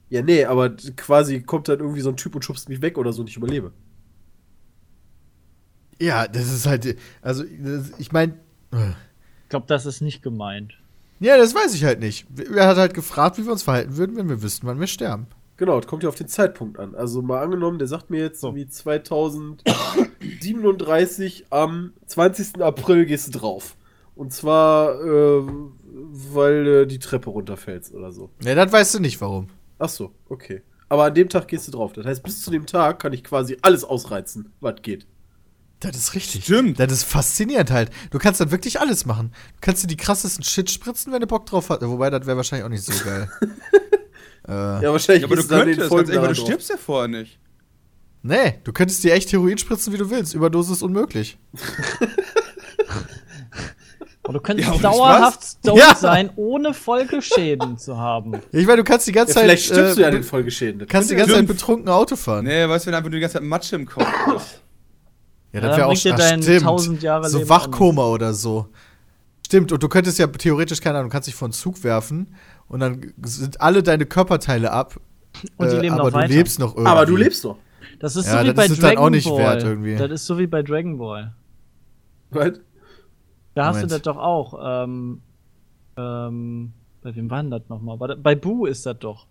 [0.09, 3.13] Ja, nee, aber quasi kommt dann irgendwie so ein Typ und schubst mich weg oder
[3.13, 3.71] so und ich überlebe.
[6.01, 7.45] Ja, das ist halt, also
[7.97, 8.33] ich meine,
[8.73, 10.73] Ich glaube, das ist nicht gemeint.
[11.19, 12.25] Ja, das weiß ich halt nicht.
[12.53, 15.27] Er hat halt gefragt, wie wir uns verhalten würden, wenn wir wüssten, wann wir sterben.
[15.57, 16.95] Genau, es kommt ja auf den Zeitpunkt an.
[16.95, 22.61] Also mal angenommen, der sagt mir jetzt so wie 2037 am 20.
[22.61, 23.77] April gehst du drauf.
[24.15, 25.43] Und zwar, äh,
[26.33, 28.29] weil äh, die Treppe runterfällst oder so.
[28.43, 29.47] Ja, das weißt du nicht, warum.
[29.79, 30.61] Ach so, okay.
[30.89, 31.93] Aber an dem Tag gehst du drauf.
[31.93, 35.07] Das heißt, bis zu dem Tag kann ich quasi alles ausreizen, was geht.
[35.91, 36.43] Das ist richtig.
[36.43, 36.79] Stimmt.
[36.79, 37.89] Das ist faszinierend halt.
[38.11, 39.31] Du kannst dann wirklich alles machen.
[39.55, 41.81] Du kannst dir die krassesten Shit spritzen, wenn du Bock drauf hast.
[41.81, 43.29] Wobei, das wäre wahrscheinlich auch nicht so geil.
[44.47, 44.51] äh,
[44.83, 47.39] Ja, wahrscheinlich aber du könntest, ganz ehrlich, weil du stirbst ja vorher nicht.
[48.23, 50.33] nee, du könntest dir echt Heroin spritzen, wie du willst.
[50.33, 51.37] Überdosis unmöglich.
[54.27, 55.93] Und du könntest Ja, dauerhaft stoned Ja.
[55.93, 58.41] sein, ohne Folgeschäden zu haben.
[58.51, 59.43] Ich meine, du kannst die ganze Ja, Zeit.
[59.43, 60.79] vielleicht stirbst du ja äh, an den Folgeschäden.
[60.79, 62.45] Das kannst die ganze Zeit betrunken Auto fahren.
[62.45, 64.61] Nee, weißt du, wenn einfach nur die ganze Zeit Matsche im Kopf ist.
[65.55, 66.61] Ja, das wäre auch dir dein stimmt.
[66.61, 68.67] 1000 Jahre So Leben Wachkoma oder so.
[69.45, 72.35] Stimmt, und du könntest ja theoretisch, keine Ahnung, du kannst dich vor einen Zug werfen
[72.67, 74.99] und dann sind alle deine Körperteile ab.
[75.57, 76.33] Und die äh, leben aber noch du weiter.
[76.33, 76.89] lebst noch irgendwie.
[76.89, 77.57] Aber du lebst doch.
[77.99, 79.37] Das ist Ja, so wie das bei ist es dann Dragon auch nicht Ball.
[79.39, 79.95] wert irgendwie.
[79.95, 81.33] Das ist so wie bei Dragon Ball.
[82.31, 82.59] Right?
[83.53, 83.91] Da hast Moment.
[83.91, 84.83] du das doch auch.
[84.83, 85.21] Ähm,
[85.97, 87.97] ähm, bei wem war denn das nochmal?
[87.97, 89.27] Bei, bei Boo ist das doch.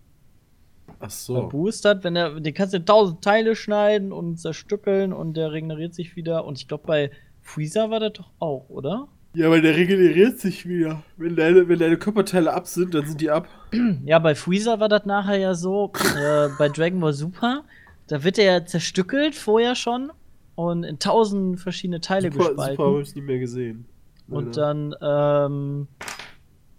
[1.01, 1.49] Ach so.
[1.49, 5.37] Boo ist das, wenn er, den kannst du in tausend Teile schneiden und zerstückeln und
[5.37, 6.45] der regeneriert sich wieder.
[6.45, 7.11] Und ich glaube, bei
[7.43, 9.09] Freezer war das doch auch, oder?
[9.35, 11.03] Ja, aber der regeneriert sich wieder.
[11.17, 13.49] Wenn deine, wenn deine Körperteile ab sind, dann sind die ab.
[14.05, 17.65] Ja, bei Freezer war das nachher ja so, äh, bei Dragon Ball Super,
[18.07, 20.13] da wird er ja zerstückelt vorher schon
[20.55, 22.77] und in tausend verschiedene Teile Super, gespalten.
[22.77, 23.87] super habe ich nie mehr gesehen.
[24.29, 25.89] Und dann, ähm,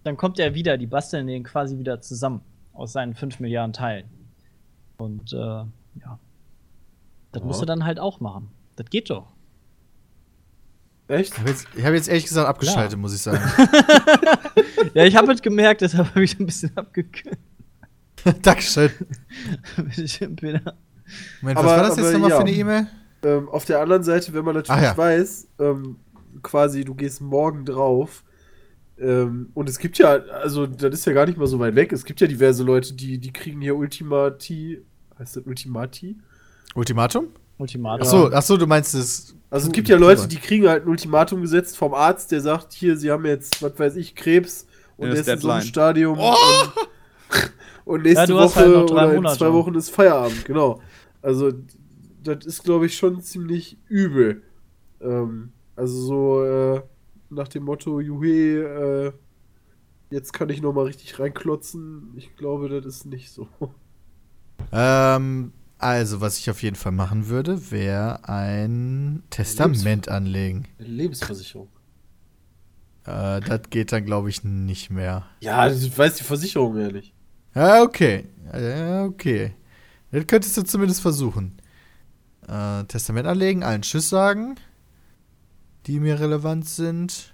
[0.03, 2.41] dann kommt er wieder, die basteln den quasi wieder zusammen
[2.75, 4.05] aus seinen 5 Milliarden Teilen.
[4.97, 6.19] Und äh, ja.
[7.31, 7.45] Das Ja.
[7.47, 8.49] musst du dann halt auch machen.
[8.75, 9.27] Das geht doch.
[11.07, 11.33] Echt?
[11.33, 12.97] Ich habe jetzt, hab jetzt ehrlich gesagt abgeschaltet, Ja.
[12.97, 13.41] muss ich sagen.
[14.93, 17.37] Ja, ich habe es gemerkt, deshalb habe ich ein bisschen abgekürzt.
[18.41, 18.91] Dankeschön.
[21.41, 22.35] Moment, Aber- was war das jetzt nochmal ja.
[22.37, 22.87] für eine E-Mail?
[23.23, 24.97] Ähm, auf der anderen Seite, wenn man natürlich Ach ja.
[24.97, 25.97] weiß, ähm,
[26.43, 28.23] quasi du gehst morgen drauf,
[28.99, 31.91] ähm, und es gibt ja, also das ist ja gar nicht mal so weit weg,
[31.91, 34.81] es gibt ja diverse Leute, die, die kriegen hier Ultimati,
[35.19, 36.15] heißt das Ultimati?
[36.75, 37.27] Ultimatum?
[37.57, 38.01] Ultimatum.
[38.01, 39.33] Achso, ach so, du meinst es.
[39.49, 42.73] Also es gibt ja Leute, die kriegen halt ein Ultimatum gesetzt vom Arzt, der sagt,
[42.73, 44.67] hier, sie haben jetzt, was weiß ich, Krebs
[44.97, 45.61] und Ja, der das ist in so einem.
[45.61, 46.35] Stadium und,
[47.85, 49.37] und nächste Ja, Woche halt oder in Monate.
[49.37, 50.81] zwei Wochen ist Feierabend, genau.
[51.21, 51.51] Also
[52.23, 54.41] das ist, glaube ich, schon ziemlich übel.
[54.99, 56.81] Ähm, also so äh,
[57.35, 58.63] nach dem Motto, juhe,
[59.09, 59.13] äh,
[60.09, 62.13] jetzt kann ich noch mal richtig reinklotzen.
[62.15, 63.47] Ich glaube, das ist nicht so.
[64.71, 70.67] Ähm, also, was ich auf jeden Fall machen würde, wäre ein Testament anlegen.
[70.77, 71.67] Lebensversicherung.
[73.05, 75.25] Äh, das geht dann, glaube ich, nicht mehr.
[75.41, 77.13] Ja, das weiß die Versicherung nicht.
[77.53, 78.27] Ja, okay.
[78.53, 79.53] Ja, okay.
[80.11, 81.57] Das könntest du zumindest versuchen.
[82.47, 84.55] Äh, Testament anlegen, allen Tschüss sagen,
[85.87, 87.31] die mir relevant sind.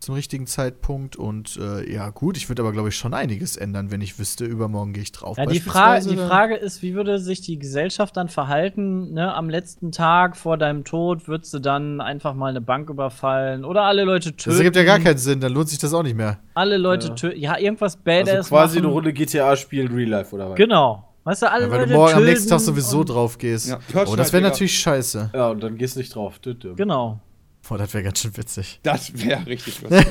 [0.00, 1.16] Zum richtigen Zeitpunkt.
[1.16, 4.44] Und äh, ja, gut, ich würde aber, glaube ich, schon einiges ändern, wenn ich wüsste,
[4.44, 5.38] übermorgen gehe ich drauf.
[5.38, 9.32] Ja, die, Fra die Frage ist, wie würde sich die Gesellschaft dann verhalten, ne?
[9.34, 13.84] Am letzten Tag vor deinem Tod würdest du dann einfach mal eine Bank überfallen oder
[13.84, 14.50] alle Leute töten.
[14.50, 16.38] Das ergibt ja gar keinen Sinn, dann lohnt sich das auch nicht mehr.
[16.52, 17.14] Alle Leute Ja.
[17.14, 17.40] töten.
[17.40, 18.86] Ja, irgendwas Badass Also quasi machen.
[18.86, 20.56] eine Runde GTA spielen, Real Life oder was?
[20.56, 21.13] Genau.
[21.24, 23.68] Weißt du, alle Ja, weil Leute du morgen am nächsten Tag sowieso drauf gehst.
[23.68, 25.30] Ja, oh, das Torchlight, wäre natürlich scheiße.
[25.34, 26.38] Ja, und dann gehst du nicht drauf.
[26.76, 27.20] Genau.
[27.66, 28.78] Boah, das wäre ganz schön witzig.
[28.82, 30.06] Das wäre richtig lustig.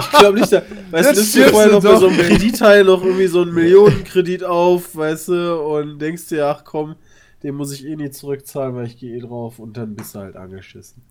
[0.00, 2.16] Ich glaube nicht, da, weißt Das du, nimmst dir vorher noch bei so einem.
[2.18, 6.96] Kreditteil noch irgendwie so einen Millionenkredit auf, weißt du, und denkst dir, ach komm,
[7.42, 10.20] den muss ich eh nie zurückzahlen, weil ich gehe eh drauf und dann bist du
[10.20, 11.02] halt angeschissen.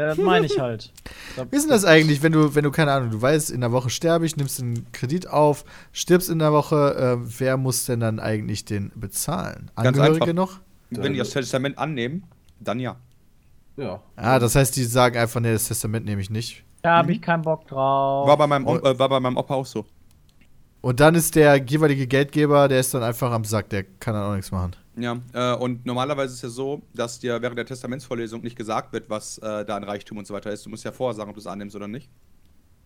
[0.00, 0.90] Ja, das meine ich halt.
[1.50, 3.70] Wie ist denn das eigentlich, wenn du, wenn du, keine Ahnung, du weißt, in der
[3.70, 8.00] Woche sterbe ich, nimmst einen Kredit auf, stirbst in der Woche, äh, wer muss denn
[8.00, 9.70] dann eigentlich den bezahlen?
[9.76, 10.34] Ganz Angehörige einfach.
[10.34, 10.60] noch?
[10.88, 12.24] Wenn die das Testament annehmen,
[12.60, 12.96] dann ja.
[13.76, 14.00] Ja.
[14.16, 16.64] Ah, das heißt, die sagen einfach, nee, das Testament nehme ich nicht.
[16.80, 18.26] Da habe ich keinen Bock drauf.
[18.26, 19.84] War bei meinem, äh, war bei meinem Opa auch so.
[20.80, 24.24] Und dann ist der jeweilige Geldgeber, der ist dann einfach am Sack, der kann dann
[24.24, 24.72] auch nichts machen.
[24.96, 28.92] Ja, äh, und normalerweise ist es ja so, dass dir während der Testamentsvorlesung nicht gesagt
[28.92, 30.66] wird, was äh, da an Reichtum und so weiter ist.
[30.66, 32.10] Du musst ja vorher sagen, ob du es annimmst oder nicht.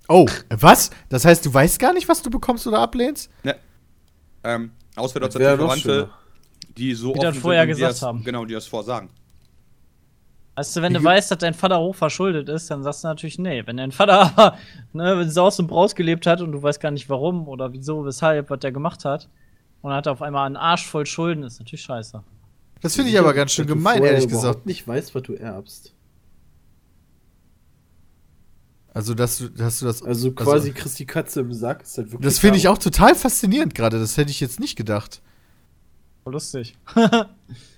[0.09, 0.91] Oh, was?
[1.09, 3.31] Das heißt, du weißt gar nicht, was du bekommst oder ablehnst?
[3.43, 3.57] Ne.
[4.45, 6.11] Ähm, außer natürlich noch Verwandte,
[6.77, 8.23] die so Die das offen vorher sind gesagt das, haben.
[8.23, 9.09] Genau, die das vorsagen.
[10.57, 13.39] Weißt du, wenn du weißt, dass dein Vater hoch verschuldet ist, dann sagst du natürlich
[13.39, 13.67] nee.
[13.67, 14.59] Wenn dein Vater aber
[14.93, 18.05] ne, wenn Saus und Braus gelebt hat und du weißt gar nicht warum oder wieso,
[18.05, 19.29] weshalb, was der gemacht hat,
[19.85, 22.23] und hat auf einmal einen Arsch voll Schulden, ist natürlich scheiße.
[22.81, 24.65] Das finde ich aber ganz schön gemein, ehrlich gesagt.
[24.65, 25.93] nicht weißt, was du erbst.
[28.95, 30.03] Also, dass du, dass du das.
[30.03, 31.83] Also quasi kriegst die Katze im Sack.
[31.83, 33.99] Ist halt wirklich das finde ich auch total faszinierend gerade.
[33.99, 35.21] Das hätte ich jetzt nicht gedacht.
[36.25, 36.79] Lustig.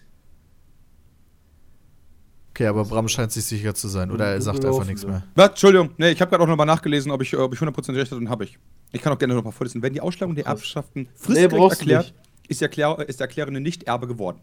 [2.57, 4.11] Okay, aber Bram scheint sich sicher zu sein.
[4.11, 5.23] Oder er sagt einfach nichts mehr.
[5.35, 5.51] Was?
[5.51, 8.17] Entschuldigung, nee, ich habe gerade auch nochmal nachgelesen, ob ich, ob ich 100% recht hatte
[8.17, 8.59] und habe ich.
[8.93, 9.83] Ich kann auch gerne nochmal vorlesen.
[9.83, 10.47] Wenn die Ausschlagung der.
[10.47, 12.15] Erbschaften Nee, fristgerecht du erklärt,
[12.49, 14.41] ist, der Erklär, ist der Erklärende nicht Erbe geworden.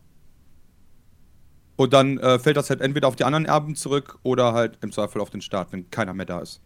[1.76, 4.92] Und dann äh, fällt das halt entweder auf die anderen Erben zurück oder halt im
[4.92, 6.62] Zweifel auf den Staat, wenn keiner mehr da ist.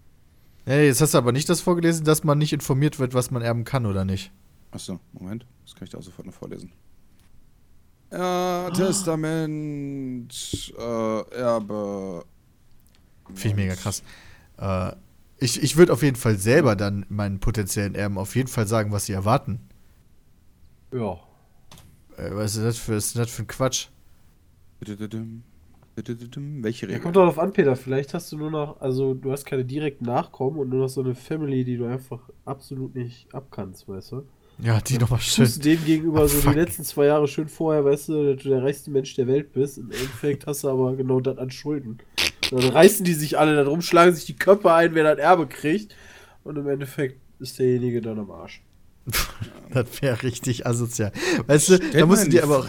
[0.66, 3.42] Hey, jetzt hast du aber nicht das vorgelesen, dass man nicht informiert wird, was man
[3.42, 4.34] erben kann oder nicht.
[4.72, 5.46] Achso, Moment.
[5.64, 6.74] Das kann ich da auch sofort noch vorlesen.
[8.12, 10.32] Ja, Testament,
[10.78, 12.24] äh, Erbe.
[13.34, 14.04] Finde ich mega krass.
[14.58, 14.94] Äh,
[15.40, 18.92] ich ich würde auf jeden Fall selber dann meinen potenziellen Erben auf jeden Fall sagen,
[18.92, 19.62] was sie erwarten.
[20.92, 21.20] Ja.
[22.18, 23.88] Äh, was ist das für, was ist das für ein Quatsch?
[25.96, 27.00] Welche Ja, Regel?
[27.00, 27.76] kommt darauf an, Peter.
[27.76, 31.02] Vielleicht hast du nur noch, also du hast keine direkten Nachkommen und nur noch so
[31.02, 34.28] eine Family, die du einfach absolut nicht abkannst, weißt du?
[34.60, 35.46] Ja, die nochmal schön.
[35.46, 36.54] Tust du dem gegenüber so Fuck.
[36.54, 39.54] die letzten zwei Jahre schön vorher, weißt du, dass du der reichste Mensch der Welt
[39.54, 39.78] bist.
[39.78, 42.00] Im Endeffekt hast du aber genau das an Schulden.
[42.50, 45.94] Dann reißen die sich alle darum, schlagen sich die Köpfe ein, wer das Erbe kriegt.
[46.44, 48.62] Und im Endeffekt ist derjenige dann am Arsch.
[49.74, 51.12] Das wäre richtig asozial.
[51.46, 52.68] Weißt du, Stellt da musst du dir aber auch,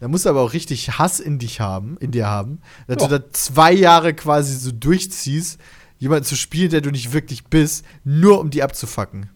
[0.00, 3.08] da musst du aber auch richtig Hass in dich haben, in dir haben, dass Ja.
[3.08, 5.60] du da zwei Jahre quasi so durchziehst,
[5.98, 9.28] jemanden zu spielen, der du nicht wirklich bist, nur um die abzufacken.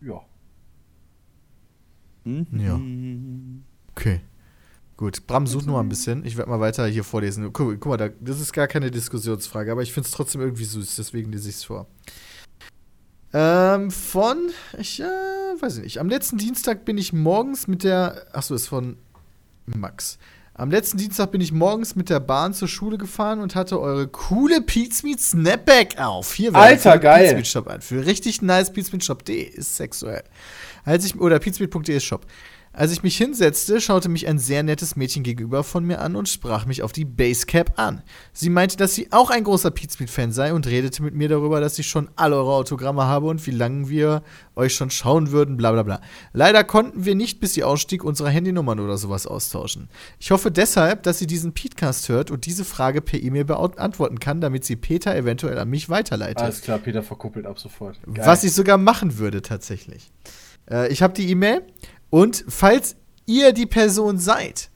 [0.00, 0.20] Ja.
[2.24, 2.46] Hm?
[2.52, 2.80] Ja.
[3.92, 4.20] Okay.
[4.96, 6.26] Gut, Bram, such nur mal ein bisschen.
[6.26, 7.52] Ich werde mal weiter hier vorlesen.
[7.52, 10.64] Guck, guck mal, da, das ist gar keine Diskussionsfrage, aber ich finde es trotzdem irgendwie
[10.64, 11.86] süß, deswegen lese ich es vor.
[13.32, 16.00] Ähm, von, ich, äh, weiß ich nicht.
[16.00, 18.98] Am letzten Dienstag bin ich morgens mit der, achso, ist von
[19.64, 20.18] Max.
[20.60, 24.08] Am letzten Dienstag bin ich morgens mit der Bahn zur Schule gefahren und hatte eure
[24.08, 26.34] coole Pizmeet Snapback auf.
[26.34, 27.28] Hier Alter, geil.
[27.28, 27.80] Pizmeet Shop ein.
[27.80, 30.22] Für richtig nice Pizmeet Shop.de ist sexuell.
[30.84, 32.26] Als ich, oder pizmeet.de ist Shop.
[32.72, 36.28] Als ich mich hinsetzte, schaute mich ein sehr nettes Mädchen gegenüber von mir an und
[36.28, 38.02] sprach mich auf die Basecap an.
[38.32, 41.80] Sie meinte, dass sie auch ein großer Pizmeet-Fan sei und redete mit mir darüber, dass
[41.80, 44.22] ich schon all eure Autogramme habe und wie lange wir
[44.54, 46.00] euch schon schauen würden, bla bla bla.
[46.32, 49.88] Leider konnten wir nicht, bis sie ausstieg, unsere Handynummern oder sowas austauschen.
[50.20, 54.40] Ich hoffe deshalb, dass sie diesen Podcast hört und diese Frage per E-Mail beantworten kann,
[54.40, 56.38] damit sie Peter eventuell an mich weiterleitet.
[56.38, 57.98] Alles klar, Peter verkuppelt ab sofort.
[58.04, 58.24] Geil.
[58.24, 60.12] Was ich sogar machen würde tatsächlich.
[60.70, 61.62] Äh, ich habe die E-Mail
[62.10, 62.96] und falls
[63.26, 64.70] ihr die Person seid,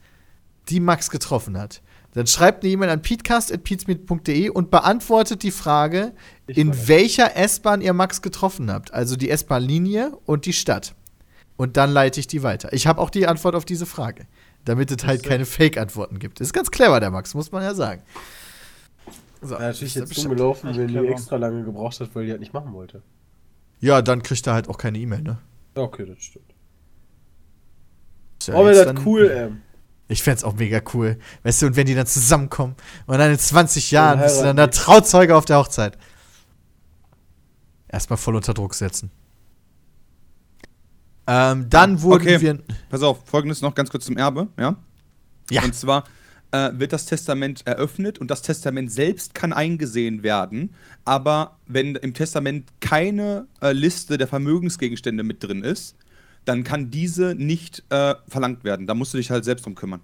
[0.69, 1.81] die Max getroffen hat,
[2.13, 6.13] dann schreibt eine E-Mail an peatcast.peatsmeet.de und beantwortet die Frage,
[6.47, 8.93] Ich in welcher S-Bahn ihr Max getroffen habt.
[8.93, 10.95] Also die S-Bahn-Linie und die Stadt.
[11.57, 12.71] Und dann leite ich die weiter.
[12.71, 14.27] Ich habe auch die Antwort auf diese Frage.
[14.63, 16.39] Damit es halt keine Fake-Antworten gibt.
[16.39, 18.01] Ist ganz clever, der Max, muss man ja sagen.
[19.41, 22.39] So, Ja, natürlich jetzt dumm gelaufen, wenn die extra lange gebraucht hat, weil die halt
[22.39, 23.03] nicht machen wollte.
[23.81, 25.37] Ja, dann kriegt er halt auch keine E-Mail, ne?
[25.75, 26.54] Okay, das stimmt.
[28.39, 29.61] Ist ja Oh, wäre das cool, ähm.
[30.07, 31.17] Ich fänd's auch mega cool.
[31.43, 32.75] Weißt du, und wenn die dann zusammenkommen
[33.07, 35.97] und dann in 20 Jahren bist du dann der Trauzeuge auf der Hochzeit.
[37.87, 39.09] Erstmal voll unter Druck setzen.
[41.27, 42.41] Ähm, dann wurden Okay.
[42.41, 42.59] wir.
[42.89, 44.75] Pass auf, folgendes noch ganz kurz zum Erbe, ja?
[45.49, 45.63] Ja.
[45.63, 46.03] Und zwar
[46.51, 52.13] äh, wird das Testament eröffnet und das Testament selbst kann eingesehen werden, aber wenn im
[52.13, 55.95] Testament keine äh, Liste der Vermögensgegenstände mit drin ist,
[56.45, 58.87] dann kann diese nicht äh, verlangt werden.
[58.87, 60.01] Da musst du dich halt selbst drum kümmern.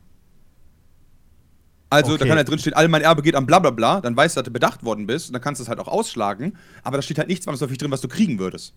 [1.90, 2.28] Also, da Okay.
[2.30, 4.40] kann da drin stehen, all mein Erbe geht an bla bla bla, dann weißt du,
[4.40, 7.02] dass du bedacht worden bist und dann kannst du es halt auch ausschlagen, aber da
[7.02, 8.74] steht halt nichts zwangsläufig drin, was du kriegen würdest.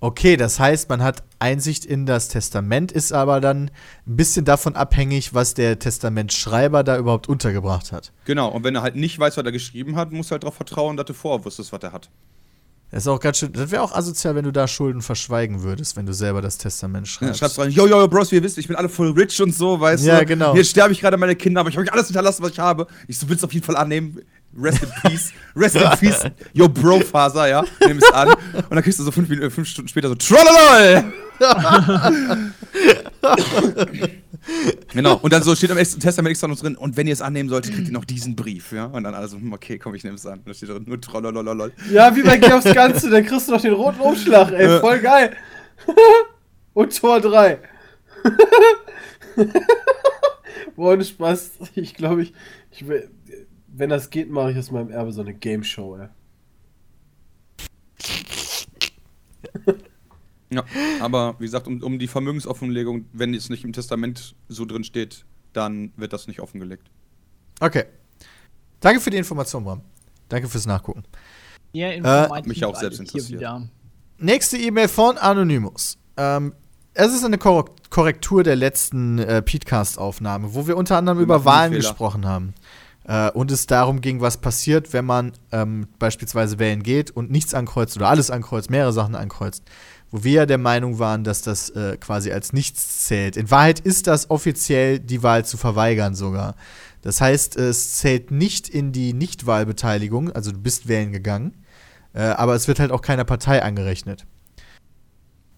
[0.00, 3.70] Okay, das heißt, man hat Einsicht in das Testament, ist aber dann
[4.06, 8.12] ein bisschen davon abhängig, was der Testamentschreiber da überhaupt untergebracht hat.
[8.24, 10.56] Genau, und wenn er halt nicht weiß, was er geschrieben hat, musst du halt darauf
[10.56, 12.10] vertrauen, dass du vorher wusstest, was er hat.
[12.90, 13.52] Das ist auch ganz schön.
[13.52, 17.06] Das wäre auch asozial, wenn du da Schulden verschweigen würdest, wenn du selber das Testament
[17.08, 17.38] Ja, schreibst.
[17.40, 19.52] schreibst rein, yo, yo, yo, Bros, wie ihr wisst, ich bin alle voll rich und
[19.54, 20.26] so, weißt Ja, du.
[20.26, 20.54] genau.
[20.54, 22.86] Hier sterbe ich gerade meine Kinder, aber ich habe euch alles hinterlassen, was ich habe.
[23.08, 24.20] Ich so, willst du auf jeden Fall annehmen.
[24.58, 25.32] Rest in peace.
[25.54, 26.24] Rest in peace.
[26.54, 27.64] Yo, Bro, Faser, ja.
[27.86, 28.28] Nimm es an.
[28.28, 31.12] Und dann kriegst du so fünf, Minuten, fünf Stunden später so, Trollolol!
[34.92, 35.16] genau.
[35.16, 37.74] Und dann so steht am Testament extra noch drin, und wenn ihr es annehmen solltet,
[37.74, 38.86] kriegt ihr noch diesen Brief, ja.
[38.86, 40.40] Und dann alle so, hm, okay, komm, ich nehme es an.
[40.40, 41.72] Und da steht drin, nur Trollololol.
[41.90, 44.98] Ja, wie bei Geh aufs Ganze, dann kriegst du noch den roten Umschlag, ey, voll
[45.00, 45.36] geil.
[46.74, 47.58] Und Tor 3.
[50.76, 51.52] Boah, ohne Spaß.
[51.74, 52.32] Ich glaube, ich,
[52.70, 52.84] ich
[53.68, 56.08] wenn das geht, mache ich aus meinem Erbe so eine Game Show, ey.
[60.50, 60.64] Ja,
[61.00, 65.24] aber wie gesagt, um, um die Vermögensoffenlegung, wenn es nicht im Testament so drin steht,
[65.52, 66.88] dann wird das nicht offengelegt.
[67.60, 67.84] Okay.
[68.80, 69.80] Danke für die Information, Bram.
[70.28, 71.04] Danke fürs Nachgucken.
[71.72, 73.42] Eher Äh, mich auch selbst interessiert.
[74.18, 75.98] Nächste E-Mail von Anonymous.
[76.16, 76.54] Ähm,
[76.94, 81.44] es ist eine Kor Korrektur der letzten äh, Petecast-Aufnahme, wo wir unter anderem Wir über
[81.44, 82.54] Wahlen gesprochen haben.
[83.04, 87.54] Äh, und es darum ging, was passiert, wenn man ähm, beispielsweise wählen geht und nichts
[87.54, 89.62] ankreuzt oder alles ankreuzt, mehrere Sachen ankreuzt.
[90.10, 93.36] Wo wir ja der Meinung waren, dass das äh, quasi als nichts zählt.
[93.36, 96.54] In Wahrheit ist das offiziell die Wahl zu verweigern sogar.
[97.02, 101.54] Das heißt, es zählt nicht in die Nichtwahlbeteiligung, also du bist wählen gegangen,
[102.14, 104.26] äh, aber es wird halt auch keiner Partei angerechnet.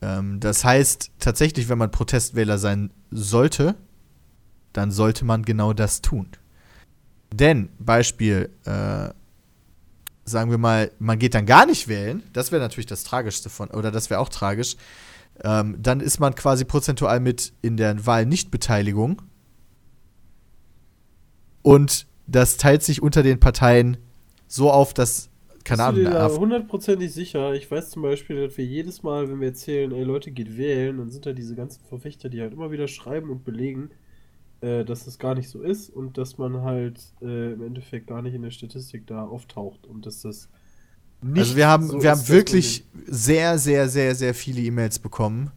[0.02, 3.77] Ähm, das heißt, tatsächlich, wenn man Protestwähler sein sollte,
[4.73, 6.28] dann sollte man genau das tun.
[7.33, 9.10] Denn, Beispiel, äh,
[10.28, 13.70] sagen wir mal, man geht dann gar nicht wählen, das wäre natürlich das Tragischste von,
[13.70, 14.76] oder das wäre auch tragisch,
[15.42, 19.23] ähm, dann ist man quasi prozentual mit in der Wahl Nichtbeteiligung.
[21.62, 23.98] Und das teilt sich unter den Parteien
[24.47, 25.31] so auf, dass,
[25.65, 27.55] keine Ahnung, da eine AfD hundertprozentig sicher?
[27.55, 30.98] Ich weiß zum Beispiel, dass wir jedes Mal, wenn wir erzählen, ey Leute, geht wählen,
[30.98, 33.90] dann sind da diese ganzen Verfechter, die halt immer wieder schreiben und belegen,
[34.60, 38.22] äh, dass das gar nicht so ist und dass man halt äh, im Endeffekt gar
[38.22, 40.48] nicht in der Statistik da auftaucht und dass das
[41.20, 45.50] nicht Also wir haben, so wir haben wirklich sehr, sehr, sehr, sehr viele E-Mails bekommen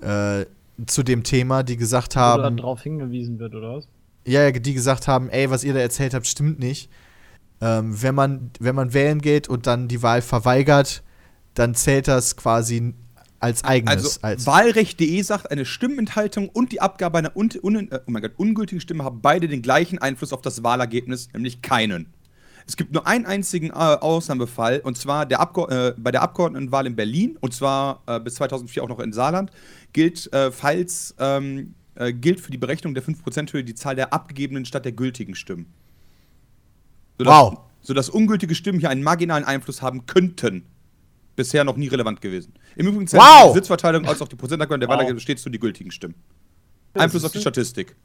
[0.00, 0.46] äh,
[0.86, 3.88] zu dem Thema, die gesagt Wo dann haben, drauf hingewiesen wird, oder was?
[4.26, 6.90] ja, ja, die gesagt haben, ey, was ihr da erzählt habt, stimmt nicht.
[7.60, 11.02] Ähm, wenn man, wenn man wählen geht und dann die Wahl verweigert,
[11.54, 12.94] dann zählt das quasi
[13.40, 13.96] als eigenes.
[13.96, 18.32] Also als, Wahlrecht.de sagt, eine Stimmenthaltung und die Abgabe einer un un äh, oh Gott,
[18.36, 22.12] ungültigen Stimme haben beide den gleichen Einfluss auf das Wahlergebnis, nämlich keinen.
[22.66, 26.96] Es gibt nur einen einzigen äh, Ausnahmefall, und zwar der äh, bei der Abgeordnetenwahl in
[26.96, 29.50] Berlin, und zwar äh, bis 2004 auch noch in Saarland,
[29.92, 34.66] gilt, äh, falls, ähm, äh, gilt für die Berechnung der 5%-Höhe die Zahl der abgegebenen
[34.66, 35.72] statt der gültigen Stimmen.
[37.16, 37.60] Sodass, Wow.
[37.80, 40.64] Sodass ungültige Stimmen hier einen marginalen Einfluss haben könnten.
[41.36, 42.52] Bisher noch nie relevant gewesen.
[42.76, 43.52] Im Übrigen zählt Wow.
[43.52, 44.94] die Sitzverteilung als auch die Prozentangabe der Wow.
[44.94, 46.14] Wahlergebnisse stets zu die gültigen Stimmen.
[46.94, 47.40] Einfluss auf die?
[47.40, 47.96] Statistik.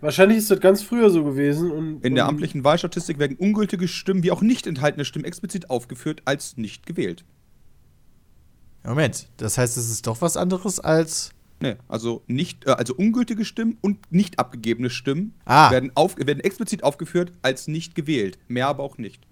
[0.00, 3.86] Wahrscheinlich ist das ganz früher so gewesen und In der und- amtlichen Wahlstatistik werden ungültige
[3.86, 7.24] Stimmen wie auch nicht enthaltene Stimmen explizit aufgeführt als nicht gewählt.
[8.84, 11.30] Moment, das heißt, es ist doch was anderes als.
[11.60, 15.70] Nee, also nicht, äh, also ungültige Stimmen und nicht abgegebene Stimmen Ah.
[15.70, 18.36] werden, auf, werden explizit aufgeführt als nicht gewählt.
[18.48, 19.24] Mehr aber auch nicht.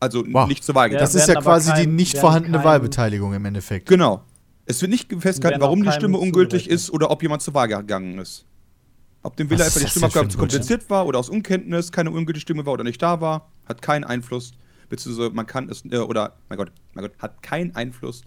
[0.00, 0.48] Also Wow.
[0.48, 1.04] nicht zur Wahl Ja, getan.
[1.04, 3.88] Das ist ja quasi die kein- nicht werden vorhandene kein- Wahlbeteiligung im Endeffekt.
[3.88, 4.22] Genau.
[4.66, 8.18] Es wird nicht festgehalten, warum die Stimme ungültig ist oder ob jemand zur Wahl gegangen
[8.18, 8.46] ist.
[9.22, 12.64] Ob dem Wähler einfach die Stimmabgabe zu kompliziert war oder aus Unkenntnis keine ungültige Stimme
[12.64, 14.52] war oder nicht da war, hat keinen Einfluss.
[14.88, 18.22] Beziehungsweise man kann es, äh, oder, mein Gott, mein Gott, hat keinen Einfluss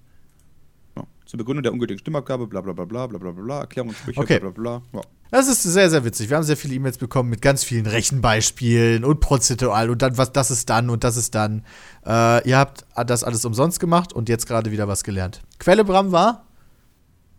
[1.26, 4.40] zur Begründung der ungültigen Stimmabgabe, bla bla bla bla bla bla bla, Erklärungssprüche, okay.
[4.40, 5.00] bla bla bla.
[5.00, 5.02] Ja.
[5.32, 6.30] Das ist sehr, sehr witzig.
[6.30, 10.32] Wir haben sehr viele E-Mails bekommen mit ganz vielen Rechenbeispielen und prozedural und dann, was
[10.32, 11.66] das ist dann und das ist dann.
[12.06, 15.42] Äh, ihr habt das alles umsonst gemacht und jetzt gerade wieder was gelernt.
[15.58, 16.46] Quelle Bram war?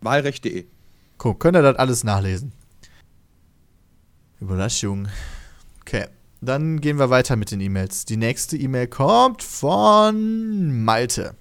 [0.01, 0.65] Wahlrecht.de.
[1.17, 2.51] Guck, könnt ihr das alles nachlesen.
[4.41, 5.07] Überraschung.
[5.79, 6.07] Okay,
[6.41, 8.03] dann gehen wir weiter mit den E-Mails.
[8.03, 11.35] Die nächste E-Mail kommt von Malte.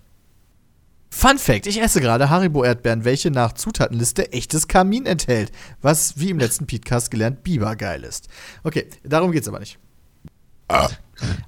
[1.16, 5.52] Fun Fact: Ich esse gerade Haribo-Erdbeeren, welche nach Zutatenliste echtes Kamin enthält.
[5.80, 8.28] Was, wie im letzten Podcast gelernt, Biber geil ist.
[8.64, 9.78] Okay, darum geht's aber nicht.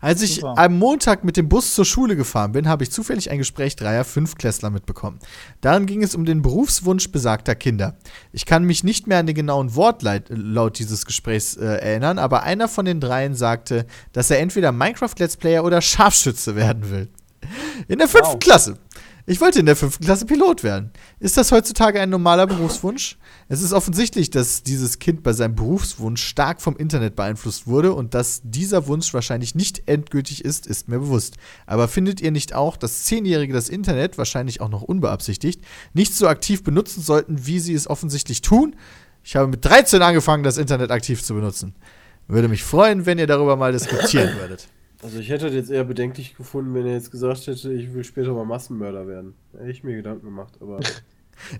[0.00, 0.56] Als ich Super.
[0.56, 4.04] am Montag mit dem Bus zur Schule gefahren bin, habe ich zufällig ein Gespräch dreier
[4.04, 5.18] Fünfklässler mitbekommen.
[5.60, 7.96] Darin ging es um den Berufswunsch besagter Kinder.
[8.32, 12.44] Ich kann mich nicht mehr an den genauen Wortlaut laut dieses Gesprächs äh, erinnern, aber
[12.44, 17.08] einer von den dreien sagte, dass er entweder Minecraft-Let's Player oder Scharfschütze werden will.
[17.88, 18.38] In der fünften Wow.
[18.40, 18.78] Klasse.
[19.28, 20.92] Ich wollte in der fünften Klasse Pilot werden.
[21.18, 23.18] Ist das heutzutage ein normaler Berufswunsch?
[23.48, 28.14] Es ist offensichtlich, dass dieses Kind bei seinem Berufswunsch stark vom Internet beeinflusst wurde und
[28.14, 31.38] dass dieser Wunsch wahrscheinlich nicht endgültig ist, ist mir bewusst.
[31.66, 35.60] Aber findet ihr nicht auch, dass Zehnjährige das Internet, wahrscheinlich auch noch unbeabsichtigt,
[35.92, 38.76] nicht so aktiv benutzen sollten, wie sie es offensichtlich tun?
[39.24, 41.74] Ich habe mit 13 angefangen, das Internet aktiv zu benutzen.
[42.28, 44.68] Würde mich freuen, wenn ihr darüber mal diskutieren würdet.
[45.02, 48.04] Also ich hätte das jetzt eher bedenklich gefunden, wenn er jetzt gesagt hätte, ich will
[48.04, 49.34] später mal Massenmörder werden.
[49.52, 50.80] Hätte ich mir Gedanken gemacht, aber.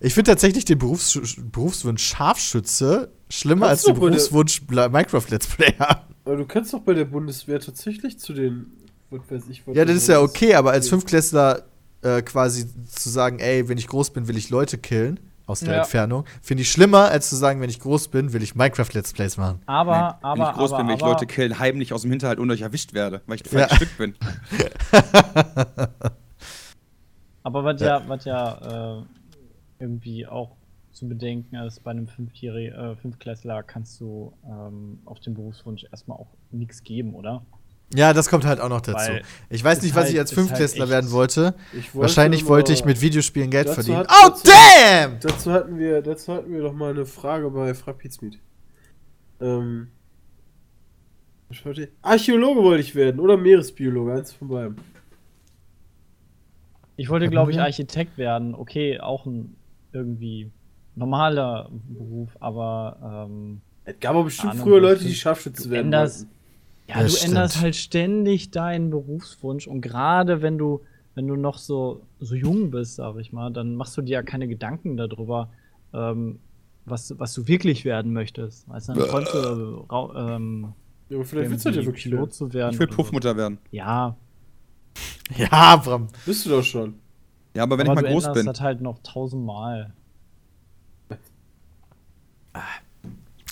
[0.01, 1.21] Ich finde tatsächlich den Berufs
[1.53, 6.07] Berufswunsch Scharfschütze schlimmer als den Berufswunsch Bla- Minecraft Let's Player.
[6.25, 8.73] aber du kannst doch bei der Bundeswehr tatsächlich zu den.
[9.11, 10.89] Was weiß ich, was Ja, das ist ja okay, aber als.
[10.89, 11.67] Fünfklässler
[12.01, 15.75] äh, quasi zu sagen, ey, wenn ich groß bin, will ich Leute killen aus der
[15.75, 15.79] Ja.
[15.83, 19.13] Entfernung, finde ich schlimmer, als zu sagen, wenn ich groß bin, will ich Minecraft Let's
[19.13, 19.61] Plays machen.
[19.67, 22.03] Aber, Nee, aber, Wenn ich groß aber, bin, will ich aber, Leute killen, heimlich aus
[22.03, 23.69] dem Hinterhalt, ohne dass ich erwischt werde, weil ich ein Ja.
[23.69, 24.15] falsches Stück bin.
[27.43, 29.03] aber was ja, was ja äh,
[29.79, 30.57] irgendwie auch
[30.93, 36.19] zu bedenken ist, bei einem Fünfjährigen, äh, Fünfklässler kannst du ähm, auf den Berufswunsch erstmal
[36.19, 37.43] auch nichts geben, oder?
[37.95, 38.99] Ja, das kommt halt auch noch dazu.
[39.11, 41.55] Weil ich weiß nicht, was halt- ich als halt Fünftklässler echt- werden wollte.
[41.73, 43.99] Ich wollte Wahrscheinlich wollte ich mit Videospielen Geld verdienen.
[43.99, 45.21] hat- oh, dazu- damn!
[45.21, 48.39] Dazu hatten wir, dazu hatten wir doch mal eine Frage bei Frapizmeet.
[49.41, 49.89] Ähm.
[51.49, 51.89] Was wollte ich?
[52.03, 54.77] Archäologe wollte ich werden oder Meeresbiologe, eins von beiden.
[56.97, 57.65] Ich wollte, glaube ich, wir?
[57.65, 58.55] Architekt werden.
[58.55, 59.55] Okay, auch ein
[59.93, 60.51] irgendwie
[60.95, 65.87] normaler Beruf, aber ähm, Es gab aber bestimmt Ahnung, früher Leute, die Scharfschützen Du werden
[65.93, 66.36] änderst- wollten.
[66.89, 67.63] Ja, Das du änderst stimmt.
[67.65, 70.83] halt ständig deinen Berufswunsch und gerade wenn du
[71.15, 74.23] wenn du noch so so jung bist, sag ich mal, dann machst du dir ja
[74.23, 75.51] keine Gedanken darüber,
[75.95, 76.39] ähm,
[76.85, 78.69] was was du wirklich werden möchtest.
[78.69, 79.39] Weißt du, dann träumst du
[79.91, 80.73] rau- ähm,
[81.09, 82.75] Ja, aber vielleicht willst du ja wirklich Pilot zu werden.
[82.75, 83.03] Ich will oder so.
[83.03, 83.59] Puffmutter werden.
[83.71, 84.17] Ja,
[85.37, 86.09] Ja, Bram.
[86.25, 86.95] Bist du doch schon.
[87.55, 88.47] Ja, aber wenn aber ich mal du groß änderst bin.
[88.47, 89.93] das halt noch tausendmal.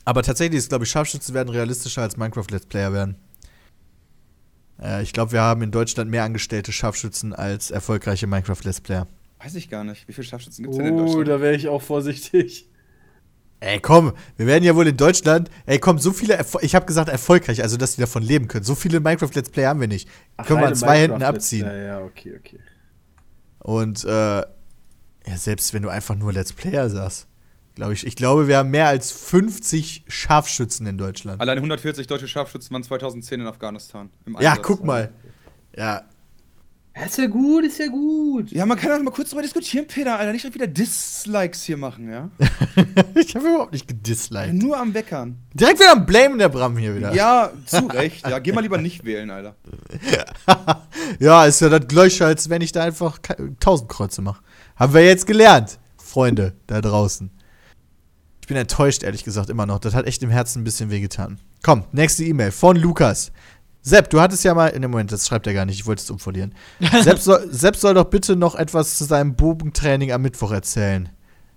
[0.05, 3.17] Aber tatsächlich ist, glaube ich, Scharfschützen werden realistischer als Minecraft-Let's Player werden.
[4.81, 9.07] Äh, ich glaube, wir haben in Deutschland mehr angestellte Scharfschützen als erfolgreiche Minecraft-Let's Player.
[9.43, 10.07] Weiß ich gar nicht.
[10.09, 11.29] Wie viele Scharfschützen gibt es denn in Oh, Deutschland?
[11.29, 12.69] da wäre ich auch vorsichtig.
[13.61, 15.51] Ey, komm, wir werden ja wohl in Deutschland.
[15.65, 16.35] Ey, komm, so viele.
[16.35, 18.65] Erfol ich habe gesagt erfolgreich, also dass die davon leben können.
[18.65, 20.07] So viele Minecraft-Let's Player haben wir nicht.
[20.37, 21.67] Ach, können wir an zwei Händen abziehen.
[21.67, 22.59] Ja, ja, okay, okay.
[23.61, 24.45] Und, äh, ja,
[25.37, 27.27] selbst wenn du einfach nur Let's Player sagst,
[27.75, 31.41] glaube ich, ich glaube, wir haben mehr als 50 Scharfschützen in Deutschland.
[31.41, 34.11] Allein 140 deutsche Scharfschützen waren 2010 in Afghanistan.
[34.27, 35.13] Im Ja, guck mal.
[35.77, 36.05] Ja,
[36.97, 38.53] Ja, ist ja gut, ist ja gut.
[38.53, 40.33] Ja, man kann doch mal kurz drüber diskutieren, Peter, Alter.
[40.33, 42.31] Nicht wieder Dislikes hier machen, ja?
[43.17, 44.55] ich habe überhaupt nicht gedisliked.
[44.55, 45.37] Nur am Weckern.
[45.55, 47.13] Direkt wieder am Blamen der Bram hier wieder.
[47.13, 48.25] Ja, zu Recht.
[48.29, 49.57] Ja, geh mal lieber nicht wählen, Alter.
[51.19, 54.43] Ja, ist ja das Gleiche, als wenn ich da einfach 1000 Kreuze mache.
[54.75, 57.31] Haben wir jetzt gelernt, Freunde da draußen.
[58.45, 59.79] Ich bin enttäuscht, ehrlich gesagt, immer noch.
[59.79, 61.39] Das hat echt im Herzen ein bisschen wehgetan.
[61.63, 63.33] Komm, nächste E-Mail von Lukas.
[63.81, 64.67] Sepp, du hattest ja mal.
[64.67, 66.55] In dem Moment, das schreibt er gar nicht, ich wollte es umverlieren.
[67.03, 71.09] Sepp, soll, Sepp soll doch bitte noch etwas zu seinem Bogentraining am Mittwoch erzählen.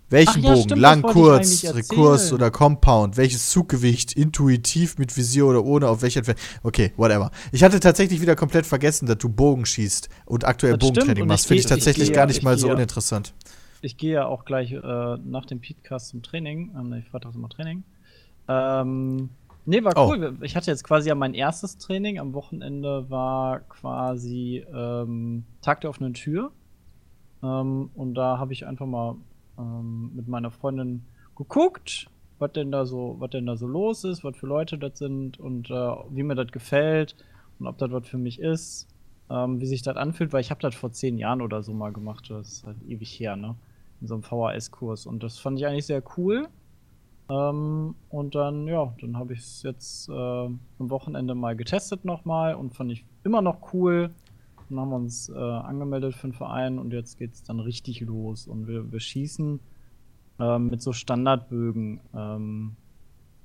[0.10, 0.64] Welchen ja, Bogen?
[0.64, 3.18] stimmt, Lang, kurz, Rekurs oder Compound?
[3.18, 4.14] Welches Zuggewicht?
[4.14, 5.90] Intuitiv mit Visier oder ohne?
[5.90, 6.42] Auf welcher Entfernung?
[6.64, 7.32] Okay, whatever.
[7.52, 11.24] Ich hatte tatsächlich wieder komplett vergessen, dass du Bogen schießt und aktuell Das stimmt, Bogentraining
[11.24, 11.48] und machst.
[11.48, 13.34] Finde ich geh- ich tatsächlich geh gar nicht ich mal so uninteressant.
[13.82, 16.72] Ich gehe ja auch gleich äh, nach dem Podcast zum Training.
[16.78, 17.84] Ähm, ich freitags immer Training.
[18.48, 19.30] Ähm,
[19.66, 20.10] nee, war Oh.
[20.12, 20.38] cool.
[20.42, 22.20] Ich hatte jetzt quasi ja mein erstes Training.
[22.20, 26.52] Am Wochenende war quasi ähm, Tag der offenen Tür.
[27.44, 29.16] Ähm, und da habe ich einfach mal
[29.60, 31.04] ähm, mit meiner Freundin
[31.36, 32.08] geguckt,
[32.40, 35.40] was denn da so, was denn da so los ist, was für Leute das sind
[35.40, 35.74] und äh,
[36.10, 37.16] wie mir das gefällt
[37.60, 38.88] und ob das was für mich ist,
[39.30, 41.92] ähm, wie sich das anfühlt, weil ich habe das vor zehn Jahren oder so mal
[41.94, 42.30] gemacht.
[42.30, 43.56] Das ist halt ewig her, ne?
[44.02, 45.06] In so einem VHS-Kurs.
[45.06, 46.48] Und das fand ich eigentlich sehr cool.
[47.30, 52.56] Ähm, und dann, ja, dann habe ich es jetzt äh, am Wochenende mal getestet nochmal
[52.56, 54.12] und fand ich immer noch cool.
[54.70, 58.48] Dann haben wir uns äh, angemeldet für den Verein und jetzt geht's dann richtig los.
[58.48, 59.60] Und wir, wir schießen
[60.40, 62.00] ähm, mit so Standardbögen.
[62.14, 62.76] Ähm,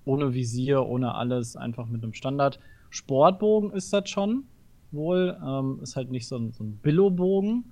[0.04, 2.58] ohne Visier, ohne alles, einfach mit einem Standard.
[2.90, 4.44] Sportbogen ist das schon
[4.90, 5.38] wohl.
[5.44, 7.64] Ähm, ist halt nicht so ein, so ein Billo-Bogen.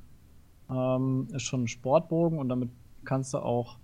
[0.71, 2.71] Ähm, ist schon ein Sportbogen und damit
[3.05, 3.79] kannst du auch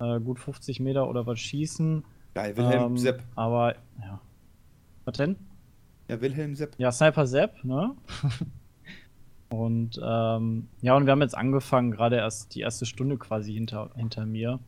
[0.00, 2.04] äh, gut 50 Meter oder was schießen.
[2.34, 3.22] Geil, Wilhelm Ähm, Sepp.
[3.34, 4.20] Aber, ja.
[5.04, 5.36] Was denn?
[6.08, 6.74] Ja, Wilhelm Sepp.
[6.78, 7.94] Ja, Sniper Sepp, ne?
[9.50, 13.90] und ähm, ja, und wir haben jetzt angefangen, gerade erst die erste Stunde quasi hinter,
[13.94, 14.58] hinter mir.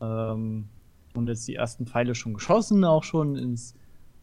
[0.00, 0.68] Ähm,
[1.14, 3.74] und jetzt die ersten Pfeile schon geschossen, auch schon ins,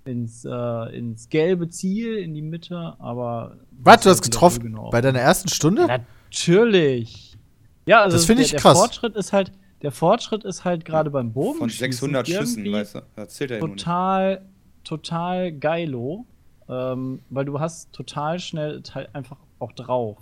[0.05, 3.57] ins, äh, ins gelbe Ziel, in die Mitte, aber.
[3.71, 4.63] Was, du hast getroffen?
[4.63, 4.89] genau.
[4.89, 5.87] Bei deiner ersten Stunde?
[6.29, 7.37] Natürlich.
[7.85, 8.77] Ja, also Das finde der- ich der krass.
[8.77, 9.51] Fortschritt ist halt,
[9.81, 11.57] der Fortschritt ist halt gerade beim Bogen.
[11.57, 13.01] Von 600 Schüssen, weißt du.
[13.15, 13.83] Das zählt er ja nur nicht.
[13.83, 14.41] total,
[14.83, 16.25] total geilo,
[16.67, 20.17] ähm, weil du hast total schnell halt einfach auch drauf.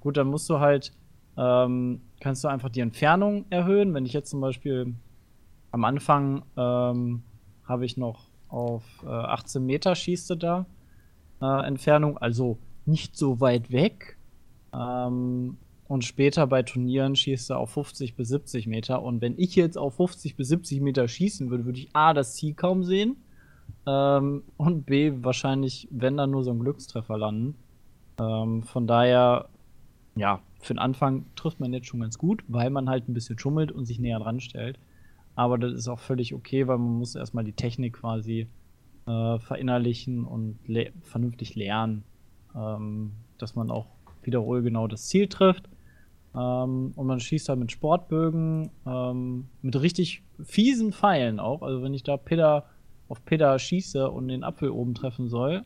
[0.00, 0.92] Gut, dann musst du halt,
[1.36, 3.94] ähm, kannst du einfach die Entfernung erhöhen.
[3.94, 4.94] Wenn ich jetzt zum Beispiel
[5.70, 7.22] am Anfang ähm,
[7.64, 10.66] habe ich noch auf äh, 18 Meter schießte da
[11.40, 14.16] äh, Entfernung, also nicht so weit weg.
[14.74, 15.56] Ähm,
[15.88, 19.02] und später bei Turnieren schießt er auf 50 bis 70 Meter.
[19.02, 22.34] Und wenn ich jetzt auf 50 bis 70 Meter schießen würde, würde ich A, das
[22.34, 23.16] Ziel kaum sehen.
[23.86, 27.56] Ähm, und B, wahrscheinlich, wenn dann nur so ein Glückstreffer landen.
[28.18, 29.48] Ähm, von daher,
[30.14, 33.38] ja, für den Anfang trifft man jetzt schon ganz gut, weil man halt ein bisschen
[33.38, 34.78] schummelt und sich näher dran stellt.
[35.34, 38.46] Aber das ist auch völlig okay, weil man muss erstmal die Technik quasi
[39.06, 42.04] äh, verinnerlichen und le vernünftig lernen,
[42.54, 43.88] ähm, dass man auch
[44.24, 45.68] wiederholgenau das Ziel trifft.
[46.34, 51.62] Ähm, und man schießt halt mit Sportbögen, ähm, mit richtig fiesen Pfeilen auch.
[51.62, 52.66] Also wenn ich da Peter
[53.08, 55.64] auf Peter schieße und den Apfel oben treffen soll,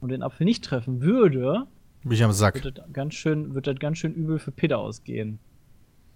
[0.00, 1.66] und den Apfel nicht treffen würde,
[2.02, 2.62] Bin ich am Sack.
[2.64, 5.38] wird das ganz schön, wird das ganz schön übel für Peter ausgehen.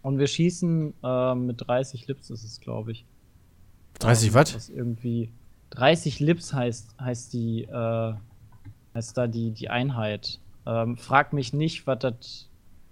[0.02, 3.04] Und wir schießen äh, mit 30 Lips ist es, glaube ich.
[4.00, 4.54] 30 Ähm, was?
[4.54, 5.30] Was irgendwie
[5.70, 8.14] 30 Lips heißt, heißt die, äh,
[8.94, 10.40] heißt da die, die Einheit.
[10.66, 12.48] Ähm, frag mich nicht, was das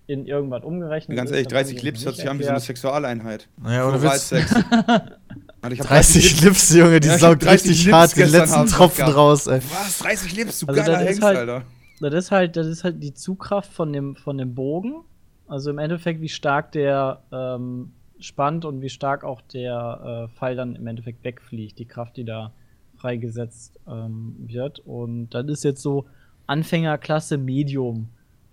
[0.06, 1.36] in irgendwas umgerechnet Ganz ist.
[1.36, 2.60] ehrlich, das haben 30 die Lips hört sich an wie so eine.
[2.60, 3.48] Sexualeinheit.
[3.62, 4.02] Naja, Witz.
[4.04, 4.54] Oralsex.
[4.54, 8.66] Alter, ich hab 30 Lips, Junge, die Ja, saugt 30 richtig Lips hart den letzten
[8.66, 9.16] Tropfen gehabt.
[9.16, 9.60] raus, ey.
[9.70, 9.98] Was?
[10.00, 11.62] 30 Lips, du Also geiler das ist Hengst, halt- Alter.
[12.00, 15.04] Das ist halt, das ist halt die Zugkraft von dem, von dem Bogen.
[15.46, 20.56] Also im Endeffekt, wie stark der ähm, spannt und wie stark auch der äh, Pfeil
[20.56, 22.52] dann im Endeffekt wegfliegt, die Kraft, die da
[22.96, 24.80] freigesetzt ähm, wird.
[24.80, 26.06] Und das ist jetzt so
[26.52, 28.08] Anfängerklasse Medium.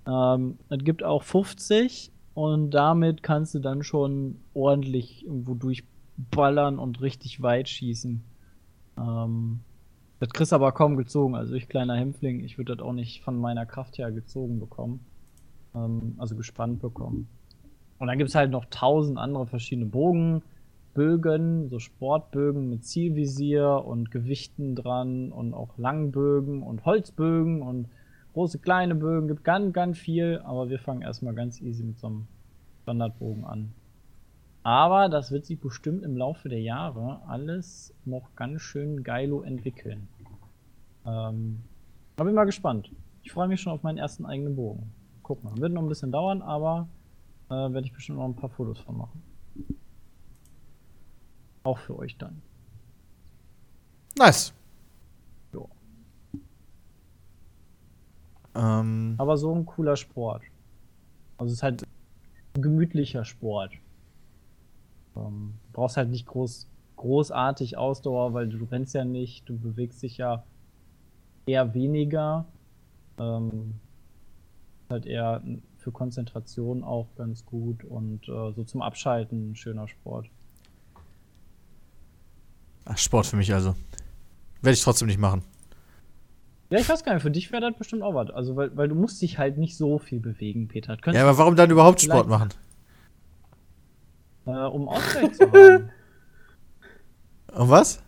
[0.07, 7.01] Ähm, es gibt auch 50 und damit kannst du dann schon ordentlich irgendwo durchballern und
[7.01, 8.23] richtig weit schießen.
[8.97, 9.59] Ähm,
[10.21, 11.35] das kriegst aber kaum gezogen.
[11.35, 15.01] Also ich kleiner Hämpfling, ich würde das auch nicht von meiner Kraft her gezogen bekommen.
[15.75, 17.27] Ähm, also gespannt bekommen.
[17.97, 20.41] Und dann gibt es halt noch tausend andere verschiedene Bogen,
[20.93, 27.87] Bögen, so Sportbögen mit Zielvisier und Gewichten dran und auch Langbögen und Holzbögen und
[28.33, 29.27] große, kleine Bögen.
[29.27, 32.27] Gibt ganz, ganz viel, aber wir fangen erstmal ganz easy mit so einem
[32.83, 33.71] Standardbogen an.
[34.63, 40.07] Aber das wird sich bestimmt im Laufe der Jahre alles noch ganz schön geilo entwickeln.
[41.05, 41.61] Ähm,
[42.17, 42.91] da bin mal gespannt.
[43.23, 44.91] Ich freue mich schon auf meinen ersten eigenen Bogen.
[45.23, 46.87] Guck mal, wird noch ein bisschen dauern, aber
[47.49, 49.21] äh, werde ich bestimmt noch ein paar Fotos von machen.
[51.69, 52.41] Auch für euch dann.
[54.17, 54.55] Nice.
[55.53, 55.69] Jo.
[58.55, 60.41] Ähm, Aber so ein cooler Sport.
[61.37, 61.83] Also es ist halt
[62.55, 63.73] ein gemütlicher Sport.
[65.15, 70.01] Ähm, du brauchst halt nicht groß, großartig Ausdauer, weil du rennst ja nicht, du bewegst
[70.01, 70.43] dich ja
[71.45, 72.47] eher weniger.
[73.19, 73.75] Ähm,
[74.89, 75.43] halt eher
[75.77, 80.31] für Konzentration auch ganz gut und äh, so zum Abschalten ein schöner Sport.
[82.89, 83.75] Ach, Sport für mich also.
[84.61, 85.43] Werde ich trotzdem nicht machen.
[86.69, 88.29] Ja, ich weiß gar nicht, für dich wäre das bestimmt auch was.
[88.29, 90.97] Also, weil, weil du musst dich halt nicht so viel bewegen, Peter.
[91.11, 92.49] Ja, aber warum dann überhaupt Sport machen?
[94.45, 95.89] äh, um Ausgleich zu haben.
[97.53, 98.03] Und was?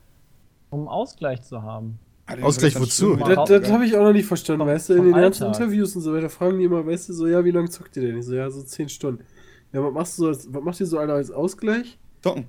[0.69, 1.99] Um Ausgleich zu haben.
[2.25, 3.15] Alter, Ausgleich wozu?
[3.15, 5.47] Das, das habe ich auch noch nicht verstanden, weißt du, in den ganzen.
[5.47, 8.03] Interviews und so weiter fragen die immer, weißt du, so, ja, wie lange zockt ihr
[8.03, 8.19] denn?
[8.19, 9.23] Ich so, ja, so 10 Stunden.
[9.73, 11.97] Ja, was machst du so als, was macht ihr so alle als Ausgleich?
[12.21, 12.45] Zocken.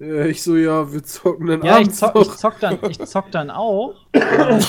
[0.00, 3.30] Äh, ich so, ja, wir zocken dann Ja, ich zock, ich zock dann, ich zock
[3.30, 3.94] dann auch.
[4.12, 4.22] ähm,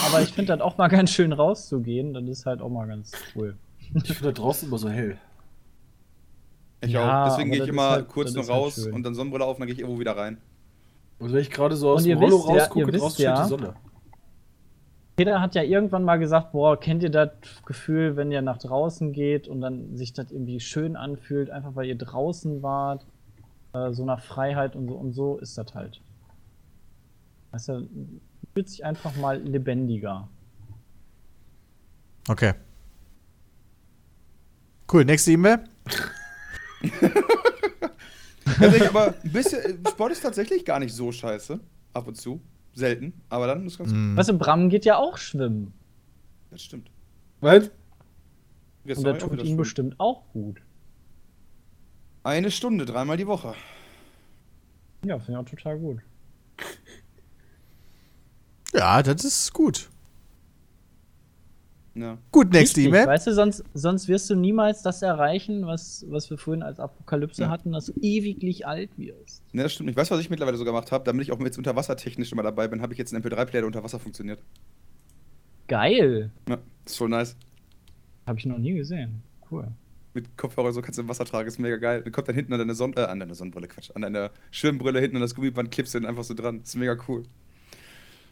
[0.08, 2.14] aber ich finde das auch mal ganz schön rauszugehen.
[2.14, 3.58] Das ist halt auch mal ganz cool.
[3.94, 5.18] Ich finde da draußen immer so hell.
[6.82, 7.30] Ich Ja, auch.
[7.30, 8.94] Deswegen gehe ich immer halt- kurz noch halt raus schön.
[8.94, 10.38] und dann Sonnenbrille auf und dann gehe ich irgendwo wieder rein.
[11.20, 13.50] Und wenn ich gerade so aus dem Rollo ja- rausgucke, wisst draußen ja- steht die
[13.50, 13.74] Sonne.
[15.16, 17.32] Peter hat ja irgendwann mal gesagt, boah, kennt ihr das
[17.66, 21.88] Gefühl, wenn ihr nach draußen geht und dann sich das irgendwie schön anfühlt, einfach weil
[21.88, 23.04] ihr draußen wart,
[23.86, 26.02] äh, so nach Freiheit und so und so ist das halt.
[27.52, 27.88] Weißt du,
[28.54, 30.28] fühlt sich einfach mal lebendiger.
[32.28, 32.54] Okay.
[34.92, 35.60] Cool, nächste E-Mail.
[38.46, 41.60] Ganz ehrlich, aber ein bisschen, Sport ist tatsächlich gar nicht so scheiße.
[41.94, 42.42] Ab und zu.
[42.74, 43.14] Selten.
[43.30, 43.98] Aber dann ist ganz gut.
[43.98, 44.16] Hm.
[44.16, 45.74] Weißt du, Bram geht ja auch schwimmen.
[46.52, 46.90] Das stimmt.
[47.42, 47.70] Was?
[48.96, 50.62] Und das ich tut ihm bestimmt auch gut.
[52.28, 53.54] Eine Stunde, dreimal die Woche.
[55.06, 56.00] Ja, finde ich auch total gut.
[58.74, 59.90] Ja, das ist gut.
[61.96, 62.18] Ja.
[62.32, 63.08] Gut, nächste E-Mail.
[63.08, 67.44] Weißt du, sonst, sonst wirst du niemals das erreichen, was, was wir vorhin als Apokalypse
[67.44, 67.50] Ja.
[67.50, 69.42] hatten, dass du ewiglich alt wirst.
[69.54, 69.96] Ne, das stimmt nicht.
[69.96, 71.06] Weißt du, was ich mittlerweile so gemacht habe?
[71.06, 73.84] Damit ich auch jetzt unterwassertechnisch immer dabei bin, habe ich jetzt einen MP3-Player, der unter
[73.86, 74.44] Wasser funktioniert.
[75.70, 76.30] Geil.
[76.50, 77.38] Ja, ist voll nice.
[78.28, 79.24] Habe ich noch nie gesehen.
[79.50, 79.70] Cool.
[80.14, 82.02] Mit Kopfhörer so kannst du im Wasser tragen, ist mega geil.
[82.02, 85.00] Dann kommt dann hinten an deine Sonne, äh, an deine Sonnenbrille, Quatsch, an deine Schwimmbrille
[85.00, 86.62] hinten an das Gummiband, klippst du den einfach so dran.
[86.62, 87.24] Ist mega cool.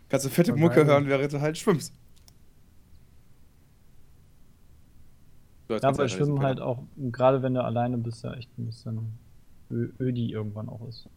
[0.10, 1.94] Kannst du fette Ja, Mucke hören, während du halt schwimmst.
[5.68, 8.68] So, Ja, aber weiter Schwimmen halt auch, gerade wenn du alleine bist, ja echt ein
[8.68, 9.18] bisschen
[9.72, 11.10] ödi irgendwann auch ist.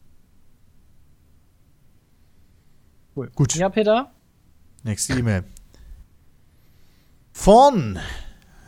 [3.15, 3.31] Cool.
[3.35, 3.55] Gut.
[3.57, 4.11] Ja, Peter?
[4.85, 5.45] Nächste E-Mail.
[7.33, 7.99] Von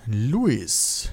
[0.07, 1.11] Luis.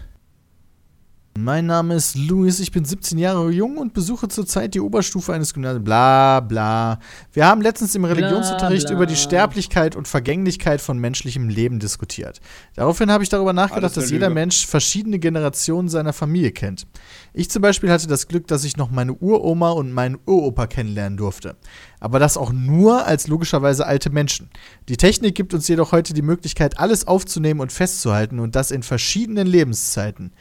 [1.40, 5.54] Mein Name ist Luis, ich bin 17 Jahre jung und besuche zurzeit die Oberstufe eines
[5.54, 5.86] Gymnasiums.
[5.86, 6.98] Bla bla.
[7.32, 8.96] Wir haben letztens im Religionsunterricht bla.
[8.96, 12.42] über die Sterblichkeit und Vergänglichkeit von menschlichem Leben diskutiert.
[12.74, 14.32] Daraufhin habe ich darüber nachgedacht, dass jeder.
[14.32, 16.88] Mensch verschiedene Generationen seiner Familie kennt.
[17.34, 21.18] Ich zum Beispiel hatte das Glück, dass ich noch meine Uroma und meinen Uropa kennenlernen
[21.18, 21.56] durfte.
[22.00, 24.50] Aber das auch nur als logischerweise alte Menschen.
[24.90, 28.82] Die Technik gibt uns jedoch heute die Möglichkeit, alles aufzunehmen und festzuhalten und das in
[28.82, 30.32] verschiedenen Lebenszeiten.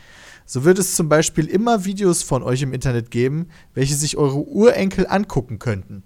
[0.47, 4.37] So wird es zum Beispiel immer Videos von euch im Internet geben, welche sich eure
[4.39, 6.05] Urenkel angucken könnten.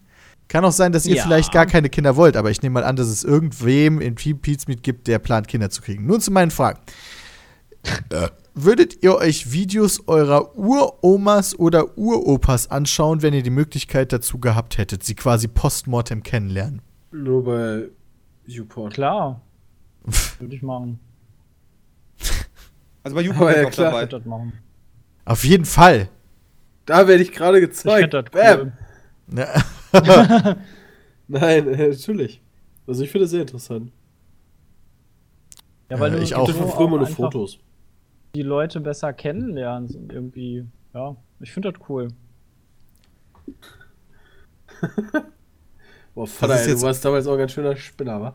[0.48, 1.22] Kann auch sein, dass ihr Ja.
[1.22, 4.82] vielleicht gar keine Kinder wollt, aber ich nehme mal an, dass es irgendwem in Pizmeet
[4.82, 6.06] gibt, der plant, Kinder zu kriegen.
[6.06, 6.80] Nun zu meinen Fragen.
[8.54, 14.76] Würdet ihr euch Videos eurer Uromas oder Uropas anschauen, wenn ihr die Möglichkeit dazu gehabt
[14.76, 16.82] hättet, sie quasi postmortem kennenlernen?
[17.12, 17.88] Nur bei
[18.46, 18.90] YouPorn.
[18.92, 19.40] Klar.
[20.40, 20.98] Würde ich machen.
[23.02, 23.90] Also bei ja, bin ich auch klar.
[23.92, 24.06] dabei.
[24.06, 24.52] Das machen.
[25.24, 26.08] Auf jeden Fall.
[26.86, 28.12] Da werde ich gerade Ich gezeigt.
[28.12, 28.72] finde das Bam.
[29.32, 29.38] cool.
[29.38, 29.62] Ja.
[31.28, 32.40] Nein, äh, natürlich.
[32.86, 33.92] Also ich finde das sehr interessant.
[35.88, 36.46] Ja, weil Ja, du ich Ich auch.
[36.48, 37.58] nur einfach Fotos.
[38.34, 42.08] die Leute besser kennenlernst und irgendwie, ja, ich finde das cool.
[46.14, 48.34] Boah, Vater, ist ey, jetzt- du warst damals auch ein ganz schöner Spinner, wa?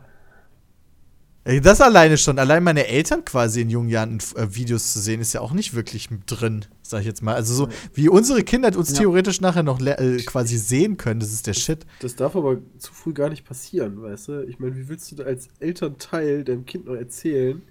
[1.62, 5.32] Das alleine schon, allein meine Eltern quasi in jungen Jahren äh, Videos zu sehen, ist
[5.32, 7.36] ja auch nicht wirklich drin, sag ich jetzt mal.
[7.36, 8.98] Also so, wie unsere Kinder uns Ja.
[8.98, 11.86] theoretisch nachher noch äh, quasi sehen können, das ist der Shit.
[12.00, 14.42] Das darf aber zu früh gar nicht passieren, weißt du?
[14.48, 17.62] Ich meine, wie willst du da als Elternteil deinem Kind noch erzählen,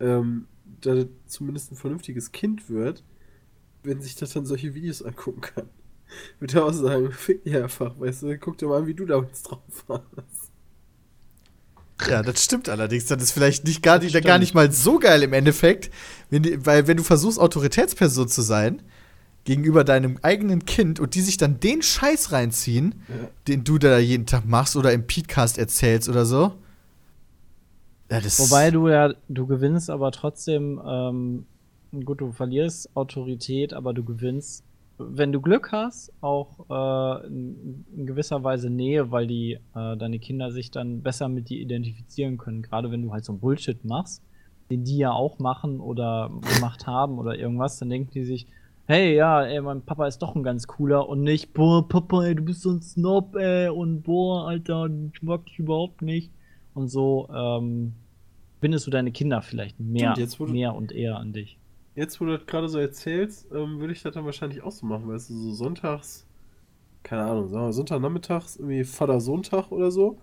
[0.00, 0.46] ähm,
[0.80, 3.04] dass es zumindest ein vernünftiges Kind wird,
[3.84, 5.68] wenn sich das dann solche Videos angucken kann?
[6.40, 8.38] Würde auch sagen, fick dich einfach, weißt du?
[8.38, 10.33] Guck dir mal an, wie du damals drauf warst.
[12.08, 13.06] Ja, das stimmt allerdings.
[13.06, 15.90] Das ist vielleicht nicht gar, nicht, gar nicht mal so geil im Endeffekt,
[16.30, 18.82] wenn die, weil wenn du versuchst, Autoritätsperson zu sein
[19.44, 23.28] gegenüber deinem eigenen Kind und die sich dann den Scheiß reinziehen, Ja.
[23.46, 26.54] den du da jeden Tag machst oder im Podcast erzählst oder so.
[28.10, 31.46] Ja, Wobei du ja, du gewinnst aber trotzdem, ähm,
[32.04, 34.62] gut, du verlierst Autorität, aber du gewinnst,
[34.98, 40.18] wenn du Glück hast, auch äh, in, in gewisser Weise Nähe, weil die äh, deine
[40.18, 42.62] Kinder sich dann besser mit dir identifizieren können.
[42.62, 44.22] Gerade wenn du halt so Bullshit machst,
[44.70, 48.46] den die ja auch machen oder gemacht haben oder irgendwas, dann denken die sich,
[48.86, 52.34] hey, ja, ey, mein Papa ist doch ein ganz cooler und nicht, boah, Papa, ey,
[52.34, 56.30] du bist so ein Snob, ey, und boah, Alter, ich mag dich überhaupt nicht.
[56.74, 57.94] Und so ähm,
[58.60, 61.58] bindest du deine Kinder vielleicht mehr, jetzt, mehr und eher an dich.
[61.94, 64.84] Jetzt, wo du das gerade so erzählst, ähm, würde ich das dann wahrscheinlich auch so
[64.86, 66.26] machen, weißt du, so sonntags,
[67.04, 70.18] keine Ahnung, sagen wir Sonntagnachmittags, irgendwie Vater-Sonntag oder so,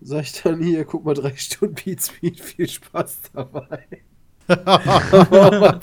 [0.00, 3.86] sag ich dann hier, guck mal, drei Stunden Beat Speed, viel Spaß dabei.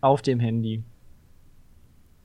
[0.00, 0.82] Auf dem Handy.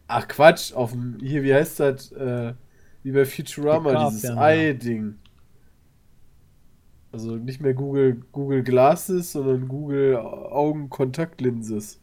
[0.08, 2.53] Ach Quatsch, auf dem, hier, wie heißt das, äh,
[3.01, 4.38] wie bei Futurama, Die dieses.
[4.38, 5.16] Ei-Ding.
[7.11, 11.99] Also nicht mehr Google, Google Glasses, sondern Google Augenkontaktlinses.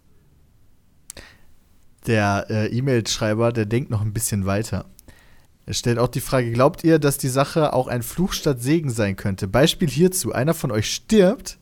[2.06, 4.86] Der äh, E-Mail-Schreiber, der denkt noch ein bisschen weiter.
[5.66, 8.90] Er stellt auch die Frage, glaubt ihr, dass die Sache auch ein Fluch statt Segen
[8.90, 9.48] sein könnte?
[9.48, 11.57] Beispiel hierzu, einer von euch stirbt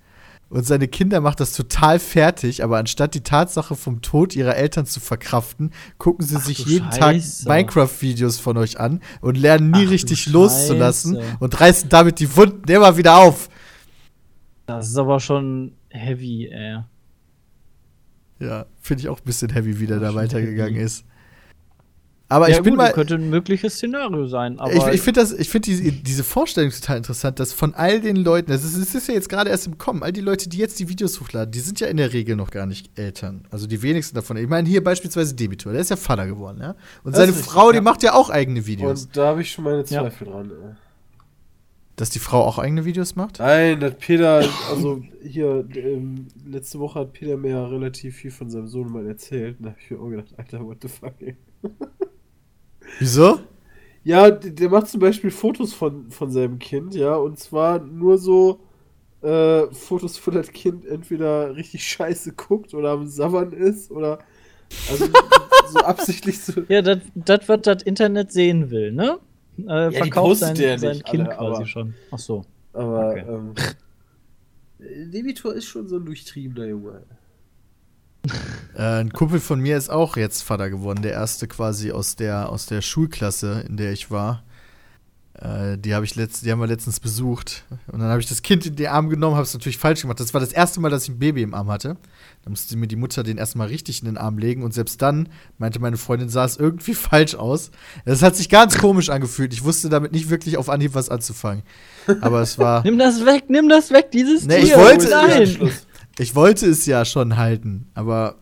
[0.48, 4.86] und seine Kinder macht das total fertig, aber anstatt die Tatsache vom Tod ihrer Eltern
[4.86, 7.44] zu verkraften, gucken sie Ach sich jeden Scheiße.
[7.44, 12.36] Tag Minecraft-Videos von euch an und lernen nie Ach richtig loszulassen und reißen damit die
[12.36, 13.48] Wunden immer wieder auf.
[14.66, 16.78] Das ist aber schon heavy, ey.
[18.38, 20.84] Ja, finde ich auch ein bisschen heavy, wie der da weitergegangen heavy.
[20.84, 21.04] ist.
[22.28, 22.92] Aber ich bin gut, mal.
[22.92, 24.72] Könnte ein mögliches Szenario sein, aber.
[24.72, 28.16] ich ich finde das, ich finde diese, diese Vorstellung total interessant, dass von all den
[28.16, 30.58] Leuten, das ist, es ist ja jetzt gerade erst im Kommen, all die Leute, die
[30.58, 33.46] jetzt die Videos hochladen, die sind ja in der Regel noch gar nicht Eltern.
[33.50, 34.36] Also die wenigsten davon.
[34.38, 36.70] Ich meine, hier beispielsweise Debitor, der ist ja Vater geworden, ja.
[37.04, 37.82] Und Das seine Frau, die ja.
[37.82, 39.04] macht ja auch eigene Videos.
[39.04, 39.84] Und da habe ich schon meine Ja.
[39.84, 40.50] Zweifel dran.
[40.50, 40.74] ey.
[41.94, 43.38] Dass die Frau auch eigene Videos macht?
[43.38, 48.50] Nein, das Peter, also hier, ähm, letzte Woche hat Peter mir ja relativ viel von
[48.50, 49.58] seinem Sohn mal erzählt.
[49.58, 51.36] Und da habe ich mir auch gedacht, Alter, what the fuck, ey.
[52.98, 53.40] Wieso?
[54.04, 58.60] Ja, der macht zum Beispiel Fotos von, von seinem Kind, ja, und zwar nur so
[59.22, 64.18] äh, Fotos, wo das Kind entweder richtig scheiße guckt oder am Sabbern ist oder
[64.90, 65.06] also
[65.72, 66.62] so absichtlich so.
[66.68, 69.18] ja, das, das, was das Internet sehen will, ne?
[69.66, 71.94] Äh, die verkauft sein, der sein nicht Kind alle, quasi aber- schon.
[72.12, 72.44] Ach so.
[72.72, 73.24] Aber Okay.
[73.28, 73.54] ähm,
[75.12, 77.02] Debitor ist schon so ein durchtriebener Junge.
[78.76, 82.48] Äh, ein Kumpel von mir ist auch jetzt Vater geworden, der erste quasi aus der,
[82.50, 84.42] aus der Schulklasse, in der ich war.
[85.38, 87.64] Äh, die, hab ich letzt, die haben wir letztens besucht.
[87.92, 90.18] Und dann habe ich das Kind in den Arm genommen, habe es natürlich falsch gemacht.
[90.18, 91.98] Das war das erste Mal, dass ich ein Baby im Arm hatte.
[92.42, 94.62] Da musste mir die Mutter den erstmal richtig in den Arm legen.
[94.62, 97.70] Und selbst dann meinte meine Freundin, sah es irgendwie falsch aus.
[98.06, 99.52] Das hat sich ganz komisch angefühlt.
[99.52, 101.64] Ich wusste damit nicht wirklich auf Anhieb was anzufangen.
[102.22, 102.82] Aber es war.
[102.84, 104.64] Nimm das weg, nimm das weg, dieses Nee, Tier.
[104.64, 105.70] ich wollte- Nein.
[106.18, 108.36] Ich wollte es ja schon halten, aber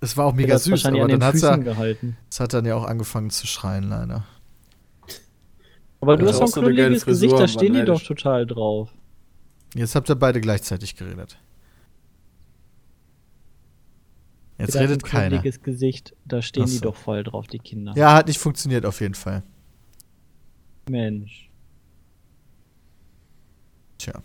[0.00, 0.86] es war auch mega Das süß.
[0.86, 1.96] Aber an den dann hat er,
[2.30, 4.24] es hat dann ja auch angefangen zu schreien, leider.
[6.00, 8.90] Aber du Ja, hast auch ein knuddeliges Gesicht, da stehen die doch total drauf.
[9.74, 11.38] Jetzt habt ihr beide gleichzeitig geredet.
[14.58, 15.28] Jetzt hat redet ein keiner.
[15.28, 17.92] knuddeliges Gesicht, da stehen Ach die doch voll drauf, die Kinder.
[17.96, 19.42] Ja, hat nicht funktioniert auf jeden Fall.
[20.88, 21.50] Mensch.
[23.98, 24.22] Tja.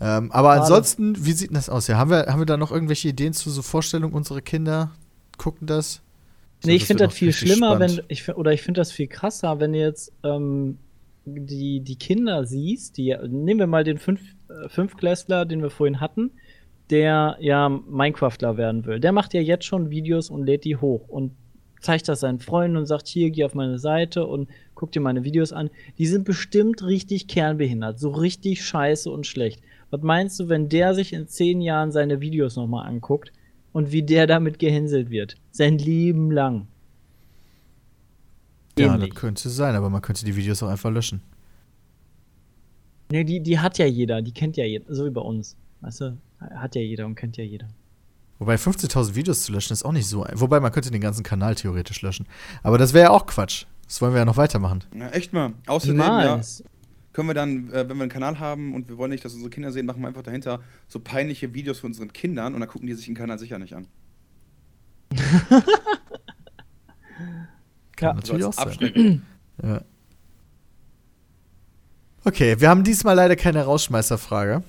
[0.00, 0.60] Ähm, aber Schade.
[0.62, 1.86] ansonsten, wie sieht denn das aus?
[1.86, 4.12] Ja, haben wir, haben wir da noch irgendwelche Ideen zu so Vorstellungen?
[4.12, 4.90] Unsere Kinder
[5.38, 6.02] gucken das?
[6.64, 7.98] Nee, ich finde das viel schlimmer, spannend.
[7.98, 10.78] wenn ich oder ich finde das viel krasser, wenn du jetzt ähm,
[11.24, 16.00] die, die Kinder siehst, die nehmen wir mal den Fünf, äh, Fünfklässler, den wir vorhin
[16.00, 16.30] hatten,
[16.90, 19.00] der ja Minecraftler werden will.
[19.00, 21.32] Der macht ja jetzt schon Videos und lädt die hoch und
[21.80, 25.24] zeigt das seinen Freunden und sagt, hier, geh auf meine Seite und guck dir meine
[25.24, 25.70] Videos an.
[25.98, 29.62] Die sind bestimmt richtig kernbehindert, so richtig scheiße und schlecht.
[29.90, 33.32] Was meinst du, wenn der sich in zehn Jahren seine Videos nochmal anguckt
[33.72, 35.36] und wie der damit gehänselt wird?
[35.50, 36.66] Sein Leben lang.
[38.78, 39.10] Ja, Ähnlich.
[39.10, 41.22] das könnte sein, aber man könnte die Videos auch einfach löschen.
[43.10, 45.56] Nee, die, die hat ja jeder, die kennt ja jeder, so wie bei uns.
[45.80, 47.68] Weißt du, hat ja jeder und kennt ja jeder.
[48.38, 50.26] Wobei 15.000 Videos zu löschen ist auch nicht so.
[50.34, 52.26] Wobei man könnte den ganzen Kanal theoretisch löschen.
[52.62, 53.64] Aber das wäre ja auch Quatsch.
[53.86, 54.84] Das wollen wir ja noch weitermachen.
[54.94, 55.52] Ja, echt mal.
[55.66, 56.40] Außerdem, ja.
[57.16, 59.48] Können wir dann, äh, wenn wir einen Kanal haben und wir wollen nicht, dass unsere
[59.48, 62.86] Kinder sehen, machen wir einfach dahinter so peinliche Videos von unseren Kindern und dann gucken
[62.86, 63.86] die sich den Kanal sicher nicht an.
[67.96, 68.14] Kann Ja.
[68.14, 69.22] natürlich So auch sein.
[69.62, 69.80] Ja.
[72.24, 74.62] Okay, wir haben diesmal leider keine Rausschmeißerfrage.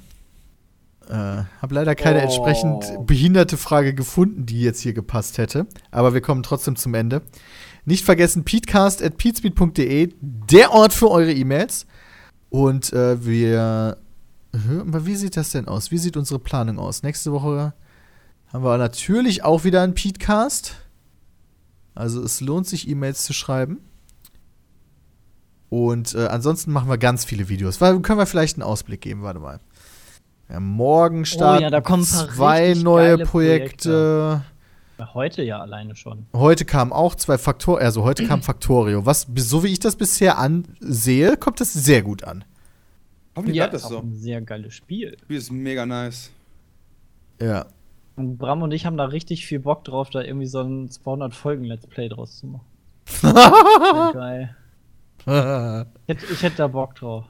[1.09, 2.23] Äh, hab leider keine Oh.
[2.23, 5.67] entsprechend behinderte Frage gefunden, die jetzt hier gepasst hätte.
[5.91, 7.21] Aber wir kommen trotzdem zum Ende.
[7.83, 11.85] Nicht vergessen, peatcast.peatspeed.de, der Ort für eure E-Mails.
[12.49, 13.97] Und äh, wir.
[14.79, 15.91] Aber Wie sieht das denn aus?
[15.91, 17.03] Wie sieht unsere Planung aus?
[17.03, 17.73] Nächste Woche
[18.51, 20.75] haben wir natürlich auch wieder einen Peatcast.
[21.93, 23.79] Also es lohnt sich, E-Mails zu schreiben.
[25.69, 27.81] Und äh, ansonsten machen wir ganz viele Videos.
[27.81, 29.21] Weil, können wir vielleicht einen Ausblick geben?
[29.23, 29.59] Warte mal.
[30.49, 31.69] Ja, morgen starten Oh ja,
[32.03, 34.43] zwei neue geile Projekte.
[35.13, 36.25] Heute ja alleine schon.
[36.33, 39.05] Heute kamen auch zwei Faktor, also heute kam Factorio.
[39.05, 42.43] Was, so wie ich das bisher ansehe, kommt das sehr gut an.
[43.35, 44.07] Hoffentlich Ja, bleibt ist das auch so.
[44.07, 45.11] ein sehr geiles Spiel.
[45.11, 46.31] Das Spiel ist mega nice.
[47.41, 47.67] Ja.
[48.15, 51.35] Und Bram und ich haben da richtig viel Bock drauf, da irgendwie so ein 200
[51.35, 52.65] Folgen Let's Play draus zu machen.
[53.21, 54.55] Sehr geil.
[56.07, 57.25] Ich hätte, ich hätte da Bock drauf.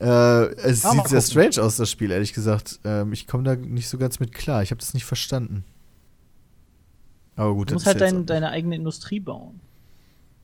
[0.00, 2.78] äh, es Ja, sieht sehr strange aus, das Spiel, ehrlich gesagt.
[2.84, 4.62] Ähm, ich komme da nicht so ganz mit klar.
[4.62, 5.64] Ich habe das nicht verstanden.
[7.36, 9.60] Aber gut, Du musst halt dein, deine eigene Industrie bauen.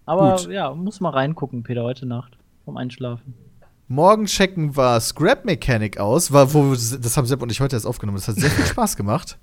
[0.04, 0.50] Aber Gut.
[0.50, 2.36] ja, muss mal reingucken, Peter, heute Nacht.
[2.64, 3.34] Vom Einschlafen.
[3.88, 7.86] Morgen checken wir Scrap Mechanic aus, war, wo, das haben Sepp und ich heute erst
[7.86, 8.16] aufgenommen.
[8.18, 9.38] Das hat sehr viel Spaß gemacht.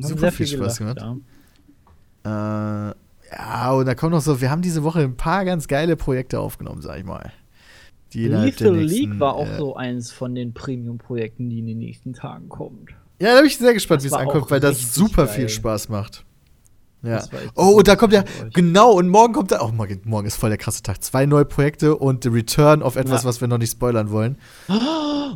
[0.00, 0.98] Super viel Spaß gemacht.
[2.24, 2.90] ja.
[2.90, 2.94] Äh,
[3.32, 6.38] ja, und da kommt noch so, wir haben diese Woche ein paar ganz geile Projekte
[6.38, 7.32] aufgenommen, sag ich mal.
[8.12, 11.78] Die Lethal nächsten, League war auch äh, so eins von den Premium-Projekten, die in den
[11.78, 12.90] nächsten Tagen kommt.
[13.18, 15.34] Ja, da bin ich sehr gespannt, wie es ankommt, weil das super geil.
[15.34, 16.24] viel Spaß macht.
[17.02, 17.22] Ja.
[17.54, 20.48] Oh, und da kommt ja, genau, und morgen kommt da, oh, morgen, morgen ist voll
[20.50, 21.04] der krasse Tag.
[21.04, 23.28] Zwei neue Projekte und The Return of etwas, Ja.
[23.28, 24.38] was wir noch nicht spoilern wollen.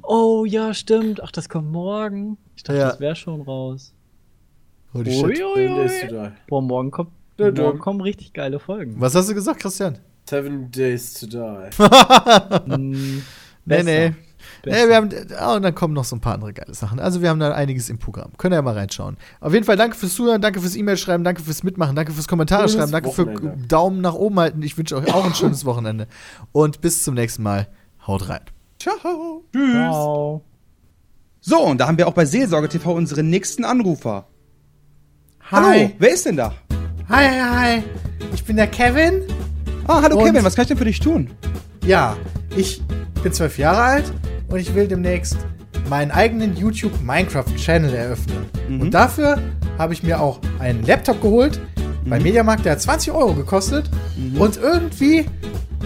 [0.03, 1.23] Oh, ja, stimmt.
[1.23, 2.39] Ach, das kommt morgen.
[2.57, 2.89] Ich dachte, Ja.
[2.91, 3.93] das wäre schon raus.
[4.95, 5.45] Holy Ui, shit.
[5.45, 5.87] ui, Seven ui.
[5.89, 6.33] Days to Die.
[6.49, 7.11] Boah, morgen kommt.
[7.39, 7.53] Dö.
[7.53, 8.97] Morgen kommen richtig geile Folgen.
[8.99, 9.99] Was hast du gesagt, Christian?
[10.29, 11.71] Seven Days to Die.
[12.67, 13.23] Hm,
[13.67, 14.13] Nee, nee.
[14.67, 15.09] Nee, wir haben,
[15.39, 17.01] ah, und dann kommen noch so ein paar andere geile Sachen.
[17.01, 18.33] Also wir haben da einiges im Programm.
[18.37, 19.17] Könnt ihr ja mal reinschauen.
[19.41, 22.29] Auf jeden Fall danke fürs Zuhören, danke fürs E-Mail schreiben, danke fürs Mitmachen, danke fürs
[22.29, 23.67] Kommentare Schönes schreiben, danke für Wochenende.
[23.69, 24.63] Daumen nach oben halten.
[24.63, 26.07] Ich wünsche euch auch ein schönes Wochenende.
[26.53, 27.69] Und bis zum nächsten Mal.
[28.07, 28.41] Haut rein.
[28.79, 29.45] Ciao.
[29.53, 30.43] Ciao.
[31.41, 34.27] So, und da haben wir auch bei Seelsorge TV unseren nächsten Anrufer.
[35.51, 36.55] Hallo, wer ist denn da?
[37.09, 37.83] Hi, hi, hi.
[38.35, 39.23] Ich bin der Kevin.
[39.87, 41.31] Ah, hallo Und- Kevin, was kann ich denn für dich tun?
[41.85, 42.17] Ja,
[42.57, 42.83] ich
[43.23, 44.13] bin zwölf Jahre alt
[44.51, 45.37] und ich will demnächst
[45.89, 48.47] meinen eigenen YouTube Minecraft Channel eröffnen.
[48.69, 49.39] Und dafür
[49.79, 51.61] habe ich mir auch einen Laptop geholt
[52.05, 53.91] beim Mediamarkt, der hat 20 Euro gekostet.
[54.39, 55.27] Und irgendwie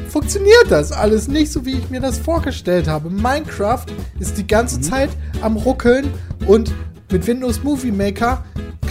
[0.09, 3.11] funktioniert das alles nicht so, wie ich mir das vorgestellt habe.
[3.11, 3.87] Minecraft
[4.21, 5.11] ist die ganze Zeit
[5.43, 6.09] am Ruckeln
[6.47, 6.73] und
[7.11, 8.45] mit Windows Movie Maker